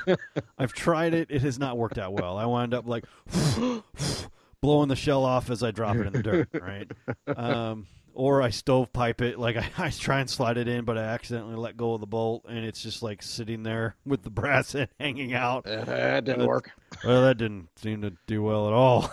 I've, 0.06 0.16
I've 0.59 0.73
tried 0.73 1.14
it. 1.14 1.31
It 1.31 1.43
has 1.43 1.59
not 1.59 1.77
worked 1.78 1.98
out 1.98 2.12
well. 2.12 2.36
I 2.39 2.44
wind 2.47 2.74
up 2.74 2.86
like 2.86 3.05
blowing 4.60 4.89
the 4.89 4.97
shell 4.97 5.24
off 5.24 5.51
as 5.51 5.62
I 5.62 5.70
drop 5.70 5.97
it 5.97 6.06
in 6.06 6.12
the 6.12 6.23
dirt, 6.23 6.48
right? 6.60 6.90
Um, 7.36 7.86
or 8.14 8.40
I 8.43 8.48
stovepipe 8.51 9.20
it. 9.20 9.39
Like 9.39 9.56
I, 9.78 9.86
I 9.86 9.90
try 9.90 10.20
and 10.20 10.28
slide 10.31 10.56
it 10.59 10.68
in, 10.68 10.85
but 10.85 10.97
I 10.98 11.02
accidentally 11.05 11.56
let 11.56 11.77
go 11.77 11.94
of 11.94 12.01
the 12.01 12.06
bolt, 12.06 12.44
and 12.48 12.64
it's 12.64 12.82
just 12.82 13.02
like 13.02 13.23
sitting 13.23 13.62
there 13.62 13.97
with 14.05 14.23
the 14.23 14.31
brass 14.31 14.74
end 14.74 14.89
hanging 15.01 15.35
out. 15.35 15.66
uh, 15.66 15.85
that 15.85 16.24
didn't 16.24 16.43
Uh, 16.43 16.47
work. 16.47 16.70
Well, 17.05 17.23
that 17.23 17.36
didn't 17.39 17.68
seem 17.77 18.02
to 18.02 18.12
do 18.27 18.43
well 18.43 18.66
at 18.68 18.73
all. 18.73 19.10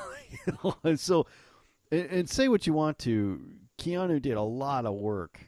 you 0.47 0.53
know? 0.83 0.95
So, 0.95 1.25
and, 1.93 2.09
and 2.11 2.29
say 2.29 2.47
what 2.47 2.65
you 2.67 2.73
want 2.73 2.99
to, 2.99 3.39
Keanu 3.77 4.21
did 4.21 4.35
a 4.37 4.41
lot 4.41 4.85
of 4.85 4.95
work 4.95 5.39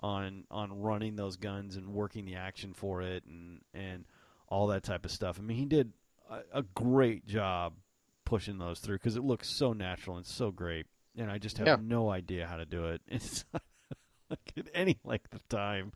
on 0.00 0.44
on 0.50 0.80
running 0.82 1.16
those 1.16 1.36
guns 1.36 1.76
and 1.76 1.88
working 1.88 2.24
the 2.26 2.34
action 2.36 2.72
for 2.74 3.00
it 3.02 3.24
and 3.24 3.60
and 3.74 4.04
all 4.48 4.66
that 4.68 4.82
type 4.82 5.04
of 5.04 5.10
stuff. 5.10 5.38
I 5.38 5.42
mean, 5.42 5.56
he 5.56 5.64
did 5.64 5.92
a, 6.30 6.58
a 6.58 6.62
great 6.62 7.26
job 7.26 7.72
pushing 8.24 8.58
those 8.58 8.80
through 8.80 8.96
because 8.96 9.16
it 9.16 9.24
looks 9.24 9.48
so 9.48 9.72
natural 9.72 10.16
and 10.16 10.26
so 10.26 10.50
great, 10.50 10.86
and 11.16 11.30
I 11.30 11.38
just 11.38 11.58
have 11.58 11.66
Yeah. 11.66 11.76
no 11.82 12.10
idea 12.10 12.46
how 12.46 12.56
to 12.56 12.64
do 12.66 12.86
it. 12.86 13.00
It's 13.08 13.44
not 13.52 13.62
like 14.30 14.52
at 14.56 14.68
any 14.74 14.98
length 15.04 15.32
of 15.34 15.48
time. 15.48 15.92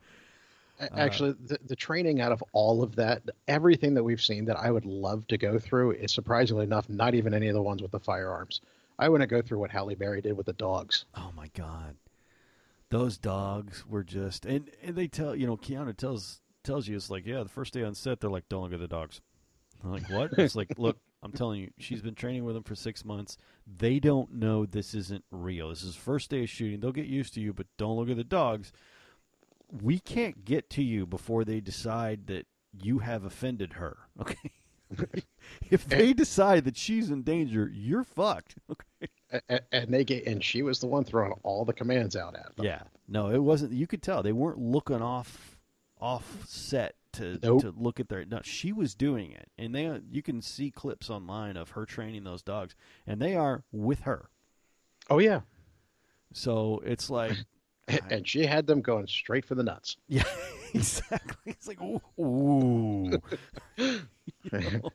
Uh, 0.81 0.87
Actually, 0.97 1.35
the, 1.47 1.59
the 1.67 1.77
training 1.77 2.21
out 2.21 2.33
of 2.33 2.43
all 2.53 2.83
of 2.83 2.97
that, 2.97 3.23
everything 3.49 3.93
that 3.95 4.03
we've 4.05 4.21
seen 4.23 4.47
that 4.47 4.57
I 4.57 4.71
would 4.71 4.87
love 4.87 5.27
to 5.27 5.37
go 5.37 5.59
through 5.59 5.91
is 5.93 6.11
surprisingly 6.13 6.65
enough 6.65 6.89
not 6.89 7.15
even 7.15 7.35
any 7.35 7.49
of 7.49 7.55
the 7.55 7.61
ones 7.63 7.83
with 7.83 7.91
the 7.91 7.99
firearms. 8.01 8.61
I 9.01 9.09
want 9.09 9.23
to 9.23 9.27
go 9.27 9.41
through 9.41 9.59
what 9.59 9.71
Halle 9.71 9.95
Berry 9.95 10.21
did 10.21 10.37
with 10.37 10.47
the 10.47 10.53
dogs. 10.53 11.07
Oh 11.15 11.33
my 11.35 11.49
god, 11.57 11.97
those 12.91 13.17
dogs 13.17 13.85
were 13.87 14.05
just 14.05 14.45
and, 14.45 14.71
and 14.83 14.95
they 14.95 15.09
tell 15.09 15.35
you 15.35 15.47
know 15.47 15.57
Keanu 15.57 15.97
tells 15.97 16.43
tells 16.63 16.87
you 16.87 16.97
it's 16.97 17.11
like 17.11 17.25
yeah 17.27 17.43
the 17.43 17.49
first 17.49 17.73
day 17.73 17.83
on 17.83 17.95
set 17.95 18.21
they're 18.21 18.31
like 18.31 18.49
don't 18.51 18.65
look 18.65 18.75
at 18.75 18.81
the 18.81 18.87
dogs. 18.87 19.23
I'm 19.83 19.93
like 19.93 20.11
what? 20.11 20.33
it's 20.39 20.55
like 20.55 20.79
look 20.79 20.99
I'm 21.23 21.33
telling 21.33 21.61
you 21.61 21.71
she's 21.79 22.03
been 22.03 22.15
training 22.15 22.45
with 22.45 22.55
them 22.55 22.63
for 22.63 22.75
six 22.75 23.05
months. 23.05 23.39
They 23.67 23.99
don't 23.99 24.35
know 24.35 24.67
this 24.67 24.95
isn't 24.95 25.25
real. 25.31 25.71
This 25.71 25.83
is 25.83 25.97
first 25.97 26.31
day 26.31 26.43
of 26.43 26.51
shooting. 26.51 26.81
They'll 26.81 26.93
get 26.93 27.07
used 27.07 27.35
to 27.35 27.41
you, 27.41 27.55
but 27.55 27.67
don't 27.79 27.97
look 27.97 28.11
at 28.11 28.17
the 28.17 28.25
dogs. 28.25 28.73
We 29.71 29.99
can't 29.99 30.45
get 30.45 30.69
to 30.71 30.83
you 30.83 31.07
before 31.07 31.45
they 31.45 31.61
decide 31.61 32.27
that 32.27 32.47
you 32.73 32.99
have 32.99 33.25
offended 33.25 33.75
her. 33.75 33.97
Okay. 34.21 34.53
if 35.71 35.87
they 35.89 36.13
decide 36.13 36.65
that 36.65 36.77
she's 36.77 37.11
in 37.11 37.23
danger, 37.23 37.71
you're 37.73 38.05
fucked. 38.05 38.57
Okay. 38.71 39.09
A- 39.33 39.41
a- 39.57 39.61
And 39.75 39.95
they 39.95 40.05
get, 40.05 40.27
and 40.27 40.43
she 40.43 40.63
was 40.63 40.81
the 40.81 40.87
one 40.89 41.05
throwing 41.05 41.33
all 41.45 41.65
the 41.65 41.73
commands 41.73 42.17
out 42.17 42.35
at 42.35 42.57
them. 42.57 42.67
Yeah. 42.67 42.83
No, 43.09 43.31
it 43.31 43.39
wasn't. 43.39 43.73
You 43.73 43.87
could 43.87 44.03
tell 44.03 44.23
they 44.23 44.33
weren't 44.33 44.59
looking 44.59 45.01
off 45.03 45.57
off 46.01 46.45
set 46.49 46.95
to 47.13 47.39
Nope. 47.43 47.61
to 47.63 47.75
look 47.77 48.01
at 48.01 48.09
their. 48.09 48.25
No, 48.25 48.41
she 48.43 48.73
was 48.73 48.95
doing 48.95 49.31
it, 49.33 49.49
and 49.59 49.75
they 49.75 50.01
you 50.11 50.23
can 50.23 50.43
see 50.43 50.71
clips 50.71 51.11
online 51.11 51.57
of 51.57 51.71
her 51.71 51.85
training 51.87 52.25
those 52.25 52.43
dogs, 52.43 52.75
and 53.07 53.21
they 53.23 53.35
are 53.37 53.63
with 53.73 54.01
her. 54.01 54.31
Oh 55.09 55.19
yeah, 55.19 55.41
So 56.33 56.81
it's 56.85 57.11
like, 57.11 57.37
and 58.11 58.27
she 58.27 58.47
had 58.47 58.67
them 58.67 58.81
going 58.81 59.07
straight 59.07 59.45
for 59.45 59.55
the 59.55 59.63
nuts. 59.65 59.97
yeah, 60.09 60.25
exactly. 60.75 61.53
It's 61.53 61.69
like, 61.69 61.81
ooh, 61.81 62.01
ooh. 62.19 63.21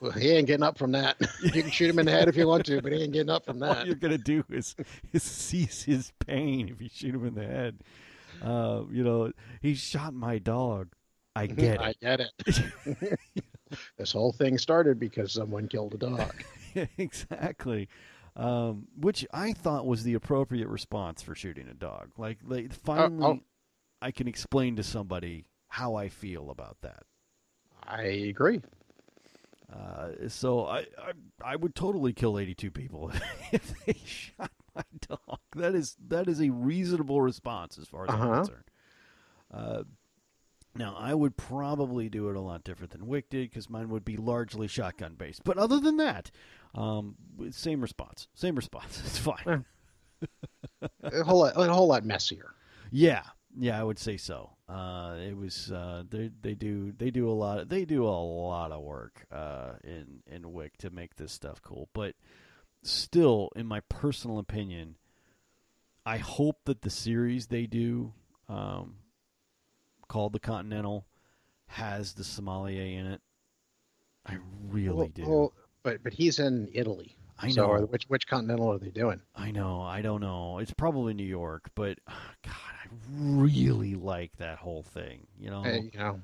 Well, 0.00 0.12
he 0.12 0.32
ain't 0.32 0.46
getting 0.48 0.64
up 0.64 0.76
from 0.76 0.92
that. 0.92 1.16
you 1.42 1.62
can 1.62 1.70
shoot 1.70 1.88
him 1.88 1.98
in 1.98 2.04
the 2.04 2.12
head 2.12 2.28
if 2.28 2.36
you 2.36 2.46
want 2.46 2.66
to, 2.66 2.82
but 2.82 2.92
he 2.92 3.02
ain't 3.02 3.12
getting 3.14 3.30
up 3.30 3.46
from 3.46 3.58
that. 3.60 3.78
all 3.78 3.86
you're 3.86 3.94
gonna 3.94 4.18
do 4.18 4.44
is 4.50 4.76
is 5.14 5.22
cease 5.22 5.84
his 5.84 6.12
pain 6.26 6.68
if 6.68 6.82
you 6.82 6.90
shoot 6.92 7.14
him 7.14 7.24
in 7.26 7.34
the 7.34 7.46
head. 7.46 7.78
Uh, 8.42 8.82
you 8.90 9.02
know, 9.02 9.32
he 9.62 9.74
shot 9.74 10.12
my 10.12 10.38
dog. 10.38 10.88
I 11.34 11.46
get 11.46 11.80
I 11.80 11.90
it. 11.90 12.00
get 12.02 12.20
it. 12.20 13.18
this 13.96 14.12
whole 14.12 14.32
thing 14.32 14.58
started 14.58 15.00
because 15.00 15.32
someone 15.32 15.68
killed 15.68 15.94
a 15.94 15.98
dog. 15.98 16.44
exactly. 16.98 17.88
Um, 18.36 18.88
which 19.00 19.24
I 19.32 19.52
thought 19.52 19.86
was 19.86 20.02
the 20.02 20.14
appropriate 20.14 20.68
response 20.68 21.22
for 21.22 21.34
shooting 21.34 21.68
a 21.68 21.74
dog. 21.74 22.10
Like, 22.18 22.40
like 22.44 22.72
finally, 22.72 23.24
oh. 23.24 23.40
I 24.04 24.10
can 24.10 24.28
explain 24.28 24.76
to 24.76 24.82
somebody 24.82 25.46
how 25.68 25.94
I 25.94 26.08
feel 26.08 26.50
about 26.50 26.76
that. 26.82 27.04
I 27.82 28.02
agree. 28.02 28.60
Uh, 29.72 30.28
so 30.28 30.66
I, 30.66 30.80
I 30.98 31.12
I 31.42 31.56
would 31.56 31.74
totally 31.74 32.12
kill 32.12 32.38
82 32.38 32.70
people 32.70 33.10
if 33.52 33.72
they 33.86 33.94
shot 34.04 34.50
my 34.74 34.82
dog. 35.08 35.38
That 35.56 35.74
is 35.74 35.96
that 36.08 36.28
is 36.28 36.40
a 36.40 36.50
reasonable 36.50 37.20
response 37.22 37.78
as 37.78 37.88
far 37.88 38.04
as 38.04 38.10
I'm 38.10 38.20
Uh-huh. 38.20 38.36
concerned. 38.36 38.64
Uh, 39.52 39.82
now 40.76 40.94
I 40.98 41.14
would 41.14 41.36
probably 41.36 42.08
do 42.08 42.28
it 42.28 42.36
a 42.36 42.40
lot 42.40 42.62
different 42.64 42.92
than 42.92 43.06
Wick 43.06 43.30
did 43.30 43.50
because 43.50 43.70
mine 43.70 43.88
would 43.88 44.04
be 44.04 44.16
largely 44.16 44.68
shotgun 44.68 45.14
based. 45.14 45.44
But 45.44 45.56
other 45.56 45.80
than 45.80 45.96
that, 45.96 46.30
um, 46.74 47.14
same 47.50 47.80
response, 47.80 48.28
same 48.34 48.54
response. 48.56 49.00
It's 49.06 49.18
fine. 49.18 49.64
A 51.04 51.22
whole 51.24 51.40
lot, 51.40 51.52
a 51.56 51.72
whole 51.72 51.88
lot 51.88 52.04
messier. 52.04 52.54
Yeah, 52.90 53.22
yeah, 53.56 53.78
I 53.80 53.82
would 53.84 53.98
say 53.98 54.16
so. 54.16 54.50
Uh, 54.68 55.16
it 55.20 55.36
was 55.36 55.70
uh, 55.70 56.04
they 56.08 56.30
they 56.40 56.54
do 56.54 56.92
they 56.96 57.10
do 57.10 57.28
a 57.28 57.32
lot 57.32 57.68
they 57.68 57.84
do 57.84 58.04
a 58.04 58.08
lot 58.08 58.72
of 58.72 58.82
work 58.82 59.26
uh, 59.30 59.72
in 59.84 60.22
in 60.26 60.52
Wick 60.52 60.76
to 60.78 60.90
make 60.90 61.16
this 61.16 61.32
stuff 61.32 61.60
cool. 61.62 61.88
But 61.92 62.14
still, 62.82 63.50
in 63.56 63.66
my 63.66 63.80
personal 63.88 64.38
opinion, 64.38 64.96
I 66.06 66.16
hope 66.18 66.64
that 66.64 66.82
the 66.82 66.90
series 66.90 67.46
they 67.46 67.66
do, 67.66 68.12
um, 68.48 68.96
called 70.08 70.32
the 70.32 70.40
Continental, 70.40 71.06
has 71.66 72.14
the 72.14 72.24
sommelier 72.24 72.82
in 73.00 73.06
it. 73.06 73.20
I 74.26 74.38
really 74.68 74.96
Well- 74.96 75.08
do. 75.08 75.28
well, 75.28 75.52
but 75.82 76.02
but 76.02 76.14
he's 76.14 76.38
in 76.38 76.68
Italy. 76.72 77.16
I 77.38 77.50
So 77.50 77.62
know. 77.66 77.72
are- 77.72 77.86
which 77.86 78.04
which 78.04 78.26
continental 78.26 78.72
are 78.72 78.78
they 78.78 78.90
doing? 78.90 79.20
I 79.34 79.50
know. 79.50 79.80
I 79.82 80.02
don't 80.02 80.20
know. 80.20 80.58
It's 80.58 80.72
probably 80.72 81.14
New 81.14 81.26
York, 81.26 81.70
but 81.74 81.98
God, 82.06 82.54
I 82.82 82.86
really 83.10 83.94
like 83.94 84.36
that 84.38 84.58
whole 84.58 84.82
thing. 84.82 85.26
You 85.38 85.50
know, 85.50 85.64
Uh, 85.64 85.72
you 85.92 85.98
know, 85.98 86.20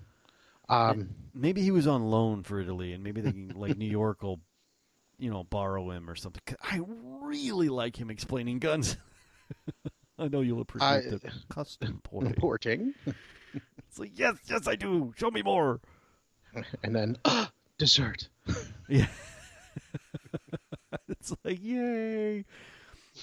um, 0.69 1.11
maybe 1.35 1.63
he 1.63 1.71
was 1.73 1.87
on 1.87 2.05
loan 2.11 2.43
for 2.45 2.61
Italy, 2.61 2.93
and 2.93 3.03
maybe 3.03 3.21
they 3.21 3.33
can, 3.33 3.49
like 3.57 3.77
New 3.77 3.91
York 3.91 4.23
will, 4.23 4.41
you 5.19 5.31
know, 5.31 5.43
borrow 5.45 5.91
him 5.91 6.09
or 6.09 6.15
something. 6.15 6.43
I 6.63 6.81
really 7.23 7.69
like 7.69 8.01
him 8.01 8.09
explaining 8.11 8.61
guns. 8.61 8.97
I 10.19 10.29
know 10.29 10.43
you'll 10.43 10.61
appreciate 10.61 11.07
I- 11.07 11.11
the 11.11 11.33
custom 11.49 12.01
porting. 12.05 12.35
porting, 12.35 12.95
It's 13.89 13.99
like 13.99 14.13
yes, 14.17 14.37
yes, 14.47 14.69
I 14.69 14.77
do. 14.77 15.13
Show 15.17 15.33
me 15.33 15.43
more. 15.43 15.81
and 16.85 16.95
then 16.95 17.17
dessert. 17.79 18.29
Yeah. 18.89 19.09
it's 21.09 21.35
like 21.45 21.63
yay. 21.63 22.45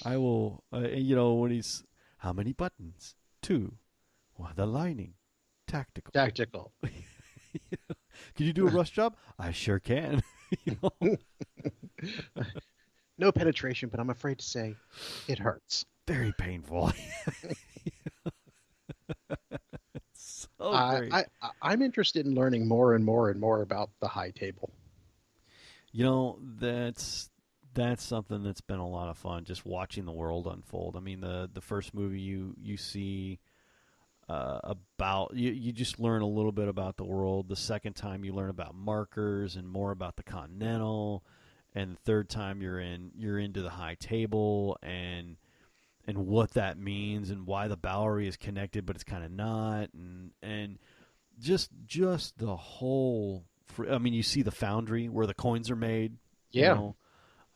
I 0.05 0.17
will. 0.17 0.63
Uh, 0.71 0.77
and, 0.77 1.03
you 1.03 1.15
know 1.15 1.34
when 1.35 1.51
he's 1.51 1.84
how 2.19 2.34
many 2.34 2.53
buttons? 2.53 3.15
Two. 3.41 3.73
Well, 4.38 4.51
the 4.55 4.65
lining. 4.65 5.13
Tactical. 5.67 6.11
Tactical. 6.13 6.71
Can 8.35 8.45
you 8.45 8.53
do 8.53 8.67
a 8.67 8.71
rush 8.71 8.91
job? 8.91 9.15
I 9.39 9.51
sure 9.51 9.79
can. 9.79 10.21
know, 11.01 11.17
No 13.17 13.31
penetration, 13.31 13.89
but 13.89 13.99
I'm 13.99 14.09
afraid 14.11 14.39
to 14.39 14.45
say 14.45 14.75
it 15.27 15.39
hurts. 15.39 15.85
very 16.07 16.34
painful. 16.38 16.91
so 20.13 20.47
great. 20.59 21.13
I 21.13 21.25
I- 21.41 21.49
I'm 21.61 21.81
interested 21.81 22.25
in 22.25 22.35
learning 22.35 22.67
more 22.67 22.93
and 22.95 23.03
more 23.03 23.29
and 23.29 23.39
more 23.39 23.61
about 23.61 23.89
the 24.01 24.07
high 24.07 24.31
table. 24.31 24.69
You 25.98 26.03
know, 26.03 26.38
that's 26.60 27.32
that's 27.74 28.03
something 28.03 28.44
that's 28.44 28.61
been 28.61 28.78
a 28.78 28.88
lot 28.88 29.10
of 29.10 29.18
fun 29.18 29.45
just 29.45 29.65
watching 29.65 30.06
the 30.06 30.11
world 30.11 30.45
unfold. 30.45 30.95
I 30.95 30.99
mean, 30.99 31.22
the 31.22 31.49
the 31.52 31.60
first 31.60 31.95
movie 31.95 32.22
you 32.22 32.53
you 32.61 32.78
see 32.78 33.40
uh, 34.30 34.60
about 34.61 35.34
you 35.34 35.52
you 35.52 35.72
just 35.72 35.99
learn 35.99 36.22
a 36.22 36.28
little 36.28 36.52
bit 36.52 36.68
about 36.68 36.98
the 36.98 37.03
world. 37.03 37.49
The 37.49 37.56
second 37.56 37.94
time 37.94 38.24
you 38.24 38.32
learn 38.32 38.52
about 38.52 38.76
markers 38.76 39.56
and 39.56 39.68
more 39.68 39.90
about 39.90 40.18
the 40.18 40.24
Continental, 40.24 41.24
and 41.74 41.94
the 41.94 41.99
third 42.02 42.30
time 42.30 42.61
you're 42.61 42.80
in 42.80 43.10
you're 43.18 43.40
into 43.40 43.64
the 43.64 43.72
high 43.72 43.95
table 43.99 44.78
and 44.84 45.38
and 46.06 46.28
what 46.28 46.52
that 46.52 46.78
means 46.78 47.32
and 47.32 47.48
why 47.48 47.68
the 47.68 47.76
Bowery 47.76 48.28
is 48.28 48.38
connected, 48.38 48.86
but 48.86 48.95
it's 48.95 49.03
kind 49.03 49.24
of 49.24 49.32
not, 49.32 49.90
and 49.95 50.30
and 50.44 50.78
just 51.40 51.72
just 51.88 52.38
the 52.38 52.56
whole. 52.56 53.45
Fr- 53.68 53.89
I 53.91 53.98
mean, 53.98 54.14
you 54.14 54.23
see 54.23 54.41
the 54.41 54.52
foundry 54.52 55.10
where 55.10 55.27
the 55.27 55.34
coins 55.34 55.69
are 55.69 55.76
made. 55.76 56.14
you 56.52 56.61
Yeah. 56.64 56.73
know? 56.73 56.95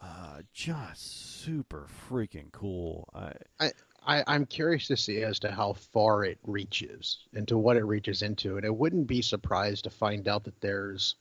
uh, 0.01 0.41
just 0.51 1.41
super 1.43 1.87
freaking 2.09 2.51
cool. 2.51 3.07
I, 3.13 3.71
I, 4.05 4.23
I'm 4.25 4.47
curious 4.47 4.87
to 4.87 4.97
see 4.97 5.21
as 5.21 5.37
to 5.39 5.51
how 5.51 5.73
far 5.73 6.23
it 6.23 6.39
reaches 6.43 7.19
and 7.35 7.47
to 7.47 7.57
what 7.57 7.77
it 7.77 7.83
reaches 7.83 8.23
into, 8.23 8.57
and 8.57 8.65
it 8.65 8.75
wouldn't 8.75 9.05
be 9.05 9.21
surprised 9.21 9.83
to 9.83 9.91
find 9.91 10.27
out 10.27 10.43
that 10.45 10.59
there's. 10.59 11.15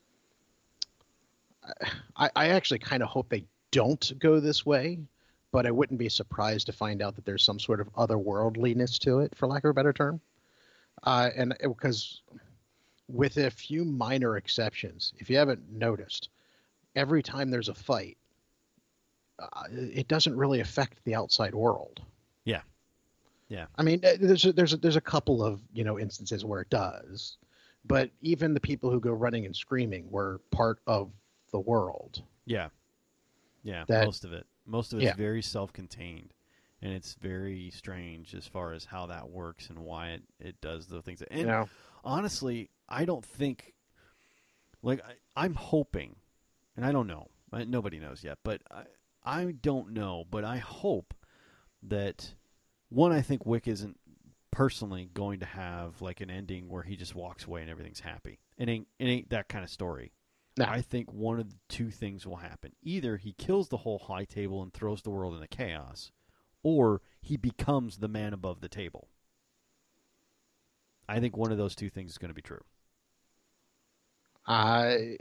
I, 2.16 2.30
I 2.34 2.48
actually 2.48 2.78
kind 2.78 3.02
of 3.02 3.10
hope 3.10 3.28
they 3.28 3.44
don't 3.70 4.12
go 4.18 4.40
this 4.40 4.64
way, 4.64 4.98
but 5.52 5.66
I 5.66 5.70
wouldn't 5.70 5.98
be 5.98 6.08
surprised 6.08 6.66
to 6.66 6.72
find 6.72 7.02
out 7.02 7.14
that 7.16 7.26
there's 7.26 7.44
some 7.44 7.58
sort 7.60 7.80
of 7.80 7.92
otherworldliness 7.92 8.98
to 9.00 9.20
it, 9.20 9.34
for 9.36 9.46
lack 9.46 9.64
of 9.64 9.70
a 9.70 9.74
better 9.74 9.92
term. 9.92 10.20
Uh, 11.02 11.28
and 11.36 11.54
because, 11.62 12.22
with 13.12 13.36
a 13.36 13.50
few 13.50 13.84
minor 13.84 14.36
exceptions, 14.36 15.12
if 15.18 15.28
you 15.30 15.36
haven't 15.36 15.70
noticed, 15.70 16.28
every 16.96 17.22
time 17.22 17.50
there's 17.50 17.68
a 17.68 17.74
fight, 17.74 18.16
uh, 19.38 19.64
it 19.70 20.08
doesn't 20.08 20.36
really 20.36 20.60
affect 20.60 21.02
the 21.04 21.14
outside 21.14 21.54
world. 21.54 22.02
Yeah. 22.44 22.60
Yeah. 23.48 23.66
I 23.78 23.82
mean, 23.82 24.00
there's 24.00 24.44
a, 24.44 24.52
there's 24.52 24.74
a, 24.74 24.76
there's 24.76 24.96
a 24.96 25.00
couple 25.00 25.42
of 25.44 25.60
you 25.72 25.82
know 25.84 25.98
instances 25.98 26.44
where 26.44 26.60
it 26.60 26.70
does, 26.70 27.36
but 27.84 28.10
even 28.20 28.54
the 28.54 28.60
people 28.60 28.90
who 28.90 29.00
go 29.00 29.12
running 29.12 29.46
and 29.46 29.56
screaming 29.56 30.10
were 30.10 30.40
part 30.50 30.78
of 30.86 31.10
the 31.50 31.58
world. 31.60 32.22
yeah, 32.44 32.68
yeah, 33.64 33.84
That- 33.88 34.04
most 34.04 34.24
of 34.24 34.32
it. 34.32 34.46
Most 34.66 34.92
of 34.92 35.00
it's 35.00 35.06
Yeah. 35.06 35.14
very 35.16 35.42
self-contained, 35.42 36.32
and 36.80 36.92
it's 36.92 37.14
very 37.14 37.70
strange 37.70 38.34
as 38.36 38.46
far 38.46 38.72
as 38.72 38.84
how 38.84 39.06
that 39.06 39.28
works 39.28 39.68
and 39.68 39.80
why 39.80 40.10
it, 40.10 40.22
it 40.38 40.60
does 40.60 40.86
the 40.86 41.02
things. 41.02 41.22
And 41.22 41.40
you 41.40 41.46
know, 41.46 41.68
honestly, 42.04 42.70
I 42.90 43.04
don't 43.04 43.24
think. 43.24 43.74
Like 44.82 45.02
I, 45.04 45.44
I'm 45.44 45.54
hoping 45.54 46.16
and 46.76 46.84
I 46.84 46.92
don't 46.92 47.06
know. 47.06 47.28
I, 47.52 47.64
nobody 47.64 47.98
knows 47.98 48.24
yet, 48.24 48.38
but 48.42 48.62
I, 48.70 48.84
I 49.24 49.52
don't 49.60 49.92
know. 49.92 50.24
But 50.30 50.44
I 50.44 50.56
hope 50.56 51.14
that 51.82 52.34
one. 52.88 53.12
I 53.12 53.20
think 53.20 53.44
Wick 53.44 53.68
isn't 53.68 53.98
personally 54.50 55.10
going 55.12 55.40
to 55.40 55.46
have 55.46 56.00
like 56.00 56.20
an 56.20 56.30
ending 56.30 56.68
where 56.68 56.82
he 56.82 56.96
just 56.96 57.14
walks 57.14 57.44
away 57.44 57.60
and 57.60 57.70
everything's 57.70 58.00
happy. 58.00 58.40
It 58.56 58.68
ain't 58.68 58.88
it 58.98 59.06
ain't 59.06 59.30
that 59.30 59.48
kind 59.48 59.64
of 59.64 59.70
story. 59.70 60.12
No. 60.58 60.64
I 60.66 60.80
think 60.80 61.12
one 61.12 61.38
of 61.38 61.48
the 61.48 61.56
two 61.68 61.90
things 61.90 62.26
will 62.26 62.36
happen. 62.36 62.72
Either 62.82 63.16
he 63.16 63.32
kills 63.32 63.68
the 63.68 63.78
whole 63.78 63.98
high 63.98 64.24
table 64.24 64.62
and 64.62 64.72
throws 64.72 65.02
the 65.02 65.10
world 65.10 65.34
into 65.34 65.46
chaos, 65.48 66.10
or 66.62 67.00
he 67.20 67.36
becomes 67.36 67.98
the 67.98 68.08
man 68.08 68.32
above 68.32 68.60
the 68.60 68.68
table. 68.68 69.08
I 71.08 71.20
think 71.20 71.36
one 71.36 71.52
of 71.52 71.58
those 71.58 71.74
two 71.74 71.88
things 71.88 72.12
is 72.12 72.18
going 72.18 72.30
to 72.30 72.34
be 72.34 72.42
true. 72.42 72.62
I, 74.50 75.16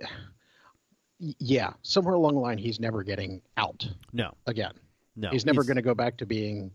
yeah, 1.19 1.73
somewhere 1.84 2.15
along 2.15 2.34
the 2.34 2.39
line, 2.39 2.57
he's 2.57 2.80
never 2.80 3.03
getting 3.03 3.41
out 3.57 3.88
No, 4.11 4.34
again. 4.47 4.73
no, 5.15 5.30
he's 5.30 5.45
never 5.45 5.64
going 5.64 5.76
to 5.76 5.81
go 5.84 5.93
back 5.93 6.18
to 6.18 6.26
being 6.26 6.72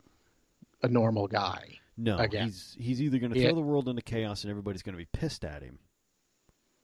a 0.83 0.89
normal 0.89 1.27
guy. 1.27 1.79
No, 1.97 2.17
again. 2.19 2.47
he's 2.47 2.77
he's 2.79 3.03
either 3.03 3.19
going 3.19 3.33
to 3.33 3.39
Yeah. 3.39 3.47
throw 3.49 3.55
the 3.57 3.61
world 3.63 3.89
into 3.89 4.03
chaos 4.03 4.43
and 4.45 4.51
everybody's 4.51 4.83
going 4.83 4.95
to 4.95 4.99
be 4.99 5.09
pissed 5.13 5.45
at 5.45 5.63
him, 5.63 5.79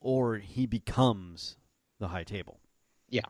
or 0.01 0.37
he 0.39 0.67
becomes 0.67 1.57
the 1.99 2.09
high 2.09 2.25
table. 2.25 2.59
Yeah. 3.09 3.23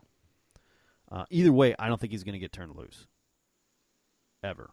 Uh, 1.11 1.25
either 1.29 1.51
way, 1.51 1.75
I 1.77 1.87
don't 1.89 1.99
think 1.99 2.11
he's 2.11 2.23
going 2.23 2.33
to 2.33 2.39
get 2.39 2.51
turned 2.53 2.75
loose. 2.75 3.07
Ever, 4.43 4.71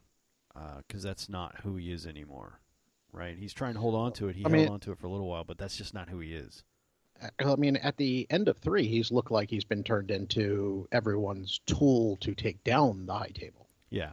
because 0.87 1.03
that's 1.03 1.29
not 1.29 1.61
who 1.63 1.77
he 1.77 1.93
is 1.93 2.07
anymore. 2.07 2.61
Right? 3.13 3.37
He's 3.39 3.53
trying 3.55 3.75
to 3.75 3.81
hold 3.81 3.95
on 3.95 4.13
to 4.15 4.29
it. 4.29 4.37
He 4.37 4.45
I 4.45 4.49
held 4.49 4.53
mean- 4.53 4.69
on 4.69 4.81
to 4.81 4.93
it 4.93 4.99
for 4.99 5.07
a 5.07 5.11
little 5.11 5.29
while, 5.29 5.45
but 5.45 5.59
that's 5.59 5.77
just 5.77 5.93
not 5.95 6.09
who 6.11 6.21
he 6.21 6.33
is. 6.35 6.63
I 7.45 7.57
mean, 7.57 7.77
at 7.77 7.97
the 7.97 8.27
end 8.31 8.49
of 8.49 8.57
three, 8.59 8.87
he's 8.87 9.11
looked 9.11 9.31
like 9.31 9.51
he's 9.51 9.65
been 9.65 9.83
turned 9.83 10.11
into 10.11 10.87
everyone's 10.93 11.61
tool 11.67 12.17
to 12.21 12.35
take 12.35 12.63
down 12.65 13.07
the 13.07 13.15
high 13.15 13.33
table. 13.35 13.67
Yeah, 13.91 14.11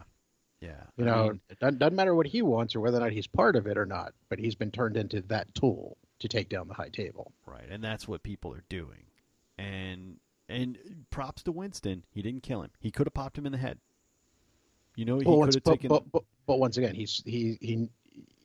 yeah. 0.60 0.82
You 0.96 1.04
I 1.04 1.06
know, 1.06 1.28
mean, 1.28 1.40
it 1.50 1.58
doesn't, 1.60 1.78
doesn't 1.78 1.94
matter 1.96 2.14
what 2.14 2.26
he 2.26 2.42
wants 2.42 2.74
or 2.74 2.80
whether 2.80 2.98
or 2.98 3.00
not 3.00 3.12
he's 3.12 3.26
part 3.26 3.56
of 3.56 3.66
it 3.66 3.78
or 3.78 3.86
not, 3.86 4.12
but 4.28 4.38
he's 4.38 4.54
been 4.54 4.70
turned 4.70 4.96
into 4.96 5.20
that 5.22 5.54
tool 5.54 5.96
to 6.18 6.28
take 6.28 6.48
down 6.48 6.66
the 6.66 6.74
high 6.74 6.88
table. 6.88 7.32
right, 7.46 7.68
and 7.70 7.84
that's 7.84 8.08
what 8.08 8.22
people 8.22 8.52
are 8.52 8.64
doing. 8.68 9.04
And 9.58 10.16
and 10.48 10.78
props 11.10 11.42
to 11.44 11.52
Winston. 11.52 12.04
He 12.10 12.22
didn't 12.22 12.42
kill 12.42 12.62
him. 12.62 12.70
He 12.80 12.90
could 12.90 13.06
have 13.06 13.14
popped 13.14 13.36
him 13.36 13.46
in 13.46 13.52
the 13.52 13.58
head. 13.58 13.78
You 14.94 15.04
know, 15.04 15.18
he 15.18 15.24
could 15.24 15.34
once- 15.34 15.54
have 15.54 15.64
but, 15.64 15.72
taken. 15.72 15.88
but, 15.88 16.10
but, 16.12 16.22
but 16.46 16.58
once 16.58 16.76
again, 16.76 16.94
he's 16.94 17.22
he, 17.24 17.58
he 17.60 17.88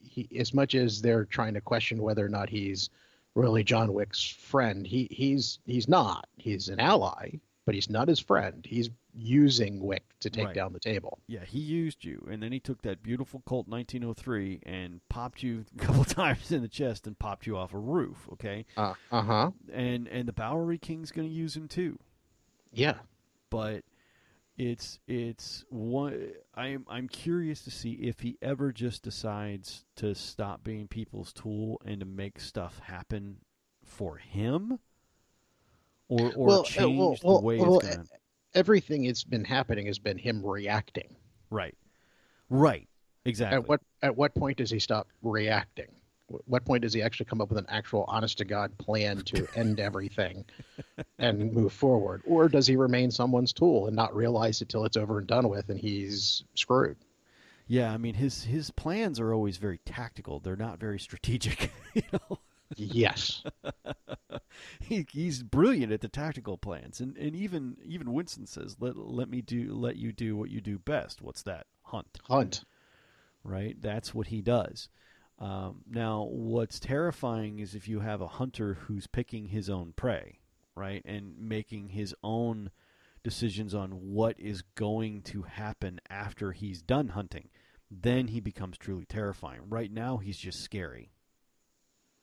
he 0.03 0.27
as 0.39 0.53
much 0.53 0.75
as 0.75 1.01
they're 1.01 1.25
trying 1.25 1.53
to 1.53 1.61
question 1.61 2.01
whether 2.01 2.25
or 2.25 2.29
not 2.29 2.49
he's 2.49 2.89
really 3.35 3.63
John 3.63 3.93
Wick's 3.93 4.27
friend, 4.27 4.85
he 4.85 5.07
he's 5.11 5.59
he's 5.65 5.87
not. 5.87 6.27
He's 6.37 6.67
an 6.69 6.79
ally, 6.79 7.31
but 7.65 7.75
he's 7.75 7.89
not 7.89 8.07
his 8.07 8.19
friend. 8.19 8.65
He's 8.67 8.89
using 9.13 9.81
Wick 9.81 10.03
to 10.21 10.29
take 10.29 10.45
Right. 10.45 10.55
down 10.55 10.71
the 10.71 10.79
table. 10.79 11.19
Yeah, 11.27 11.43
he 11.43 11.59
used 11.59 12.05
you, 12.05 12.25
and 12.31 12.41
then 12.41 12.53
he 12.53 12.59
took 12.61 12.81
that 12.83 13.03
beautiful 13.03 13.41
Colt 13.45 13.67
1903 13.67 14.61
and 14.63 15.01
popped 15.09 15.43
you 15.43 15.65
a 15.75 15.79
couple 15.83 16.03
times 16.05 16.51
in 16.51 16.61
the 16.61 16.69
chest 16.69 17.07
and 17.07 17.19
popped 17.19 17.45
you 17.45 17.57
off 17.57 17.73
a 17.73 17.77
roof. 17.77 18.29
Okay, 18.33 18.65
Uh 18.77 18.93
huh. 19.11 19.51
and 19.71 20.07
and 20.07 20.27
the 20.27 20.33
Bowery 20.33 20.77
King's 20.77 21.11
going 21.11 21.27
to 21.27 21.33
use 21.33 21.55
him 21.57 21.67
too, 21.67 21.99
Yeah. 22.71 22.99
but 23.49 23.83
it's 24.61 24.99
it's 25.07 25.65
one. 25.69 26.33
I'm 26.53 26.85
I'm 26.87 27.07
curious 27.07 27.63
to 27.63 27.71
see 27.71 27.93
if 27.93 28.19
he 28.19 28.37
ever 28.43 28.71
just 28.71 29.01
decides 29.01 29.85
to 29.95 30.13
stop 30.13 30.63
being 30.63 30.87
people's 30.87 31.33
tool 31.33 31.81
and 31.83 31.99
to 31.99 32.05
make 32.05 32.39
stuff 32.39 32.77
happen 32.79 33.37
for 33.83 34.17
him, 34.17 34.77
or 36.07 36.31
or 36.35 36.45
Well, 36.45 36.59
uh, 36.59 36.63
change 36.63 36.99
well, 36.99 37.15
the 37.15 37.27
well, 37.27 37.41
way 37.41 37.57
well, 37.57 37.79
it's 37.79 37.87
going. 37.87 38.07
Everything 38.53 39.05
that's 39.05 39.23
been 39.23 39.45
happening 39.45 39.87
has 39.87 39.97
been 39.97 40.17
him 40.19 40.45
reacting. 40.45 41.15
Right, 41.49 41.75
right, 42.49 42.87
exactly. 43.25 43.57
At 43.57 43.67
what 43.67 43.81
at 44.03 44.15
what 44.15 44.35
point 44.35 44.57
does 44.59 44.69
he 44.69 44.77
stop 44.77 45.07
reacting? 45.23 45.87
Wh- 46.31 46.49
What 46.49 46.65
point 46.65 46.81
does 46.83 46.93
he 46.93 47.01
actually 47.01 47.25
come 47.27 47.41
up 47.41 47.49
with 47.49 47.57
an 47.59 47.65
actual 47.69 48.05
honest 48.07 48.37
to 48.39 48.45
god 48.45 48.77
plan 48.77 49.17
to 49.23 49.47
end 49.55 49.79
everything 49.79 50.45
and 51.19 51.51
move 51.53 51.73
forward? 51.73 52.21
Or 52.25 52.47
does 52.49 52.67
he 52.67 52.75
remain 52.75 53.11
someone's 53.11 53.53
tool 53.53 53.87
and 53.87 53.95
not 53.95 54.15
realize 54.15 54.61
it 54.61 54.69
till 54.69 54.85
it's 54.85 54.97
over 54.97 55.19
and 55.19 55.27
done 55.27 55.49
with 55.49 55.69
and 55.69 55.79
he's 55.79 56.43
screwed? 56.55 56.97
Yeah, 57.67 57.91
I 57.93 57.97
mean 57.97 58.15
his 58.15 58.43
his 58.43 58.71
plans 58.71 59.19
are 59.19 59.33
always 59.33 59.57
very 59.57 59.79
tactical. 59.85 60.39
They're 60.39 60.55
not 60.55 60.79
very 60.79 60.99
strategic. 60.99 61.71
you 61.93 62.03
know, 62.11 62.39
Yes. 62.75 63.43
he, 64.79 65.05
he's 65.11 65.43
brilliant 65.43 65.91
at 65.91 66.01
the 66.01 66.07
tactical 66.07 66.57
plans, 66.57 66.99
and 66.99 67.17
and 67.17 67.35
even 67.35 67.77
even 67.83 68.13
Winston 68.13 68.45
says, 68.47 68.77
"Let 68.79 68.95
let 68.97 69.29
me 69.29 69.41
do 69.41 69.73
let 69.73 69.97
you 69.97 70.11
do 70.11 70.35
what 70.35 70.49
you 70.49 70.61
do 70.61 70.79
best." 70.79 71.21
What's 71.21 71.43
that? 71.43 71.67
Hunt, 71.83 72.19
Hunt. 72.23 72.63
right? 73.43 73.75
That's 73.81 74.13
what 74.13 74.27
he 74.27 74.41
does. 74.41 74.87
Um, 75.41 75.81
now, 75.89 76.27
what's 76.29 76.79
terrifying 76.79 77.59
is 77.59 77.73
if 77.73 77.87
you 77.87 77.99
have 78.01 78.21
a 78.21 78.27
hunter 78.27 78.75
who's 78.75 79.07
picking 79.07 79.47
his 79.47 79.71
own 79.71 79.93
prey, 79.95 80.37
right, 80.75 81.01
and 81.03 81.35
making 81.39 81.89
his 81.89 82.13
own 82.23 82.69
decisions 83.23 83.73
on 83.73 83.89
what 83.91 84.39
is 84.39 84.61
going 84.75 85.23
to 85.23 85.41
happen 85.41 85.99
after 86.11 86.51
he's 86.51 86.83
done 86.83 87.09
hunting. 87.09 87.49
Then 87.89 88.27
he 88.27 88.39
becomes 88.39 88.77
truly 88.77 89.05
terrifying. 89.05 89.61
Right 89.67 89.91
now, 89.91 90.17
he's 90.17 90.37
just 90.37 90.61
scary. 90.61 91.11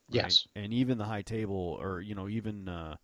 right? 0.08 0.22
Yes. 0.22 0.46
And 0.54 0.72
even 0.72 0.96
the 0.96 1.04
high 1.04 1.22
table, 1.22 1.76
or 1.80 2.00
you 2.00 2.14
know, 2.14 2.28
even 2.28 2.68
uh, 2.68 2.96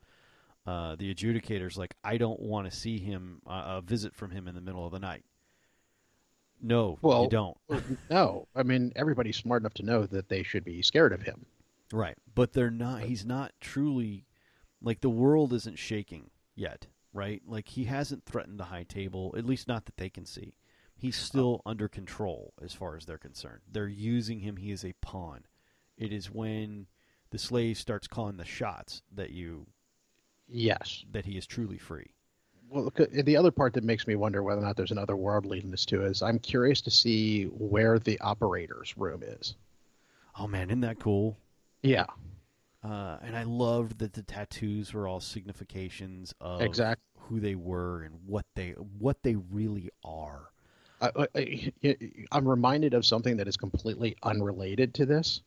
uh, 0.65 0.95
the 0.97 1.13
adjudicators, 1.13 1.77
like 1.77 1.95
I 2.05 2.19
don't 2.19 2.41
want 2.41 2.71
to 2.71 2.77
see 2.77 2.99
him 2.99 3.43
uh, 3.49 3.79
a 3.79 3.83
visit 3.83 4.15
from 4.15 4.31
him 4.31 4.47
in 4.47 4.55
the 4.55 4.61
middle 4.61 4.87
of 4.87 4.93
the 4.93 5.01
night. 5.01 5.25
No, 6.65 6.99
Well- 7.03 7.25
you 7.25 7.29
don't. 7.31 7.59
No. 8.11 8.49
I 8.55 8.63
mean 8.63 8.93
everybody's 8.97 9.37
smart 9.37 9.63
enough 9.63 9.75
to 9.75 9.83
know 9.85 10.07
that 10.07 10.29
they 10.29 10.43
should 10.43 10.65
be 10.65 10.81
scared 10.83 11.13
of 11.13 11.23
him. 11.23 11.45
Right, 11.93 12.17
but 12.35 12.53
they're 12.55 12.71
not. 12.71 13.03
He's 13.03 13.25
not 13.27 13.53
truly 13.61 14.27
like 14.81 15.01
the 15.01 15.11
world 15.11 15.53
isn't 15.53 15.79
shaking 15.79 16.31
yet. 16.55 16.87
Right, 17.13 17.43
like 17.47 17.69
he 17.69 17.85
hasn't 17.85 18.25
threatened 18.25 18.59
the 18.59 18.65
high 18.65 18.83
table, 18.85 19.35
at 19.39 19.45
least 19.45 19.69
not 19.69 19.85
that 19.87 19.97
they 19.99 20.11
can 20.11 20.25
see. 20.27 20.55
He's 20.97 21.15
still 21.17 21.61
under 21.67 21.87
control 21.87 22.55
as 22.61 22.73
far 22.73 22.97
as 22.97 23.05
they're 23.05 23.19
concerned. 23.19 23.61
They're 23.71 23.87
using 23.87 24.41
him. 24.41 24.57
He 24.57 24.71
is 24.73 24.85
a 24.85 24.95
pawn. 24.95 25.45
It 25.97 26.13
is 26.13 26.31
when 26.31 26.87
the 27.31 27.39
slave 27.39 27.77
starts 27.79 28.09
calling 28.09 28.37
the 28.39 28.45
shots 28.45 29.03
that 29.13 29.31
you 29.31 29.67
Yes. 30.49 31.05
that 31.13 31.27
he 31.27 31.37
is 31.37 31.47
truly 31.47 31.79
free. 31.79 32.15
Well, 32.69 32.93
the 32.97 33.37
other 33.37 33.51
part 33.51 33.73
that 33.75 33.85
makes 33.85 34.07
me 34.07 34.17
wonder 34.17 34.43
whether 34.43 34.61
or 34.61 34.65
not 34.65 34.77
there's 34.77 34.91
another 34.91 35.17
world 35.17 35.47
leading 35.47 35.71
this 35.71 35.85
to 35.87 36.05
is 36.05 36.23
I'm 36.23 36.39
curious 36.39 36.81
to 36.83 36.91
see 36.91 37.45
where 37.45 37.99
the 37.99 38.19
operator's 38.21 38.97
room 38.97 39.23
is. 39.23 39.55
Oh 40.39 40.47
man, 40.49 40.71
isn't 40.71 40.81
that 40.81 40.99
cool? 40.99 41.37
Yeah, 41.83 42.07
Uh, 42.83 43.19
and 43.23 43.37
I 43.37 43.45
loved 43.45 43.99
that 44.01 44.13
the 44.13 44.23
tattoos 44.23 44.93
were 44.93 45.07
all 45.07 45.21
significations 45.21 46.35
of 46.41 46.63
Exact- 46.63 47.01
who 47.19 47.41
they 47.41 47.55
were 47.55 48.03
and 48.03 48.15
what 48.27 48.45
they 48.55 48.71
what 48.99 49.23
they 49.23 49.37
really 49.37 49.91
are. 50.05 50.51
I, 51.01 51.11
I, 51.35 51.73
I- 51.85 51.97
I'm 52.33 52.49
reminded 52.49 52.95
of 52.95 53.07
something 53.07 53.37
that 53.37 53.49
is 53.49 53.57
completely 53.57 54.17
unrelated 54.23 54.95
to 54.95 55.07
this. 55.07 55.43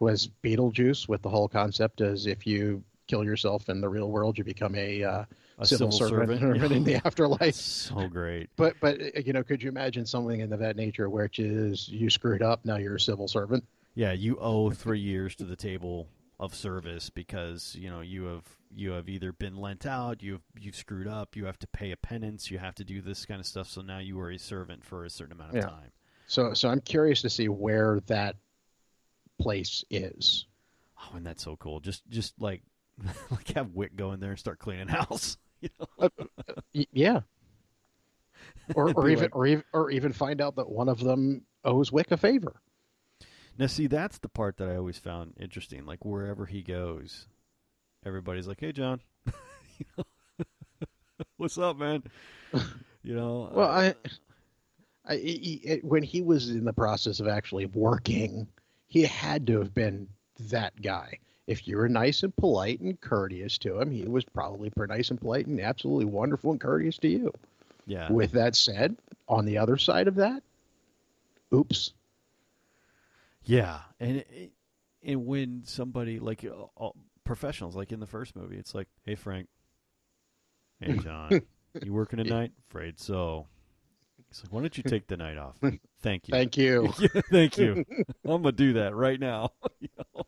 Was 0.00 0.28
Beetlejuice 0.42 1.08
with 1.08 1.22
the 1.22 1.28
whole 1.30 1.48
concept 1.48 2.00
as 2.00 2.26
if 2.26 2.46
you 2.46 2.82
kill 3.06 3.22
yourself 3.24 3.68
in 3.68 3.80
the 3.80 3.88
real 3.88 4.10
world, 4.10 4.36
you 4.36 4.42
become 4.44 4.74
a, 4.74 5.04
uh, 5.04 5.24
A 5.58 5.66
civil, 5.66 5.92
servant, 5.92 6.42
in 6.72 6.84
the 6.84 6.96
afterlife. 7.04 7.54
so 7.54 8.08
great. 8.08 8.48
But 8.56 8.74
but 8.80 9.00
uh, 9.00 9.20
you 9.24 9.32
know, 9.32 9.42
could 9.42 9.62
you 9.62 9.68
imagine 9.68 10.06
something 10.06 10.40
of 10.42 10.58
that 10.58 10.76
nature, 10.76 11.08
which 11.10 11.38
is 11.38 11.88
you 11.88 12.10
screwed 12.10 12.42
up, 12.42 12.64
now 12.64 12.76
you're 12.76 12.96
a 12.96 13.00
civil 13.00 13.28
servant? 13.28 13.64
Yeah, 13.94 14.12
you 14.12 14.38
owe 14.38 14.70
three 14.70 15.00
years 15.00 15.34
to 15.36 15.44
the 15.44 15.56
table 15.56 16.08
of 16.40 16.54
service 16.54 17.10
because 17.10 17.76
you 17.78 17.88
know 17.90 18.00
you 18.00 18.24
have 18.24 18.44
you 18.74 18.90
have 18.92 19.08
either 19.08 19.32
been 19.32 19.56
lent 19.56 19.84
out, 19.86 20.22
you've 20.22 20.42
you've 20.58 20.74
screwed 20.74 21.06
up, 21.06 21.36
you 21.36 21.44
have 21.44 21.58
to 21.60 21.66
pay 21.68 21.90
a 21.92 21.96
penance, 21.96 22.50
you 22.50 22.58
have 22.58 22.74
to 22.76 22.84
do 22.84 23.00
this 23.02 23.26
kind 23.26 23.38
of 23.38 23.46
stuff. 23.46 23.68
So 23.68 23.82
now 23.82 23.98
you 23.98 24.18
are 24.20 24.30
a 24.30 24.38
servant 24.38 24.84
for 24.84 25.04
a 25.04 25.10
certain 25.10 25.32
amount 25.32 25.50
of 25.50 25.56
Yeah. 25.56 25.66
time. 25.68 25.92
So 26.26 26.54
so 26.54 26.70
I'm 26.70 26.80
curious 26.80 27.20
to 27.22 27.30
see 27.30 27.48
where 27.48 28.00
that 28.06 28.36
place 29.40 29.84
is. 29.90 30.46
Oh, 30.98 31.16
and 31.16 31.26
that's 31.26 31.42
so 31.44 31.56
cool. 31.56 31.80
Just 31.80 32.02
just 32.08 32.40
like 32.40 32.62
like 33.30 33.48
have 33.54 33.70
Wick 33.74 33.96
go 33.96 34.12
in 34.12 34.20
there 34.20 34.30
and 34.30 34.38
start 34.38 34.58
cleaning 34.58 34.88
house. 34.88 35.36
You 35.62 35.68
know? 35.78 36.08
Y- 36.74 36.86
yeah. 36.92 37.20
Or, 38.74 38.92
or 38.94 39.08
even 39.08 39.22
like- 39.24 39.36
or 39.36 39.46
even 39.46 39.64
or 39.72 39.90
even 39.92 40.12
find 40.12 40.40
out 40.40 40.56
that 40.56 40.68
one 40.68 40.88
of 40.88 40.98
them 40.98 41.42
owes 41.64 41.92
Wick 41.92 42.10
a 42.10 42.16
favor. 42.16 42.60
Now, 43.58 43.66
see, 43.66 43.86
that's 43.86 44.18
the 44.18 44.28
part 44.28 44.56
that 44.56 44.68
I 44.68 44.76
always 44.76 44.98
found 44.98 45.34
interesting. 45.38 45.84
Like 45.86 46.04
wherever 46.04 46.46
he 46.46 46.62
goes, 46.62 47.28
everybody's 48.04 48.48
like, 48.48 48.58
"Hey, 48.60 48.72
John, 48.72 49.00
You 49.78 49.86
know? 49.96 50.04
what's 51.36 51.58
up, 51.58 51.76
man?" 51.76 52.02
You 53.04 53.14
know. 53.14 53.50
Well, 53.52 53.68
uh, 53.70 53.92
I, 53.92 53.94
I 55.06 55.14
it- 55.14 55.84
when 55.84 56.02
he 56.02 56.22
was 56.22 56.50
in 56.50 56.64
the 56.64 56.72
process 56.72 57.20
of 57.20 57.28
actually 57.28 57.66
working, 57.66 58.48
he 58.86 59.02
had 59.02 59.46
to 59.48 59.58
have 59.58 59.72
been 59.74 60.08
that 60.50 60.80
guy. 60.82 61.18
If 61.46 61.66
you 61.66 61.76
were 61.76 61.88
nice 61.88 62.22
and 62.22 62.34
polite 62.36 62.80
and 62.80 63.00
courteous 63.00 63.58
to 63.58 63.80
him, 63.80 63.90
he 63.90 64.04
was 64.04 64.24
probably 64.24 64.70
pretty 64.70 64.94
nice 64.94 65.10
and 65.10 65.20
polite 65.20 65.46
and 65.46 65.60
absolutely 65.60 66.04
wonderful 66.04 66.52
and 66.52 66.60
courteous 66.60 66.98
to 66.98 67.08
you. 67.08 67.32
Yeah. 67.86 68.10
With 68.12 68.32
that 68.32 68.54
said, 68.54 68.96
on 69.28 69.44
the 69.44 69.58
other 69.58 69.76
side 69.76 70.08
of 70.08 70.16
that, 70.16 70.42
oops. 71.52 71.92
Yeah, 73.44 73.80
and 73.98 74.24
and 75.02 75.26
when 75.26 75.62
somebody 75.64 76.20
like 76.20 76.44
uh, 76.44 76.90
professionals, 77.24 77.74
like 77.74 77.90
in 77.92 78.00
the 78.00 78.06
first 78.06 78.36
movie, 78.36 78.56
it's 78.56 78.74
like, 78.74 78.86
"Hey 79.04 79.16
Frank, 79.16 79.48
hey 80.80 80.96
John, 81.02 81.42
you 81.82 81.92
working 81.92 82.22
tonight? 82.22 82.52
Afraid 82.70 83.00
so." 83.00 83.46
He's 84.28 84.44
like, 84.44 84.52
"Why 84.52 84.60
don't 84.60 84.76
you 84.76 84.84
take 84.84 85.08
the 85.08 85.16
night 85.16 85.38
off?" 85.38 85.56
Thank 86.02 86.28
you. 86.28 86.32
Thank 86.32 86.56
you. 86.56 86.88
Thank 87.30 87.58
you. 87.58 87.84
I'm 88.24 88.42
gonna 88.42 88.52
do 88.52 88.74
that 88.74 88.94
right 88.94 89.18
now. 89.18 89.50
you 89.80 89.88
know? 89.98 90.24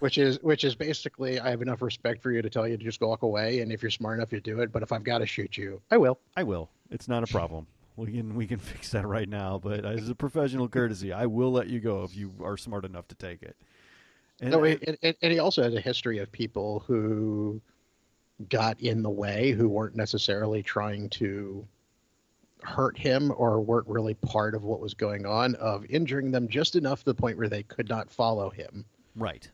Which 0.00 0.18
is 0.18 0.38
which 0.42 0.64
is 0.64 0.74
basically 0.74 1.40
I 1.40 1.50
have 1.50 1.62
enough 1.62 1.82
respect 1.82 2.22
for 2.22 2.30
you 2.30 2.42
to 2.42 2.50
tell 2.50 2.66
you 2.66 2.76
to 2.76 2.84
just 2.84 3.00
walk 3.00 3.22
away, 3.22 3.60
and 3.60 3.72
if 3.72 3.82
you're 3.82 3.90
smart 3.90 4.18
enough, 4.18 4.32
you 4.32 4.40
do 4.40 4.60
it. 4.60 4.72
But 4.72 4.82
if 4.82 4.92
I've 4.92 5.04
got 5.04 5.18
to 5.18 5.26
shoot 5.26 5.56
you, 5.56 5.80
I 5.90 5.96
will. 5.96 6.18
I 6.36 6.42
will. 6.42 6.70
It's 6.90 7.08
not 7.08 7.22
a 7.22 7.26
problem. 7.26 7.66
We 7.96 8.12
can 8.12 8.34
we 8.34 8.46
can 8.46 8.58
fix 8.60 8.90
that 8.90 9.06
right 9.06 9.28
now. 9.28 9.58
But 9.62 9.84
as 9.84 10.08
a 10.08 10.14
professional 10.14 10.68
courtesy, 10.68 11.12
I 11.12 11.26
will 11.26 11.52
let 11.52 11.68
you 11.68 11.80
go 11.80 12.04
if 12.04 12.16
you 12.16 12.32
are 12.42 12.56
smart 12.56 12.84
enough 12.84 13.08
to 13.08 13.14
take 13.14 13.42
it. 13.42 13.56
And, 14.40 14.50
no, 14.50 14.64
and, 14.64 14.98
and, 15.02 15.16
and 15.22 15.32
he 15.32 15.38
also 15.38 15.62
has 15.62 15.74
a 15.74 15.80
history 15.80 16.18
of 16.18 16.30
people 16.30 16.84
who 16.86 17.60
got 18.50 18.78
in 18.80 19.02
the 19.02 19.10
way, 19.10 19.52
who 19.52 19.66
weren't 19.66 19.96
necessarily 19.96 20.62
trying 20.62 21.08
to 21.08 21.66
hurt 22.62 22.98
him 22.98 23.32
or 23.36 23.60
weren't 23.60 23.88
really 23.88 24.14
part 24.14 24.54
of 24.54 24.62
what 24.64 24.80
was 24.80 24.92
going 24.92 25.24
on, 25.24 25.54
of 25.54 25.86
injuring 25.86 26.30
them 26.30 26.48
just 26.48 26.76
enough 26.76 27.00
to 27.00 27.06
the 27.06 27.14
point 27.14 27.38
where 27.38 27.48
they 27.48 27.62
could 27.62 27.88
not 27.88 28.10
follow 28.10 28.50
him. 28.50 28.84
Right. 29.14 29.50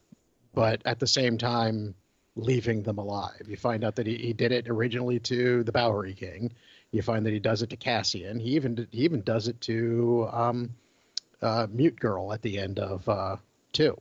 But 0.54 0.82
at 0.84 1.00
the 1.00 1.06
same 1.06 1.38
time, 1.38 1.94
leaving 2.36 2.82
them 2.82 2.98
alive. 2.98 3.42
You 3.46 3.56
find 3.56 3.84
out 3.84 3.96
that 3.96 4.06
he, 4.06 4.16
he 4.16 4.32
did 4.32 4.52
it 4.52 4.68
originally 4.68 5.18
to 5.20 5.62
the 5.64 5.72
Bowery 5.72 6.14
King. 6.14 6.52
You 6.90 7.02
find 7.02 7.24
that 7.26 7.32
he 7.32 7.38
does 7.38 7.62
it 7.62 7.70
to 7.70 7.76
Cassian. 7.76 8.38
He 8.38 8.50
even 8.50 8.86
he 8.90 9.04
even 9.04 9.22
does 9.22 9.48
it 9.48 9.60
to 9.62 10.28
um, 10.30 10.74
uh, 11.40 11.66
Mute 11.70 11.98
Girl 11.98 12.32
at 12.32 12.42
the 12.42 12.58
end 12.58 12.78
of 12.78 13.08
uh, 13.08 13.36
two, 13.72 13.98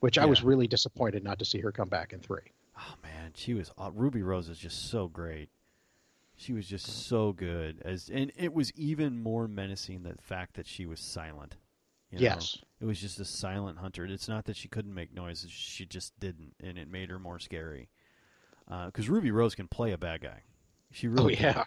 which 0.00 0.16
yeah. 0.16 0.22
I 0.22 0.26
was 0.26 0.42
really 0.42 0.66
disappointed 0.66 1.22
not 1.22 1.38
to 1.38 1.44
see 1.44 1.60
her 1.60 1.72
come 1.72 1.88
back 1.88 2.12
in 2.12 2.20
three. 2.20 2.52
Oh 2.78 2.94
man, 3.02 3.32
she 3.34 3.54
was 3.54 3.70
uh, 3.78 3.90
Ruby 3.94 4.22
Rose 4.22 4.48
is 4.48 4.58
just 4.58 4.90
so 4.90 5.08
great. 5.08 5.50
She 6.36 6.54
was 6.54 6.66
just 6.66 7.06
so 7.06 7.32
good 7.32 7.82
as, 7.84 8.08
and 8.08 8.32
it 8.34 8.54
was 8.54 8.72
even 8.74 9.22
more 9.22 9.46
menacing 9.46 10.04
the 10.04 10.14
fact 10.22 10.54
that 10.54 10.66
she 10.66 10.86
was 10.86 10.98
silent. 10.98 11.56
You 12.10 12.18
know? 12.18 12.22
Yes, 12.22 12.58
it 12.80 12.84
was 12.86 13.00
just 13.00 13.20
a 13.20 13.24
silent 13.24 13.78
hunter. 13.78 14.04
It's 14.06 14.28
not 14.28 14.46
that 14.46 14.56
she 14.56 14.68
couldn't 14.68 14.94
make 14.94 15.14
noises; 15.14 15.50
she 15.50 15.84
just 15.84 16.18
didn't, 16.18 16.54
and 16.62 16.78
it 16.78 16.90
made 16.90 17.10
her 17.10 17.18
more 17.18 17.38
scary. 17.38 17.88
Because 18.66 19.08
uh, 19.08 19.12
Ruby 19.12 19.30
Rose 19.30 19.54
can 19.54 19.68
play 19.68 19.92
a 19.92 19.98
bad 19.98 20.20
guy. 20.22 20.42
She 20.92 21.08
really. 21.08 21.36
Oh 21.36 21.40
yeah. 21.40 21.52
Can. 21.52 21.64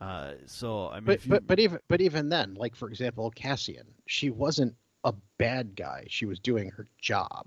Uh, 0.00 0.32
so 0.46 0.88
I 0.88 0.94
mean, 0.94 1.04
but, 1.04 1.24
you... 1.24 1.30
but 1.30 1.46
but 1.46 1.60
even 1.60 1.78
but 1.88 2.00
even 2.00 2.28
then, 2.30 2.54
like 2.54 2.74
for 2.74 2.88
example, 2.88 3.30
Cassian, 3.30 3.86
she 4.06 4.30
wasn't 4.30 4.74
a 5.04 5.12
bad 5.36 5.76
guy. 5.76 6.06
She 6.08 6.24
was 6.24 6.38
doing 6.38 6.70
her 6.70 6.86
job. 6.98 7.46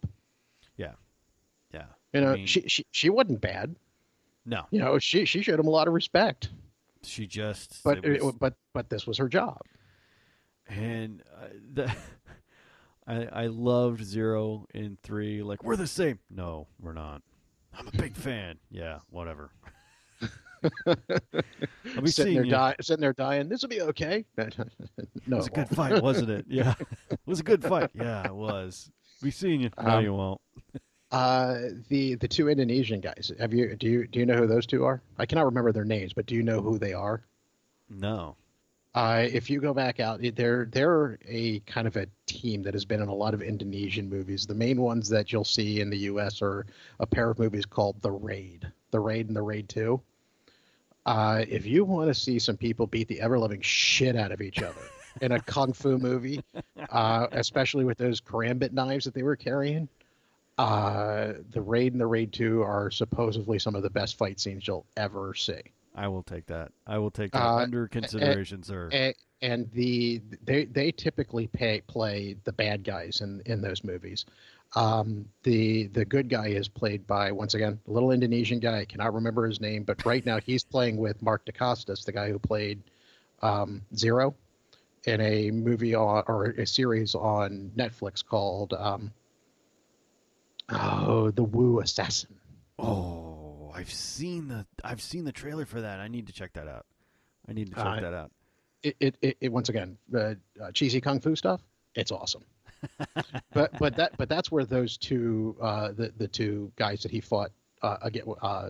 Yeah, 0.77 0.93
yeah. 1.73 1.85
You 2.13 2.21
know, 2.21 2.33
I 2.33 2.35
mean, 2.35 2.45
she 2.45 2.67
she 2.67 2.85
she 2.91 3.09
wasn't 3.09 3.41
bad. 3.41 3.75
No, 4.45 4.65
you 4.69 4.79
know, 4.79 4.99
she 4.99 5.25
she 5.25 5.41
showed 5.41 5.59
him 5.59 5.67
a 5.67 5.71
lot 5.71 5.87
of 5.87 5.93
respect. 5.93 6.49
She 7.01 7.25
just, 7.25 7.81
but 7.83 8.05
was... 8.05 8.23
it, 8.23 8.39
but 8.39 8.53
but 8.73 8.89
this 8.89 9.07
was 9.07 9.17
her 9.17 9.27
job. 9.27 9.61
And 10.67 11.23
uh, 11.35 11.47
the, 11.73 11.95
I 13.07 13.25
I 13.25 13.47
loved 13.47 14.03
Zero 14.03 14.65
in 14.73 14.97
three. 15.03 15.41
Like 15.43 15.63
we're 15.63 15.75
the 15.75 15.87
same. 15.87 16.19
No, 16.29 16.67
we're 16.79 16.93
not. 16.93 17.21
I'm 17.77 17.87
a 17.87 17.91
big 17.91 18.15
fan. 18.15 18.57
Yeah, 18.69 18.99
whatever. 19.09 19.51
I'll 20.85 22.01
be 22.01 22.09
sitting 22.09 22.35
there, 22.35 22.43
dying, 22.45 22.75
sitting 22.81 23.01
there 23.01 23.13
dying. 23.13 23.49
This 23.49 23.61
will 23.61 23.69
be 23.69 23.81
okay. 23.81 24.23
no, 24.37 24.45
it 24.45 24.57
was 25.27 25.47
a 25.47 25.51
good 25.51 25.69
fight, 25.69 26.01
wasn't 26.01 26.29
it? 26.29 26.45
Yeah, 26.49 26.73
it 27.09 27.19
was 27.25 27.39
a 27.41 27.43
good 27.43 27.63
fight. 27.63 27.89
Yeah, 27.93 28.25
it 28.25 28.33
was. 28.33 28.89
Be 29.21 29.31
seeing 29.31 29.61
you. 29.61 29.69
No, 29.81 29.97
um, 29.97 30.03
you 30.03 30.13
won't. 30.13 30.41
uh, 31.11 31.57
the 31.89 32.15
the 32.15 32.27
two 32.27 32.47
Indonesian 32.49 33.01
guys. 33.01 33.31
Have 33.39 33.53
you 33.53 33.75
do 33.75 33.87
you 33.89 34.07
do 34.07 34.19
you 34.19 34.25
know 34.25 34.35
who 34.37 34.47
those 34.47 34.65
two 34.65 34.85
are? 34.85 35.01
I 35.17 35.25
cannot 35.25 35.45
remember 35.45 35.71
their 35.71 35.85
names, 35.85 36.13
but 36.13 36.25
do 36.27 36.35
you 36.35 36.43
know 36.43 36.61
who 36.61 36.77
they 36.77 36.93
are? 36.93 37.23
No. 37.89 38.35
Uh, 38.95 39.25
if 39.31 39.49
you 39.49 39.59
go 39.59 39.73
back 39.73 39.99
out, 39.99 40.21
they're 40.35 40.65
they're 40.65 41.17
a 41.27 41.59
kind 41.61 41.87
of 41.87 41.95
a 41.97 42.05
team 42.27 42.61
that 42.63 42.75
has 42.75 42.85
been 42.85 43.01
in 43.01 43.07
a 43.07 43.13
lot 43.13 43.33
of 43.33 43.41
Indonesian 43.41 44.07
movies. 44.07 44.45
The 44.45 44.53
main 44.53 44.79
ones 44.79 45.09
that 45.09 45.31
you'll 45.31 45.43
see 45.43 45.81
in 45.81 45.89
the 45.89 45.97
U.S. 45.97 46.41
are 46.43 46.67
a 46.99 47.07
pair 47.07 47.31
of 47.31 47.39
movies 47.39 47.65
called 47.65 48.01
The 48.01 48.11
Raid, 48.11 48.71
The 48.91 48.99
Raid, 48.99 49.27
and 49.27 49.35
The 49.35 49.41
Raid 49.41 49.67
Two. 49.67 50.01
Uh, 51.05 51.43
if 51.49 51.65
you 51.65 51.83
want 51.83 52.07
to 52.07 52.13
see 52.13 52.37
some 52.39 52.55
people 52.55 52.85
beat 52.85 53.07
the 53.07 53.19
ever 53.19 53.37
loving 53.37 53.61
shit 53.61 54.15
out 54.15 54.31
of 54.31 54.41
each 54.41 54.61
other 54.61 54.81
in 55.21 55.31
a 55.31 55.39
kung 55.39 55.73
fu 55.73 55.97
movie, 55.97 56.43
uh, 56.89 57.27
especially 57.31 57.85
with 57.85 57.97
those 57.97 58.21
karambit 58.21 58.71
knives 58.71 59.05
that 59.05 59.13
they 59.15 59.23
were 59.23 59.35
carrying, 59.35 59.89
uh, 60.59 61.33
the 61.49 61.61
raid 61.61 61.93
and 61.93 61.99
the 61.99 62.05
raid 62.05 62.31
two 62.31 62.61
are 62.61 62.91
supposedly 62.91 63.57
some 63.57 63.75
of 63.75 63.81
the 63.81 63.89
best 63.89 64.17
fight 64.17 64.39
scenes 64.39 64.67
you'll 64.67 64.85
ever 64.95 65.33
see. 65.33 65.72
I 65.95 66.07
will 66.07 66.23
take 66.23 66.47
that. 66.47 66.71
I 66.87 66.97
will 66.97 67.11
take 67.11 67.31
that 67.31 67.43
uh, 67.43 67.57
under 67.57 67.87
consideration, 67.87 68.57
and, 68.57 68.65
sir. 68.65 68.89
And, 68.91 69.15
and 69.41 69.71
the 69.71 70.21
they 70.43 70.65
they 70.65 70.91
typically 70.91 71.47
pay, 71.47 71.81
play 71.81 72.35
the 72.43 72.53
bad 72.53 72.83
guys 72.83 73.21
in 73.21 73.41
in 73.45 73.61
those 73.61 73.83
movies. 73.83 74.25
Um, 74.75 75.25
the 75.43 75.87
the 75.87 76.03
good 76.03 76.29
guy 76.29 76.47
is 76.47 76.67
played 76.67 77.05
by 77.05 77.31
once 77.31 77.53
again 77.53 77.79
a 77.87 77.91
little 77.91 78.11
Indonesian 78.11 78.59
guy. 78.59 78.79
I 78.79 78.85
cannot 78.85 79.13
remember 79.13 79.45
his 79.45 79.61
name, 79.61 79.83
but 79.83 80.03
right 80.05 80.25
now 80.25 80.39
he's 80.39 80.63
playing 80.63 80.97
with 80.97 81.21
Mark 81.21 81.45
Dacascos, 81.45 82.05
the 82.05 82.11
guy 82.11 82.29
who 82.29 82.39
played 82.39 82.81
um, 83.41 83.83
Zero 83.95 84.33
in 85.05 85.21
a 85.21 85.51
movie 85.51 85.93
on, 85.93 86.23
or 86.27 86.45
a 86.45 86.65
series 86.65 87.13
on 87.13 87.71
Netflix 87.77 88.25
called 88.25 88.73
um, 88.73 89.11
oh 90.69 91.29
The 91.29 91.43
Wu 91.43 91.81
Assassin. 91.81 92.33
Oh, 92.79 93.32
I've 93.73 93.91
seen 93.91 94.47
the 94.47 94.65
I've 94.83 95.01
seen 95.01 95.25
the 95.25 95.31
trailer 95.31 95.65
for 95.65 95.81
that. 95.81 95.99
I 95.99 96.07
need 96.07 96.27
to 96.27 96.33
check 96.33 96.53
that 96.53 96.67
out. 96.67 96.85
I 97.47 97.53
need 97.53 97.69
to 97.69 97.75
check 97.75 97.85
uh, 97.85 98.01
that 98.01 98.13
out. 98.13 98.31
It, 98.83 98.95
it, 98.99 99.17
it, 99.21 99.37
it 99.41 99.51
once 99.51 99.69
again 99.69 99.97
uh, 100.13 100.35
uh, 100.61 100.71
cheesy 100.73 101.01
kung 101.01 101.19
fu 101.19 101.35
stuff. 101.35 101.61
It's 101.95 102.11
awesome 102.11 102.43
but 103.53 103.71
but 103.79 103.95
that 103.95 104.15
but 104.17 104.29
that's 104.29 104.51
where 104.51 104.65
those 104.65 104.97
two 104.97 105.55
uh, 105.61 105.91
the 105.91 106.13
the 106.17 106.27
two 106.27 106.71
guys 106.75 107.01
that 107.03 107.11
he 107.11 107.21
fought 107.21 107.51
uh, 107.81 107.97
again. 108.01 108.23
Uh, 108.41 108.69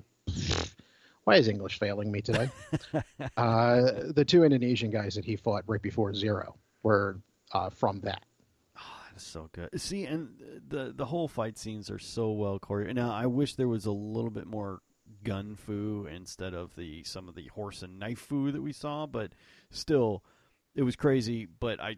why 1.23 1.35
is 1.35 1.47
English 1.47 1.79
failing 1.79 2.11
me 2.11 2.21
today? 2.21 2.49
uh, 3.37 3.81
the 4.13 4.25
two 4.25 4.43
Indonesian 4.43 4.91
guys 4.91 5.15
that 5.15 5.25
he 5.25 5.35
fought 5.35 5.63
right 5.67 5.81
before 5.81 6.13
Zero 6.13 6.55
were 6.83 7.19
uh, 7.53 7.69
from 7.69 8.01
that. 8.01 8.23
Oh, 8.77 8.81
that's 9.09 9.23
so 9.23 9.49
good. 9.53 9.69
See, 9.79 10.05
and 10.05 10.29
the 10.67 10.93
the 10.95 11.05
whole 11.05 11.27
fight 11.27 11.57
scenes 11.57 11.89
are 11.89 11.99
so 11.99 12.31
well 12.31 12.59
choreographed. 12.59 12.95
Now, 12.95 13.11
I 13.13 13.25
wish 13.27 13.55
there 13.55 13.67
was 13.67 13.85
a 13.85 13.91
little 13.91 14.31
bit 14.31 14.47
more 14.47 14.81
gun 15.23 15.55
fu 15.55 16.07
instead 16.11 16.53
of 16.53 16.75
the 16.75 17.03
some 17.03 17.27
of 17.27 17.35
the 17.35 17.47
horse 17.47 17.81
and 17.81 17.99
knife 17.99 18.19
fu 18.19 18.51
that 18.51 18.61
we 18.61 18.73
saw, 18.73 19.05
but 19.05 19.33
still, 19.69 20.23
it 20.75 20.83
was 20.83 20.95
crazy. 20.95 21.45
But 21.45 21.79
I 21.79 21.97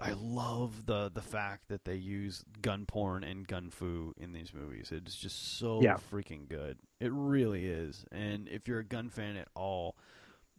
I 0.00 0.12
love 0.12 0.86
the 0.86 1.10
the 1.12 1.22
fact 1.22 1.68
that 1.68 1.84
they 1.84 1.96
use 1.96 2.44
gun 2.60 2.86
porn 2.86 3.24
and 3.24 3.46
gun 3.46 3.70
fu 3.70 4.12
in 4.16 4.32
these 4.32 4.52
movies. 4.54 4.90
It's 4.92 5.16
just 5.16 5.58
so 5.58 5.80
yeah. 5.82 5.96
freaking 6.12 6.48
good. 6.48 6.78
It 7.00 7.12
really 7.12 7.66
is. 7.66 8.04
And 8.10 8.48
if 8.48 8.66
you're 8.66 8.80
a 8.80 8.84
gun 8.84 9.10
fan 9.10 9.36
at 9.36 9.48
all, 9.54 9.96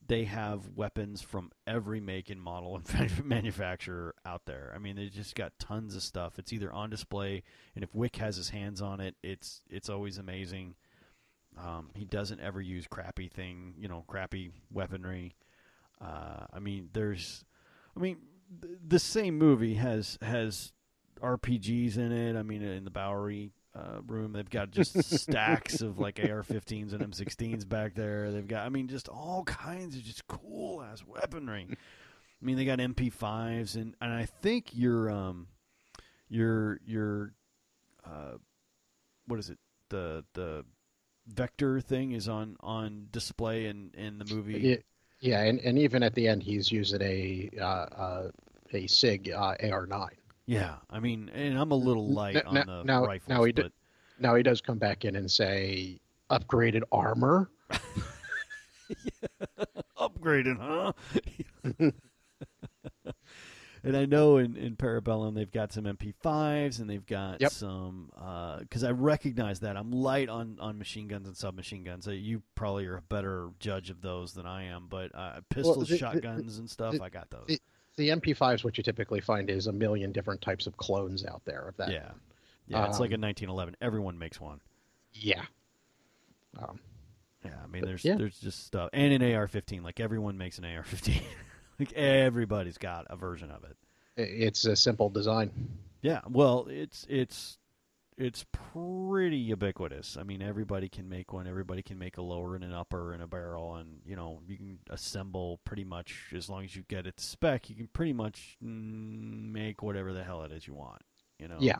they 0.08 0.26
have 0.26 0.70
weapons 0.76 1.22
from 1.22 1.52
every 1.66 2.00
make 2.00 2.30
and 2.30 2.42
model 2.42 2.76
and 2.76 3.26
manufacturer 3.26 4.16
out 4.26 4.46
there. 4.46 4.72
I 4.76 4.80
mean, 4.80 4.96
they 4.96 5.08
just 5.08 5.36
got 5.36 5.58
tons 5.60 5.96
of 5.96 6.04
stuff. 6.04 6.38
It's 6.38 6.54
either 6.54 6.72
on 6.72 6.90
display, 6.90 7.44
and 7.76 7.84
if 7.84 7.94
Wick 7.96 8.18
has 8.18 8.36
his 8.36 8.50
hands 8.50 8.82
on 8.82 9.00
it, 9.00 9.16
it's 9.24 9.62
it's 9.70 9.90
always 9.90 10.18
amazing. 10.18 10.76
Um, 11.58 11.90
he 11.94 12.06
doesn't 12.06 12.40
ever 12.40 12.62
use 12.62 12.88
crappy 12.88 13.28
thing, 13.28 13.76
you 13.78 13.88
know, 13.88 14.04
crappy 14.08 14.52
weaponry. 14.72 15.36
Uh, 16.02 16.46
I 16.52 16.60
mean, 16.60 16.90
there's, 16.94 17.46
I 17.96 18.00
mean, 18.00 18.18
the 18.86 19.00
same 19.00 19.38
movie 19.38 19.76
has 19.76 20.18
has 20.22 20.72
RPGs 21.22 21.98
in 21.98 22.12
it. 22.12 22.38
I 22.38 22.44
mean, 22.44 22.62
in 22.62 22.84
the 22.84 22.92
Bowery 22.92 23.52
uh, 23.76 24.02
room, 24.06 24.34
they've 24.34 24.50
got 24.50 24.72
just 24.72 25.04
stacks 25.20 25.82
of 25.82 26.00
like 26.00 26.20
AR-15s 26.20 26.94
and 26.94 27.14
M16s 27.14 27.68
back 27.68 27.96
there. 27.96 28.32
They've 28.32 28.48
got, 28.48 28.66
I 28.66 28.70
mean, 28.70 28.88
just 28.88 29.08
all 29.08 29.44
kinds 29.44 29.96
of 29.96 30.04
just 30.04 30.28
cool 30.28 30.84
ass 30.84 31.04
weaponry. 31.08 31.68
I 31.72 32.46
mean, 32.46 32.58
they 32.58 32.66
got 32.66 32.80
MP5s 32.80 33.76
and 33.76 33.96
and 34.02 34.12
I 34.12 34.26
think 34.26 34.72
your 34.74 35.10
um 35.10 35.48
your 36.28 36.80
your 36.86 37.34
uh 38.06 38.34
what 39.28 39.40
is 39.40 39.50
it 39.50 39.60
the 39.90 40.26
the 40.34 40.66
vector 41.28 41.80
thing 41.82 42.12
is 42.12 42.28
on 42.28 42.58
on 42.62 43.08
display 43.12 43.66
in 43.68 43.92
in 43.96 44.18
the 44.20 44.26
movie. 44.26 44.60
Yeah, 44.60 44.76
yeah, 45.20 45.42
and, 45.44 45.60
and 45.62 45.78
even 45.80 46.04
at 46.04 46.14
the 46.16 46.28
end, 46.28 46.44
he's 46.44 46.70
using 46.72 47.02
a 47.02 47.50
uh, 47.60 47.64
uh, 47.66 48.30
a 48.74 48.88
Sig 48.88 49.32
uh, 49.32 49.56
AR9. 49.64 50.10
Yeah, 50.46 50.76
I 50.90 51.00
mean, 51.00 51.30
and 51.34 51.58
I'm 51.58 51.72
a 51.72 51.76
little 51.76 52.10
light 52.10 52.36
N- 52.36 52.44
on 52.46 52.54
the 52.66 52.84
now- 52.84 53.06
rifles, 53.06 53.30
now 53.30 53.44
he 53.44 53.52
but 53.54 53.72
Now 54.20 54.36
he 54.36 54.44
does 54.44 54.60
come 54.62 54.78
back 54.78 55.06
in 55.06 55.16
and 55.16 55.30
say 55.32 56.00
upgraded 56.30 56.84
armor. 56.92 57.50
upgraded, 59.98 60.58
huh? 60.60 60.92
and 63.84 63.96
I 63.98 64.06
know 64.06 64.38
in, 64.38 64.56
in 64.56 64.76
Parabellum 64.76 65.36
they've 65.36 65.52
got 65.52 65.72
some 65.74 65.84
MP5s 65.86 66.80
and 66.80 66.90
they've 66.90 67.06
got 67.06 67.42
Yep. 67.42 67.52
some 67.52 68.10
because 68.62 68.84
I 68.84 68.92
recognize 68.92 69.60
that 69.62 69.76
I'm 69.78 69.92
light 69.92 70.30
on, 70.30 70.58
on 70.60 70.78
machine 70.78 71.08
guns 71.08 71.28
and 71.28 71.36
submachine 71.36 71.84
guns. 71.84 72.08
Uh, 72.08 72.12
you 72.12 72.42
probably 72.56 72.86
are 72.86 72.98
a 72.98 73.02
better 73.02 73.50
judge 73.60 73.90
of 73.90 74.02
those 74.02 74.34
than 74.34 74.46
I 74.46 74.64
am, 74.66 74.88
but 74.90 75.14
uh, 75.14 75.42
pistols, 75.50 75.88
the- 75.88 75.94
the- 75.94 75.98
shotguns, 75.98 76.58
and 76.58 76.70
stuff, 76.70 76.96
I 77.02 77.10
got 77.10 77.30
those. 77.30 77.46
the- 77.48 77.62
The 77.98 78.10
MP5s, 78.10 78.64
what 78.64 78.78
you 78.78 78.84
typically 78.84 79.22
find 79.22 79.50
is 79.50 79.68
a 79.68 79.72
million 79.74 80.12
different 80.12 80.42
types 80.42 80.66
of 80.66 80.76
clones 80.78 81.26
out 81.26 81.42
there 81.46 81.68
of 81.68 81.78
that. 81.78 81.92
yeah, 81.92 82.12
yeah, 82.68 82.88
it's 82.88 83.00
like 83.00 83.12
a 83.12 83.16
Um, 83.16 83.22
1911. 83.22 83.76
Everyone 83.82 84.18
makes 84.18 84.40
one. 84.42 84.62
Yeah. 85.14 85.44
Um, 86.58 86.80
Yeah, 87.46 87.52
I 87.64 87.68
mean, 87.68 87.84
there's 87.86 88.04
yeah. 88.06 88.16
there's 88.16 88.40
just 88.40 88.66
stuff, 88.66 88.90
and 88.94 89.12
an 89.14 89.22
AR-15. 89.22 89.84
Like 89.84 90.00
everyone 90.00 90.38
makes 90.38 90.58
an 90.58 90.66
AR-15. 90.66 91.22
like 91.80 91.94
everybody's 91.94 92.78
got 92.78 93.06
a 93.10 93.16
version 93.16 93.52
of 93.52 93.64
it. 93.64 93.78
it's 94.18 94.66
a 94.66 94.76
simple 94.76 95.10
design. 95.10 95.52
Yeah, 96.02 96.22
well, 96.30 96.68
it's 96.70 97.06
it's 97.10 97.58
it's 98.18 98.46
pretty 98.74 99.38
ubiquitous. 99.38 100.18
I 100.18 100.24
mean, 100.24 100.42
everybody 100.42 100.88
can 100.90 101.10
make 101.10 101.34
one. 101.34 101.48
Everybody 101.48 101.82
can 101.82 101.98
make 101.98 102.18
a 102.18 102.22
lower 102.22 102.56
and 102.56 102.64
an 102.64 102.74
upper 102.74 103.14
and 103.14 103.24
a 103.24 103.28
barrel, 103.28 103.76
and 103.76 104.02
you 104.06 104.16
know 104.16 104.42
you 104.48 104.58
can 104.58 104.80
assemble 104.90 105.60
pretty 105.66 105.84
much 105.84 106.26
as 106.36 106.50
long 106.50 106.64
as 106.64 106.76
you 106.76 106.84
get 106.88 107.08
it 107.08 107.18
to 107.18 107.24
spec. 107.24 107.70
You 107.70 107.76
can 107.76 107.88
pretty 107.88 108.14
much 108.14 108.58
make 108.62 109.82
whatever 109.82 110.14
the 110.14 110.24
hell 110.24 110.44
it 110.44 110.52
is 110.52 110.68
you 110.68 110.74
want. 110.76 111.02
You 111.40 111.48
know. 111.48 111.58
Yeah. 111.60 111.78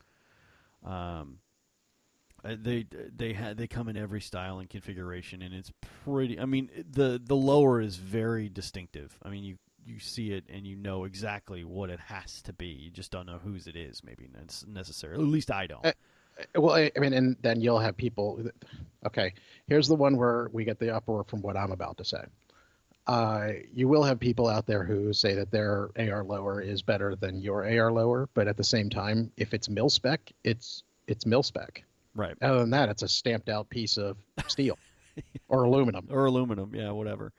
Um. 0.84 1.40
uh, 2.44 2.56
They 2.60 2.86
they 3.16 3.34
ha- 3.34 3.54
they 3.54 3.68
come 3.68 3.88
in 3.90 3.98
every 3.98 4.22
style 4.22 4.60
and 4.60 4.70
configuration, 4.70 5.42
and 5.42 5.54
it's 5.54 5.72
pretty. 6.04 6.40
I 6.40 6.46
mean, 6.46 6.70
the 6.90 7.22
the 7.24 7.36
lower 7.36 7.80
is 7.82 7.98
very 7.98 8.50
distinctive. 8.50 9.18
I 9.22 9.30
mean, 9.30 9.44
you 9.44 9.58
you 9.86 10.00
see 10.00 10.32
it 10.32 10.44
and 10.50 10.66
you 10.66 10.76
know 10.76 11.04
exactly 11.06 11.64
what 11.64 11.90
it 11.90 12.00
has 12.00 12.42
to 12.44 12.54
be. 12.54 12.68
You 12.68 12.92
just 12.92 13.12
don't 13.12 13.26
know 13.26 13.40
whose 13.44 13.68
it 13.68 13.76
is. 13.76 14.04
Maybe 14.04 14.28
it's 14.42 14.66
necessarily. 14.68 15.24
At 15.24 15.30
least 15.30 15.52
I 15.52 15.68
don't. 15.68 15.86
Uh, 15.86 15.92
Well, 16.56 16.76
I 16.76 16.92
I 16.96 17.00
mean, 17.00 17.14
and 17.14 17.36
then 17.42 17.62
you'll 17.62 17.80
have 17.80 17.96
people. 17.96 18.42
Okay, 19.06 19.34
here's 19.68 19.88
the 19.88 19.96
one 19.96 20.18
where 20.18 20.50
we 20.52 20.64
get 20.66 20.80
the 20.80 20.96
uproar 20.96 21.24
from 21.26 21.42
what 21.42 21.56
I'm 21.56 21.72
about 21.72 21.98
to 21.98 22.06
say. 22.06 22.24
Uh, 23.06 23.50
you 23.74 23.88
will 23.88 24.02
have 24.04 24.18
people 24.20 24.48
out 24.48 24.66
there 24.66 24.84
who 24.84 25.12
say 25.12 25.34
that 25.36 25.52
their 25.52 25.90
AR 25.98 26.24
lower 26.24 26.62
is 26.62 26.82
better 26.82 27.16
than 27.16 27.42
your 27.42 27.66
AR 27.68 27.92
lower, 27.92 28.30
but 28.34 28.48
at 28.48 28.56
the 28.58 28.64
same 28.64 28.90
time, 28.90 29.30
if 29.38 29.54
it's 29.54 29.68
mil 29.70 29.90
spec, 29.90 30.32
it's 30.44 30.84
it's 31.08 31.26
mil 31.26 31.44
spec. 31.44 31.84
right. 32.16 32.36
Other 32.42 32.60
than 32.60 32.70
that, 32.72 32.90
it's 32.90 33.04
a 33.04 33.08
stamped 33.10 33.50
out 33.50 33.70
piece 33.70 33.98
of 33.98 34.18
steel 34.48 34.80
or 35.50 35.64
aluminum. 35.64 36.08
Or 36.10 36.26
aluminum. 36.26 36.74
Yeah. 36.74 36.92
Whatever. 36.92 37.34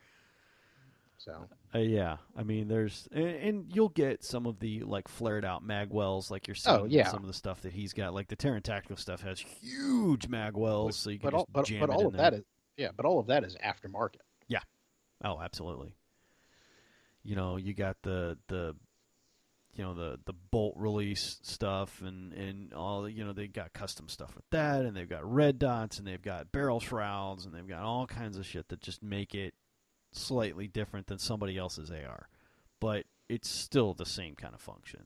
So 1.19 1.49
Uh, 1.75 1.79
yeah, 1.79 2.19
I 2.37 2.45
mean, 2.45 2.69
there's 2.69 3.09
and, 3.11 3.27
and 3.27 3.67
you'll 3.75 3.89
get 3.89 4.23
some 4.23 4.47
of 4.47 4.61
the 4.61 4.81
like 4.81 5.09
flared 5.09 5.45
out 5.45 5.67
magwells, 5.67 6.31
like 6.31 6.47
you're 6.47 6.55
seeing. 6.55 6.77
Oh, 6.77 6.85
yeah. 6.85 7.09
some 7.09 7.23
of 7.23 7.27
the 7.27 7.33
stuff 7.35 7.63
that 7.63 7.73
he's 7.73 7.93
got, 7.93 8.15
like 8.15 8.29
the 8.29 8.37
Taran 8.37 8.63
Tactical 8.63 8.97
stuff 8.97 9.23
has 9.23 9.41
huge 9.41 10.29
magwells, 10.29 10.95
so 10.95 11.11
you 11.11 11.19
can 11.19 11.31
but 11.31 11.35
all 11.35 11.45
just 11.45 11.53
but, 11.53 11.67
jam 11.67 11.81
but 11.81 11.91
all 11.91 12.07
of 12.07 12.13
there. 12.13 12.31
that 12.31 12.35
is 12.35 12.45
yeah, 12.77 12.91
but 12.97 13.07
all 13.07 13.19
of 13.19 13.27
that 13.27 13.45
is 13.45 13.57
aftermarket. 13.57 14.21
Yeah. 14.47 14.61
Oh, 15.25 15.41
absolutely. 15.41 15.95
You 17.25 17.35
know, 17.35 17.57
you 17.57 17.75
got 17.75 17.97
the 18.03 18.39
the 18.49 18.77
you 19.75 19.83
know 19.83 19.95
the 19.95 20.21
the 20.27 20.33
bolt 20.33 20.75
release 20.77 21.39
stuff 21.43 22.01
and 22.05 22.33
and 22.35 22.73
all 22.73 23.09
you 23.09 23.25
know 23.25 23.33
they 23.33 23.49
got 23.49 23.73
custom 23.73 24.09
stuff 24.09 24.37
with 24.37 24.49
that 24.51 24.85
and 24.85 24.97
they've 24.97 25.09
got 25.09 25.29
red 25.29 25.59
dots 25.59 25.99
and 25.99 26.07
they've 26.07 26.23
got 26.23 26.53
barrel 26.53 26.79
shrouds 26.79 27.45
and 27.45 27.55
they've 27.55 27.67
got 27.67 27.83
all 27.83 28.07
kinds 28.07 28.39
of 28.39 28.47
shit 28.47 28.69
that 28.69 28.81
just 28.81 29.03
make 29.03 29.35
it 29.35 29.55
slightly 30.17 30.67
different 30.67 31.07
than 31.07 31.19
somebody 31.19 31.59
else's 31.59 31.91
AR. 31.91 32.29
But 32.81 33.07
it's 33.29 33.49
still 33.49 33.95
the 33.95 34.07
same 34.07 34.35
kind 34.35 34.55
of 34.55 34.61
function. 34.61 35.05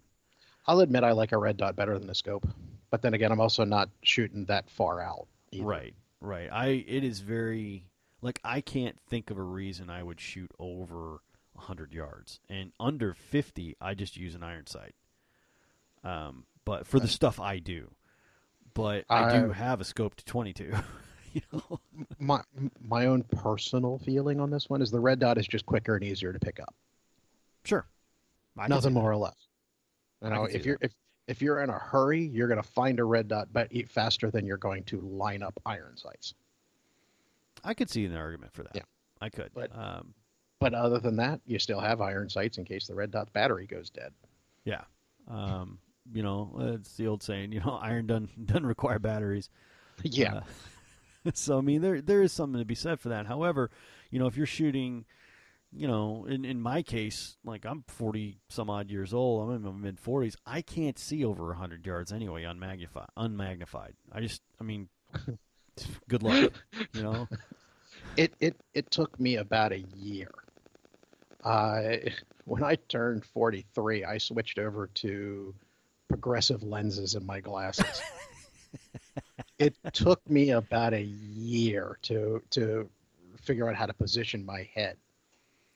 I'll 0.66 0.80
admit 0.80 1.04
I 1.04 1.12
like 1.12 1.32
a 1.32 1.38
red 1.38 1.56
dot 1.56 1.76
better 1.76 1.98
than 1.98 2.08
the 2.08 2.14
scope, 2.14 2.46
but 2.90 3.00
then 3.02 3.14
again, 3.14 3.32
I'm 3.32 3.40
also 3.40 3.64
not 3.64 3.88
shooting 4.02 4.44
that 4.46 4.68
far 4.68 5.00
out. 5.00 5.26
either. 5.50 5.64
Right, 5.64 5.94
right. 6.20 6.48
I 6.52 6.84
it 6.86 7.04
is 7.04 7.20
very 7.20 7.86
like 8.20 8.40
I 8.44 8.60
can't 8.60 8.98
think 9.08 9.30
of 9.30 9.38
a 9.38 9.42
reason 9.42 9.88
I 9.88 10.02
would 10.02 10.20
shoot 10.20 10.50
over 10.58 11.20
hundred 11.56 11.92
yards 11.92 12.40
and 12.50 12.72
under 12.78 13.14
fifty. 13.14 13.76
I 13.80 13.94
just 13.94 14.16
use 14.16 14.34
an 14.34 14.42
iron 14.42 14.66
sight. 14.66 14.94
Um, 16.04 16.44
but 16.64 16.86
for 16.86 17.00
the 17.00 17.08
stuff 17.08 17.40
I 17.40 17.58
do, 17.60 17.90
but 18.74 19.04
I 19.08 19.38
do 19.38 19.50
have 19.52 19.80
a 19.80 19.84
scoped 19.84 20.24
twenty 20.24 20.52
two. 20.52 20.74
you 21.32 21.40
know, 21.52 21.80
My 22.18 22.42
my 22.80 23.06
own 23.06 23.22
personal 23.24 23.98
feeling 23.98 24.40
on 24.40 24.50
this 24.50 24.68
one 24.68 24.82
is 24.82 24.90
the 24.90 25.00
red 25.00 25.18
dot 25.18 25.38
is 25.38 25.46
just 25.46 25.66
quicker 25.66 25.94
and 25.96 26.04
easier 26.04 26.32
to 26.32 26.38
pick 26.38 26.60
up. 26.60 26.74
sure. 27.64 27.86
I 28.58 28.66
Nothing 28.68 28.92
that. 28.94 29.00
more 29.00 29.10
or 29.10 29.16
less. 29.16 29.36
You 30.22 30.30
know, 30.30 30.44
if 30.44 30.64
you're 30.66 30.78
if 30.80 30.92
if 31.28 31.40
you're 31.42 31.62
in 31.62 31.70
a 31.70 31.78
hurry, 31.78 32.24
you're 32.26 32.48
going 32.48 32.60
to 32.62 32.68
find 32.68 32.98
a 33.00 33.04
red 33.04 33.28
dot, 33.28 33.48
but 33.52 33.68
eat 33.70 33.88
faster 33.88 34.30
than 34.30 34.46
you're 34.46 34.56
going 34.56 34.82
to 34.84 35.00
line 35.00 35.42
up 35.42 35.54
iron 35.66 35.96
sights. 35.96 36.34
I 37.62 37.74
could 37.74 37.90
see 37.90 38.04
an 38.06 38.16
argument 38.16 38.52
for 38.52 38.62
that. 38.62 38.74
Yeah. 38.74 38.82
I 39.20 39.28
could. 39.28 39.50
But- 39.54 39.76
um, 39.76 40.14
But 40.60 40.74
other 40.74 40.98
than 40.98 41.16
that, 41.16 41.40
you 41.46 41.58
still 41.58 41.80
have 41.80 42.00
iron 42.00 42.28
sights 42.28 42.58
in 42.58 42.64
case 42.64 42.86
the 42.86 42.94
red 42.94 43.10
dot 43.10 43.32
battery 43.32 43.66
goes 43.66 43.90
dead. 43.90 44.12
yeah. 44.64 44.82
Um, 45.28 45.78
you 46.12 46.22
know, 46.22 46.50
it's 46.74 46.96
the 46.96 47.06
old 47.06 47.22
saying. 47.22 47.52
You 47.52 47.60
know, 47.60 47.72
iron 47.82 48.06
doesn't 48.06 48.46
doesn't 48.46 48.64
require 48.66 48.98
batteries. 48.98 49.50
yeah, 50.02 50.34
Uh, 50.36 50.40
so 51.34 51.58
I 51.58 51.60
mean, 51.60 51.80
there 51.80 52.00
there 52.00 52.22
is 52.22 52.32
something 52.32 52.58
to 52.58 52.64
be 52.64 52.74
said 52.74 53.00
for 53.00 53.08
that. 53.10 53.26
However, 53.26 53.70
you 54.10 54.18
know, 54.18 54.26
if 54.26 54.36
you're 54.36 54.46
shooting, 54.46 55.04
you 55.72 55.86
know, 55.86 56.26
in 56.28 56.44
in 56.44 56.60
my 56.60 56.82
case, 56.82 57.36
like 57.44 57.64
I'm 57.64 57.84
40 57.88 58.38
some 58.48 58.70
odd 58.70 58.90
years 58.90 59.12
old, 59.12 59.48
I'm 59.48 59.56
in 59.56 59.62
my 59.62 59.70
mid 59.72 60.00
40s. 60.00 60.36
I 60.46 60.62
can't 60.62 60.98
see 60.98 61.24
over 61.24 61.46
100 61.48 61.84
yards 61.86 62.12
anyway, 62.12 62.44
unmagnified. 62.44 63.08
Unmagnified. 63.16 63.94
I 64.12 64.20
just, 64.20 64.42
I 64.60 64.64
mean, 64.64 64.88
good 66.08 66.22
luck. 66.22 66.52
You 66.92 67.02
know. 67.02 67.28
it 68.16 68.32
it 68.40 68.56
it 68.74 68.90
took 68.90 69.18
me 69.20 69.36
about 69.36 69.72
a 69.72 69.80
year. 69.96 70.30
Uh, 71.44 71.96
when 72.44 72.64
I 72.64 72.74
turned 72.74 73.24
43, 73.24 74.04
I 74.04 74.18
switched 74.18 74.58
over 74.58 74.88
to 74.94 75.54
progressive 76.08 76.62
lenses 76.62 77.14
in 77.14 77.24
my 77.26 77.40
glasses. 77.40 78.02
it 79.58 79.74
took 79.92 80.28
me 80.28 80.50
about 80.50 80.94
a 80.94 81.02
year 81.02 81.98
to 82.02 82.42
to 82.50 82.88
figure 83.40 83.68
out 83.68 83.74
how 83.74 83.86
to 83.86 83.94
position 83.94 84.44
my 84.44 84.68
head 84.74 84.96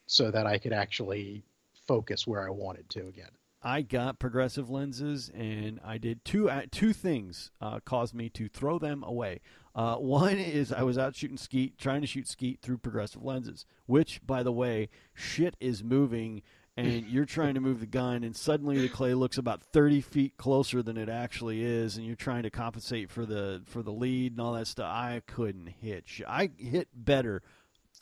so 0.07 0.31
that 0.31 0.47
I 0.47 0.59
could 0.59 0.73
actually 0.73 1.43
focus 1.87 2.27
where 2.27 2.47
I 2.47 2.51
wanted 2.51 2.89
to 2.91 3.07
again. 3.07 3.31
I 3.65 3.83
got 3.83 4.19
progressive 4.19 4.71
lenses, 4.71 5.31
and 5.35 5.79
I 5.85 5.99
did 5.99 6.25
two 6.25 6.51
uh, 6.51 6.63
two 6.71 6.93
things 6.93 7.51
uh, 7.61 7.81
caused 7.85 8.15
me 8.15 8.29
to 8.31 8.49
throw 8.49 8.79
them 8.79 9.05
away. 9.05 9.41
Uh, 9.75 9.97
one 9.97 10.39
is 10.39 10.73
I 10.73 10.83
was 10.83 10.99
out 10.99 11.15
shooting 11.15 11.39
skeet, 11.39 11.79
trying 11.79 12.01
to 12.03 12.07
shoot 12.07 12.29
skeet 12.29 12.61
through 12.61 12.79
progressive 12.79 13.23
lenses, 13.23 13.65
which, 13.87 14.21
by 14.27 14.43
the 14.43 14.53
way, 14.53 14.89
shit 15.15 15.57
is 15.61 15.83
moving, 15.83 16.43
and 16.87 17.07
you're 17.07 17.25
trying 17.25 17.55
to 17.55 17.61
move 17.61 17.81
the 17.81 17.87
gun, 17.87 18.25
and 18.25 18.35
suddenly 18.37 18.81
the 18.81 18.89
clay 18.89 19.15
looks 19.15 19.39
about 19.39 19.63
thirty 19.63 20.01
feet 20.01 20.37
closer 20.37 20.83
than 20.83 20.97
it 20.97 21.09
actually 21.09 21.63
is, 21.65 21.97
and 21.97 22.07
you're 22.07 22.17
trying 22.17 22.43
to 22.43 22.51
compensate 22.51 23.11
for 23.11 23.25
the 23.27 23.63
for 23.67 23.83
the 23.83 23.93
lead 23.93 24.33
and 24.33 24.41
all 24.41 24.53
that 24.55 24.67
stuff. 24.67 24.87
I 24.91 25.23
couldn't 25.27 25.69
hit. 25.81 26.05
I 26.27 26.51
hit 26.57 26.89
better 26.95 27.43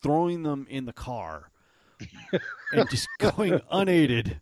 throwing 0.03 0.43
them 0.43 0.67
in 0.71 0.87
the 0.87 0.93
car 0.93 1.51
and 2.73 2.89
just 2.91 3.09
going 3.19 3.61
unaided. 3.71 4.41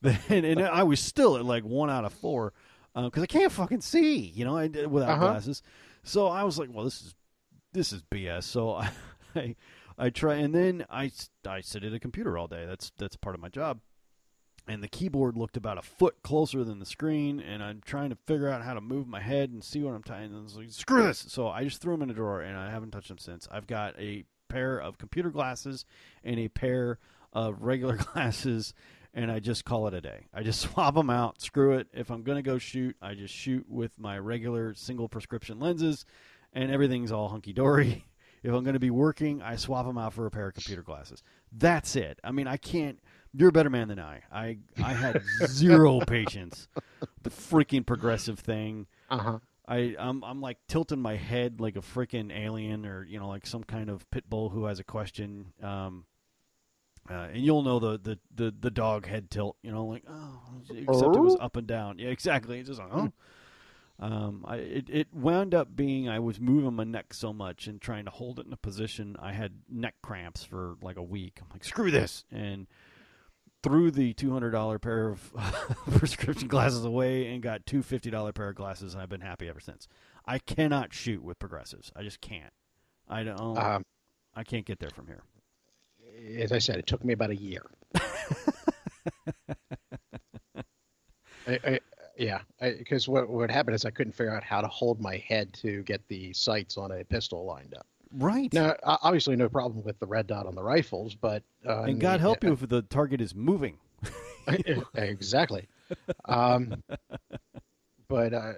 Then 0.00 0.44
and 0.44 0.60
I 0.62 0.82
was 0.82 1.00
still 1.00 1.36
at 1.36 1.44
like 1.44 1.64
one 1.64 1.90
out 1.90 2.04
of 2.04 2.12
four 2.12 2.52
because 2.94 3.22
I 3.22 3.26
can't 3.26 3.50
fucking 3.52 3.80
see, 3.80 4.18
you 4.18 4.44
know, 4.44 4.56
I, 4.56 4.66
without 4.66 5.10
Uh-huh. 5.16 5.26
glasses. 5.28 5.62
So 6.02 6.26
I 6.28 6.44
was 6.44 6.58
like, 6.58 6.68
well, 6.72 6.84
this 6.84 7.00
is 7.02 7.14
this 7.72 7.92
is 7.92 8.02
BS. 8.10 8.44
So 8.44 8.74
I 8.76 8.90
I, 9.34 9.56
I 9.98 10.10
try, 10.10 10.34
and 10.34 10.54
then 10.54 10.84
I, 10.90 11.10
I 11.46 11.60
sit 11.60 11.84
at 11.84 11.92
a 11.92 12.00
computer 12.00 12.36
all 12.36 12.46
day. 12.46 12.64
That's 12.66 12.92
that's 12.98 13.16
part 13.16 13.34
of 13.34 13.40
my 13.40 13.48
job. 13.48 13.80
And 14.66 14.82
the 14.82 14.88
keyboard 14.88 15.36
looked 15.36 15.58
about 15.58 15.76
a 15.76 15.82
foot 15.82 16.22
closer 16.22 16.64
than 16.64 16.78
the 16.78 16.86
screen, 16.86 17.38
and 17.38 17.62
I'm 17.62 17.82
trying 17.84 18.08
to 18.10 18.16
figure 18.26 18.48
out 18.48 18.62
how 18.62 18.72
to 18.72 18.80
move 18.80 19.06
my 19.06 19.20
head 19.20 19.50
and 19.50 19.62
see 19.62 19.82
what 19.82 19.94
I'm 19.94 20.02
typing. 20.02 20.30
And 20.30 20.38
I 20.38 20.42
was 20.42 20.56
like, 20.56 20.70
screw 20.70 21.02
this! 21.02 21.26
So 21.28 21.48
I 21.48 21.64
just 21.64 21.82
threw 21.82 21.92
them 21.92 22.02
in 22.02 22.10
a 22.10 22.14
drawer, 22.14 22.40
and 22.40 22.56
I 22.56 22.70
haven't 22.70 22.92
touched 22.92 23.08
them 23.08 23.18
since. 23.18 23.46
I've 23.50 23.66
got 23.66 23.94
a 23.98 24.24
pair 24.48 24.78
of 24.78 24.96
computer 24.96 25.30
glasses 25.30 25.84
and 26.22 26.38
a 26.38 26.48
pair 26.48 26.98
of 27.32 27.62
regular 27.62 27.96
glasses, 28.14 28.72
and 29.12 29.30
I 29.30 29.38
just 29.38 29.66
call 29.66 29.86
it 29.86 29.94
a 29.94 30.00
day. 30.00 30.28
I 30.32 30.42
just 30.42 30.60
swap 30.72 30.94
them 30.94 31.10
out. 31.10 31.42
Screw 31.42 31.76
it. 31.76 31.88
If 31.92 32.10
I'm 32.10 32.22
going 32.22 32.36
to 32.36 32.42
go 32.42 32.56
shoot, 32.56 32.96
I 33.02 33.14
just 33.14 33.34
shoot 33.34 33.66
with 33.68 33.92
my 33.98 34.18
regular 34.18 34.72
single 34.72 35.08
prescription 35.08 35.60
lenses, 35.60 36.06
and 36.54 36.70
everything's 36.70 37.12
all 37.12 37.28
hunky 37.28 37.52
dory. 37.52 38.06
If 38.44 38.52
I'm 38.52 38.62
going 38.62 38.74
to 38.74 38.80
be 38.80 38.90
working, 38.90 39.40
I 39.40 39.56
swap 39.56 39.86
them 39.86 39.96
out 39.96 40.12
for 40.12 40.26
a 40.26 40.30
pair 40.30 40.48
of 40.48 40.54
computer 40.54 40.82
glasses. 40.82 41.22
That's 41.50 41.96
it. 41.96 42.20
I 42.22 42.30
mean, 42.30 42.46
I 42.46 42.58
can't. 42.58 43.00
You're 43.32 43.48
a 43.48 43.52
better 43.52 43.70
man 43.70 43.88
than 43.88 43.98
I. 43.98 44.20
I 44.30 44.58
I 44.76 44.92
had 44.92 45.22
zero 45.46 46.00
patience 46.00 46.68
the 47.22 47.30
freaking 47.30 47.84
progressive 47.84 48.38
thing. 48.38 48.86
Uh 49.10 49.18
huh. 49.18 49.38
I 49.66 49.96
I'm 49.98 50.22
I'm 50.22 50.42
like 50.42 50.58
tilting 50.68 51.00
my 51.00 51.16
head 51.16 51.58
like 51.58 51.76
a 51.76 51.80
freaking 51.80 52.30
alien 52.30 52.84
or 52.84 53.04
you 53.04 53.18
know 53.18 53.28
like 53.28 53.46
some 53.46 53.64
kind 53.64 53.88
of 53.88 54.08
pit 54.10 54.28
bull 54.28 54.50
who 54.50 54.66
has 54.66 54.78
a 54.78 54.84
question. 54.84 55.52
Um, 55.62 56.04
uh, 57.10 57.28
and 57.32 57.44
you'll 57.44 57.62
know 57.62 57.78
the, 57.78 57.98
the, 57.98 58.18
the, 58.34 58.54
the 58.60 58.70
dog 58.70 59.06
head 59.06 59.30
tilt, 59.30 59.58
you 59.62 59.70
know, 59.70 59.84
like 59.84 60.04
oh, 60.08 60.40
except 60.70 61.14
it 61.14 61.20
was 61.20 61.36
up 61.38 61.56
and 61.56 61.66
down. 61.66 61.98
Yeah, 61.98 62.08
exactly. 62.08 62.58
It's 62.58 62.68
just 62.68 62.80
like 62.80 62.88
oh. 62.94 63.12
Um, 64.00 64.44
I 64.46 64.56
it, 64.56 64.90
it 64.90 65.08
wound 65.14 65.54
up 65.54 65.76
being 65.76 66.08
I 66.08 66.18
was 66.18 66.40
moving 66.40 66.74
my 66.74 66.84
neck 66.84 67.14
so 67.14 67.32
much 67.32 67.66
and 67.68 67.80
trying 67.80 68.04
to 68.06 68.10
hold 68.10 68.38
it 68.40 68.46
in 68.46 68.52
a 68.52 68.56
position. 68.56 69.16
I 69.20 69.32
had 69.32 69.52
neck 69.70 69.94
cramps 70.02 70.42
for 70.42 70.76
like 70.82 70.96
a 70.96 71.02
week. 71.02 71.38
I'm 71.40 71.48
like 71.52 71.64
screw 71.64 71.90
this 71.90 72.24
and 72.32 72.66
threw 73.62 73.90
the 73.92 74.12
two 74.14 74.32
hundred 74.32 74.50
dollar 74.50 74.78
pair 74.78 75.10
of 75.10 75.32
prescription 75.96 76.48
glasses 76.48 76.84
away 76.84 77.32
and 77.32 77.42
got 77.42 77.66
two 77.66 77.82
fifty 77.82 78.10
dollar 78.10 78.32
pair 78.32 78.48
of 78.48 78.56
glasses, 78.56 78.94
and 78.94 79.02
I've 79.02 79.08
been 79.08 79.20
happy 79.20 79.48
ever 79.48 79.60
since. 79.60 79.86
I 80.26 80.38
cannot 80.38 80.92
shoot 80.92 81.22
with 81.22 81.38
progressives. 81.38 81.92
I 81.94 82.02
just 82.02 82.20
can't. 82.20 82.52
I 83.08 83.22
don't. 83.22 83.56
Um, 83.58 83.84
I 84.34 84.42
can't 84.42 84.66
get 84.66 84.80
there 84.80 84.90
from 84.90 85.06
here. 85.06 85.22
as 86.42 86.50
I 86.50 86.58
said, 86.58 86.78
it 86.78 86.86
took 86.86 87.04
me 87.04 87.12
about 87.12 87.30
a 87.30 87.36
year. 87.36 87.62
I, 91.46 91.58
I, 91.62 91.80
yeah, 92.16 92.40
because 92.60 93.08
what 93.08 93.28
what 93.28 93.50
happened 93.50 93.74
is 93.74 93.84
I 93.84 93.90
couldn't 93.90 94.12
figure 94.12 94.34
out 94.34 94.42
how 94.42 94.60
to 94.60 94.68
hold 94.68 95.00
my 95.00 95.16
head 95.16 95.52
to 95.54 95.82
get 95.82 96.06
the 96.08 96.32
sights 96.32 96.76
on 96.76 96.92
a 96.92 97.04
pistol 97.04 97.44
lined 97.44 97.74
up. 97.74 97.86
Right. 98.16 98.52
Now, 98.52 98.76
obviously, 98.84 99.34
no 99.34 99.48
problem 99.48 99.82
with 99.82 99.98
the 99.98 100.06
red 100.06 100.26
dot 100.28 100.46
on 100.46 100.54
the 100.54 100.62
rifles, 100.62 101.14
but 101.14 101.42
uh, 101.66 101.82
and 101.82 102.00
God 102.00 102.20
help 102.20 102.44
you 102.44 102.52
if 102.52 102.68
the 102.68 102.82
target 102.82 103.20
is 103.20 103.34
moving. 103.34 103.78
exactly. 104.94 105.68
Um, 106.26 106.82
but 108.08 108.32
uh, 108.32 108.52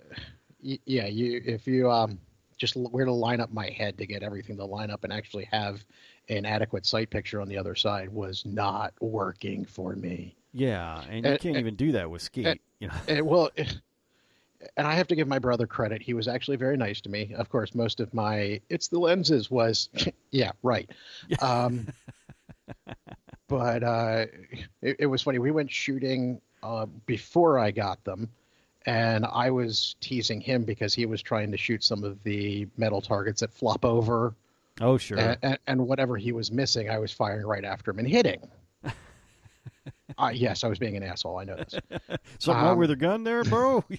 y- 0.62 0.78
yeah, 0.84 1.06
you 1.06 1.40
if 1.44 1.66
you 1.66 1.90
um, 1.90 2.18
just 2.58 2.76
where 2.76 3.04
to 3.04 3.12
line 3.12 3.40
up 3.40 3.52
my 3.52 3.70
head 3.70 3.96
to 3.98 4.06
get 4.06 4.22
everything 4.22 4.56
to 4.56 4.64
line 4.64 4.90
up 4.90 5.04
and 5.04 5.12
actually 5.12 5.48
have 5.50 5.84
an 6.28 6.44
adequate 6.46 6.84
sight 6.86 7.10
picture 7.10 7.40
on 7.40 7.48
the 7.48 7.56
other 7.58 7.74
side 7.74 8.08
was 8.08 8.44
not 8.44 8.92
working 9.00 9.64
for 9.64 9.94
me. 9.94 10.34
Yeah, 10.52 11.02
and 11.10 11.24
you 11.24 11.32
Uh, 11.32 11.38
can't 11.38 11.56
uh, 11.56 11.60
even 11.60 11.76
do 11.76 11.92
that 11.92 12.10
with 12.10 12.22
ski. 12.22 12.46
uh, 12.46 12.54
you 12.80 12.88
know. 13.08 13.24
Well, 13.24 13.50
and 14.76 14.86
I 14.86 14.94
have 14.94 15.06
to 15.08 15.14
give 15.14 15.28
my 15.28 15.38
brother 15.38 15.66
credit. 15.66 16.02
He 16.02 16.14
was 16.14 16.28
actually 16.28 16.56
very 16.56 16.76
nice 16.76 17.00
to 17.02 17.08
me. 17.10 17.32
Of 17.36 17.48
course, 17.50 17.74
most 17.74 18.00
of 18.00 18.12
my 18.14 18.60
it's 18.68 18.88
the 18.88 18.98
lenses 18.98 19.50
was, 19.50 19.88
yeah, 20.30 20.52
right. 20.62 20.90
Um, 21.40 21.86
but 23.48 23.82
uh, 23.82 24.26
it, 24.82 24.96
it 25.00 25.06
was 25.06 25.22
funny. 25.22 25.38
We 25.38 25.50
went 25.50 25.70
shooting 25.70 26.40
uh, 26.62 26.86
before 27.06 27.58
I 27.58 27.70
got 27.70 28.02
them, 28.04 28.28
and 28.86 29.24
I 29.26 29.50
was 29.50 29.94
teasing 30.00 30.40
him 30.40 30.64
because 30.64 30.94
he 30.94 31.06
was 31.06 31.22
trying 31.22 31.50
to 31.52 31.58
shoot 31.58 31.84
some 31.84 32.02
of 32.02 32.22
the 32.24 32.66
metal 32.76 33.00
targets 33.00 33.40
that 33.40 33.52
flop 33.52 33.84
over, 33.84 34.34
Oh 34.80 34.98
sure. 34.98 35.18
and, 35.18 35.38
and, 35.42 35.58
and 35.66 35.86
whatever 35.86 36.16
he 36.16 36.32
was 36.32 36.52
missing, 36.52 36.90
I 36.90 36.98
was 36.98 37.12
firing 37.12 37.46
right 37.46 37.64
after 37.64 37.90
him 37.90 37.98
and 37.98 38.08
hitting. 38.08 38.40
uh, 40.18 40.30
yes, 40.32 40.64
I 40.64 40.68
was 40.68 40.78
being 40.78 40.96
an 40.96 41.02
asshole. 41.02 41.38
I 41.38 41.44
know 41.44 41.56
this. 41.56 41.74
Something 42.38 42.62
wrong 42.62 42.72
um, 42.72 42.78
with 42.78 42.90
the 42.90 42.96
gun 42.96 43.24
there, 43.24 43.44
bro? 43.44 43.84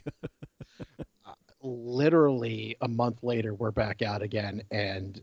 literally 1.61 2.77
a 2.81 2.87
month 2.87 3.23
later 3.23 3.53
we're 3.53 3.71
back 3.71 4.01
out 4.01 4.21
again 4.21 4.61
and 4.71 5.21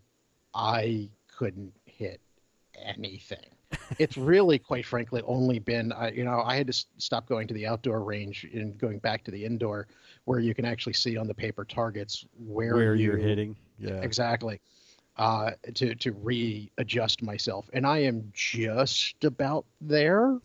i 0.55 1.09
couldn't 1.37 1.73
hit 1.87 2.21
anything 2.77 3.39
it's 3.99 4.17
really 4.17 4.59
quite 4.59 4.85
frankly 4.85 5.23
only 5.27 5.59
been 5.59 5.93
I 5.93 6.11
you 6.11 6.25
know 6.25 6.43
i 6.45 6.57
had 6.57 6.67
to 6.67 6.73
s- 6.73 6.87
stop 6.99 7.29
going 7.29 7.49
to 7.49 7.55
the 7.55 7.67
outdoor 7.67 8.03
range 8.03 8.47
and 8.53 8.77
going 8.79 8.99
back 8.99 9.25
to 9.25 9.31
the 9.31 9.45
indoor 9.45 9.87
where 10.25 10.39
you 10.39 10.55
can 10.55 10.65
actually 10.65 10.93
see 10.93 11.17
on 11.17 11.27
the 11.27 11.35
paper 11.35 11.65
targets 11.65 12.25
where, 12.47 12.75
Where 12.75 12.95
you, 12.95 13.13
you're 13.13 13.17
hitting. 13.17 13.57
Yeah. 13.79 14.01
exactly 14.03 14.61
uh, 15.17 15.53
to 15.75 15.95
to 15.95 16.13
readjust 16.13 17.23
myself 17.23 17.69
and 17.73 17.87
i 17.87 17.99
am 17.99 18.31
just 18.35 19.25
about 19.25 19.65
there 19.81 20.39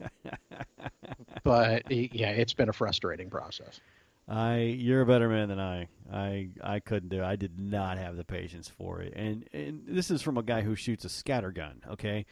but 1.44 1.90
yeah 1.90 2.30
it's 2.30 2.54
been 2.54 2.68
a 2.68 2.72
frustrating 2.72 3.28
process 3.28 3.80
I 4.28 4.58
you're 4.58 5.00
a 5.00 5.06
better 5.06 5.28
man 5.28 5.48
than 5.48 5.58
I. 5.58 5.88
I 6.12 6.48
I 6.62 6.80
couldn't 6.80 7.08
do. 7.08 7.22
it. 7.22 7.24
I 7.24 7.36
did 7.36 7.58
not 7.58 7.96
have 7.96 8.16
the 8.16 8.24
patience 8.24 8.68
for 8.68 9.00
it. 9.00 9.14
And 9.16 9.48
and 9.54 9.84
this 9.88 10.10
is 10.10 10.20
from 10.20 10.36
a 10.36 10.42
guy 10.42 10.60
who 10.60 10.74
shoots 10.74 11.06
a 11.06 11.08
scatter 11.08 11.50
gun, 11.50 11.80
okay? 11.92 12.26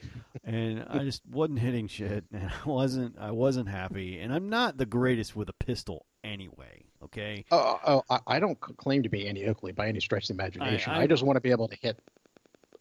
and 0.44 0.84
I 0.90 0.98
just 0.98 1.22
wasn't 1.26 1.58
hitting 1.58 1.88
shit 1.88 2.24
and 2.32 2.50
I 2.50 2.68
wasn't 2.68 3.16
I 3.18 3.30
wasn't 3.30 3.70
happy. 3.70 4.20
And 4.20 4.32
I'm 4.32 4.50
not 4.50 4.76
the 4.76 4.84
greatest 4.84 5.34
with 5.34 5.48
a 5.48 5.54
pistol 5.54 6.04
anyway, 6.22 6.84
okay? 7.04 7.44
Oh, 7.50 7.80
oh 7.86 8.02
I, 8.10 8.18
I 8.26 8.40
don't 8.40 8.58
claim 8.60 9.02
to 9.02 9.08
be 9.08 9.28
Annie 9.28 9.46
Oakley 9.46 9.72
by 9.72 9.88
any 9.88 10.00
stretch 10.00 10.24
of 10.30 10.36
the 10.36 10.42
imagination. 10.42 10.92
I, 10.92 11.02
I- 11.02 11.06
just 11.06 11.22
want 11.22 11.36
to 11.36 11.40
be 11.40 11.50
able 11.50 11.68
to 11.68 11.76
hit 11.76 11.98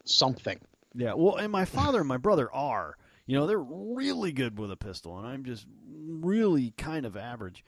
something. 0.06 0.60
Yeah, 0.94 1.14
well, 1.14 1.36
and 1.36 1.52
my 1.52 1.66
father 1.66 2.00
and 2.00 2.08
my 2.08 2.18
brother 2.18 2.52
are. 2.54 2.98
You 3.28 3.36
know, 3.38 3.48
they're 3.48 3.60
really 3.60 4.32
good 4.32 4.60
with 4.60 4.72
a 4.72 4.78
pistol, 4.78 5.18
and 5.18 5.28
I'm 5.28 5.44
just 5.46 5.66
really 5.90 6.72
kind 6.78 7.06
of 7.06 7.18
average. 7.18 7.66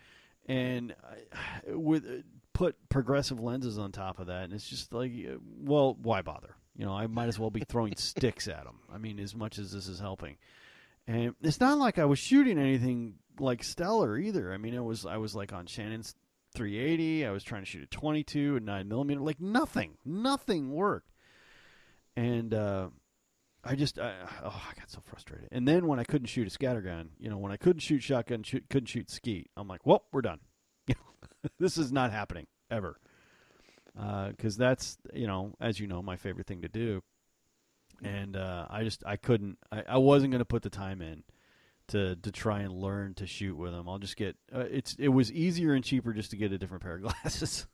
And 0.48 0.96
I, 1.04 1.74
with 1.74 2.06
uh, 2.06 2.22
put 2.54 2.76
progressive 2.90 3.40
lenses 3.40 3.78
on 3.78 3.92
top 3.92 4.20
of 4.20 4.28
that, 4.28 4.46
and 4.46 4.54
it's 4.54 4.70
just 4.70 4.94
like, 4.94 5.12
uh, 5.12 5.38
well, 5.60 5.98
why 6.02 6.22
bother? 6.22 6.56
You 6.76 6.86
know, 6.86 6.94
I 6.94 7.08
might 7.08 7.28
as 7.28 7.40
well 7.40 7.50
be 7.50 7.64
throwing 7.68 7.96
sticks 7.98 8.48
at 8.48 8.64
them. 8.64 8.80
I 8.94 8.98
mean, 8.98 9.20
as 9.20 9.36
much 9.36 9.58
as 9.58 9.72
this 9.72 9.88
is 9.88 10.00
helping, 10.00 10.38
and 11.08 11.34
it's 11.42 11.60
not 11.60 11.80
like 11.80 11.98
I 11.98 12.06
was 12.06 12.20
shooting 12.20 12.58
anything 12.60 13.16
like 13.40 13.64
stellar 13.64 14.18
either. 14.18 14.54
I 14.54 14.58
mean, 14.58 14.74
it 14.74 14.84
was 14.84 15.06
I 15.06 15.18
was 15.18 15.36
like 15.36 15.54
on 15.54 15.66
Shannon's 15.66 16.16
380. 16.58 17.26
I 17.26 17.32
was 17.32 17.44
trying 17.44 17.62
to 17.62 17.66
shoot 17.66 17.84
a 17.84 17.88
22 17.88 18.58
and 18.58 18.66
nine 18.66 18.88
millimeter. 18.88 19.22
Like 19.22 19.40
nothing, 19.40 19.98
nothing 20.04 20.72
worked. 20.72 21.12
And 22.16 22.54
uh, 22.54 22.90
I 23.64 23.76
just, 23.76 24.00
I, 24.00 24.14
oh, 24.44 24.64
I 24.70 24.74
got 24.80 24.90
so 24.90 25.00
frustrated. 25.06 25.50
And 25.52 25.68
then 25.68 25.86
when 25.86 26.00
I 26.00 26.04
couldn't 26.04 26.28
shoot 26.28 26.48
a 26.48 26.58
scattergun, 26.58 27.10
you 27.20 27.30
know, 27.30 27.38
when 27.38 27.52
I 27.52 27.58
couldn't 27.58 27.82
shoot 27.82 28.02
shotgun, 28.02 28.42
shoot, 28.42 28.66
couldn't 28.70 28.88
shoot 28.88 29.12
skeet, 29.12 29.52
I'm 29.56 29.68
like, 29.68 29.86
well, 29.86 30.06
we're 30.12 30.22
done. 30.22 30.40
This 31.60 31.78
is 31.78 31.94
not 31.94 32.12
happening 32.12 32.48
ever. 32.70 33.00
Because 33.96 34.58
that's, 34.58 34.98
you 35.14 35.28
know, 35.28 35.54
as 35.62 35.80
you 35.80 35.88
know, 35.88 36.02
my 36.02 36.18
favorite 36.18 36.48
thing 36.48 36.64
to 36.64 36.68
do. 36.68 37.02
And 38.04 38.36
uh, 38.36 38.66
I 38.70 38.84
just, 38.84 39.04
I 39.06 39.16
couldn't, 39.16 39.58
I, 39.72 39.84
I 39.88 39.98
wasn't 39.98 40.32
going 40.32 40.40
to 40.40 40.46
put 40.46 40.64
the 40.64 40.70
time 40.70 41.02
in 41.02 41.24
to 41.90 42.16
to 42.18 42.32
try 42.32 42.60
and 42.62 42.74
learn 42.74 43.14
to 43.16 43.26
shoot 43.28 43.56
with 43.56 43.72
them. 43.72 43.88
I'll 43.90 44.00
just 44.00 44.18
get, 44.18 44.36
uh, 44.54 44.66
it's, 44.70 44.96
it 45.00 45.08
was 45.10 45.32
easier 45.32 45.74
and 45.74 45.84
cheaper 45.84 46.14
just 46.14 46.32
to 46.32 46.38
get 46.38 46.52
a 46.52 46.58
different 46.58 46.84
pair 46.84 46.96
of 46.96 47.02
glasses. 47.24 47.68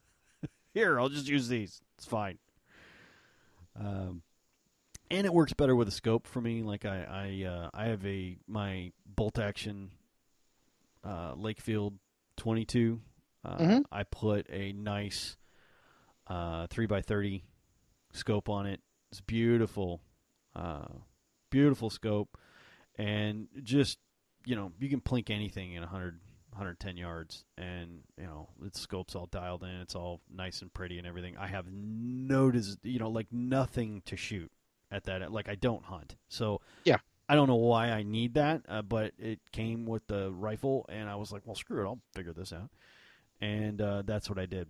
Here, 0.73 0.99
I'll 0.99 1.09
just 1.09 1.27
use 1.27 1.47
these. 1.47 1.81
It's 1.97 2.05
fine. 2.05 2.37
Um, 3.79 4.21
and 5.11 5.25
it 5.25 5.33
works 5.33 5.53
better 5.53 5.75
with 5.75 5.87
a 5.87 5.91
scope 5.91 6.27
for 6.27 6.41
me. 6.41 6.63
Like 6.63 6.85
I, 6.85 7.03
I, 7.43 7.47
uh, 7.47 7.69
I 7.73 7.85
have 7.85 8.05
a 8.05 8.37
my 8.47 8.91
bolt 9.05 9.39
action 9.39 9.91
uh, 11.03 11.35
Lakefield 11.35 11.93
22. 12.37 13.01
Uh, 13.45 13.57
Mhm. 13.57 13.83
I 13.91 14.03
put 14.03 14.47
a 14.49 14.71
nice 14.73 15.37
uh, 16.27 16.67
three 16.67 16.85
by 16.85 17.01
thirty 17.01 17.43
scope 18.13 18.47
on 18.47 18.65
it. 18.65 18.79
It's 19.11 19.19
beautiful, 19.21 20.01
uh, 20.55 20.87
beautiful 21.49 21.89
scope, 21.89 22.37
and 22.97 23.47
just 23.63 23.97
you 24.45 24.55
know 24.55 24.71
you 24.79 24.89
can 24.89 25.01
plink 25.01 25.29
anything 25.29 25.73
in 25.73 25.81
100, 25.81 26.19
110 26.51 26.97
yards, 26.97 27.45
and 27.57 28.01
you 28.17 28.25
know 28.25 28.49
the 28.59 28.77
scope's 28.77 29.15
all 29.15 29.27
dialed 29.27 29.63
in. 29.63 29.69
It's 29.69 29.95
all 29.95 30.21
nice 30.33 30.61
and 30.61 30.73
pretty 30.73 30.97
and 30.97 31.07
everything. 31.07 31.37
I 31.37 31.47
have 31.47 31.65
no, 31.71 32.51
des- 32.51 32.77
you 32.83 32.99
know, 32.99 33.09
like 33.09 33.27
nothing 33.31 34.01
to 34.05 34.15
shoot 34.17 34.51
at 34.91 35.05
that. 35.05 35.31
Like 35.31 35.49
I 35.49 35.55
don't 35.55 35.83
hunt, 35.83 36.15
so 36.27 36.61
Yeah. 36.83 36.97
I 37.29 37.35
don't 37.35 37.47
know 37.47 37.55
why 37.55 37.89
I 37.89 38.03
need 38.03 38.33
that, 38.33 38.63
uh, 38.67 38.81
but 38.81 39.13
it 39.17 39.39
came 39.53 39.85
with 39.85 40.05
the 40.07 40.29
rifle, 40.29 40.85
and 40.89 41.09
I 41.09 41.15
was 41.15 41.31
like, 41.31 41.43
well, 41.45 41.55
screw 41.55 41.81
it, 41.81 41.85
I'll 41.85 42.01
figure 42.13 42.33
this 42.33 42.51
out, 42.51 42.69
and 43.39 43.81
uh, 43.81 44.01
that's 44.05 44.29
what 44.29 44.37
I 44.37 44.45
did. 44.45 44.67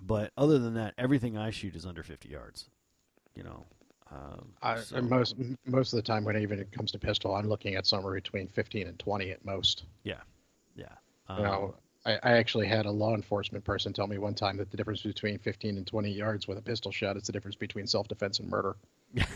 But 0.00 0.30
other 0.36 0.60
than 0.60 0.74
that, 0.74 0.94
everything 0.96 1.36
I 1.36 1.50
shoot 1.50 1.74
is 1.74 1.84
under 1.84 2.04
fifty 2.04 2.28
yards. 2.28 2.70
You 3.34 3.42
know, 3.42 3.66
um, 4.10 4.52
I, 4.62 4.76
so- 4.76 5.00
most 5.02 5.36
most 5.66 5.92
of 5.92 5.96
the 5.96 6.02
time, 6.02 6.24
when 6.24 6.36
even 6.36 6.58
it 6.58 6.72
comes 6.72 6.90
to 6.92 6.98
pistol, 6.98 7.34
I'm 7.34 7.48
looking 7.48 7.74
at 7.74 7.86
somewhere 7.86 8.14
between 8.14 8.48
15 8.48 8.86
and 8.86 8.98
20 8.98 9.30
at 9.30 9.44
most. 9.44 9.84
yeah. 10.04 10.86
Um, 11.28 11.38
You 11.38 11.44
know, 11.44 11.74
I, 12.06 12.12
I 12.22 12.32
actually 12.38 12.66
had 12.66 12.86
a 12.86 12.90
law 12.90 13.14
enforcement 13.14 13.64
person 13.64 13.92
tell 13.92 14.06
me 14.06 14.16
one 14.18 14.34
time 14.34 14.56
that 14.56 14.70
the 14.70 14.76
difference 14.76 15.02
between 15.02 15.38
15 15.38 15.76
and 15.76 15.86
20 15.86 16.10
yards 16.10 16.48
with 16.48 16.56
a 16.58 16.62
pistol 16.62 16.90
shot 16.90 17.16
is 17.16 17.24
the 17.24 17.32
difference 17.32 17.56
between 17.56 17.86
self-defense 17.86 18.38
and 18.38 18.48
murder. 18.48 18.76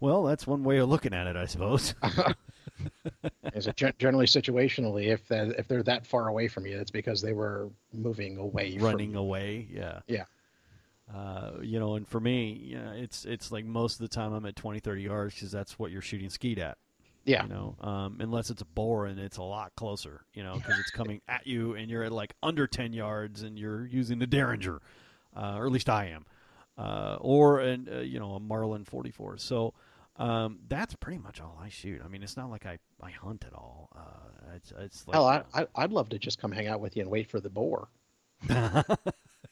well, 0.00 0.22
that's 0.24 0.46
one 0.46 0.62
way 0.62 0.78
of 0.78 0.88
looking 0.88 1.12
at 1.12 1.26
it, 1.26 1.36
I 1.36 1.46
suppose. 1.46 1.94
Is 3.54 3.66
it 3.66 3.76
gen- 3.76 3.94
generally 3.98 4.26
situationally? 4.26 5.06
If 5.06 5.26
that, 5.28 5.48
if 5.58 5.66
they're 5.66 5.82
that 5.82 6.06
far 6.06 6.28
away 6.28 6.46
from 6.46 6.66
you, 6.66 6.78
it's 6.78 6.92
because 6.92 7.20
they 7.20 7.32
were 7.32 7.70
moving 7.92 8.36
away. 8.36 8.76
Running 8.78 9.12
From, 9.12 9.18
away, 9.18 9.66
yeah. 9.70 10.00
Yeah. 10.06 10.24
Uh, 11.14 11.52
you 11.62 11.80
know, 11.80 11.94
and 11.94 12.06
for 12.06 12.20
me, 12.20 12.52
you 12.52 12.78
know, 12.78 12.92
it's 12.94 13.24
it's 13.24 13.50
like 13.50 13.64
most 13.64 13.94
of 13.94 14.00
the 14.00 14.14
time 14.14 14.32
I'm 14.32 14.44
at 14.46 14.56
20, 14.56 14.80
30 14.80 15.02
yards 15.02 15.34
because 15.34 15.50
that's 15.50 15.78
what 15.78 15.90
you're 15.90 16.02
shooting 16.02 16.28
skeet 16.28 16.58
at. 16.58 16.76
Yeah. 17.24 17.42
You 17.42 17.48
know, 17.50 17.76
um, 17.80 18.18
unless 18.20 18.48
it's 18.48 18.62
a 18.62 18.66
boar 18.66 19.06
and 19.06 19.18
it's 19.18 19.36
a 19.36 19.42
lot 19.42 19.72
closer, 19.76 20.22
you 20.32 20.42
know, 20.42 20.54
because 20.54 20.78
it's 20.78 20.90
coming 20.90 21.20
at 21.28 21.46
you 21.46 21.74
and 21.74 21.90
you're 21.90 22.02
at 22.02 22.12
like 22.12 22.34
under 22.42 22.66
10 22.66 22.94
yards 22.94 23.42
and 23.42 23.58
you're 23.58 23.86
using 23.86 24.18
the 24.18 24.26
Derringer, 24.26 24.80
uh, 25.36 25.56
or 25.56 25.66
at 25.66 25.72
least 25.72 25.90
I 25.90 26.06
am, 26.06 26.24
uh, 26.78 27.18
or, 27.20 27.60
an, 27.60 27.86
uh, 27.92 27.98
you 27.98 28.18
know, 28.18 28.32
a 28.32 28.40
Marlin 28.40 28.84
44. 28.84 29.36
So 29.36 29.74
um, 30.16 30.60
that's 30.68 30.94
pretty 30.94 31.18
much 31.18 31.38
all 31.38 31.58
I 31.62 31.68
shoot. 31.68 32.00
I 32.02 32.08
mean, 32.08 32.22
it's 32.22 32.36
not 32.36 32.50
like 32.50 32.64
I, 32.64 32.78
I 33.02 33.10
hunt 33.10 33.44
at 33.46 33.52
all. 33.52 33.90
Uh, 33.94 34.54
it's, 34.56 34.72
it's 34.78 35.06
like, 35.06 35.14
Hell, 35.14 35.26
I, 35.26 35.42
I, 35.52 35.66
I'd 35.74 35.92
love 35.92 36.08
to 36.10 36.18
just 36.18 36.40
come 36.40 36.50
hang 36.50 36.66
out 36.66 36.80
with 36.80 36.96
you 36.96 37.02
and 37.02 37.10
wait 37.10 37.30
for 37.30 37.40
the 37.40 37.50
boar. 37.50 37.88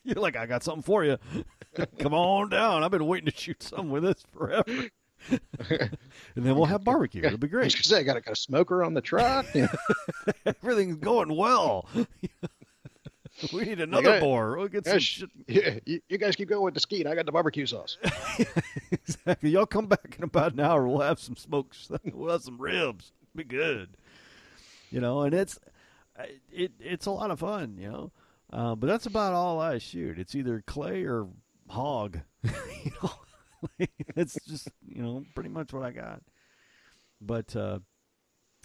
You're 0.14 0.22
like, 0.22 0.36
I 0.36 0.46
got 0.46 0.62
something 0.62 0.82
for 0.82 1.04
you. 1.04 1.18
Come 1.98 2.14
on 2.14 2.48
down. 2.48 2.84
I've 2.84 2.92
been 2.92 3.06
waiting 3.06 3.28
to 3.28 3.36
shoot 3.36 3.60
something 3.60 3.90
with 3.90 4.04
this 4.04 4.22
forever. 4.32 4.84
and 5.30 5.90
then 6.36 6.54
we'll 6.54 6.66
have 6.66 6.84
barbecue. 6.84 7.24
It'll 7.24 7.38
be 7.38 7.48
great. 7.48 7.72
gonna 7.72 7.82
say, 7.82 7.98
I 7.98 8.02
got 8.04 8.16
a, 8.16 8.20
got 8.20 8.32
a 8.32 8.36
smoker 8.36 8.84
on 8.84 8.94
the 8.94 9.00
truck. 9.00 9.46
You 9.52 9.68
Everything's 10.46 10.98
going 10.98 11.34
well. 11.34 11.88
we 13.52 13.64
need 13.64 13.80
another 13.80 14.12
I- 14.12 14.20
boar. 14.20 14.56
We'll 14.56 14.68
get 14.68 14.84
some 14.84 14.94
yeah, 14.94 14.98
shit. 15.00 15.30
yeah, 15.48 15.78
you, 15.84 16.00
you 16.08 16.18
guys 16.18 16.36
keep 16.36 16.48
going 16.48 16.62
with 16.62 16.74
the 16.74 16.80
skeet. 16.80 17.08
I 17.08 17.16
got 17.16 17.26
the 17.26 17.32
barbecue 17.32 17.66
sauce. 17.66 17.98
exactly. 18.92 19.50
Y'all 19.50 19.66
come 19.66 19.86
back 19.86 20.14
in 20.16 20.22
about 20.22 20.52
an 20.52 20.60
hour. 20.60 20.86
We'll 20.86 21.00
have 21.00 21.18
some 21.18 21.36
smokes. 21.36 21.90
We'll 22.12 22.30
have 22.30 22.42
some 22.42 22.58
ribs. 22.58 23.10
Be 23.34 23.42
good. 23.42 23.88
You 24.92 25.00
know, 25.00 25.22
and 25.22 25.34
it's 25.34 25.58
it 26.52 26.70
it's 26.78 27.06
a 27.06 27.10
lot 27.10 27.32
of 27.32 27.40
fun. 27.40 27.76
You 27.78 27.90
know, 27.90 28.12
uh, 28.52 28.74
but 28.74 28.86
that's 28.86 29.06
about 29.06 29.32
all 29.32 29.60
I 29.60 29.78
shoot. 29.78 30.18
It's 30.18 30.34
either 30.34 30.62
clay 30.66 31.04
or 31.04 31.28
hog. 31.68 32.20
you 32.42 32.92
know, 33.02 33.12
it's 34.16 34.38
just 34.46 34.68
you 34.86 35.02
know 35.02 35.24
pretty 35.34 35.50
much 35.50 35.72
what 35.72 35.82
I 35.82 35.90
got. 35.90 36.22
But 37.20 37.56
uh, 37.56 37.80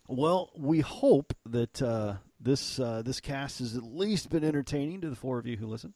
well, 0.08 0.52
we 0.58 0.82
hope 0.82 1.34
that 1.46 1.82
uh, 1.82 2.16
this 2.40 2.80
uh, 2.80 3.02
this 3.04 3.20
cast 3.20 3.60
has 3.60 3.76
at 3.76 3.84
least 3.84 4.30
been 4.30 4.44
entertaining 4.44 5.02
to 5.02 5.10
the 5.10 5.16
four 5.16 5.40
of 5.40 5.46
you 5.46 5.58
who 5.58 5.68
listen. 5.68 5.94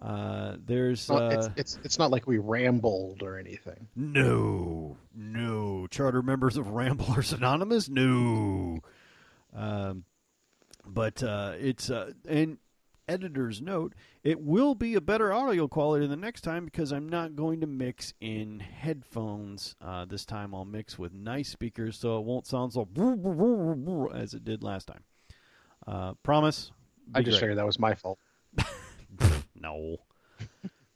Uh, 0.00 0.56
there's 0.64 1.08
Well, 1.08 1.22
uh, 1.22 1.30
it's, 1.30 1.48
it's 1.56 1.78
it's 1.84 1.98
not 1.98 2.10
like 2.10 2.26
we 2.26 2.38
rambled 2.38 3.22
or 3.22 3.38
anything. 3.38 3.86
no, 3.94 4.96
no. 5.14 5.86
Charter 5.88 6.22
members 6.22 6.56
of 6.56 6.70
Ramblers 6.70 7.32
Anonymous? 7.32 7.88
No. 7.88 8.80
Um, 9.54 10.04
but 10.84 11.22
uh, 11.22 11.52
it's, 11.58 11.90
uh, 11.90 12.10
and 12.28 12.58
editor's 13.08 13.60
note, 13.60 13.94
it 14.22 14.40
will 14.40 14.74
be 14.74 14.94
a 14.94 15.00
better 15.00 15.32
audio 15.32 15.68
quality 15.68 16.06
the 16.06 16.16
next 16.16 16.42
time 16.42 16.64
because 16.64 16.92
I'm 16.92 17.08
not 17.08 17.36
going 17.36 17.60
to 17.60 17.66
mix 17.66 18.14
in 18.20 18.60
headphones. 18.60 19.76
Uh, 19.80 20.04
this 20.04 20.24
time 20.24 20.54
I'll 20.54 20.64
mix 20.64 20.98
with 20.98 21.12
nice 21.12 21.48
speakers 21.48 21.98
so 21.98 22.18
it 22.18 22.24
won't 22.24 22.46
sound 22.46 22.72
so 22.72 22.88
as 24.14 24.34
it 24.34 24.44
did 24.44 24.62
last 24.62 24.86
time. 24.86 25.04
Uh, 25.86 26.14
promise. 26.22 26.72
I 27.14 27.20
just 27.20 27.34
great. 27.34 27.40
figured 27.40 27.58
that 27.58 27.66
was 27.66 27.78
my 27.78 27.94
fault. 27.94 28.18
No. 29.64 29.96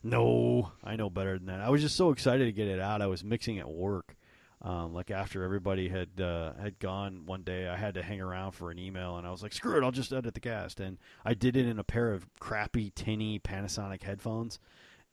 no, 0.03 0.73
I 0.85 0.97
know 0.97 1.09
better 1.09 1.39
than 1.39 1.47
that. 1.47 1.61
I 1.61 1.71
was 1.71 1.81
just 1.81 1.97
so 1.97 2.11
excited 2.11 2.45
to 2.45 2.53
get 2.53 2.69
it 2.69 2.81
out. 2.81 3.01
I 3.01 3.07
was 3.07 3.25
mixing 3.25 3.59
at 3.59 3.69
work. 3.71 4.15
Um, 4.61 4.93
like 4.93 5.11
after 5.13 5.45
everybody 5.45 5.89
had 5.89 6.21
uh, 6.21 6.53
had 6.61 6.79
gone 6.81 7.23
one 7.27 7.43
day, 7.43 7.69
I 7.69 7.77
had 7.77 7.95
to 7.95 8.03
hang 8.03 8.21
around 8.21 8.53
for 8.53 8.71
an 8.73 8.79
email, 8.79 9.17
and 9.17 9.27
I 9.27 9.31
was 9.31 9.43
like, 9.43 9.53
"Screw 9.53 9.77
it, 9.79 9.85
I'll 9.85 9.93
just 9.93 10.13
edit 10.13 10.35
the 10.35 10.41
cast." 10.41 10.81
And 10.81 10.99
I 11.25 11.35
did 11.35 11.57
it 11.57 11.67
in 11.67 11.79
a 11.79 11.85
pair 11.85 12.13
of 12.13 12.27
crappy, 12.41 12.91
tinny 12.95 13.39
Panasonic 13.39 14.03
headphones, 14.03 14.59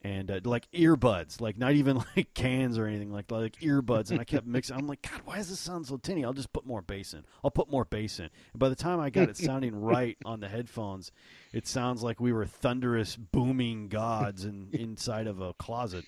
and 0.01 0.31
uh, 0.31 0.39
like 0.43 0.67
earbuds, 0.71 1.41
like 1.41 1.59
not 1.59 1.73
even 1.73 1.97
like 2.15 2.33
cans 2.33 2.79
or 2.79 2.87
anything, 2.87 3.11
like 3.11 3.29
like 3.29 3.57
earbuds. 3.59 4.09
And 4.09 4.19
I 4.19 4.23
kept 4.23 4.47
mixing. 4.47 4.75
I'm 4.77 4.87
like, 4.87 5.03
God, 5.03 5.21
why 5.25 5.37
does 5.37 5.49
this 5.49 5.59
sound 5.59 5.85
so 5.85 5.97
tinny? 5.97 6.25
I'll 6.25 6.33
just 6.33 6.51
put 6.51 6.65
more 6.65 6.81
bass 6.81 7.13
in. 7.13 7.23
I'll 7.43 7.51
put 7.51 7.69
more 7.69 7.85
bass 7.85 8.17
in. 8.19 8.25
And 8.53 8.59
by 8.59 8.69
the 8.69 8.75
time 8.75 8.99
I 8.99 9.11
got 9.11 9.29
it 9.29 9.37
sounding 9.37 9.79
right 9.79 10.17
on 10.25 10.39
the 10.39 10.47
headphones, 10.47 11.11
it 11.53 11.67
sounds 11.67 12.01
like 12.01 12.19
we 12.19 12.33
were 12.33 12.47
thunderous, 12.47 13.15
booming 13.15 13.89
gods 13.89 14.43
in, 14.43 14.69
inside 14.73 15.27
of 15.27 15.39
a 15.39 15.53
closet. 15.53 16.05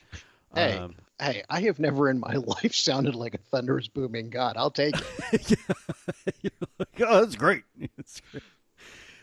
Hey, 0.56 0.78
Um, 0.78 0.96
hey, 1.20 1.44
I 1.50 1.62
have 1.62 1.80
never 1.80 2.10
in 2.10 2.20
my 2.20 2.34
life 2.64 2.74
sounded 2.74 3.16
like 3.16 3.36
a 3.36 3.40
thunderous 3.40 3.88
booming 3.88 4.30
god. 4.30 4.56
I'll 4.58 4.72
take 4.72 4.96
it. 5.32 5.52
You're 6.42 6.52
like, 6.80 6.90
oh, 7.02 7.22
that's 7.22 7.36
great. 7.36 7.64
It's 7.98 8.22
great. 8.32 8.44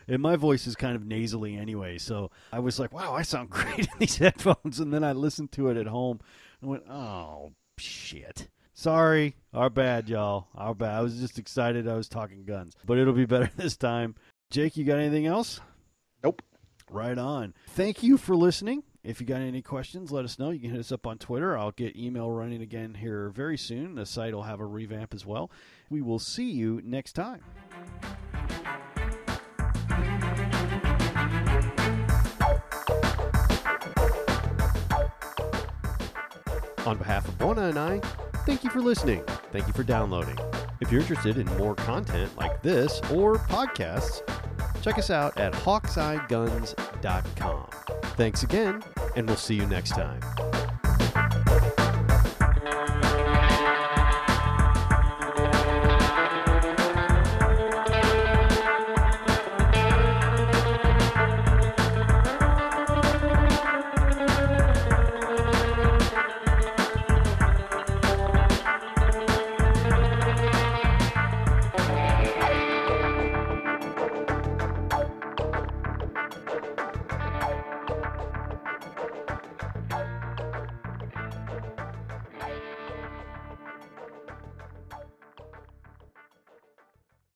And 0.07 0.21
my 0.21 0.35
voice 0.35 0.67
is 0.67 0.75
kind 0.75 0.95
of 0.95 1.03
nasally 1.03 1.57
anyway, 1.57 1.97
so 1.97 2.29
I 2.53 2.59
was 2.59 2.79
like, 2.79 2.93
wow, 2.93 3.15
I 3.15 3.23
sound 3.23 3.49
great 3.49 3.79
in 3.79 3.99
these 3.99 4.17
headphones. 4.17 4.79
And 4.79 4.93
then 4.93 5.03
I 5.03 5.13
listened 5.13 5.51
to 5.53 5.69
it 5.69 5.77
at 5.77 5.87
home 5.87 6.19
and 6.61 6.69
went, 6.69 6.83
oh, 6.87 7.53
shit. 7.79 8.49
Sorry. 8.75 9.35
Our 9.51 9.71
bad, 9.71 10.07
y'all. 10.07 10.49
Our 10.53 10.75
bad. 10.75 10.93
I 10.93 11.01
was 11.01 11.17
just 11.17 11.39
excited 11.39 11.87
I 11.87 11.95
was 11.95 12.07
talking 12.07 12.43
guns. 12.43 12.75
But 12.85 12.99
it'll 12.99 13.13
be 13.13 13.25
better 13.25 13.49
this 13.55 13.77
time. 13.77 14.13
Jake, 14.51 14.77
you 14.77 14.83
got 14.83 14.99
anything 14.99 15.25
else? 15.25 15.59
Nope. 16.23 16.43
Right 16.91 17.17
on. 17.17 17.55
Thank 17.69 18.03
you 18.03 18.17
for 18.17 18.35
listening. 18.35 18.83
If 19.05 19.21
you 19.21 19.27
got 19.27 19.41
any 19.41 19.61
questions, 19.61 20.11
let 20.11 20.25
us 20.25 20.39
know. 20.39 20.49
You 20.49 20.59
can 20.59 20.71
hit 20.71 20.79
us 20.79 20.91
up 20.91 21.05
on 21.05 21.19
Twitter. 21.19 21.55
I'll 21.55 21.71
get 21.71 21.95
email 21.95 22.31
running 22.31 22.63
again 22.63 22.95
here 22.95 23.29
very 23.29 23.55
soon. 23.55 23.93
The 23.93 24.05
site 24.05 24.33
will 24.33 24.43
have 24.43 24.59
a 24.59 24.65
revamp 24.65 25.13
as 25.13 25.23
well. 25.27 25.51
We 25.91 26.01
will 26.01 26.17
see 26.17 26.49
you 26.49 26.81
next 26.83 27.13
time. 27.13 27.41
On 36.87 36.97
behalf 36.97 37.27
of 37.27 37.37
Bona 37.37 37.63
and 37.63 37.77
I, 37.77 37.99
thank 38.47 38.63
you 38.63 38.71
for 38.71 38.81
listening. 38.81 39.23
Thank 39.51 39.67
you 39.67 39.73
for 39.73 39.83
downloading. 39.83 40.37
If 40.81 40.91
you're 40.91 41.01
interested 41.01 41.37
in 41.37 41.45
more 41.57 41.75
content 41.75 42.35
like 42.37 42.63
this 42.63 43.01
or 43.11 43.35
podcasts, 43.35 44.21
check 44.85 44.97
us 44.99 45.09
out 45.09 45.35
at 45.39 45.51
hawkeyeguns.com. 45.51 47.69
Thanks 48.15 48.43
again, 48.43 48.83
and 49.15 49.27
we'll 49.27 49.35
see 49.35 49.55
you 49.55 49.65
next 49.65 49.95
time. 49.95 50.21